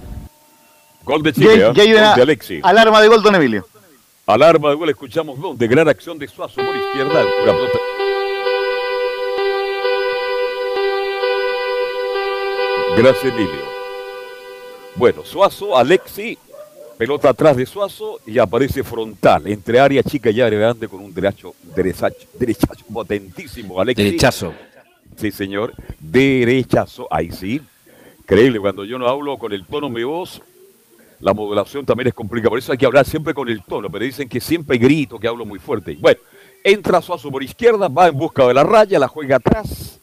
Gol 1.04 1.22
de 1.22 1.32
Chile, 1.32 1.58
ya, 1.58 1.84
¿eh? 1.84 2.16
de 2.16 2.22
Alexi. 2.22 2.60
Alarma 2.62 3.00
de 3.00 3.06
gol, 3.06 3.22
don 3.22 3.34
Emilio. 3.34 3.66
Alarma 4.26 4.70
de 4.70 4.74
gol, 4.74 4.90
escuchamos 4.90 5.38
gol 5.38 5.56
de 5.56 5.68
gran 5.68 5.88
acción 5.88 6.18
de 6.18 6.26
Suazo 6.26 6.56
por 6.56 6.76
izquierda. 6.76 7.22
Gracias, 12.96 13.24
Emilio. 13.24 13.60
Bueno, 14.94 15.22
Suazo, 15.22 15.76
Alexi, 15.76 16.38
pelota 16.96 17.28
atrás 17.28 17.54
de 17.54 17.66
Suazo 17.66 18.20
y 18.26 18.38
aparece 18.38 18.82
frontal, 18.82 19.46
entre 19.48 19.78
área 19.78 20.02
chica 20.02 20.30
y 20.30 20.40
área 20.40 20.58
grande 20.58 20.88
con 20.88 21.00
un 21.00 21.12
derecho, 21.12 21.54
derechazo, 21.74 22.16
derechazo 22.38 22.86
potentísimo, 22.90 23.78
Alexi. 23.78 24.02
Derechazo. 24.02 24.54
Sí, 25.14 25.30
señor, 25.30 25.74
derechazo, 26.00 27.06
ahí 27.10 27.30
sí. 27.30 27.60
Increíble, 28.20 28.58
cuando 28.60 28.82
yo 28.86 28.98
no 28.98 29.06
hablo 29.06 29.36
con 29.36 29.52
el 29.52 29.66
tono 29.66 29.90
de 29.90 30.04
voz, 30.04 30.40
la 31.20 31.34
modulación 31.34 31.84
también 31.84 32.08
es 32.08 32.14
complicada. 32.14 32.48
Por 32.48 32.58
eso 32.58 32.72
hay 32.72 32.78
que 32.78 32.86
hablar 32.86 33.04
siempre 33.04 33.34
con 33.34 33.50
el 33.50 33.62
tono, 33.62 33.90
pero 33.90 34.06
dicen 34.06 34.26
que 34.26 34.40
siempre 34.40 34.78
grito, 34.78 35.18
que 35.18 35.28
hablo 35.28 35.44
muy 35.44 35.58
fuerte. 35.58 35.98
Bueno, 36.00 36.20
entra 36.64 37.02
Suazo 37.02 37.30
por 37.30 37.42
izquierda, 37.42 37.88
va 37.88 38.08
en 38.08 38.16
busca 38.16 38.46
de 38.46 38.54
la 38.54 38.64
raya, 38.64 38.98
la 38.98 39.08
juega 39.08 39.36
atrás 39.36 39.95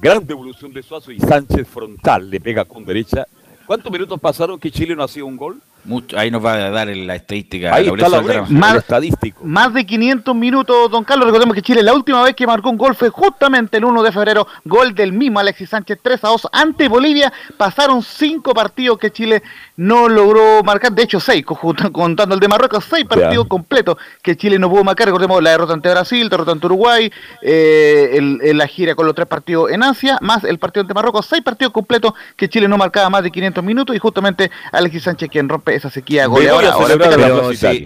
Gran 0.00 0.26
devolución 0.26 0.72
de 0.72 0.82
Suazo 0.82 1.12
y 1.12 1.20
Sánchez 1.20 1.68
frontal 1.68 2.30
le 2.30 2.40
pega 2.40 2.64
con 2.64 2.86
derecha. 2.86 3.26
¿Cuántos 3.66 3.92
minutos 3.92 4.18
pasaron 4.18 4.58
que 4.58 4.70
Chile 4.70 4.96
no 4.96 5.02
hacía 5.02 5.24
un 5.24 5.36
gol? 5.36 5.60
Mucho, 5.84 6.18
ahí 6.18 6.30
nos 6.30 6.44
va 6.44 6.54
a 6.54 6.70
dar 6.70 6.88
la 6.88 7.14
estadística. 7.14 7.74
Ahí 7.74 7.88
está 7.88 8.08
la 8.08 8.44
más, 8.48 8.76
estadístico. 8.76 9.42
Más 9.44 9.72
de 9.72 9.86
500 9.86 10.34
minutos, 10.34 10.90
don 10.90 11.04
Carlos. 11.04 11.26
Recordemos 11.26 11.54
que 11.54 11.62
Chile 11.62 11.82
la 11.82 11.94
última 11.94 12.22
vez 12.22 12.34
que 12.34 12.46
marcó 12.46 12.68
un 12.70 12.76
gol 12.76 12.94
fue 12.94 13.08
justamente 13.08 13.78
el 13.78 13.84
1 13.84 14.02
de 14.02 14.12
febrero. 14.12 14.46
Gol 14.64 14.94
del 14.94 15.12
mismo 15.12 15.38
Alexis 15.40 15.70
Sánchez 15.70 15.98
3 16.02 16.24
a 16.24 16.28
2 16.28 16.48
ante 16.52 16.88
Bolivia. 16.88 17.32
Pasaron 17.56 18.02
cinco 18.02 18.52
partidos 18.52 18.98
que 18.98 19.10
Chile 19.10 19.42
no 19.76 20.08
logró 20.08 20.62
marcar. 20.62 20.92
De 20.92 21.02
hecho, 21.02 21.18
seis, 21.20 21.44
contando 21.44 22.34
el 22.34 22.40
de 22.40 22.48
Marruecos, 22.48 22.84
seis 22.84 23.04
partidos 23.06 23.46
completos 23.46 23.96
que 24.22 24.36
Chile 24.36 24.58
no 24.58 24.68
pudo 24.68 24.84
marcar. 24.84 25.06
Recordemos 25.06 25.42
la 25.42 25.50
derrota 25.50 25.72
ante 25.72 25.90
Brasil, 25.90 26.28
derrota 26.28 26.52
ante 26.52 26.66
Uruguay, 26.66 27.10
eh, 27.42 28.18
la 28.54 28.66
gira 28.66 28.94
con 28.94 29.06
los 29.06 29.14
tres 29.14 29.26
partidos 29.26 29.70
en 29.70 29.82
Asia, 29.82 30.18
más 30.20 30.44
el 30.44 30.58
partido 30.58 30.82
ante 30.82 30.94
Marruecos. 30.94 31.26
Seis 31.26 31.42
partidos 31.42 31.72
completos 31.72 32.12
que 32.36 32.48
Chile 32.48 32.68
no 32.68 32.76
marcaba 32.76 33.08
más 33.08 33.22
de 33.22 33.30
500 33.30 33.64
minutos. 33.64 33.96
Y 33.96 33.98
justamente 33.98 34.50
Alexis 34.72 35.04
Sánchez 35.04 35.30
quien 35.30 35.48
rompe 35.48 35.69
esa 35.74 35.90
sequía 35.90 36.26
goleadora. 36.26 36.74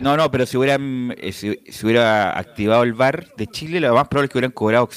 no, 0.01 0.17
no, 0.17 0.31
pero 0.31 0.47
si 0.47 0.57
hubiera, 0.57 0.79
eh, 0.81 1.33
si, 1.33 1.59
hubiera 1.85 2.39
activado 2.39 2.83
el 2.83 2.95
VAR 2.95 3.29
de 3.37 3.47
Chile, 3.47 3.81
lo 3.81 3.95
más 3.95 4.09
probable 4.09 4.27
es 4.27 4.33
que 4.33 4.39
hubieran 4.39 4.53
cobrado 4.53 4.89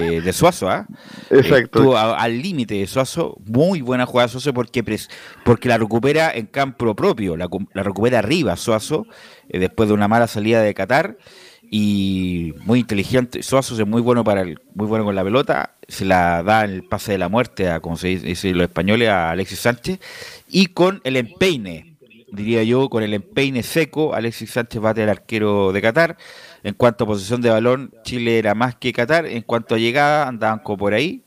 de, 0.00 0.20
de 0.20 0.32
Suazo, 0.32 0.68
¿ah? 0.68 0.86
Exacto. 1.30 1.96
al 1.96 2.42
límite 2.42 2.74
de 2.74 2.86
Suazo, 2.86 3.36
muy 3.44 3.80
buena 3.80 4.06
jugada 4.06 4.28
Suazo 4.28 4.52
porque, 4.52 4.84
porque 5.44 5.68
la 5.68 5.78
recupera 5.78 6.30
en 6.32 6.46
campo 6.46 6.94
propio, 6.94 7.36
la, 7.36 7.48
recupera 7.74 8.18
arriba 8.18 8.56
Suazo, 8.56 9.06
eh, 9.48 9.58
después 9.58 9.88
de 9.88 9.94
una 9.94 10.08
mala 10.08 10.26
salida 10.26 10.62
de 10.62 10.74
Qatar 10.74 11.16
y 11.70 12.54
muy 12.64 12.80
inteligente. 12.80 13.42
Suazo 13.42 13.80
es 13.80 13.86
muy 13.86 14.00
bueno 14.00 14.24
para 14.24 14.42
el, 14.42 14.58
muy 14.74 14.86
bueno 14.86 15.04
con 15.04 15.14
la 15.14 15.24
pelota, 15.24 15.74
se 15.86 16.04
la 16.04 16.42
da 16.42 16.64
el 16.64 16.84
pase 16.84 17.12
de 17.12 17.18
la 17.18 17.28
muerte 17.28 17.68
a 17.68 17.80
como 17.80 17.96
se 17.96 18.08
dice 18.08 18.52
los 18.52 18.64
españoles 18.64 19.08
a 19.08 19.30
Alexis 19.30 19.60
Sánchez 19.60 20.00
y 20.48 20.66
con 20.66 21.00
el 21.04 21.16
empeine, 21.16 21.87
diría 22.32 22.62
yo, 22.62 22.88
con 22.88 23.02
el 23.02 23.14
empeine 23.14 23.62
seco, 23.62 24.14
Alexis 24.14 24.50
Sánchez 24.50 24.80
bate 24.80 25.02
al 25.02 25.08
arquero 25.08 25.72
de 25.72 25.82
Qatar. 25.82 26.16
En 26.62 26.74
cuanto 26.74 27.04
a 27.04 27.06
posesión 27.06 27.40
de 27.40 27.50
balón, 27.50 27.92
Chile 28.02 28.38
era 28.38 28.54
más 28.54 28.74
que 28.74 28.92
Qatar. 28.92 29.26
En 29.26 29.42
cuanto 29.42 29.74
a 29.74 29.78
llegada, 29.78 30.28
andaban 30.28 30.60
como 30.60 30.78
por 30.78 30.94
ahí. 30.94 31.24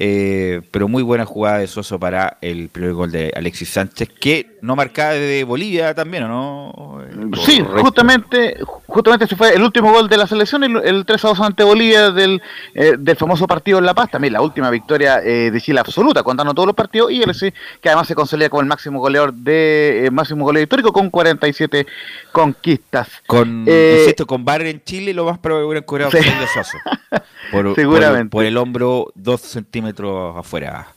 Eh, 0.00 0.60
pero 0.70 0.86
muy 0.86 1.02
buena 1.02 1.24
jugada 1.24 1.58
de 1.58 1.66
Soso 1.66 1.98
para 1.98 2.38
el 2.40 2.68
primer 2.68 2.92
gol 2.92 3.10
de 3.10 3.32
Alexis 3.34 3.70
Sánchez, 3.70 4.08
que 4.20 4.57
no 4.60 4.76
marcaba 4.76 5.12
de 5.12 5.44
Bolivia 5.44 5.94
también, 5.94 6.24
¿o 6.24 6.28
no? 6.28 6.98
Sí, 7.44 7.64
justamente, 7.80 8.56
justamente 8.86 9.24
ese 9.24 9.36
fue 9.36 9.54
el 9.54 9.62
último 9.62 9.92
gol 9.92 10.08
de 10.08 10.16
la 10.16 10.26
selección, 10.26 10.62
el, 10.64 11.04
3 11.04 11.24
a 11.24 11.28
2 11.28 11.40
ante 11.40 11.64
Bolivia 11.64 12.10
del, 12.10 12.42
eh, 12.74 12.94
del 12.98 13.16
famoso 13.16 13.46
partido 13.46 13.78
en 13.78 13.86
La 13.86 13.94
Paz, 13.94 14.10
también 14.10 14.32
la 14.32 14.40
última 14.40 14.70
victoria 14.70 15.20
eh, 15.22 15.50
de 15.50 15.60
Chile 15.60 15.80
absoluta, 15.80 16.22
contando 16.22 16.54
todos 16.54 16.66
los 16.66 16.76
partidos, 16.76 17.10
y 17.10 17.22
él 17.22 17.34
sí, 17.34 17.52
que 17.80 17.88
además 17.88 18.06
se 18.08 18.14
consolida 18.14 18.48
como 18.48 18.60
el 18.60 18.66
máximo 18.66 19.00
goleador 19.00 19.32
de 19.32 20.06
eh, 20.06 20.10
máximo 20.10 20.44
goleador 20.44 20.64
histórico 20.64 20.92
con 20.92 21.10
47 21.10 21.86
conquistas. 22.32 23.08
Con, 23.26 23.66
insisto, 23.68 24.26
con 24.26 24.44
Bar 24.44 24.62
en 24.62 24.82
Chile 24.82 25.14
lo 25.14 25.24
más 25.24 25.38
probable 25.38 25.82
cobrado 25.82 26.10
sí. 26.10 26.18
Soso. 26.54 26.78
Seguramente. 27.74 28.30
Por, 28.30 28.44
el 28.44 28.56
hombro 28.56 29.12
dos 29.14 29.40
centímetros 29.40 30.36
afuera. 30.36 30.88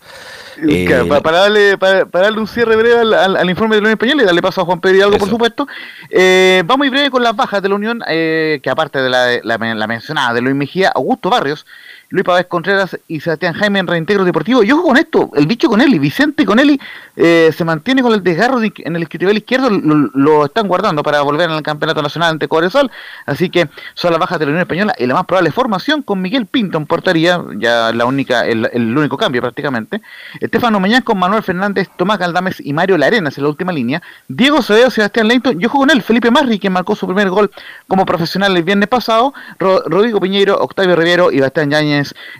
Eh, 0.57 1.07
para, 1.23 1.39
darle, 1.39 1.77
para, 1.77 2.05
darle 2.05 2.39
un 2.39 2.47
cierre 2.47 2.75
breve 2.75 3.15
al, 3.15 3.49
informe 3.49 3.75
de 3.75 3.81
la 3.81 3.85
Unión 3.87 3.93
Española 3.93 4.23
y 4.23 4.25
darle 4.25 4.41
paso 4.41 4.61
a 4.61 4.65
Juan 4.65 4.81
Pedro 4.81 4.97
Hidalgo, 4.97 5.17
por 5.17 5.29
supuesto, 5.29 5.67
eh, 6.09 6.63
vamos 6.65 6.79
muy 6.79 6.89
breve 6.89 7.09
con 7.09 7.23
las 7.23 7.35
bajas 7.35 7.61
de 7.61 7.69
la 7.69 7.75
Unión, 7.75 8.01
eh, 8.07 8.59
que 8.63 8.69
aparte 8.69 9.01
de 9.01 9.09
la, 9.09 9.39
la, 9.43 9.57
la 9.57 9.87
mencionada 9.87 10.33
de 10.33 10.41
Luis 10.41 10.55
Mejía, 10.55 10.89
Augusto 10.89 11.29
Barrios, 11.29 11.65
Luis 12.11 12.25
Pavés 12.25 12.45
Contreras 12.45 12.97
y 13.07 13.21
Sebastián 13.21 13.53
Jaime 13.53 13.79
en 13.79 13.87
reintegro 13.87 14.25
deportivo. 14.25 14.63
Y 14.63 14.71
ojo 14.71 14.83
con 14.83 14.97
esto, 14.97 15.31
el 15.35 15.47
bicho 15.47 15.69
con 15.69 15.81
Eli, 15.81 15.97
Vicente 15.97 16.45
con 16.45 16.59
Eli 16.59 16.79
eh, 17.15 17.51
se 17.55 17.63
mantiene 17.63 18.01
con 18.01 18.13
el 18.13 18.21
desgarro 18.21 18.61
en 18.61 18.95
el 18.95 19.03
escritorio 19.03 19.35
izquierdo, 19.35 19.69
lo, 19.69 20.45
están 20.45 20.67
guardando 20.67 21.03
para 21.03 21.21
volver 21.21 21.49
al 21.49 21.63
campeonato 21.63 22.01
nacional 22.01 22.31
ante 22.31 22.49
Cobresal. 22.49 22.91
Así 23.25 23.49
que 23.49 23.69
son 23.93 24.11
las 24.11 24.19
bajas 24.19 24.39
de 24.39 24.45
la 24.45 24.49
Unión 24.51 24.61
Española 24.61 24.93
y 24.97 25.05
la 25.05 25.13
más 25.13 25.25
probable 25.25 25.51
formación 25.51 26.01
con 26.01 26.21
Miguel 26.21 26.45
Pinto 26.45 26.77
en 26.77 26.85
portería, 26.85 27.41
ya 27.57 27.93
la 27.93 28.05
única, 28.05 28.45
el, 28.45 28.97
único 28.97 29.17
cambio 29.17 29.41
prácticamente. 29.41 30.01
Estefano 30.39 30.79
Meñán 30.81 31.03
con 31.03 31.17
Manuel 31.17 31.43
Fernández, 31.43 31.89
Tomás 31.95 32.19
Galdames 32.19 32.59
y 32.59 32.73
Mario 32.73 32.97
Larenas 32.97 33.37
en 33.37 33.43
la 33.43 33.49
última 33.49 33.71
línea. 33.71 34.01
Diego 34.27 34.61
Cededo, 34.61 34.89
Sebastián 34.89 35.29
Leighton 35.29 35.61
y 35.61 35.65
ojo 35.65 35.79
con 35.79 35.89
él, 35.89 36.01
Felipe 36.01 36.29
Marri, 36.29 36.59
que 36.59 36.69
marcó 36.69 36.93
su 36.93 37.05
primer 37.05 37.29
gol 37.29 37.49
como 37.87 38.05
profesional 38.05 38.55
el 38.57 38.63
viernes 38.63 38.89
pasado. 38.89 39.33
Rodrigo 39.59 40.19
Piñeiro, 40.19 40.57
Octavio 40.59 40.95
Riviero 40.97 41.31
y 41.31 41.39
Bastián 41.39 41.69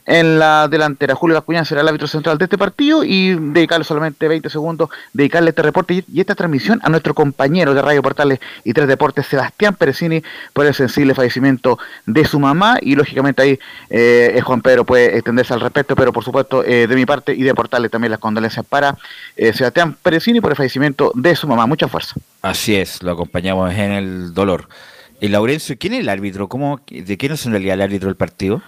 En 0.06 0.40
la 0.40 0.68
delantera. 0.68 1.16
Julio 1.16 1.36
Bascuñán 1.36 1.66
será 1.66 1.82
el 1.82 1.88
árbitro 1.88 2.08
central 2.08 2.38
de 2.38 2.46
este 2.46 2.58
partido 2.58 3.04
y 3.04 3.36
dedicarle 3.36 3.84
solamente 3.84 4.28
20 4.28 4.50
segundos, 4.50 4.90
dedicarle 5.14 5.50
este 5.50 5.62
reporte 5.62 6.04
y, 6.08 6.20
esta 6.20 6.36
transmisión 6.36 6.80
a 6.84 6.90
nuestro 6.90 7.14
compañero 7.14 7.74
de 7.74 7.82
Radio 7.82 8.02
Portales 8.02 8.40
y 8.64 8.74
Tres 8.74 8.88
Deportes, 8.88 9.26
Sebastián 9.28 9.76
Perecini, 9.76 10.24
por 10.54 10.66
el 10.66 10.74
sensible 10.74 11.16
fallecimiento 11.16 11.80
de 12.06 12.26
su 12.26 12.40
mamá 12.40 12.78
y 12.82 12.96
lógicamente 12.96 13.42
ahí 13.42 13.60
eh, 13.90 14.40
Juan 14.44 14.62
Pedro 14.62 14.86
puede 14.86 15.16
extenderse 15.16 15.54
al 15.54 15.62
respecto, 15.62 15.96
pero 15.96 16.14
por 16.14 16.24
supuesto 16.24 16.64
eh, 16.64 16.88
de 16.88 16.96
mi 16.96 17.06
parte 17.06 17.34
y 17.34 17.44
de 17.44 17.54
Portales 17.54 17.92
también 17.92 18.12
las 18.12 18.20
condolencias 18.20 18.66
para 18.66 18.98
eh, 19.36 19.54
Sebastián 19.54 19.96
Perecini 20.02 20.42
por 20.42 20.52
el 20.52 20.58
fallecimiento 20.58 21.12
de 21.16 21.36
su 21.36 21.48
mamá. 21.48 21.66
Mucha 21.66 21.88
fuerza. 21.88 22.16
Así 22.42 22.76
es, 22.76 23.04
lo 23.04 23.12
acompañamos 23.12 23.74
en 23.74 23.92
el 23.92 24.34
dolor. 24.34 24.68
Y 25.20 25.28
Laurencio, 25.28 25.76
¿quién 25.78 25.94
es 25.94 26.00
el 26.00 26.10
árbitro? 26.10 26.50
¿Cómo, 26.50 26.82
¿De 26.88 27.18
quién 27.18 27.32
es 27.32 27.46
en 27.46 27.52
realidad 27.52 27.76
el 27.76 27.82
árbitro 27.82 28.08
del 28.08 28.16
partido? 28.16 28.64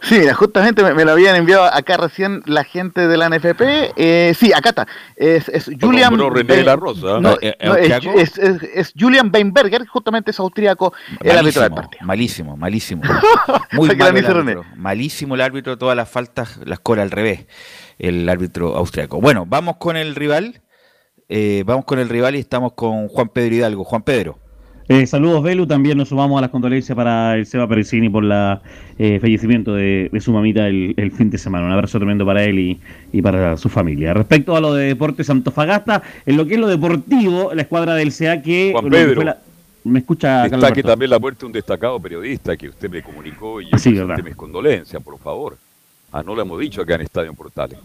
Sí, 0.00 0.26
justamente 0.30 0.82
me, 0.94 1.04
lo 1.04 1.12
habían 1.12 1.36
enviado 1.36 1.64
acá 1.64 1.98
recién 1.98 2.42
la 2.46 2.64
gente 2.64 3.06
de 3.06 3.16
la 3.18 3.28
NFP. 3.28 3.92
Eh, 3.96 4.32
sí, 4.34 4.50
acá 4.54 4.70
está. 4.70 4.88
Es, 5.14 5.48
es 5.50 5.70
Julian. 5.78 6.14
es, 8.14 8.94
Julian 8.98 9.30
Weinberger, 9.32 9.86
justamente 9.86 10.30
es 10.30 10.40
austríaco, 10.40 10.94
el 11.20 11.36
árbitro 11.36 11.62
del 11.62 11.72
partido. 11.72 12.06
Malísimo, 12.06 12.56
malísimo. 12.56 13.02
Muy 13.72 13.94
mal 13.94 14.16
el 14.16 14.26
árbitro. 14.26 14.64
Malísimo 14.74 15.34
el 15.34 15.42
árbitro, 15.42 15.76
todas 15.76 15.96
las 15.96 16.08
faltas 16.08 16.58
las 16.64 16.80
cola 16.80 17.02
al 17.02 17.10
revés, 17.10 17.46
el 17.98 18.26
árbitro 18.26 18.74
austríaco. 18.74 19.20
Bueno, 19.20 19.44
vamos 19.46 19.76
con 19.76 19.98
el 19.98 20.14
rival. 20.14 20.62
Eh, 21.28 21.62
vamos 21.66 21.84
con 21.84 21.98
el 21.98 22.08
rival 22.08 22.36
y 22.36 22.38
estamos 22.38 22.72
con 22.72 23.08
Juan 23.08 23.28
Pedro 23.28 23.54
Hidalgo. 23.54 23.84
Juan 23.84 24.02
Pedro. 24.02 24.38
Eh, 24.88 25.06
saludos, 25.06 25.42
Belu. 25.42 25.66
También 25.66 25.98
nos 25.98 26.08
sumamos 26.08 26.38
a 26.38 26.40
las 26.40 26.50
condolencias 26.50 26.96
para 26.96 27.36
el 27.36 27.44
Seba 27.44 27.68
Perecini 27.68 28.08
por 28.08 28.24
el 28.24 28.58
eh, 28.98 29.18
fallecimiento 29.20 29.74
de, 29.74 30.10
su 30.20 30.32
mamita 30.32 30.66
el, 30.66 31.12
fin 31.14 31.28
de 31.28 31.36
semana. 31.36 31.66
Un 31.66 31.72
abrazo 31.72 31.98
tremendo 31.98 32.24
para 32.24 32.42
él 32.42 32.80
y, 33.12 33.22
para 33.22 33.58
su 33.58 33.68
familia. 33.68 34.14
Respecto 34.14 34.56
a 34.56 34.60
lo 34.60 34.72
de 34.72 34.86
Deportes 34.86 35.28
Antofagasta, 35.28 36.02
en 36.24 36.38
lo 36.38 36.46
que 36.46 36.54
es 36.54 36.60
lo 36.60 36.68
deportivo, 36.68 37.52
la 37.52 37.62
escuadra 37.62 37.94
del 37.96 38.14
CA 38.14 38.40
que. 38.40 38.70
Juan 38.72 38.88
Pedro. 38.88 39.34
me 39.84 39.98
escucha 39.98 40.46
Está 40.46 40.72
que 40.72 40.82
también 40.82 41.10
la 41.10 41.18
muerte 41.18 41.40
de 41.40 41.46
un 41.46 41.52
destacado 41.52 42.00
periodista 42.00 42.56
que 42.56 42.70
usted 42.70 42.88
me 42.88 43.02
comunicó 43.02 43.60
y 43.60 43.70
yo 43.70 43.76
sí, 43.76 43.90
mis 44.24 44.36
condolencias, 44.36 45.02
por 45.02 45.18
favor. 45.18 45.58
Ah, 46.10 46.22
no 46.22 46.34
lo 46.34 46.40
hemos 46.40 46.58
dicho 46.58 46.80
acá 46.80 46.94
en 46.94 47.02
Estadio 47.02 47.34
Portales. 47.34 47.78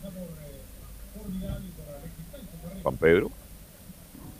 Juan 2.81 2.95
Pedro. 2.95 3.30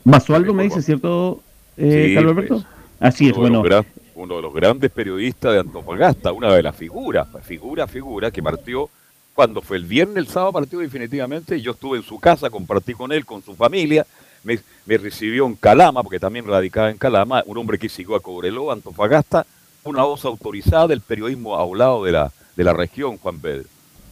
Basualdo 0.04 0.54
me 0.54 0.64
dice, 0.64 0.80
¿cierto? 0.80 1.42
Eh, 1.76 2.12
Carlos 2.14 2.32
Alberto? 2.32 2.54
Pues, 2.54 2.66
Así 3.00 3.28
es, 3.28 3.36
bueno. 3.36 3.62
uno 4.14 4.36
de 4.36 4.42
los 4.42 4.54
grandes 4.54 4.90
periodistas 4.90 5.52
de 5.52 5.60
Antofagasta, 5.60 6.32
una 6.32 6.54
de 6.54 6.62
las 6.62 6.74
figuras, 6.74 7.26
figura, 7.42 7.86
figura, 7.86 8.30
que 8.30 8.42
partió 8.42 8.88
cuando 9.34 9.60
fue 9.60 9.76
el 9.76 9.84
viernes, 9.84 10.16
el 10.16 10.28
sábado 10.28 10.52
partió 10.52 10.78
definitivamente, 10.78 11.60
yo 11.60 11.72
estuve 11.72 11.98
en 11.98 12.04
su 12.04 12.20
casa, 12.20 12.50
compartí 12.50 12.94
con 12.94 13.10
él, 13.10 13.26
con 13.26 13.42
su 13.42 13.54
familia, 13.54 14.06
me, 14.44 14.58
recibió 14.86 15.46
en 15.46 15.54
Calama, 15.54 16.02
porque 16.02 16.20
también 16.20 16.46
radicaba 16.46 16.90
en 16.90 16.98
Calama, 16.98 17.42
un 17.46 17.58
hombre 17.58 17.78
que 17.78 17.88
siguió 17.88 18.14
a 18.14 18.20
Cobreló, 18.20 18.70
Antofagasta, 18.70 19.44
una 19.82 20.04
voz 20.04 20.24
autorizada 20.24 20.86
del 20.86 21.00
periodismo 21.00 21.56
hablado 21.56 22.04
de 22.04 22.12
la, 22.12 22.32
de 22.56 22.64
la 22.64 22.72
región, 22.72 23.18
Juan 23.18 23.38
Pedro. 23.40 23.68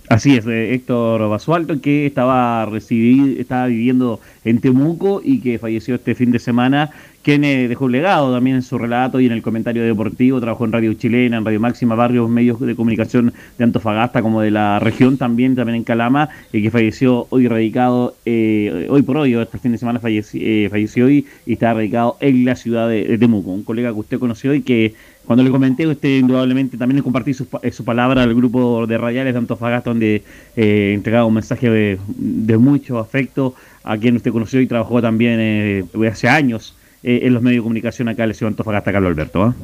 Así 0.09 0.37
es, 0.37 0.47
eh, 0.47 0.75
Héctor 0.75 1.29
Basualto, 1.29 1.81
que 1.81 2.07
estaba, 2.07 2.67
recibido, 2.67 3.41
estaba 3.41 3.67
viviendo 3.67 4.21
en 4.45 4.61
Temuco 4.61 5.23
y 5.25 5.41
que 5.41 5.59
falleció 5.59 5.95
este 5.95 6.15
fin 6.15 6.33
de 6.33 6.39
semana 6.39 6.91
quien 7.23 7.43
dejó 7.43 7.85
un 7.85 7.93
legado 7.93 8.33
también 8.35 8.57
en 8.57 8.63
su 8.63 8.79
relato 8.79 9.21
y 9.21 9.27
en 9.27 9.33
el 9.33 9.43
comentario 9.43 9.85
deportivo, 9.85 10.41
trabajó 10.41 10.65
en 10.65 10.73
Radio 10.73 10.93
Chilena, 10.95 11.37
en 11.37 11.45
Radio 11.45 11.61
Máxima, 11.61 11.95
varios 11.95 12.29
medios 12.29 12.59
de 12.61 12.75
comunicación 12.75 13.33
de 13.59 13.65
Antofagasta 13.65 14.23
como 14.23 14.41
de 14.41 14.51
la 14.51 14.81
región 14.81 15.17
también, 15.17 15.55
también 15.55 15.77
en 15.77 15.85
Calama, 15.85 16.29
y 16.53 16.63
que 16.63 16.71
falleció 16.71 17.29
hoy 17.31 17.47
radicado, 17.47 18.17
eh, 18.27 18.89
hoy 18.91 19.03
por 19.03 19.19
hoy, 19.19 19.35
este 19.35 19.59
fin 19.59 19.73
de 19.73 19.79
semana 19.79 20.01
falleció, 20.01 20.41
eh, 20.43 20.69
falleció 20.69 21.07
hoy 21.07 21.27
y 21.47 21.53
está 21.53 21.73
radicado 21.75 22.17
en 22.21 22.45
la 22.45 22.57
ciudad 22.57 22.89
de, 22.89 23.17
Temuco, 23.19 23.51
un 23.51 23.63
colega 23.63 23.93
que 23.93 24.01
usted 24.01 24.19
conoció 24.19 24.53
y 24.53 24.63
que 24.63 24.95
cuando 25.25 25.45
le 25.45 25.51
comenté, 25.51 25.87
usted 25.87 26.19
indudablemente 26.19 26.77
también 26.77 26.97
le 26.97 27.03
compartí 27.05 27.33
su, 27.35 27.47
eh, 27.63 27.71
su 27.71 27.85
palabra 27.85 28.25
al 28.25 28.35
grupo 28.35 28.85
de 28.89 28.99
radiales 28.99 29.35
de 29.35 29.39
Antofagasta, 29.39 29.91
donde 29.91 30.25
entregaba 30.57 31.25
un 31.25 31.35
mensaje 31.35 31.71
de, 31.71 31.99
de, 32.17 32.59
mucho 32.59 32.99
afecto 32.99 33.55
a 33.85 33.97
quien 33.97 34.17
usted 34.17 34.33
conoció 34.33 34.61
y 34.61 34.67
trabajó 34.67 35.01
también 35.01 35.89
hace 36.11 36.29
años 36.29 36.75
eh, 37.03 37.21
en 37.23 37.35
los 37.35 37.43
medios 37.43 37.61
de 37.61 37.65
comunicación 37.65 38.09
acá 38.09 38.25
en 38.25 38.31
la 38.31 38.35
ciudad 38.35 38.49
Antofagasta, 38.49 38.93
Carlos 38.93 39.11
Alberto. 39.11 39.43
¿ah? 39.43 39.55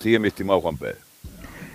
Sigue 0.00 0.18
mi 0.18 0.28
estimado 0.28 0.60
Juan 0.60 0.76
Pedro. 0.76 0.98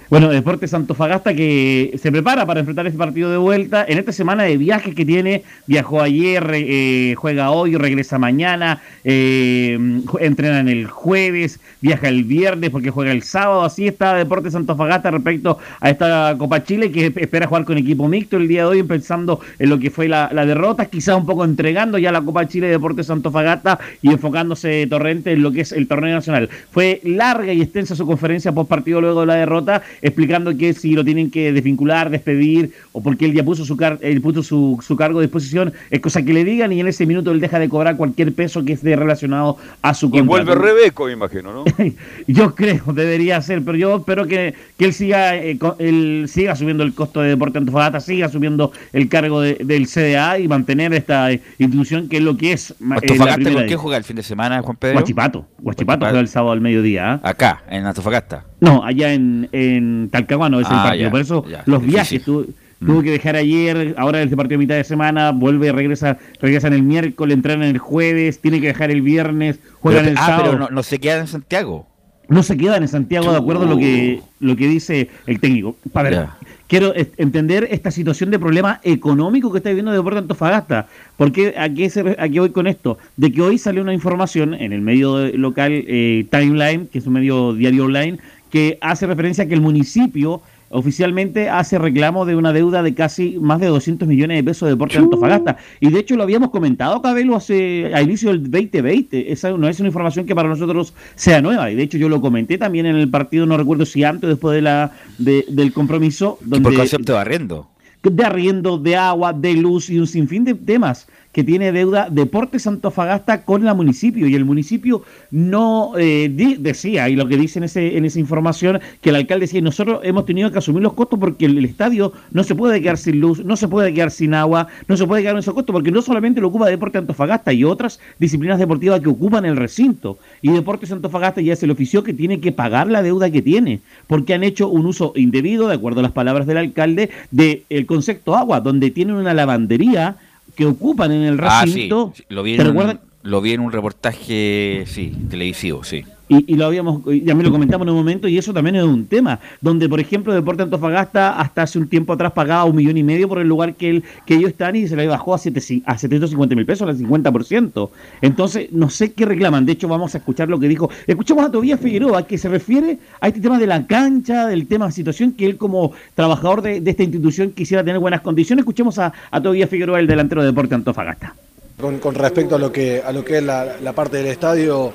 Bueno, 0.10 0.30
Deportes 0.30 0.72
Santofagasta 0.72 1.36
que 1.36 1.96
se 2.02 2.12
prepara 2.12 2.44
para 2.44 2.62
enfrentar 2.62 2.88
este 2.88 2.98
partido 2.98 3.30
de 3.30 3.38
vuelta 3.38 3.86
en 3.88 4.00
esta 4.00 4.12
semana 4.12 4.42
de 4.42 4.58
viajes 4.58 4.96
que 4.96 5.06
tiene. 5.06 5.44
Viajó 5.68 6.02
ayer, 6.02 6.50
eh, 6.52 7.14
juega 7.16 7.52
hoy, 7.52 7.76
regresa 7.76 8.18
mañana, 8.18 8.82
eh, 9.04 9.78
entrena 10.20 10.62
en 10.62 10.68
el 10.68 10.88
jueves, 10.88 11.60
viaja 11.80 12.08
el 12.08 12.24
viernes 12.24 12.72
porque 12.72 12.90
juega 12.90 13.12
el 13.12 13.22
sábado. 13.22 13.62
Así 13.62 13.88
está 13.88 14.16
Deportes 14.16 14.54
Santofagasta 14.54 15.12
respecto 15.12 15.60
a 15.80 15.92
esta 15.92 16.34
Copa 16.40 16.64
Chile 16.64 16.92
que 16.92 17.14
espera 17.16 17.46
jugar 17.46 17.66
con 17.66 17.78
equipo 17.78 18.08
mixto 18.08 18.38
el 18.38 18.48
día 18.48 18.62
de 18.64 18.68
hoy, 18.68 18.82
pensando 18.82 19.42
en 19.60 19.70
lo 19.70 19.78
que 19.78 19.92
fue 19.92 20.08
la, 20.08 20.30
derrota, 20.44 20.86
quizás 20.86 21.18
un 21.18 21.28
poco 21.28 21.46
entregando 21.46 22.00
ya 22.00 22.12
la 22.12 22.24
Copa 22.24 22.48
Chile 22.48 22.66
Deportes 22.66 23.06
Santofagasta 23.06 23.78
y 24.02 24.10
enfocándose 24.10 24.88
Torrente 24.88 25.34
en 25.34 25.44
lo 25.44 25.52
que 25.52 25.62
es 25.62 25.72
el 25.72 25.88
torneo 25.88 26.16
nacional. 26.16 26.50
Fue 26.72 27.00
larga 27.04 27.54
y 27.54 27.62
extensa 27.62 27.96
su 27.96 28.08
conferencia 28.08 28.52
post 28.52 28.68
partido 28.68 29.02
luego 29.02 29.22
de 29.22 29.28
la 29.28 29.36
derrota 29.36 29.84
explicando 30.02 30.56
que 30.58 30.74
si 30.74 30.94
lo 30.94 31.04
tienen 31.04 31.32
que 31.32 31.52
desvincular, 31.52 32.10
despedir, 32.10 32.72
o 32.92 33.02
porque 33.02 33.26
él 33.26 33.34
ya 33.34 33.44
puso 33.44 33.66
su, 33.66 33.78
car 33.78 33.98
él 34.02 34.22
puso 34.22 34.44
su, 34.44 34.80
su, 34.86 34.96
cargo 34.96 35.20
a 35.20 35.22
disposición, 35.22 35.74
es 35.90 36.00
cosa 36.00 36.24
que 36.24 36.34
le 36.34 36.44
digan 36.44 36.72
y 36.72 36.80
en 36.80 36.88
ese 36.88 37.06
minuto 37.06 37.32
él 37.32 37.40
deja 37.40 37.60
de 37.60 37.70
cobrar 37.70 37.98
cualquier 37.98 38.34
peso 38.34 38.64
que 38.64 38.74
esté 38.74 38.96
relacionado 38.96 39.58
a 39.82 39.94
su 39.94 40.10
contrato. 40.10 40.26
Y 40.26 40.46
vuelve 40.46 40.56
Rebeco, 40.56 41.06
me 41.06 41.14
imagino, 41.14 41.54
¿no? 41.54 41.66
yo 42.28 42.56
creo, 42.56 42.94
debería 42.94 43.42
ser, 43.42 43.64
pero 43.64 43.78
yo 43.78 43.98
espero 43.98 44.28
que, 44.28 44.54
que 44.78 44.86
él 44.86 44.94
siga 44.94 45.36
eh, 45.36 45.58
él 45.80 46.26
siga 46.28 46.56
subiendo 46.56 46.84
el 46.84 46.94
costo 46.94 47.22
de 47.22 47.30
Deporte 47.30 47.58
Antofagasta, 47.58 48.00
siga 48.00 48.30
subiendo 48.30 48.72
el 48.94 49.10
cargo 49.10 49.42
del 49.42 49.88
CDA 49.88 50.40
y 50.40 50.48
mantener 50.48 50.94
esta 50.94 51.32
institución 51.58 52.10
que 52.10 52.18
es 52.18 52.24
lo 52.24 52.38
que 52.38 52.54
es. 52.54 52.72
Eh, 52.72 52.76
¿Antofagasta 52.90 53.52
con 53.52 53.66
qué 53.66 53.76
juega 53.76 53.98
el 53.98 54.04
fin 54.04 54.16
de 54.16 54.24
semana, 54.24 54.62
Juan 54.62 54.78
Pedro? 54.78 54.94
Guachipato. 54.94 55.46
Guachipato 55.60 56.06
juega 56.06 56.20
el 56.20 56.28
sábado 56.28 56.52
al 56.52 56.62
mediodía. 56.62 57.14
¿ah? 57.14 57.20
Acá, 57.24 57.64
en 57.70 57.86
Antofagasta. 57.86 58.46
No, 58.60 58.84
allá 58.84 59.14
en, 59.14 59.48
en 59.52 60.10
Talcahuano 60.12 60.60
es 60.60 60.68
el 60.68 60.76
ah, 60.76 60.84
partido. 60.84 61.12
Por 61.12 61.22
eso 61.22 61.46
los 61.66 61.82
viajes, 61.82 62.24
tú, 62.24 62.54
tuvo 62.86 63.02
mm. 63.02 63.04
que 63.04 63.12
dejar 63.12 63.36
ayer, 63.36 63.96
ahora 63.98 64.22
este 64.22 64.36
partido 64.36 64.60
de 64.60 64.66
mitad 64.66 64.76
de 64.76 64.84
semana, 64.84 65.32
vuelve, 65.32 65.72
regresa, 65.72 66.18
regresan 66.42 66.74
el 66.74 66.84
miércoles, 66.84 67.36
entran 67.36 67.64
el 67.64 67.78
jueves, 67.78 68.40
tiene 68.40 68.62
que 68.62 68.68
dejar 68.68 68.92
el 68.92 69.02
viernes, 69.02 69.60
juegan 69.80 70.08
el 70.08 70.16
sábado. 70.18 70.44
Ah, 70.46 70.52
pero 70.52 70.70
no, 70.70 70.84
se 70.84 71.00
quedan 71.00 71.22
en 71.22 71.28
Santiago. 71.28 71.88
No 72.28 72.44
se 72.44 72.58
quedan 72.58 72.84
en 72.84 72.90
Santiago 72.90 73.32
de 73.32 73.38
acuerdo 73.38 73.64
a 73.64 73.66
lo 73.66 73.78
que, 73.78 74.22
lo 74.40 74.56
que 74.56 74.68
dice 74.68 75.10
el 75.26 75.40
técnico. 75.40 75.76
Para 75.92 76.10
ver, 76.10 76.28
quiero 76.68 76.94
entender 77.18 77.68
esta 77.72 77.90
situación 77.90 78.30
de 78.30 78.38
problema 78.38 78.80
económico 78.84 79.52
que 79.52 79.58
está 79.58 79.70
viviendo 79.70 79.92
Deportes 79.92 80.22
Antofagasta. 80.22 80.88
Porque 81.18 81.56
aquí, 81.58 81.88
aquí 82.20 82.38
voy 82.38 82.52
con 82.52 82.68
esto, 82.68 83.00
de 83.18 83.32
que 83.32 83.42
hoy 83.42 83.58
salió 83.58 83.82
una 83.82 83.96
información 83.96 84.54
en 84.54 84.74
el 84.74 84.82
medio 84.82 85.36
local 85.36 85.72
eh, 85.74 86.28
Timeline, 86.30 86.88
que 86.88 87.00
es 87.00 87.08
un 87.08 87.14
medio 87.14 87.56
diario 87.56 87.86
online, 87.86 88.20
que 88.50 88.78
hace 88.82 89.08
referencia 89.08 89.44
a 89.44 89.48
que 89.48 89.54
el 89.54 89.62
municipio 89.62 90.42
oficialmente 90.70 91.50
hace 91.50 91.80
reclamo 91.80 92.26
de 92.26 92.36
una 92.36 92.54
deuda 92.54 92.84
de 92.84 92.94
casi 92.94 93.38
más 93.40 93.60
de 93.60 93.68
200 93.68 94.08
millones 94.08 94.38
de 94.38 94.44
pesos 94.44 94.68
de 94.68 94.74
Deportes 94.74 94.98
de 94.98 95.04
Antofagasta. 95.04 95.58
Y 95.80 95.90
de 95.90 96.00
hecho 96.00 96.16
lo 96.16 96.24
habíamos 96.24 96.52
comentado, 96.52 97.02
Cabelo, 97.02 97.36
hace 97.36 97.92
a 97.94 98.02
inicio 98.02 98.30
del 98.30 98.44
2020. 98.44 99.32
Esa 99.32 99.52
no 99.52 99.68
es 99.68 99.80
una 99.80 99.90
información 99.90 100.26
que 100.26 100.36
para 100.36 100.50
nosotros 100.50 100.94
sea 101.16 101.42
nueva. 101.42 101.72
Y 101.72 101.76
de 101.76 101.84
hecho 101.84 101.98
yo 101.98 102.10
lo 102.10 102.22
comenté 102.22 102.58
también 102.58 102.86
en 102.86 102.96
el 102.96 103.10
partido, 103.10 103.46
no 103.46 103.58
recuerdo 103.58 103.86
si 103.86 104.04
antes 104.04 104.26
o 104.26 104.28
después 104.28 104.56
de 104.56 104.62
la 104.62 104.92
del 105.18 105.74
compromiso. 105.74 106.38
Donde, 106.42 106.70
por 106.70 106.76
concepto 106.76 107.14
de 107.14 107.20
arriendo. 107.20 107.68
De 108.04 108.24
arriendo, 108.24 108.78
de 108.78 108.96
agua, 108.96 109.34
de 109.34 109.54
luz 109.56 109.90
y 109.90 110.00
un 110.00 110.08
sinfín 110.08 110.46
de 110.46 110.54
temas 110.54 111.08
que 111.40 111.46
tiene 111.46 111.72
deuda 111.72 112.10
Deportes 112.12 112.68
Antofagasta 112.68 113.46
con 113.46 113.64
la 113.64 113.74
municipio 113.74 114.28
y 114.28 114.36
el 114.36 114.44
municipio 114.44 115.04
no 115.32 115.94
eh, 115.98 116.28
decía, 116.60 117.08
y 117.08 117.16
lo 117.16 117.30
que 117.30 117.38
dice 117.38 117.60
en, 117.60 117.64
ese, 117.64 117.96
en 117.96 118.04
esa 118.04 118.20
información, 118.20 118.82
que 119.00 119.12
el 119.12 119.16
alcalde 119.16 119.46
decía, 119.46 119.62
nosotros 119.62 120.02
hemos 120.04 120.26
tenido 120.26 120.52
que 120.52 120.58
asumir 120.58 120.84
los 120.84 120.92
costos 120.92 121.18
porque 121.18 121.46
el, 121.46 121.64
estadio 121.64 122.12
no 122.32 122.44
se 122.44 122.56
puede 122.56 122.82
quedar 122.82 122.98
sin 122.98 123.22
luz, 123.22 123.46
no 123.46 123.56
se 123.56 123.70
puede 123.70 123.94
quedar 123.94 124.12
sin 124.12 124.34
agua, 124.34 124.68
no 124.90 124.98
se 124.98 125.08
puede 125.08 125.22
quedar 125.22 125.36
en 125.36 125.40
esos 125.40 125.54
costos 125.54 125.72
porque 125.72 125.92
no 125.92 126.02
solamente 126.02 126.42
lo 126.42 126.50
ocupa 126.50 126.66
Deportes 126.66 127.00
Antofagasta 127.00 127.54
y 127.54 127.64
otras 127.64 128.02
disciplinas 128.18 128.60
deportivas 128.60 129.00
que 129.00 129.08
ocupan 129.08 129.46
el 129.46 129.56
recinto. 129.56 130.18
Y 130.42 130.52
Deportes 130.52 130.92
Antofagasta 130.92 131.40
ya 131.40 131.54
es 131.54 131.64
el 131.64 131.72
oficio 131.72 132.04
que 132.04 132.14
tiene 132.14 132.42
que 132.42 132.52
pagar 132.52 132.92
la 132.92 133.02
deuda 133.02 133.32
que 133.32 133.42
tiene, 133.42 133.80
porque 134.08 134.34
han 134.34 134.44
hecho 134.44 134.68
un 134.68 134.86
uso 134.86 135.14
indebido, 135.16 135.70
de 135.70 135.76
acuerdo 135.76 136.02
a 136.02 136.04
las 136.04 136.12
palabras 136.12 136.48
del 136.48 136.58
alcalde, 136.58 137.12
del 137.32 137.64
el 137.70 137.86
concepto 137.86 138.36
agua, 138.36 138.60
donde 138.60 138.92
tienen 138.92 139.16
una 139.16 139.34
lavandería 139.34 140.18
que 140.60 140.66
ocupan 140.66 141.14
en 141.14 141.24
el 141.24 141.40
ah, 141.42 141.62
recinto. 141.64 142.14
Lo, 142.28 142.44
vi 142.44 142.56
en 142.56 142.76
un, 142.76 143.00
lo 143.24 143.40
vi 143.40 143.54
en 143.54 143.62
un 143.62 143.72
reportaje, 143.72 144.84
sí, 144.88 145.16
televisivo, 145.30 145.86
sí. 145.86 146.04
Y, 146.32 146.56
lo 146.56 146.68
habíamos, 146.68 147.02
ya 147.24 147.34
me 147.34 147.44
lo 147.44 147.52
comentamos 147.52 147.88
en 147.88 147.90
un 147.90 147.98
momento, 147.98 148.28
y 148.28 148.38
eso 148.38 148.54
también 148.54 148.76
es 148.76 148.84
un 148.84 149.08
tema, 149.08 149.40
donde 149.62 149.90
por 149.90 150.00
ejemplo 150.00 150.32
Deporte 150.32 150.62
Antofagasta 150.62 151.40
hasta 151.40 151.64
hace 151.64 151.80
un 151.80 151.88
tiempo 151.88 152.14
atrás 152.14 152.34
pagaba 152.34 152.66
un 152.66 152.76
millón 152.76 152.98
y 152.98 153.04
medio 153.04 153.28
por 153.28 153.40
el 153.40 153.48
lugar 153.48 153.74
que, 153.74 153.90
él, 153.90 154.04
que 154.28 154.36
ellos 154.36 154.52
están 154.52 154.76
y 154.76 154.88
se 154.88 154.96
le 154.96 155.08
bajó 155.08 155.34
a, 155.34 155.38
a 155.38 155.40
750 155.40 156.56
mil 156.56 156.68
pesos, 156.68 156.88
al 156.88 156.96
50%. 157.00 157.90
Entonces, 158.22 158.72
no 158.72 158.92
sé 158.92 159.14
qué 159.14 159.26
reclaman, 159.26 159.66
de 159.66 159.72
hecho 159.72 159.88
vamos 159.88 160.14
a 160.14 160.20
escuchar 160.20 160.50
lo 160.50 160.60
que 160.60 160.68
dijo. 160.68 160.92
Escuchamos 161.08 161.46
a 161.46 161.52
Tobías 161.52 161.80
Figueroa, 161.80 162.28
que 162.28 162.38
se 162.38 162.48
refiere 162.48 163.00
a 163.20 163.28
este 163.28 163.42
tema 163.42 163.58
de 163.58 163.66
la 163.66 163.88
cancha, 163.88 164.46
del 164.46 164.68
tema 164.68 164.86
de 164.86 164.92
situación, 164.92 165.32
que 165.32 165.48
él 165.48 165.58
como 165.58 165.94
trabajador 166.14 166.62
de, 166.62 166.84
esta 166.86 167.02
institución 167.02 167.54
quisiera 167.54 167.84
tener 167.84 168.00
buenas 168.00 168.22
condiciones. 168.22 168.62
Escuchemos 168.62 169.00
a, 169.00 169.12
a 169.32 169.42
Tobías 169.42 169.68
Figueroa, 169.68 170.00
el 170.00 170.06
delantero 170.06 170.42
de 170.42 170.48
Deporte 170.50 170.76
Antofagasta. 170.76 171.34
Con, 171.80 172.14
respecto 172.14 172.56
a 172.56 172.60
lo 172.60 172.72
que, 172.72 173.02
a 173.04 173.12
lo 173.12 173.26
que 173.26 173.38
es 173.38 173.44
la 173.44 173.94
parte 173.96 174.18
del 174.18 174.28
estadio 174.28 174.94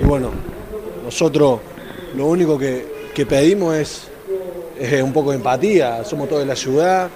y 0.00 0.04
bueno, 0.04 0.30
nosotros 1.04 1.60
lo 2.16 2.26
único 2.26 2.58
que, 2.58 3.26
pedimos 3.28 3.74
es, 3.76 5.02
un 5.02 5.12
poco 5.12 5.30
de 5.30 5.36
empatía, 5.36 6.04
somos 6.04 6.28
todos 6.28 6.42
de 6.42 6.46
la 6.46 6.56
ciudad. 6.56 7.08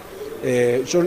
Eh, 0.44 0.84
yo 0.86 1.02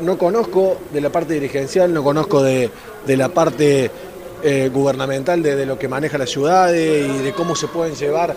no 0.00 0.18
conozco 0.18 0.78
de 0.92 1.00
la 1.00 1.10
parte 1.10 1.34
dirigencial, 1.34 1.92
no 1.92 2.02
conozco 2.02 2.42
de, 2.42 2.70
la 3.06 3.28
parte 3.28 3.90
eh, 4.42 4.70
gubernamental 4.72 5.42
de, 5.42 5.66
lo 5.66 5.78
que 5.78 5.88
maneja 5.88 6.18
la 6.18 6.26
ciudad 6.26 6.72
y 6.72 7.18
de 7.22 7.32
cómo 7.36 7.54
se 7.54 7.68
pueden 7.68 7.94
llevar 7.94 8.34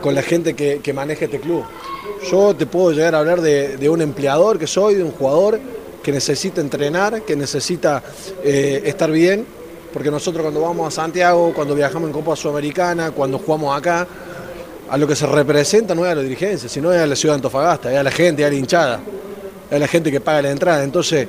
con 0.00 0.14
la 0.14 0.22
gente 0.22 0.54
que, 0.54 0.92
maneja 0.92 1.24
este 1.24 1.40
club. 1.40 1.64
Yo 2.30 2.54
te 2.54 2.66
puedo 2.66 2.92
llegar 2.92 3.14
a 3.14 3.20
hablar 3.20 3.40
de, 3.40 3.88
un 3.88 4.02
empleador 4.02 4.58
que 4.58 4.66
soy, 4.66 4.94
de 4.96 5.02
un 5.02 5.12
jugador 5.12 5.58
que 6.02 6.12
necesita 6.12 6.60
entrenar, 6.60 7.22
que 7.22 7.36
necesita 7.36 8.02
eh, 8.44 8.82
estar 8.84 9.10
bien 9.10 9.57
porque 9.92 10.10
nosotros 10.10 10.42
cuando 10.42 10.60
vamos 10.60 10.88
a 10.88 11.02
Santiago, 11.02 11.52
cuando 11.54 11.74
viajamos 11.74 12.08
en 12.08 12.12
Copa 12.12 12.36
Sudamericana, 12.36 13.10
cuando 13.10 13.38
jugamos 13.38 13.76
acá, 13.76 14.06
a 14.90 14.96
lo 14.96 15.06
que 15.06 15.14
se 15.14 15.26
representa 15.26 15.94
no 15.94 16.04
es 16.06 16.12
a 16.12 16.14
la 16.14 16.22
dirigencia, 16.22 16.68
sino 16.68 16.92
es 16.92 17.00
a 17.00 17.06
la 17.06 17.16
ciudad 17.16 17.34
de 17.34 17.36
Antofagasta, 17.36 17.92
es 17.92 17.98
a 17.98 18.02
la 18.02 18.10
gente, 18.10 18.42
es 18.42 18.48
a 18.48 18.50
la 18.50 18.56
hinchada, 18.56 19.00
es 19.70 19.76
a 19.76 19.78
la 19.78 19.88
gente 19.88 20.10
que 20.10 20.20
paga 20.20 20.42
la 20.42 20.50
entrada. 20.50 20.82
Entonces, 20.82 21.28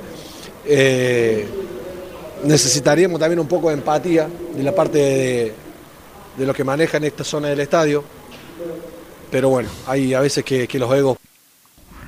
eh, 0.66 1.46
necesitaríamos 2.44 3.20
también 3.20 3.40
un 3.40 3.48
poco 3.48 3.68
de 3.68 3.74
empatía 3.74 4.28
de 4.54 4.62
la 4.62 4.74
parte 4.74 4.98
de, 4.98 5.54
de 6.36 6.46
los 6.46 6.56
que 6.56 6.64
manejan 6.64 7.04
esta 7.04 7.24
zona 7.24 7.48
del 7.48 7.60
estadio. 7.60 8.02
Pero 9.30 9.48
bueno, 9.50 9.68
hay 9.86 10.14
a 10.14 10.20
veces 10.20 10.44
que, 10.44 10.66
que 10.66 10.78
los 10.78 10.92
egos 10.92 11.19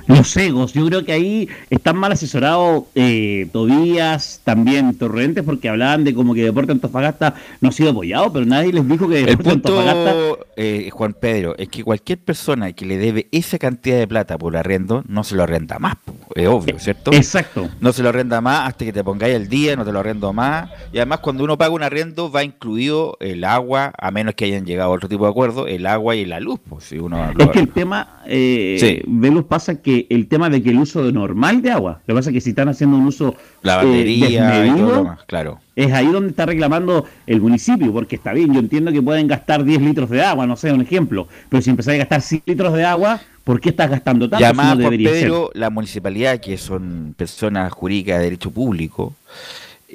los 0.07 0.35
egos. 0.37 0.73
Yo 0.73 0.85
creo 0.85 1.03
que 1.05 1.13
ahí 1.13 1.49
están 1.69 1.97
mal 1.97 2.11
asesorados 2.11 2.83
eh, 2.95 3.47
Tobías, 3.51 4.41
también 4.43 4.95
Torrentes, 4.95 5.43
porque 5.43 5.69
hablaban 5.69 6.03
de 6.03 6.13
como 6.13 6.33
que 6.33 6.43
Deporte 6.43 6.71
Antofagasta 6.71 7.35
no 7.61 7.69
ha 7.69 7.71
sido 7.71 7.91
apoyado, 7.91 8.31
pero 8.31 8.45
nadie 8.45 8.73
les 8.73 8.87
dijo 8.87 9.07
que 9.07 9.25
Deporte 9.25 9.31
El 9.31 9.37
punto, 9.37 9.79
Antofagasta... 9.79 10.13
Eh, 10.55 10.89
Juan 10.91 11.13
Pedro, 11.13 11.55
es 11.57 11.69
que 11.69 11.83
cualquier 11.83 12.19
persona 12.19 12.73
que 12.73 12.85
le 12.85 12.97
debe 12.97 13.27
esa 13.31 13.57
cantidad 13.57 13.97
de 13.97 14.07
plata 14.07 14.37
por 14.37 14.55
arriendo, 14.55 15.03
no 15.07 15.23
se 15.23 15.35
lo 15.35 15.43
arrenda 15.43 15.79
más, 15.79 15.95
es 16.35 16.47
obvio, 16.47 16.77
¿cierto? 16.77 17.11
Exacto. 17.11 17.69
No 17.79 17.91
se 17.91 18.03
lo 18.03 18.09
arrenda 18.09 18.39
más 18.39 18.69
hasta 18.69 18.85
que 18.85 18.93
te 18.93 19.03
pongáis 19.03 19.35
el 19.35 19.49
día, 19.49 19.75
no 19.75 19.83
te 19.83 19.91
lo 19.91 19.99
arrendo 19.99 20.31
más. 20.31 20.69
Y 20.91 20.97
además 20.97 21.19
cuando 21.19 21.43
uno 21.43 21.57
paga 21.57 21.71
un 21.71 21.83
arriendo 21.83 22.31
va 22.31 22.43
incluido 22.43 23.17
el 23.19 23.43
agua, 23.43 23.93
a 23.97 24.11
menos 24.11 24.35
que 24.35 24.45
hayan 24.45 24.65
llegado 24.65 24.91
a 24.91 24.95
otro 24.95 25.09
tipo 25.09 25.25
de 25.25 25.31
acuerdo, 25.31 25.67
el 25.67 25.85
agua 25.87 26.15
y 26.15 26.25
la 26.25 26.39
luz. 26.39 26.59
Pues, 26.67 26.85
si 26.85 26.97
uno 26.99 27.31
es 27.37 27.49
que 27.49 27.59
el 27.59 27.69
tema, 27.69 28.21
eh, 28.27 29.03
Velus, 29.07 29.45
pasa 29.45 29.81
que 29.81 29.92
el 30.09 30.27
tema 30.27 30.49
de 30.49 30.61
que 30.61 30.69
el 30.69 30.79
uso 30.79 31.11
normal 31.11 31.61
de 31.61 31.71
agua, 31.71 32.01
lo 32.05 32.13
que 32.13 32.19
pasa 32.19 32.29
es 32.29 32.33
que 32.33 32.41
si 32.41 32.51
están 32.51 32.69
haciendo 32.69 32.97
un 32.97 33.05
uso 33.05 33.35
la 33.61 33.77
batería 33.77 34.65
y 34.65 34.77
todo 34.77 35.03
más, 35.03 35.23
claro. 35.25 35.59
Es 35.75 35.91
ahí 35.91 36.07
donde 36.07 36.29
está 36.29 36.45
reclamando 36.45 37.05
el 37.25 37.41
municipio, 37.41 37.91
porque 37.91 38.15
está 38.15 38.33
bien, 38.33 38.53
yo 38.53 38.59
entiendo 38.59 38.91
que 38.91 39.01
pueden 39.01 39.27
gastar 39.27 39.63
10 39.63 39.81
litros 39.81 40.09
de 40.09 40.21
agua, 40.21 40.45
no 40.45 40.55
sé, 40.55 40.71
un 40.71 40.81
ejemplo, 40.81 41.27
pero 41.49 41.61
si 41.61 41.69
empezáis 41.69 41.95
a 41.95 41.99
gastar 41.99 42.21
100 42.21 42.43
litros 42.45 42.73
de 42.73 42.85
agua, 42.85 43.21
¿por 43.43 43.59
qué 43.59 43.69
estás 43.69 43.89
gastando 43.89 44.29
tanto? 44.29 44.41
Y 44.41 44.45
además, 44.45 44.77
Pedro, 44.77 45.49
la 45.53 45.69
municipalidad, 45.69 46.39
que 46.39 46.57
son 46.57 47.15
personas 47.17 47.71
jurídicas 47.71 48.19
de 48.19 48.23
derecho 48.25 48.51
público, 48.51 49.15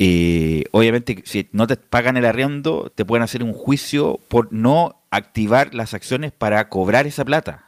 eh, 0.00 0.64
obviamente 0.70 1.22
si 1.24 1.48
no 1.52 1.66
te 1.66 1.76
pagan 1.76 2.16
el 2.16 2.24
arriendo, 2.24 2.92
te 2.94 3.04
pueden 3.04 3.24
hacer 3.24 3.42
un 3.42 3.52
juicio 3.52 4.20
por 4.28 4.52
no 4.52 4.94
activar 5.10 5.74
las 5.74 5.94
acciones 5.94 6.30
para 6.30 6.68
cobrar 6.68 7.06
esa 7.06 7.24
plata. 7.24 7.67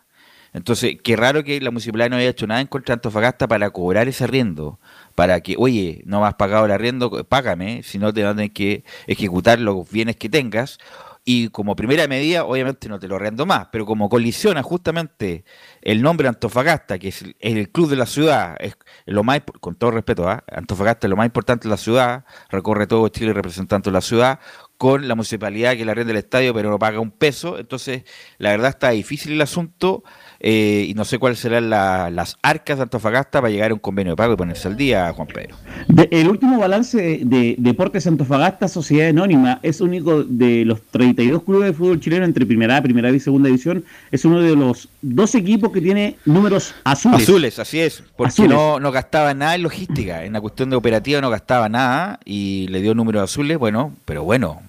Entonces, 0.52 0.97
qué 1.02 1.16
raro 1.16 1.44
que 1.44 1.60
la 1.60 1.70
municipalidad 1.70 2.10
no 2.10 2.16
haya 2.16 2.31
hecho 2.31 2.47
nada 2.47 2.60
en 2.60 2.66
contra 2.66 2.94
de 2.94 2.98
Antofagasta 2.98 3.47
para 3.47 3.70
cobrar 3.70 4.09
ese 4.09 4.24
arriendo. 4.24 4.81
Para 5.14 5.40
que, 5.40 5.55
oye, 5.59 6.02
no 6.06 6.20
me 6.20 6.27
has 6.27 6.35
pagado 6.35 6.64
el 6.66 6.72
arriendo, 6.72 7.24
págame, 7.24 7.82
si 7.82 7.98
no 7.98 8.12
te 8.12 8.22
van 8.22 8.32
a 8.32 8.36
tener 8.36 8.52
que 8.52 8.85
ejecutar 9.06 9.60
los 9.60 9.89
bienes 9.90 10.16
que 10.16 10.28
tengas. 10.28 10.78
y 11.24 11.48
como 11.51 11.77
primera 11.77 12.09
medida, 12.09 12.44
obviamente 12.44 12.89
no 12.89 12.98
te 12.98 13.06
lo 13.06 13.18
rendo 13.18 13.47
más, 13.47 13.68
pero 13.70 13.85
como 13.86 14.09
colisiona 14.09 14.62
justamente 14.62 15.44
el 15.82 16.02
nombre 16.02 16.28
Antofagasta, 16.28 16.98
que 16.98 17.09
es 17.09 17.24
el, 17.40 17.70
club 17.70 17.90
de 17.90 17.97
la 17.97 18.06
ciudad, 18.06 18.56
es 18.59 18.77
lo 19.06 19.22
más, 19.22 19.43
con 19.60 19.74
todo 19.77 19.90
respeto, 19.93 20.28
¿ah? 20.28 20.43
Antofagasta 20.51 21.06
es 21.06 21.10
lo 21.10 21.16
más 21.16 21.27
importante 21.27 21.68
de 21.68 21.70
la 21.70 21.77
ciudad, 21.77 22.24
recorre 22.48 22.86
todo 22.86 23.06
Chile 23.09 23.32
representando 23.35 23.90
la 23.90 24.01
ciudad, 24.01 24.40
con 24.81 25.06
la 25.09 25.14
municipalidad 25.14 25.77
que 25.77 25.85
la 25.85 25.93
renta 25.93 26.09
del 26.09 26.16
estadio, 26.16 26.55
pero 26.55 26.70
no 26.70 26.78
paga 26.78 27.01
un 27.01 27.10
peso, 27.10 27.59
entonces 27.59 28.05
la 28.39 28.51
verdad 28.51 28.70
está 28.70 28.90
difícil 28.90 29.32
el 29.32 29.43
asunto. 29.43 30.02
Eh, 30.43 30.87
y 30.89 30.95
no 30.95 31.05
sé 31.05 31.19
cuáles 31.19 31.39
serán 31.39 31.69
las 31.69 32.39
arcas 32.41 32.79
de 32.79 32.85
Antofagasta 32.85 33.43
para 33.43 33.51
llegar 33.51 33.71
a 33.71 33.75
un 33.75 33.81
convenio 33.81 34.12
de 34.12 34.17
pago 34.17 34.33
y 34.33 34.37
ponerse 34.37 34.69
al 34.69 34.77
día, 34.77 35.12
Juan 35.12 35.29
Pedro. 35.29 35.57
el 36.11 36.29
último 36.29 36.59
balance 36.59 37.21
de 37.23 37.57
Deportes 37.59 38.07
Antofagasta, 38.07 38.67
Sociedad 38.67 39.11
Anónima, 39.11 39.61
es 39.62 39.83
único 39.83 40.25
de 40.25 40.65
los 40.65 40.81
32 40.91 41.43
clubes 41.43 41.69
de 41.69 41.73
fútbol 41.75 42.01
chileno 42.01 42.25
entre 42.25 42.47
primera, 42.47 42.79
A, 42.79 42.83
primera 42.83 43.11
y 43.11 43.21
segunda 43.21 43.49
división, 43.49 43.85
es 44.11 44.25
uno 44.25 44.41
de 44.41 44.57
los 44.57 44.89
dos 45.03 45.35
equipos 45.35 45.73
que 45.73 45.83
tiene 45.83 46.17
números 46.25 46.75
azules. 46.85 47.23
Azules, 47.23 47.59
así 47.59 47.81
es, 47.81 48.03
porque 48.17 48.49
No, 48.49 48.81
no 48.81 48.93
gastaba 48.93 49.35
nada 49.35 49.55
en 49.55 49.62
logística, 49.62 50.25
en 50.25 50.33
la 50.33 50.41
cuestión 50.41 50.71
de 50.71 50.77
operativa 50.77 51.21
no 51.21 51.29
gastaba 51.29 51.69
nada 51.69 52.19
y 52.25 52.67
le 52.69 52.81
dio 52.81 52.95
números 52.95 53.23
azules, 53.25 53.59
bueno, 53.59 53.95
pero 54.07 54.25
bueno, 54.25 54.62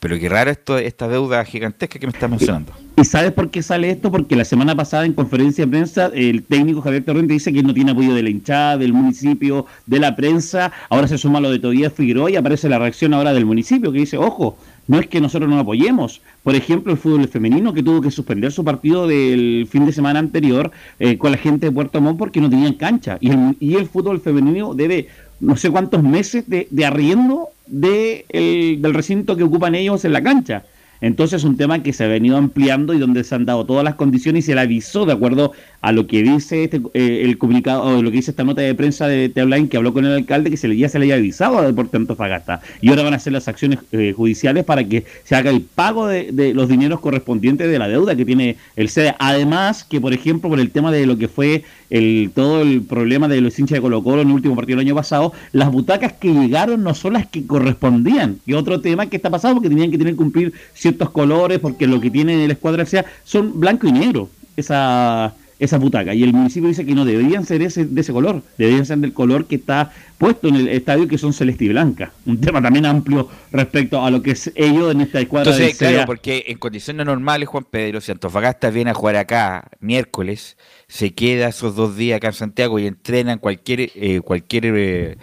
pero 0.00 0.18
qué 0.18 0.30
raro 0.30 0.50
esto, 0.50 0.78
esta 0.78 1.06
deuda 1.08 1.44
gigantesca 1.44 1.98
que 1.98 2.06
me 2.06 2.12
estás 2.12 2.28
mencionando. 2.28 2.72
¿Y 2.96 3.04
sabes 3.04 3.32
por 3.32 3.50
qué 3.50 3.62
sale 3.62 3.90
esto? 3.90 4.10
Porque 4.10 4.34
la 4.34 4.46
semana 4.46 4.74
pasada 4.74 5.04
en 5.04 5.12
conferencia 5.12 5.64
de 5.64 5.70
prensa 5.70 6.10
el 6.14 6.42
técnico 6.42 6.80
Javier 6.80 7.04
Torrente 7.04 7.34
dice 7.34 7.52
que 7.52 7.60
él 7.60 7.66
no 7.66 7.74
tiene 7.74 7.92
apoyo 7.92 8.14
de 8.14 8.22
la 8.22 8.30
hinchada, 8.30 8.78
del 8.78 8.94
municipio, 8.94 9.66
de 9.84 9.98
la 9.98 10.16
prensa. 10.16 10.72
Ahora 10.88 11.06
se 11.06 11.18
suma 11.18 11.38
lo 11.38 11.50
de 11.50 11.58
Tobías 11.58 11.92
Figueroa 11.92 12.30
y 12.30 12.36
aparece 12.36 12.68
la 12.70 12.78
reacción 12.78 13.12
ahora 13.12 13.34
del 13.34 13.44
municipio 13.44 13.92
que 13.92 13.98
dice, 13.98 14.16
ojo, 14.16 14.56
no 14.88 14.98
es 14.98 15.06
que 15.06 15.20
nosotros 15.20 15.50
no 15.50 15.58
apoyemos. 15.58 16.22
Por 16.42 16.54
ejemplo, 16.54 16.92
el 16.92 16.98
fútbol 16.98 17.28
femenino 17.28 17.74
que 17.74 17.82
tuvo 17.82 18.00
que 18.00 18.10
suspender 18.10 18.52
su 18.52 18.64
partido 18.64 19.06
del 19.06 19.68
fin 19.70 19.84
de 19.84 19.92
semana 19.92 20.18
anterior 20.18 20.70
eh, 20.98 21.18
con 21.18 21.30
la 21.30 21.36
gente 21.36 21.66
de 21.66 21.72
Puerto 21.72 22.00
Montt 22.00 22.18
porque 22.18 22.40
no 22.40 22.48
tenían 22.48 22.72
cancha. 22.72 23.18
Y 23.20 23.30
el, 23.30 23.56
y 23.60 23.74
el 23.76 23.86
fútbol 23.86 24.20
femenino 24.20 24.74
debe 24.74 25.08
no 25.40 25.56
sé 25.56 25.70
cuántos 25.70 26.02
meses 26.02 26.48
de, 26.48 26.68
de 26.70 26.84
arriendo 26.84 27.48
de 27.66 28.78
del 28.80 28.94
recinto 28.94 29.36
que 29.36 29.44
ocupan 29.44 29.74
ellos 29.74 30.04
en 30.04 30.12
la 30.12 30.22
cancha. 30.22 30.64
Entonces 31.00 31.38
es 31.38 31.44
un 31.44 31.56
tema 31.56 31.82
que 31.82 31.92
se 31.92 32.04
ha 32.04 32.08
venido 32.08 32.36
ampliando 32.36 32.92
y 32.92 32.98
donde 32.98 33.24
se 33.24 33.34
han 33.34 33.46
dado 33.46 33.64
todas 33.64 33.84
las 33.84 33.94
condiciones 33.94 34.44
y 34.44 34.46
se 34.48 34.54
le 34.54 34.60
avisó 34.60 35.06
de 35.06 35.14
acuerdo 35.14 35.52
a 35.80 35.92
lo 35.92 36.06
que 36.06 36.22
dice 36.22 36.64
este, 36.64 36.80
eh, 36.94 37.22
el 37.24 37.38
comunicado, 37.38 37.82
o 37.82 38.02
lo 38.02 38.10
que 38.10 38.18
dice 38.18 38.30
esta 38.30 38.44
nota 38.44 38.60
de 38.60 38.74
prensa 38.74 39.06
de 39.06 39.28
T-Online 39.28 39.68
que 39.68 39.76
habló 39.76 39.92
con 39.92 40.04
el 40.04 40.12
alcalde, 40.12 40.50
que 40.50 40.56
se 40.56 40.68
le, 40.68 40.76
ya 40.76 40.88
se 40.88 40.98
le 40.98 41.06
haya 41.06 41.14
avisado 41.14 41.58
a 41.58 41.66
Deporte 41.66 41.96
Antofagasta. 41.96 42.60
Y 42.80 42.90
ahora 42.90 43.02
van 43.02 43.14
a 43.14 43.16
hacer 43.16 43.32
las 43.32 43.48
acciones 43.48 43.78
eh, 43.92 44.12
judiciales 44.14 44.64
para 44.64 44.84
que 44.84 45.04
se 45.24 45.36
haga 45.36 45.50
el 45.50 45.62
pago 45.62 46.06
de, 46.06 46.52
los 46.54 46.68
dineros 46.68 47.00
correspondientes 47.00 47.70
de 47.70 47.78
la 47.78 47.88
deuda 47.88 48.14
que 48.14 48.24
tiene 48.24 48.56
el 48.76 48.88
SEDE. 48.88 49.14
Además, 49.18 49.84
que 49.84 50.00
por 50.00 50.12
ejemplo, 50.12 50.50
por 50.50 50.60
el 50.60 50.70
tema 50.70 50.92
de 50.92 51.06
lo 51.06 51.16
que 51.16 51.28
fue 51.28 51.64
el 51.88 52.30
todo 52.34 52.62
el 52.62 52.82
problema 52.82 53.26
de 53.26 53.40
los 53.40 53.58
hinchas 53.58 53.76
de 53.76 53.80
Colo 53.80 54.02
Colo 54.02 54.22
en 54.22 54.28
el 54.28 54.34
último 54.34 54.54
partido 54.54 54.78
del 54.78 54.86
año 54.86 54.94
pasado, 54.94 55.32
las 55.52 55.72
butacas 55.72 56.12
que 56.12 56.32
llegaron 56.32 56.82
no 56.82 56.94
son 56.94 57.14
las 57.14 57.26
que 57.26 57.46
correspondían. 57.46 58.38
Y 58.46 58.52
otro 58.52 58.80
tema 58.80 59.06
que 59.06 59.16
está 59.16 59.30
pasando, 59.30 59.56
porque 59.56 59.70
tenían 59.70 59.90
que 59.90 59.98
tener 59.98 60.12
que 60.12 60.18
cumplir 60.18 60.52
ciertos 60.74 61.10
colores, 61.10 61.58
porque 61.58 61.86
lo 61.86 62.00
que 62.00 62.10
tiene 62.10 62.44
el 62.44 62.50
escuadra 62.50 62.84
sea 62.84 63.04
son 63.24 63.58
blanco 63.58 63.86
y 63.86 63.92
negro. 63.92 64.28
Esa 64.56 65.34
esa 65.60 65.78
butaca. 65.78 66.14
Y 66.14 66.24
el 66.24 66.32
municipio 66.32 66.68
dice 66.68 66.84
que 66.84 66.94
no 66.94 67.04
deberían 67.04 67.44
ser 67.44 67.62
ese, 67.62 67.84
de 67.84 68.00
ese 68.00 68.12
color, 68.12 68.42
deberían 68.56 68.86
ser 68.86 68.98
del 68.98 69.12
color 69.12 69.44
que 69.44 69.56
está 69.56 69.92
puesto 70.16 70.48
en 70.48 70.56
el 70.56 70.68
estadio, 70.68 71.06
que 71.06 71.18
son 71.18 71.32
celeste 71.32 71.66
y 71.66 71.68
blanca. 71.68 72.12
Un 72.24 72.40
tema 72.40 72.62
también 72.62 72.86
amplio 72.86 73.28
respecto 73.52 74.02
a 74.02 74.10
lo 74.10 74.22
que 74.22 74.32
es 74.32 74.50
ello 74.54 74.90
en 74.90 75.02
esta 75.02 75.20
escuadra. 75.20 75.52
Entonces, 75.52 75.78
claro, 75.78 76.04
porque 76.06 76.44
en 76.48 76.58
condiciones 76.58 77.04
normales, 77.06 77.48
Juan 77.48 77.66
Pedro, 77.70 78.00
si 78.00 78.10
Antofagasta 78.10 78.70
viene 78.70 78.90
a 78.90 78.94
jugar 78.94 79.16
acá 79.16 79.70
miércoles, 79.80 80.56
se 80.88 81.14
queda 81.14 81.48
esos 81.48 81.76
dos 81.76 81.96
días 81.96 82.16
acá 82.16 82.28
en 82.28 82.34
Santiago 82.34 82.78
y 82.78 82.86
entrena 82.86 83.32
en 83.32 83.38
cualquier, 83.38 83.90
eh, 83.94 84.20
cualquier 84.24 84.64
eh, 84.66 85.18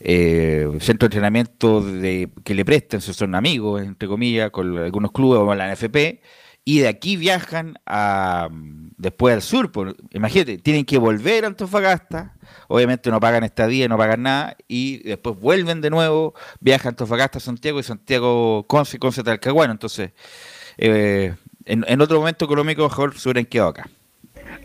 eh, 0.00 0.68
centro 0.80 1.08
de 1.08 1.16
entrenamiento 1.16 1.80
de, 1.82 2.28
que 2.44 2.54
le 2.54 2.64
presten, 2.64 3.00
si 3.00 3.14
son 3.14 3.34
amigos, 3.34 3.82
entre 3.82 4.06
comillas, 4.06 4.50
con 4.50 4.76
algunos 4.76 5.12
clubes 5.12 5.40
o 5.40 5.54
la 5.54 5.72
NFP 5.72 6.20
y 6.68 6.80
de 6.80 6.88
aquí 6.88 7.16
viajan 7.16 7.78
a, 7.86 8.50
después 8.98 9.34
al 9.34 9.42
sur. 9.42 9.72
Por, 9.72 9.96
imagínate, 10.10 10.58
tienen 10.58 10.84
que 10.84 10.98
volver 10.98 11.44
a 11.44 11.48
Antofagasta, 11.48 12.34
obviamente 12.68 13.10
no 13.10 13.18
pagan 13.20 13.44
estadía, 13.44 13.88
no 13.88 13.96
pagan 13.96 14.22
nada, 14.22 14.56
y 14.68 14.98
después 14.98 15.38
vuelven 15.40 15.80
de 15.80 15.90
nuevo, 15.90 16.34
viajan 16.60 16.88
a 16.88 16.90
Antofagasta, 16.90 17.40
Santiago 17.40 17.80
y 17.80 17.82
Santiago, 17.82 18.64
Conce, 18.66 18.98
Conce, 18.98 19.22
Talcahuano. 19.22 19.72
Entonces, 19.72 20.10
eh, 20.76 21.34
en, 21.64 22.00
otro 22.00 22.18
momento 22.18 22.44
económico 22.44 22.82
mejor 22.82 23.18
se 23.18 23.28
hubieran 23.28 23.46
quedado 23.46 23.70
acá. 23.70 23.88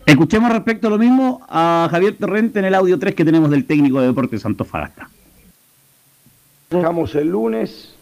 Escuchemos 0.06 0.52
respecto 0.52 0.88
a 0.88 0.90
lo 0.90 0.98
mismo 0.98 1.44
a 1.48 1.88
Javier 1.90 2.16
Torrente 2.18 2.58
en 2.58 2.66
el 2.66 2.74
audio 2.74 2.98
3 2.98 3.14
que 3.14 3.24
tenemos 3.24 3.50
del 3.50 3.64
técnico 3.66 4.00
de 4.00 4.08
Deportes 4.08 4.44
Antofagasta. 4.44 5.08
Jugamos 6.70 7.14
el 7.14 7.28
lunes, 7.28 7.94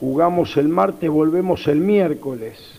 jugamos 0.00 0.56
el 0.56 0.68
martes, 0.68 1.08
volvemos 1.08 1.66
el 1.68 1.78
miércoles 1.78 2.76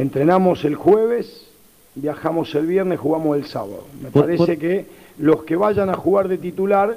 Entrenamos 0.00 0.64
el 0.64 0.76
jueves, 0.76 1.49
viajamos 1.94 2.54
el 2.54 2.66
viernes, 2.66 2.98
jugamos 2.98 3.36
el 3.36 3.46
sábado. 3.46 3.84
Me 4.02 4.10
parece 4.10 4.58
que 4.58 4.86
los 5.18 5.44
que 5.44 5.56
vayan 5.56 5.90
a 5.90 5.94
jugar 5.94 6.28
de 6.28 6.38
titular 6.38 6.96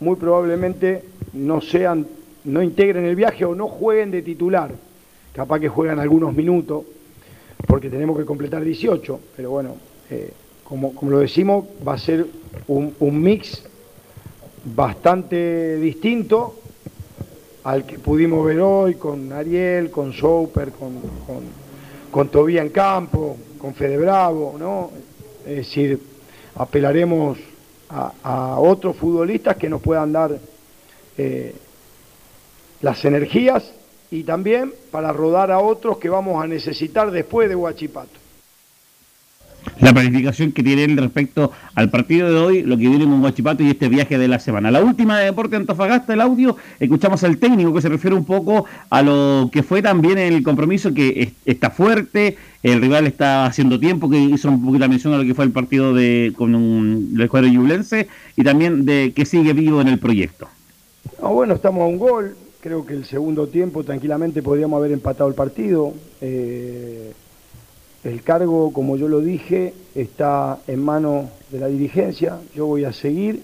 muy 0.00 0.16
probablemente 0.16 1.04
no 1.32 1.60
sean, 1.60 2.06
no 2.44 2.62
integren 2.62 3.04
el 3.04 3.16
viaje 3.16 3.44
o 3.44 3.54
no 3.54 3.68
jueguen 3.68 4.10
de 4.10 4.22
titular. 4.22 4.70
Capaz 5.32 5.60
que 5.60 5.68
juegan 5.68 5.98
algunos 5.98 6.34
minutos, 6.34 6.84
porque 7.66 7.88
tenemos 7.88 8.18
que 8.18 8.24
completar 8.24 8.64
18, 8.64 9.20
pero 9.36 9.50
bueno, 9.50 9.76
eh, 10.10 10.32
como, 10.64 10.94
como, 10.94 11.12
lo 11.12 11.18
decimos, 11.20 11.64
va 11.86 11.94
a 11.94 11.98
ser 11.98 12.26
un, 12.68 12.94
mix 13.22 13.64
bastante 14.64 15.76
distinto 15.76 16.56
al 17.64 17.86
que 17.86 17.98
pudimos 17.98 18.44
ver 18.44 18.60
hoy 18.60 18.94
con 18.96 19.32
Ariel, 19.32 19.90
con 19.90 20.12
Souper, 20.12 20.72
con 20.72 20.92
con 22.12 22.28
Tobía 22.28 22.62
en 22.62 22.68
campo, 22.68 23.36
con 23.62 23.74
Fede 23.76 23.96
Bravo, 23.96 24.56
¿no? 24.58 24.90
Es 25.46 25.56
decir, 25.58 26.00
apelaremos 26.56 27.38
a, 27.88 28.58
otros 28.58 28.96
futbolistas 28.96 29.56
que 29.56 29.68
nos 29.68 29.80
puedan 29.80 30.12
dar 30.12 30.36
eh, 31.16 31.54
las 32.80 33.04
energías 33.04 33.72
y 34.10 34.24
también 34.24 34.74
para 34.90 35.12
rodar 35.12 35.52
a 35.52 35.60
otros 35.60 35.98
que 35.98 36.08
vamos 36.08 36.42
a 36.42 36.48
necesitar 36.48 37.12
después 37.12 37.48
de 37.48 37.54
Huachipato 37.54 38.21
la 39.80 39.92
planificación 39.92 40.52
que 40.52 40.62
tiene 40.62 40.84
él 40.84 40.96
respecto 40.96 41.52
al 41.74 41.90
partido 41.90 42.30
de 42.30 42.38
hoy, 42.38 42.62
lo 42.62 42.76
que 42.76 42.88
viene 42.88 43.04
con 43.04 43.20
Guachipato 43.20 43.62
y 43.62 43.70
este 43.70 43.88
viaje 43.88 44.18
de 44.18 44.28
la 44.28 44.38
semana. 44.38 44.70
La 44.70 44.82
última 44.82 45.18
de 45.18 45.26
Deporte 45.26 45.56
Antofagasta, 45.56 46.12
el 46.12 46.20
audio, 46.20 46.56
escuchamos 46.78 47.24
al 47.24 47.38
técnico 47.38 47.74
que 47.74 47.80
se 47.80 47.88
refiere 47.88 48.16
un 48.16 48.24
poco 48.24 48.64
a 48.90 49.02
lo 49.02 49.50
que 49.52 49.62
fue 49.62 49.82
también 49.82 50.18
el 50.18 50.42
compromiso 50.42 50.94
que 50.94 51.32
está 51.44 51.70
fuerte, 51.70 52.36
el 52.62 52.80
rival 52.80 53.06
está 53.06 53.46
haciendo 53.46 53.80
tiempo, 53.80 54.08
que 54.08 54.18
hizo 54.18 54.48
un 54.48 54.64
poquito 54.64 54.80
la 54.80 54.88
mención 54.88 55.14
a 55.14 55.18
lo 55.18 55.24
que 55.24 55.34
fue 55.34 55.44
el 55.44 55.50
partido 55.50 55.94
de 55.94 56.32
con 56.36 56.54
un, 56.54 57.16
el 57.18 57.28
cuadro 57.28 57.48
yublense 57.48 58.08
y 58.36 58.44
también 58.44 58.84
de 58.84 59.12
que 59.14 59.24
sigue 59.24 59.52
vivo 59.52 59.80
en 59.80 59.88
el 59.88 59.98
proyecto. 59.98 60.48
bueno, 61.20 61.54
estamos 61.54 61.82
a 61.82 61.86
un 61.86 61.98
gol, 61.98 62.36
creo 62.60 62.86
que 62.86 62.94
el 62.94 63.04
segundo 63.04 63.48
tiempo 63.48 63.82
tranquilamente 63.82 64.42
podríamos 64.42 64.78
haber 64.78 64.92
empatado 64.92 65.28
el 65.28 65.34
partido. 65.34 65.92
Eh, 66.20 67.12
el 68.04 68.22
cargo, 68.22 68.72
como 68.72 68.96
yo 68.96 69.06
lo 69.08 69.20
dije, 69.20 69.74
está 69.94 70.58
en 70.66 70.82
manos 70.82 71.26
de 71.50 71.60
la 71.60 71.68
dirigencia. 71.68 72.40
Yo 72.54 72.66
voy 72.66 72.84
a 72.84 72.92
seguir 72.92 73.42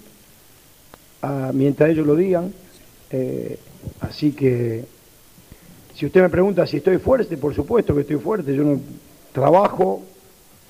mientras 1.52 1.90
ellos 1.90 2.06
lo 2.06 2.16
digan. 2.16 2.52
Eh, 3.10 3.58
así 4.00 4.32
que, 4.32 4.84
si 5.94 6.06
usted 6.06 6.22
me 6.22 6.28
pregunta 6.28 6.66
si 6.66 6.78
estoy 6.78 6.98
fuerte, 6.98 7.36
por 7.36 7.54
supuesto 7.54 7.94
que 7.94 8.00
estoy 8.00 8.16
fuerte. 8.16 8.54
Yo 8.54 8.64
no 8.64 8.80
trabajo. 9.32 10.02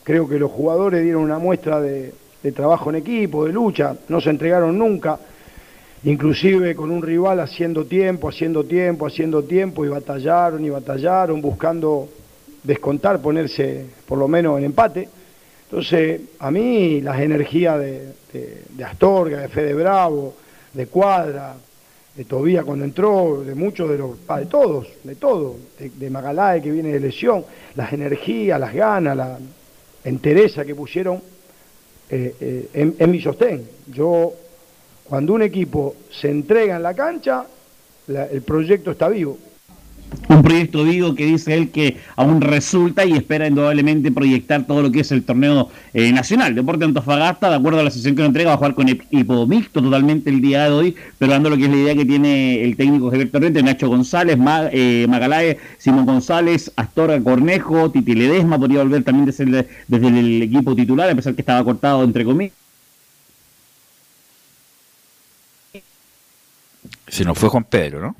Creo 0.04 0.28
que 0.28 0.38
los 0.38 0.50
jugadores 0.50 1.02
dieron 1.02 1.22
una 1.22 1.38
muestra 1.38 1.80
de, 1.80 2.12
de 2.42 2.52
trabajo 2.52 2.90
en 2.90 2.96
equipo, 2.96 3.46
de 3.46 3.52
lucha. 3.52 3.96
No 4.08 4.20
se 4.20 4.30
entregaron 4.30 4.78
nunca. 4.78 5.18
Inclusive 6.04 6.74
con 6.76 6.90
un 6.90 7.02
rival 7.02 7.40
haciendo 7.40 7.84
tiempo, 7.84 8.28
haciendo 8.28 8.64
tiempo, 8.64 9.06
haciendo 9.06 9.42
tiempo, 9.44 9.84
y 9.84 9.88
batallaron 9.88 10.64
y 10.64 10.70
batallaron, 10.70 11.40
buscando 11.40 12.08
descontar, 12.68 13.18
ponerse 13.22 13.86
por 14.06 14.18
lo 14.18 14.28
menos 14.28 14.58
en 14.58 14.64
empate. 14.66 15.08
Entonces, 15.64 16.20
a 16.38 16.50
mí 16.50 17.00
las 17.00 17.18
energías 17.18 17.80
de, 17.80 18.84
Astorga, 18.84 19.40
de 19.40 19.48
Fede 19.48 19.72
Bravo, 19.72 20.34
de 20.74 20.86
Cuadra, 20.86 21.54
de 22.14 22.24
Tobía 22.26 22.64
cuando 22.64 22.84
entró, 22.84 23.42
de 23.42 23.54
muchos 23.54 23.88
de 23.88 23.96
los, 23.96 24.10
de 24.26 24.46
todos, 24.46 24.86
de 25.02 25.14
todos, 25.14 25.56
de, 25.78 25.88
de 25.88 26.60
que 26.62 26.70
viene 26.70 26.92
de 26.92 27.00
lesión, 27.00 27.42
las 27.74 27.90
energías, 27.94 28.60
las 28.60 28.74
ganas, 28.74 29.16
la 29.16 29.38
entereza 30.04 30.66
que 30.66 30.74
pusieron 30.74 31.22
eh, 32.10 32.34
eh, 32.38 32.94
en, 32.98 33.10
mi 33.10 33.20
sostén. 33.22 33.66
Yo, 33.90 34.34
cuando 35.04 35.32
un 35.32 35.40
equipo 35.40 35.96
se 36.10 36.28
entrega 36.28 36.76
en 36.76 36.82
la 36.82 36.92
cancha, 36.92 37.46
el 38.08 38.42
proyecto 38.42 38.90
está 38.90 39.08
vivo. 39.08 39.38
Un 40.28 40.42
proyecto 40.42 40.84
vivo 40.84 41.14
que 41.14 41.26
dice 41.26 41.54
él 41.54 41.70
que 41.70 41.96
aún 42.16 42.40
resulta 42.40 43.04
y 43.04 43.12
espera 43.12 43.46
indudablemente 43.46 44.12
proyectar 44.12 44.66
todo 44.66 44.82
lo 44.82 44.92
que 44.92 45.00
es 45.00 45.12
el 45.12 45.22
torneo 45.22 45.70
eh, 45.94 46.12
nacional. 46.12 46.54
Deporte 46.54 46.84
Antofagasta, 46.84 47.50
de 47.50 47.56
acuerdo 47.56 47.80
a 47.80 47.82
la 47.82 47.90
sesión 47.90 48.14
que 48.14 48.22
nos 48.22 48.28
entrega, 48.28 48.50
va 48.50 48.54
a 48.54 48.58
jugar 48.58 48.74
con 48.74 48.88
equipo 48.88 49.46
mixto 49.46 49.82
totalmente 49.82 50.30
el 50.30 50.40
día 50.40 50.64
de 50.64 50.70
hoy, 50.70 50.96
pero 51.18 51.32
dando 51.32 51.50
lo 51.50 51.56
que 51.56 51.64
es 51.64 51.70
la 51.70 51.76
idea 51.76 51.94
que 51.94 52.04
tiene 52.04 52.62
el 52.62 52.76
técnico 52.76 53.10
Javier 53.10 53.30
Torrente, 53.30 53.62
Nacho 53.62 53.88
González, 53.88 54.38
eh, 54.72 55.06
Magalae, 55.08 55.58
Simón 55.78 56.06
González, 56.06 56.72
Astorga 56.76 57.20
Cornejo, 57.22 57.90
Titi 57.90 58.14
Ledesma, 58.14 58.58
podría 58.58 58.82
volver 58.82 59.02
también 59.04 59.26
desde 59.26 59.68
desde 59.86 60.08
el 60.08 60.42
equipo 60.42 60.74
titular, 60.74 61.08
a 61.08 61.14
pesar 61.14 61.34
que 61.34 61.42
estaba 61.42 61.64
cortado 61.64 62.04
entre 62.04 62.24
comillas. 62.24 62.52
Se 67.08 67.24
nos 67.24 67.38
fue 67.38 67.48
Juan 67.48 67.64
Pedro, 67.64 68.00
¿no? 68.00 68.16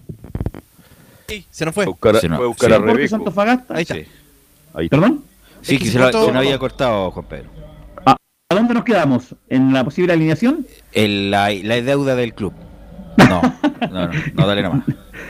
Sí, 1.28 1.46
se 1.50 1.64
nos 1.66 1.74
fue. 1.74 1.84
Buscar, 1.84 2.16
se 2.16 2.28
nos, 2.28 2.38
fue 2.38 2.46
buscar 2.46 2.72
a 2.72 2.78
Rebeco. 2.78 3.16
Antofagasta? 3.16 3.74
Ahí 3.74 3.82
está. 3.82 3.94
Sí. 3.94 4.06
Ahí 4.72 4.88
¿Perdón? 4.88 5.24
Sí, 5.60 5.78
que 5.78 5.86
se, 5.90 5.98
lo, 5.98 6.06
se 6.10 6.18
nos 6.18 6.36
había 6.36 6.58
cortado 6.58 7.10
Juan 7.10 7.26
Pedro. 7.26 7.50
Ah, 8.06 8.16
¿A 8.50 8.54
dónde 8.54 8.72
nos 8.72 8.84
quedamos? 8.84 9.34
¿En 9.50 9.72
la 9.72 9.84
posible 9.84 10.14
alineación? 10.14 10.66
El, 10.92 11.30
la, 11.30 11.52
la 11.52 11.82
deuda 11.82 12.14
del 12.14 12.32
club. 12.32 12.54
No, 13.18 13.42
no, 13.90 14.08
no, 14.08 14.10
no 14.34 14.46
dale 14.46 14.62
nomás. 14.62 14.84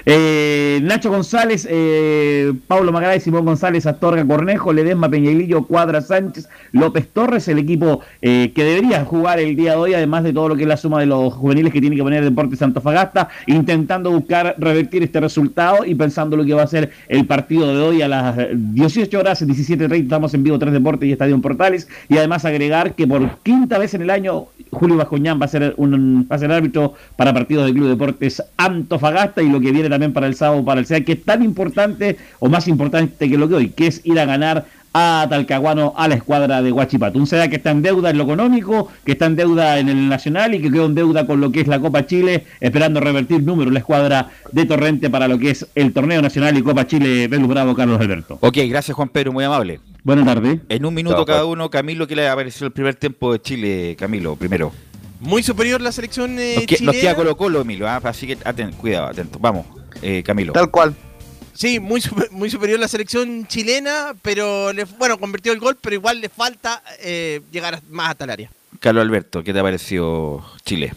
Eh, 0.06 0.80
Nacho 0.82 1.10
González, 1.10 1.66
eh, 1.70 2.52
Pablo 2.66 2.92
Magaray, 2.92 3.20
Simón 3.20 3.44
González, 3.44 3.86
Astorga 3.86 4.24
Cornejo, 4.24 4.72
Ledesma 4.72 5.08
Peñailillo, 5.08 5.64
Cuadra 5.64 6.00
Sánchez, 6.00 6.48
López 6.72 7.08
Torres, 7.08 7.48
el 7.48 7.58
equipo 7.58 8.00
eh, 8.22 8.52
que 8.54 8.64
debería 8.64 9.04
jugar 9.04 9.40
el 9.40 9.56
día 9.56 9.72
de 9.72 9.76
hoy, 9.76 9.94
además 9.94 10.24
de 10.24 10.32
todo 10.32 10.48
lo 10.48 10.56
que 10.56 10.62
es 10.62 10.68
la 10.68 10.76
suma 10.76 11.00
de 11.00 11.06
los 11.06 11.32
juveniles 11.34 11.72
que 11.72 11.80
tiene 11.80 11.96
que 11.96 12.02
poner 12.02 12.24
Deportes 12.24 12.62
Antofagasta, 12.62 13.28
intentando 13.46 14.10
buscar 14.10 14.54
revertir 14.58 15.02
este 15.02 15.20
resultado 15.20 15.84
y 15.84 15.94
pensando 15.94 16.36
lo 16.36 16.44
que 16.44 16.54
va 16.54 16.62
a 16.62 16.66
ser 16.66 16.90
el 17.08 17.26
partido 17.26 17.74
de 17.74 17.82
hoy 17.82 18.02
a 18.02 18.08
las 18.08 18.36
18 18.52 19.18
horas, 19.18 19.46
17.30, 19.46 20.02
estamos 20.02 20.34
en 20.34 20.42
vivo 20.42 20.58
Tres 20.58 20.72
Deportes 20.72 21.08
y 21.08 21.12
Estadio 21.12 21.34
en 21.34 21.42
Portales, 21.42 21.88
y 22.08 22.16
además 22.16 22.44
agregar 22.44 22.94
que 22.94 23.06
por 23.06 23.38
quinta 23.38 23.78
vez 23.78 23.94
en 23.94 24.02
el 24.02 24.10
año 24.10 24.46
Julio 24.70 24.96
Bajoñán 24.96 25.40
va 25.40 25.46
a 25.46 25.48
ser 25.48 25.74
un 25.76 26.26
va 26.30 26.36
a 26.36 26.38
ser 26.38 26.52
árbitro 26.52 26.94
para 27.16 27.32
partidos 27.32 27.66
del 27.66 27.74
Club 27.74 27.88
Deportes 27.88 28.42
Antofagasta 28.56 29.42
y 29.42 29.48
lo 29.48 29.60
que 29.60 29.72
viene 29.72 29.88
también 29.89 30.12
para 30.12 30.27
el 30.27 30.35
sábado 30.35 30.65
para 30.65 30.81
el 30.81 30.86
SEA, 30.86 31.05
que 31.05 31.12
es 31.12 31.24
tan 31.24 31.43
importante 31.43 32.16
o 32.39 32.48
más 32.48 32.69
importante 32.69 33.28
que 33.28 33.39
lo 33.39 33.48
que 33.48 33.55
hoy, 33.55 33.69
que 33.70 33.86
es 33.86 34.01
ir 34.05 34.19
a 34.19 34.24
ganar 34.24 34.66
a 34.93 35.27
Talcahuano 35.28 35.94
a 35.97 36.09
la 36.09 36.15
escuadra 36.15 36.62
de 36.62 36.73
Huachipato. 36.73 37.19
Un 37.19 37.27
SEA 37.27 37.48
que 37.48 37.56
está 37.56 37.70
en 37.70 37.82
deuda 37.82 38.10
en 38.10 38.19
lo 38.19 38.24
económico, 38.24 38.89
que 39.05 39.12
está 39.12 39.27
en 39.27 39.36
deuda 39.36 39.78
en 39.78 39.89
el 39.89 40.09
nacional 40.09 40.55
y 40.55 40.62
que 40.62 40.70
quedó 40.70 40.86
en 40.86 40.94
deuda 40.94 41.27
con 41.27 41.40
lo 41.40 41.52
que 41.52 41.60
es 41.60 41.69
la 41.69 41.78
Copa 41.81 42.06
Chile, 42.06 42.44
esperando 42.60 43.01
revertir 43.01 43.43
número 43.43 43.70
la 43.70 43.81
escuadra 43.81 44.31
de 44.52 44.65
Torrente 44.65 45.10
para 45.10 45.28
lo 45.28 45.39
que 45.39 45.51
es 45.51 45.66
el 45.74 45.93
torneo 45.93 46.23
nacional 46.23 46.56
y 46.56 46.62
Copa 46.62 46.86
Chile. 46.86 47.28
Belus 47.28 47.48
Bravo, 47.48 47.74
Carlos 47.74 48.01
Alberto. 48.01 48.39
Ok, 48.40 48.59
gracias 48.69 48.94
Juan 48.97 49.09
Pedro, 49.09 49.32
muy 49.32 49.44
amable. 49.44 49.81
Buenas 50.02 50.24
tardes. 50.24 50.60
En 50.69 50.86
un 50.86 50.94
minuto 50.94 51.24
cada 51.24 51.44
uno, 51.44 51.69
Camilo, 51.70 52.06
¿qué 52.06 52.16
le 52.16 52.28
ha 52.28 52.35
parecido 52.35 52.66
el 52.66 52.73
primer 52.73 52.94
tiempo 52.94 53.32
de 53.32 53.43
Chile, 53.43 53.97
Camilo? 53.98 54.36
Primero. 54.36 54.73
Muy 55.20 55.43
superior 55.43 55.81
la 55.81 55.90
selección 55.90 56.39
eh, 56.39 56.55
nos, 56.56 56.66
que, 56.66 56.77
chilena. 56.77 56.93
nos 56.93 57.01
queda 57.01 57.16
Colo 57.16 57.36
Colo, 57.36 57.60
Emilio, 57.60 57.89
así 57.89 58.27
que 58.27 58.39
aten, 58.44 58.70
cuidado, 58.73 59.09
atento. 59.09 59.39
Vamos, 59.40 59.66
eh, 60.02 60.22
Camilo. 60.24 60.52
Tal 60.52 60.70
cual. 60.70 60.94
Sí, 61.54 61.80
muy, 61.80 62.00
muy 62.30 62.50
superior 62.50 62.78
la 62.78 62.86
selección 62.88 63.46
chilena, 63.46 64.14
pero 64.22 64.72
le, 64.72 64.84
bueno, 64.84 65.18
convirtió 65.18 65.52
el 65.52 65.58
gol, 65.58 65.76
pero 65.80 65.94
igual 65.94 66.20
le 66.20 66.28
falta 66.28 66.82
eh, 67.00 67.40
llegar 67.50 67.82
más 67.90 68.10
hasta 68.10 68.24
el 68.24 68.30
área. 68.30 68.50
Carlos 68.80 69.02
Alberto, 69.02 69.42
¿qué 69.42 69.52
te 69.52 69.58
ha 69.58 69.62
parecido 69.62 70.44
Chile? 70.64 70.94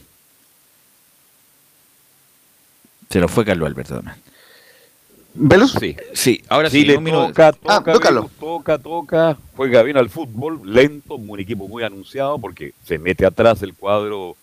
Se 3.10 3.20
nos 3.20 3.32
fue 3.32 3.44
Carlos 3.44 3.68
Alberto 3.68 3.96
también. 3.96 4.16
¿Velus? 5.34 5.72
Sí. 5.80 5.96
Sí, 6.14 6.44
ahora 6.50 6.70
sí. 6.70 6.82
Chile 6.82 6.98
un 6.98 7.06
toca, 7.06 7.54
toca, 7.54 7.76
Ah, 7.76 7.84
toca, 8.40 8.78
toca, 8.78 9.38
juega 9.56 9.82
bien 9.82 9.98
al 9.98 10.10
fútbol, 10.10 10.62
lento, 10.66 11.16
un 11.16 11.40
equipo 11.40 11.68
muy 11.68 11.84
anunciado 11.84 12.38
porque 12.38 12.74
se 12.86 12.98
mete 12.98 13.26
atrás 13.26 13.62
el 13.64 13.74
cuadro 13.74 14.36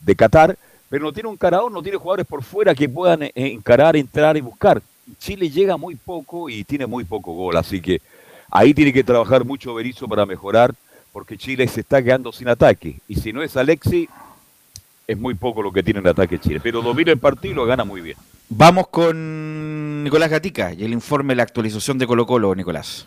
de 0.00 0.16
Qatar, 0.16 0.58
pero 0.92 1.06
no 1.06 1.12
tiene 1.14 1.30
un 1.30 1.38
carador, 1.38 1.72
no 1.72 1.82
tiene 1.82 1.96
jugadores 1.96 2.26
por 2.26 2.42
fuera 2.42 2.74
que 2.74 2.86
puedan 2.86 3.22
eh, 3.22 3.32
encarar, 3.34 3.96
entrar 3.96 4.36
y 4.36 4.42
buscar. 4.42 4.82
Chile 5.18 5.48
llega 5.48 5.78
muy 5.78 5.94
poco 5.94 6.50
y 6.50 6.64
tiene 6.64 6.84
muy 6.84 7.02
poco 7.04 7.32
gol, 7.32 7.56
así 7.56 7.80
que 7.80 8.02
ahí 8.50 8.74
tiene 8.74 8.92
que 8.92 9.02
trabajar 9.02 9.42
mucho 9.42 9.72
Berizzo 9.72 10.06
para 10.06 10.26
mejorar, 10.26 10.74
porque 11.10 11.38
Chile 11.38 11.66
se 11.66 11.80
está 11.80 12.02
quedando 12.02 12.30
sin 12.30 12.46
ataque. 12.46 12.98
Y 13.08 13.14
si 13.14 13.32
no 13.32 13.42
es 13.42 13.56
Alexi, 13.56 14.06
es 15.06 15.16
muy 15.16 15.32
poco 15.32 15.62
lo 15.62 15.72
que 15.72 15.82
tiene 15.82 16.00
en 16.00 16.08
ataque 16.08 16.38
Chile. 16.38 16.60
Pero 16.62 16.82
domina 16.82 17.10
el 17.10 17.18
partido 17.18 17.52
y 17.52 17.56
lo 17.56 17.64
gana 17.64 17.84
muy 17.84 18.02
bien. 18.02 18.18
Vamos 18.50 18.88
con 18.88 20.04
Nicolás 20.04 20.28
Gatica 20.28 20.74
y 20.74 20.84
el 20.84 20.92
informe, 20.92 21.34
la 21.34 21.44
actualización 21.44 21.96
de 21.96 22.06
Colo 22.06 22.26
Colo, 22.26 22.54
Nicolás. 22.54 23.06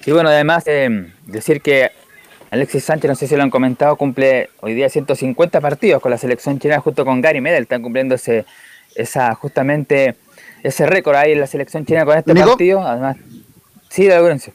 Sí, 0.00 0.10
bueno, 0.10 0.28
además 0.30 0.64
eh, 0.66 1.12
decir 1.24 1.60
que 1.60 1.92
Alexis 2.50 2.84
Sánchez, 2.84 3.08
no 3.08 3.14
sé 3.14 3.26
si 3.26 3.36
lo 3.36 3.42
han 3.42 3.50
comentado, 3.50 3.96
cumple 3.96 4.50
hoy 4.60 4.74
día 4.74 4.88
150 4.88 5.60
partidos 5.60 6.00
con 6.00 6.10
la 6.10 6.18
selección 6.18 6.58
chilena 6.58 6.80
junto 6.80 7.04
con 7.04 7.20
Gary 7.20 7.40
Medel, 7.40 7.62
están 7.62 7.82
cumpliendo 7.82 8.14
ese, 8.14 8.44
esa, 8.94 9.34
justamente 9.34 10.16
ese 10.62 10.86
récord 10.86 11.16
ahí 11.16 11.32
en 11.32 11.40
la 11.40 11.46
selección 11.46 11.84
chilena 11.84 12.04
con 12.04 12.16
este 12.18 12.34
¿Nico? 12.34 12.48
partido. 12.48 12.82
Además, 12.82 13.16
sí, 13.88 14.04
de 14.04 14.10
Laurencio. 14.10 14.52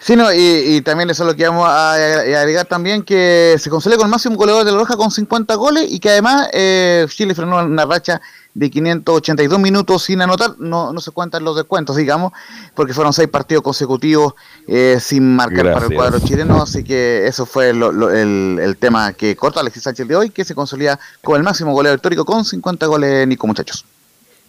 Sí, 0.00 0.14
no, 0.14 0.32
y, 0.32 0.38
y 0.76 0.80
también 0.82 1.10
eso 1.10 1.24
es 1.24 1.26
lo 1.30 1.36
que 1.36 1.46
vamos 1.48 1.66
a, 1.68 1.94
a 1.94 2.40
agregar 2.40 2.66
también, 2.66 3.02
que 3.02 3.56
se 3.58 3.68
consolida 3.68 3.96
con 3.98 4.06
el 4.06 4.10
máximo 4.12 4.36
goleador 4.36 4.64
de 4.64 4.70
la 4.72 4.78
Roja 4.78 4.96
con 4.96 5.10
50 5.10 5.54
goles 5.56 5.86
y 5.90 5.98
que 5.98 6.10
además 6.10 6.48
eh, 6.52 7.04
Chile 7.08 7.34
frenó 7.34 7.58
una 7.64 7.84
racha 7.84 8.20
de 8.54 8.70
582 8.70 9.58
minutos 9.58 10.04
sin 10.04 10.20
anotar, 10.22 10.52
no, 10.58 10.92
no 10.92 11.00
se 11.00 11.10
cuentan 11.10 11.44
los 11.44 11.56
descuentos, 11.56 11.96
digamos, 11.96 12.32
porque 12.74 12.94
fueron 12.94 13.12
seis 13.12 13.28
partidos 13.28 13.62
consecutivos 13.62 14.34
eh, 14.68 14.98
sin 15.00 15.34
marcar 15.34 15.72
para 15.72 15.86
el 15.86 15.94
cuadro 15.94 16.20
chileno, 16.20 16.62
así 16.62 16.82
que 16.84 17.26
eso 17.26 17.44
fue 17.44 17.72
lo- 17.72 17.92
lo- 17.92 18.10
el, 18.10 18.58
el 18.62 18.76
tema 18.76 19.12
que 19.12 19.34
corta 19.36 19.60
Alexis 19.60 19.82
Sánchez 19.82 20.06
de 20.08 20.16
hoy, 20.16 20.30
que 20.30 20.44
se 20.44 20.54
consolida 20.54 20.98
con 21.22 21.36
el 21.36 21.42
máximo 21.42 21.72
goleador 21.72 21.98
histórico 21.98 22.24
con 22.24 22.44
50 22.44 22.86
goles, 22.86 23.26
Nico, 23.26 23.46
muchachos. 23.46 23.84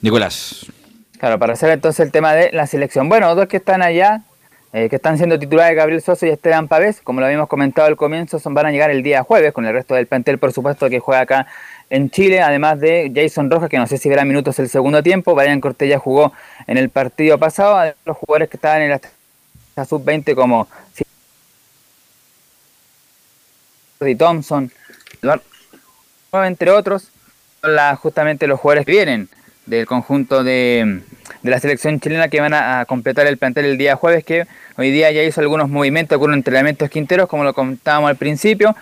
Nicolás. 0.02 0.66
Claro, 1.20 1.38
para 1.38 1.54
hacer 1.54 1.70
entonces 1.72 2.00
el 2.00 2.12
tema 2.12 2.34
de 2.34 2.52
la 2.54 2.66
selección. 2.66 3.10
Bueno, 3.10 3.34
dos 3.36 3.48
que 3.48 3.58
están 3.58 3.82
allá, 3.82 4.22
eh, 4.74 4.88
que 4.90 4.98
están 4.98 5.18
siendo 5.18 5.40
titulares 5.40 5.76
Gabriel 5.76 6.02
Soso 6.02 6.26
y 6.26 6.30
Esteban 6.30 6.68
Pavés, 6.68 7.02
como 7.02 7.20
lo 7.20 7.26
habíamos 7.26 7.48
comentado 7.48 7.88
al 7.88 7.96
comienzo, 7.98 8.40
son, 8.40 8.54
van 8.54 8.68
a 8.68 8.72
llegar 8.72 8.92
el 8.92 9.02
día 9.02 9.24
jueves 9.24 9.52
con 9.52 9.66
el 9.66 9.74
resto 9.74 9.96
del 9.96 10.06
plantel, 10.08 10.38
por 10.38 10.54
supuesto, 10.54 10.90
que 10.90 11.00
juega 11.00 11.22
acá 11.22 11.48
en 11.90 12.12
Chile, 12.12 12.42
además 12.42 12.80
de 12.80 13.12
Jason 13.16 13.50
Rojas, 13.50 13.70
que 13.70 13.80
no 13.80 13.88
sé 13.88 13.98
si 13.98 14.10
verá 14.10 14.24
minutos 14.26 14.60
el 14.60 14.70
segundo 14.70 15.02
tiempo, 15.02 15.34
Brian 15.34 15.60
Cortella 15.60 15.98
jugó 15.98 16.34
en 16.68 16.78
el 16.78 16.90
partido 16.90 17.40
pasado, 17.40 17.94
los 18.06 18.16
jugadores 18.18 18.50
que 18.50 18.58
estaban 18.58 18.84
en 18.84 18.90
la 19.76 19.86
sub-20 19.86 20.36
como 20.36 20.68
y 24.02 24.16
Thompson, 24.16 24.72
entre 26.32 26.72
otros, 26.72 27.10
la- 27.62 27.96
justamente 27.96 28.48
los 28.48 28.60
jugadores 28.60 28.86
que 28.86 28.92
vienen 28.94 29.30
del 29.70 29.86
conjunto 29.86 30.44
de, 30.44 31.02
de 31.44 31.52
la 31.52 31.60
selección 31.60 32.00
chilena 32.00 32.28
que 32.28 32.42
van 32.42 32.54
a, 32.54 32.86
completar 32.86 33.28
el 33.28 33.38
plantel 33.38 33.66
el 33.66 33.78
día 33.78 33.96
jueves, 33.96 34.24
que 34.24 34.48
hoy 34.78 34.92
día 34.92 35.12
ya 35.12 35.24
hizo 35.24 35.42
algunos 35.42 35.70
movimientos, 35.70 36.16
algunos 36.16 36.38
entrenamientos 36.38 36.90
quinteros, 36.90 37.28
como 37.28 37.44
lo 37.44 37.54
comentábamos 37.54 38.10
al 38.10 38.16
principio. 38.16 38.76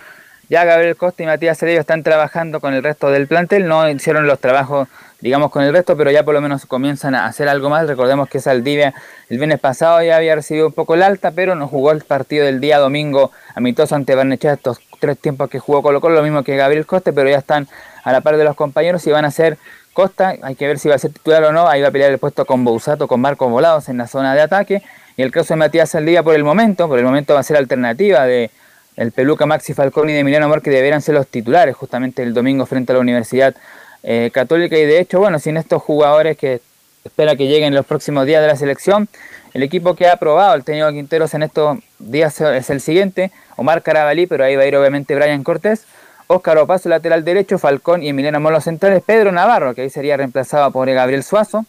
Ya 0.48 0.64
Gabriel 0.64 0.96
Costa 0.96 1.22
y 1.22 1.26
Matías 1.26 1.58
Cerillo 1.58 1.80
están 1.80 2.02
trabajando 2.02 2.60
con 2.60 2.72
el 2.72 2.82
resto 2.82 3.10
del 3.10 3.26
plantel, 3.26 3.68
no 3.68 3.86
hicieron 3.90 4.26
los 4.26 4.38
trabajos, 4.38 4.88
digamos, 5.20 5.50
con 5.50 5.62
el 5.62 5.74
resto, 5.74 5.94
pero 5.94 6.10
ya 6.10 6.22
por 6.22 6.32
lo 6.32 6.40
menos 6.40 6.64
comienzan 6.64 7.14
a 7.14 7.26
hacer 7.26 7.50
algo 7.50 7.68
más. 7.68 7.86
Recordemos 7.86 8.30
que 8.30 8.40
Saldivia 8.40 8.94
el 9.28 9.36
viernes 9.36 9.60
pasado 9.60 10.02
ya 10.02 10.16
había 10.16 10.34
recibido 10.34 10.68
un 10.68 10.72
poco 10.72 10.94
el 10.94 11.02
alta, 11.02 11.32
pero 11.32 11.54
no 11.54 11.68
jugó 11.68 11.92
el 11.92 12.00
partido 12.00 12.46
del 12.46 12.60
día 12.60 12.78
domingo 12.78 13.30
amistoso 13.54 13.94
ante 13.94 14.14
Barnechea, 14.14 14.54
estos 14.54 14.80
tres 14.98 15.18
tiempos 15.18 15.50
que 15.50 15.58
jugó 15.58 15.82
Colo 15.82 16.00
Colo, 16.00 16.14
lo 16.14 16.22
mismo 16.22 16.42
que 16.42 16.56
Gabriel 16.56 16.86
Costa, 16.86 17.12
pero 17.12 17.28
ya 17.28 17.36
están 17.36 17.68
a 18.02 18.10
la 18.10 18.22
par 18.22 18.38
de 18.38 18.44
los 18.44 18.56
compañeros 18.56 19.06
y 19.06 19.10
van 19.10 19.26
a 19.26 19.30
ser 19.30 19.58
Costa, 19.98 20.36
hay 20.42 20.54
que 20.54 20.64
ver 20.68 20.78
si 20.78 20.88
va 20.88 20.94
a 20.94 20.98
ser 20.98 21.10
titular 21.10 21.42
o 21.42 21.50
no, 21.50 21.66
ahí 21.66 21.82
va 21.82 21.88
a 21.88 21.90
pelear 21.90 22.12
el 22.12 22.18
puesto 22.18 22.44
con 22.46 22.62
Bousato, 22.62 23.08
con 23.08 23.20
Marcos 23.20 23.50
Volados 23.50 23.88
en 23.88 23.98
la 23.98 24.06
zona 24.06 24.32
de 24.32 24.42
ataque, 24.42 24.80
y 25.16 25.22
el 25.22 25.32
caso 25.32 25.54
de 25.54 25.56
Matías 25.56 25.90
Saldivia 25.90 26.22
por 26.22 26.36
el 26.36 26.44
momento, 26.44 26.86
por 26.86 27.00
el 27.00 27.04
momento 27.04 27.34
va 27.34 27.40
a 27.40 27.42
ser 27.42 27.56
alternativa 27.56 28.24
de 28.24 28.52
el 28.94 29.10
Peluca 29.10 29.44
Maxi 29.44 29.74
Falcón 29.74 30.08
y 30.08 30.12
de 30.12 30.20
Emiliano 30.20 30.46
Amor 30.46 30.62
que 30.62 30.70
deberán 30.70 31.02
ser 31.02 31.16
los 31.16 31.26
titulares 31.26 31.74
justamente 31.74 32.22
el 32.22 32.32
domingo 32.32 32.64
frente 32.64 32.92
a 32.92 32.94
la 32.94 33.00
Universidad 33.00 33.56
eh, 34.04 34.30
Católica 34.32 34.78
y 34.78 34.84
de 34.84 35.00
hecho, 35.00 35.18
bueno, 35.18 35.40
sin 35.40 35.56
estos 35.56 35.82
jugadores 35.82 36.38
que 36.38 36.60
espera 37.04 37.34
que 37.34 37.48
lleguen 37.48 37.70
en 37.70 37.74
los 37.74 37.84
próximos 37.84 38.24
días 38.24 38.40
de 38.40 38.46
la 38.46 38.54
selección, 38.54 39.08
el 39.52 39.64
equipo 39.64 39.96
que 39.96 40.06
ha 40.06 40.12
aprobado 40.12 40.54
el 40.54 40.62
técnico 40.62 40.92
Quinteros 40.92 41.34
en 41.34 41.42
estos 41.42 41.78
días 41.98 42.40
es 42.40 42.70
el 42.70 42.80
siguiente, 42.80 43.32
Omar 43.56 43.82
Carabalí, 43.82 44.28
pero 44.28 44.44
ahí 44.44 44.54
va 44.54 44.62
a 44.62 44.66
ir 44.66 44.76
obviamente 44.76 45.16
Brian 45.16 45.42
Cortés, 45.42 45.86
Óscar 46.28 46.58
Opaso, 46.58 46.88
lateral 46.88 47.24
derecho, 47.24 47.58
Falcón 47.58 48.02
y 48.02 48.10
Emiliano 48.10 48.36
Amor 48.36 48.52
los 48.52 48.64
centrales, 48.64 49.02
Pedro 49.04 49.32
Navarro, 49.32 49.74
que 49.74 49.82
ahí 49.82 49.90
sería 49.90 50.16
reemplazado 50.16 50.70
por 50.70 50.88
Gabriel 50.90 51.24
Suazo, 51.24 51.64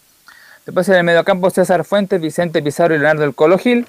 después 0.65 0.87
en 0.89 0.95
el 0.95 1.03
mediocampo 1.03 1.49
César 1.49 1.85
Fuentes, 1.85 2.21
Vicente 2.21 2.61
Pizarro 2.61 2.93
y 2.93 2.97
Leonardo 2.97 3.23
El 3.23 3.33
Colo 3.33 3.57
Gil, 3.57 3.87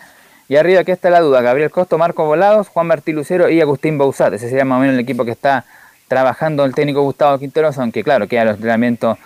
y 0.49 0.57
arriba 0.57 0.81
aquí 0.81 0.93
está 0.93 1.11
la 1.11 1.21
duda, 1.21 1.43
Gabriel 1.43 1.71
Costo, 1.71 1.99
Marco 1.99 2.25
Volados, 2.25 2.69
Juan 2.69 2.87
Martí 2.87 3.13
Lucero 3.13 3.49
y 3.51 3.61
Agustín 3.61 3.99
Bausat. 3.99 4.33
Ese 4.33 4.49
sería 4.49 4.65
más 4.65 4.79
o 4.79 4.81
menos 4.81 4.95
el 4.95 5.01
equipo 5.01 5.25
que 5.25 5.31
está 5.31 5.65
trabajando 6.09 6.65
el 6.65 6.75
técnico 6.75 7.03
Gustavo 7.03 7.39
Quinteros, 7.39 7.79
aunque 7.79 8.03
claro, 8.03 8.27
queda 8.27 8.45
los 8.45 8.55
entrenamientos 8.57 9.17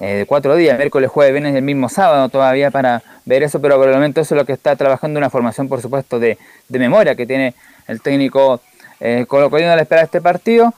eh, 0.00 0.16
de 0.16 0.26
cuatro 0.26 0.54
días, 0.54 0.76
miércoles, 0.76 1.10
jueves, 1.10 1.32
viernes 1.32 1.54
y 1.54 1.56
el 1.56 1.62
mismo 1.62 1.88
sábado 1.88 2.28
todavía 2.28 2.70
para 2.70 3.02
ver 3.24 3.42
eso, 3.42 3.60
pero 3.62 3.76
por 3.78 3.88
el 3.88 3.94
momento 3.94 4.20
eso 4.20 4.34
es 4.34 4.38
lo 4.38 4.44
que 4.44 4.52
está 4.52 4.76
trabajando 4.76 5.18
una 5.18 5.30
formación, 5.30 5.66
por 5.66 5.80
supuesto, 5.80 6.18
de, 6.18 6.36
memoria 6.68 7.14
que 7.14 7.26
tiene 7.26 7.54
el 7.88 8.02
técnico 8.02 8.60
eh, 9.00 9.24
Colocolino 9.26 9.72
a 9.72 9.76
la 9.76 9.82
espera 9.82 10.02
de 10.02 10.04
este 10.06 10.20
partido. 10.20 10.74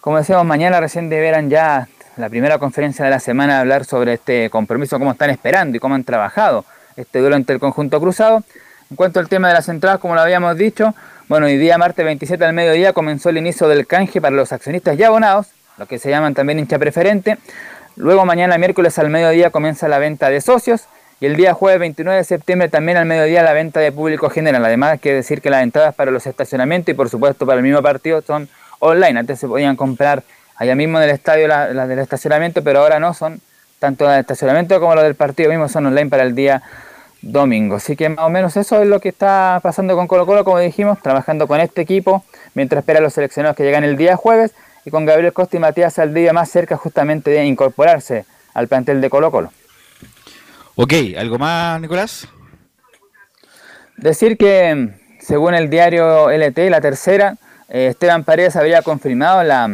Como 0.00 0.16
decíamos, 0.16 0.46
mañana 0.46 0.80
recién 0.80 1.10
deberán 1.10 1.50
ya 1.50 1.86
la 2.16 2.30
primera 2.30 2.58
conferencia 2.58 3.04
de 3.04 3.10
la 3.10 3.20
semana 3.20 3.60
hablar 3.60 3.84
sobre 3.84 4.14
este 4.14 4.48
compromiso, 4.48 4.98
cómo 4.98 5.12
están 5.12 5.28
esperando 5.28 5.76
y 5.76 5.80
cómo 5.80 5.94
han 5.94 6.04
trabajado 6.04 6.64
este 6.96 7.18
duelo 7.18 7.36
entre 7.36 7.54
el 7.54 7.60
conjunto 7.60 8.00
cruzado. 8.00 8.42
En 8.90 8.96
cuanto 8.96 9.20
al 9.20 9.28
tema 9.28 9.48
de 9.48 9.54
las 9.54 9.68
entradas, 9.68 10.00
como 10.00 10.14
lo 10.14 10.22
habíamos 10.22 10.56
dicho, 10.56 10.94
bueno, 11.28 11.46
hoy 11.46 11.58
día 11.58 11.76
martes 11.76 12.02
27 12.02 12.42
al 12.42 12.54
mediodía 12.54 12.94
comenzó 12.94 13.28
el 13.28 13.36
inicio 13.36 13.68
del 13.68 13.86
canje 13.86 14.22
para 14.22 14.34
los 14.34 14.52
accionistas 14.52 14.96
ya 14.96 15.08
abonados, 15.08 15.48
lo 15.76 15.84
que 15.84 15.98
se 15.98 16.08
llaman 16.08 16.32
también 16.32 16.58
hincha 16.58 16.78
preferente. 16.78 17.36
Luego 17.96 18.24
mañana 18.24 18.56
miércoles 18.56 18.98
al 18.98 19.10
mediodía 19.10 19.50
comienza 19.50 19.86
la 19.86 19.98
venta 19.98 20.30
de 20.30 20.40
socios 20.40 20.86
y 21.20 21.26
el 21.26 21.36
día 21.36 21.52
jueves 21.52 21.78
29 21.78 22.16
de 22.16 22.24
septiembre 22.24 22.68
también 22.70 22.96
al 22.96 23.04
mediodía 23.04 23.42
la 23.42 23.52
venta 23.52 23.80
de 23.80 23.92
público 23.92 24.30
general. 24.30 24.64
Además 24.64 24.92
hay 24.92 24.98
que 24.98 25.12
decir 25.12 25.42
que 25.42 25.50
las 25.50 25.62
entradas 25.62 25.94
para 25.94 26.10
los 26.10 26.26
estacionamientos 26.26 26.90
y 26.90 26.96
por 26.96 27.10
supuesto 27.10 27.44
para 27.44 27.58
el 27.58 27.64
mismo 27.64 27.82
partido 27.82 28.22
son 28.22 28.48
online. 28.80 29.20
Antes 29.20 29.38
se 29.38 29.46
podían 29.46 29.76
comprar 29.76 30.24
allá 30.56 30.74
mismo 30.74 30.98
en 30.98 31.04
el 31.04 31.10
estadio 31.10 31.48
las 31.48 31.88
del 31.88 31.98
estacionamiento, 32.00 32.62
pero 32.62 32.80
ahora 32.80 32.98
no, 32.98 33.14
son 33.14 33.40
tanto 33.78 34.04
las 34.04 34.14
del 34.14 34.20
estacionamiento 34.20 34.78
como 34.80 34.94
las 34.94 35.04
del 35.04 35.14
partido 35.14 35.48
mismo 35.48 35.68
son 35.68 35.86
online 35.86 36.10
para 36.10 36.24
el 36.24 36.34
día 36.34 36.62
domingo. 37.22 37.76
Así 37.76 37.96
que 37.96 38.08
más 38.08 38.26
o 38.26 38.28
menos 38.28 38.56
eso 38.56 38.82
es 38.82 38.88
lo 38.88 39.00
que 39.00 39.08
está 39.08 39.60
pasando 39.62 39.94
con 39.96 40.06
Colo 40.06 40.26
Colo, 40.26 40.44
como 40.44 40.58
dijimos, 40.58 41.00
trabajando 41.00 41.46
con 41.46 41.60
este 41.60 41.82
equipo 41.82 42.24
mientras 42.54 42.80
espera 42.80 42.98
a 42.98 43.02
los 43.02 43.14
seleccionados 43.14 43.56
que 43.56 43.62
llegan 43.62 43.84
el 43.84 43.96
día 43.96 44.16
jueves 44.16 44.52
y 44.84 44.90
con 44.90 45.04
Gabriel 45.04 45.32
Costa 45.32 45.56
y 45.56 45.60
Matías 45.60 45.94
Saldivia 45.94 46.32
más 46.32 46.50
cerca 46.50 46.76
justamente 46.76 47.30
de 47.30 47.44
incorporarse 47.44 48.24
al 48.54 48.68
plantel 48.68 49.00
de 49.00 49.10
Colo 49.10 49.30
Colo. 49.30 49.52
Ok, 50.76 50.92
¿algo 51.18 51.38
más, 51.38 51.80
Nicolás? 51.80 52.28
Decir 53.96 54.38
que 54.38 54.94
según 55.20 55.54
el 55.54 55.68
diario 55.68 56.30
LT, 56.30 56.70
la 56.70 56.80
tercera, 56.80 57.36
eh, 57.70 57.86
Esteban 57.86 58.24
Paredes 58.24 58.56
había 58.56 58.82
confirmado 58.82 59.42
la, 59.42 59.70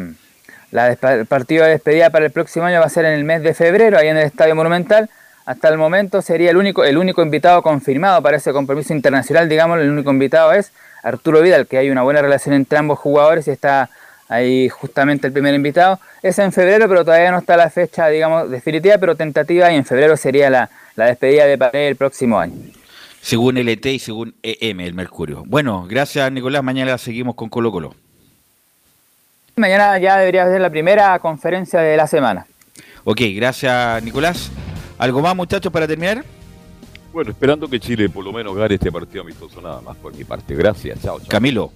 la 0.70 0.96
partido 1.28 1.64
de 1.64 1.70
despedida 1.70 2.10
para 2.10 2.26
el 2.26 2.30
próximo 2.30 2.66
año 2.66 2.80
va 2.80 2.86
a 2.86 2.90
ser 2.90 3.04
en 3.06 3.12
el 3.12 3.24
mes 3.24 3.42
de 3.42 3.54
febrero, 3.54 3.98
ahí 3.98 4.08
en 4.08 4.16
el 4.16 4.24
Estadio 4.24 4.54
Monumental. 4.54 5.10
Hasta 5.46 5.68
el 5.68 5.78
momento 5.78 6.22
sería 6.22 6.50
el 6.50 6.56
único, 6.56 6.84
el 6.84 6.98
único 6.98 7.22
invitado 7.22 7.62
confirmado 7.62 8.20
para 8.20 8.36
ese 8.36 8.52
compromiso 8.52 8.92
internacional, 8.92 9.48
digamos, 9.48 9.78
el 9.78 9.90
único 9.90 10.10
invitado 10.10 10.52
es 10.52 10.72
Arturo 11.02 11.40
Vidal, 11.40 11.66
que 11.66 11.78
hay 11.78 11.88
una 11.88 12.02
buena 12.02 12.20
relación 12.20 12.54
entre 12.54 12.78
ambos 12.78 12.98
jugadores 12.98 13.46
y 13.46 13.52
está 13.52 13.88
ahí 14.28 14.68
justamente 14.68 15.28
el 15.28 15.32
primer 15.32 15.54
invitado. 15.54 16.00
Es 16.22 16.38
en 16.38 16.52
febrero, 16.52 16.88
pero 16.88 17.04
todavía 17.04 17.30
no 17.30 17.38
está 17.38 17.56
la 17.56 17.70
fecha, 17.70 18.08
digamos, 18.08 18.50
definitiva, 18.50 18.98
pero 18.98 19.14
tentativa, 19.14 19.70
y 19.72 19.76
en 19.76 19.84
febrero 19.84 20.16
sería 20.16 20.50
la, 20.50 20.68
despedida 20.96 21.46
de 21.46 21.58
Paredes 21.58 21.90
el 21.90 21.96
próximo 21.96 22.38
año. 22.38 22.56
Según 23.26 23.58
LT 23.58 23.86
y 23.86 23.98
según 23.98 24.36
EM, 24.40 24.78
el 24.82 24.94
Mercurio. 24.94 25.42
Bueno, 25.48 25.84
gracias 25.88 26.30
Nicolás, 26.30 26.62
mañana 26.62 26.96
seguimos 26.96 27.34
con 27.34 27.48
Colo 27.48 27.72
Colo. 27.72 27.92
Mañana 29.56 29.98
ya 29.98 30.16
debería 30.16 30.46
ser 30.46 30.60
la 30.60 30.70
primera 30.70 31.18
conferencia 31.18 31.80
de 31.80 31.96
la 31.96 32.06
semana. 32.06 32.46
Ok, 33.02 33.22
gracias 33.34 34.00
Nicolás. 34.04 34.52
¿Algo 34.96 35.20
más 35.22 35.34
muchachos 35.34 35.72
para 35.72 35.88
terminar? 35.88 36.24
Bueno, 37.12 37.32
esperando 37.32 37.66
que 37.66 37.80
Chile 37.80 38.08
por 38.08 38.24
lo 38.24 38.32
menos 38.32 38.54
gane 38.54 38.76
este 38.76 38.92
partido 38.92 39.22
amistoso 39.22 39.60
nada 39.60 39.80
más 39.80 39.96
por 39.96 40.14
mi 40.14 40.22
parte. 40.22 40.54
Gracias, 40.54 41.02
chao. 41.02 41.18
chao. 41.18 41.28
Camilo. 41.28 41.72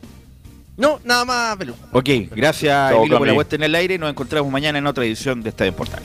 No, 0.77 1.01
nada 1.03 1.25
más, 1.25 1.57
Pelú. 1.57 1.75
Ok, 1.91 2.11
gracias 2.31 2.93
Emilio 2.93 3.19
por 3.19 3.27
la 3.27 3.33
vuelta 3.33 3.57
en 3.57 3.65
el 3.65 3.75
aire. 3.75 3.99
Nos 3.99 4.09
encontramos 4.09 4.53
mañana 4.53 4.79
en 4.79 4.87
otra 4.87 5.05
edición 5.05 5.43
de 5.43 5.49
Estadio 5.49 5.73
Portal. 5.73 6.05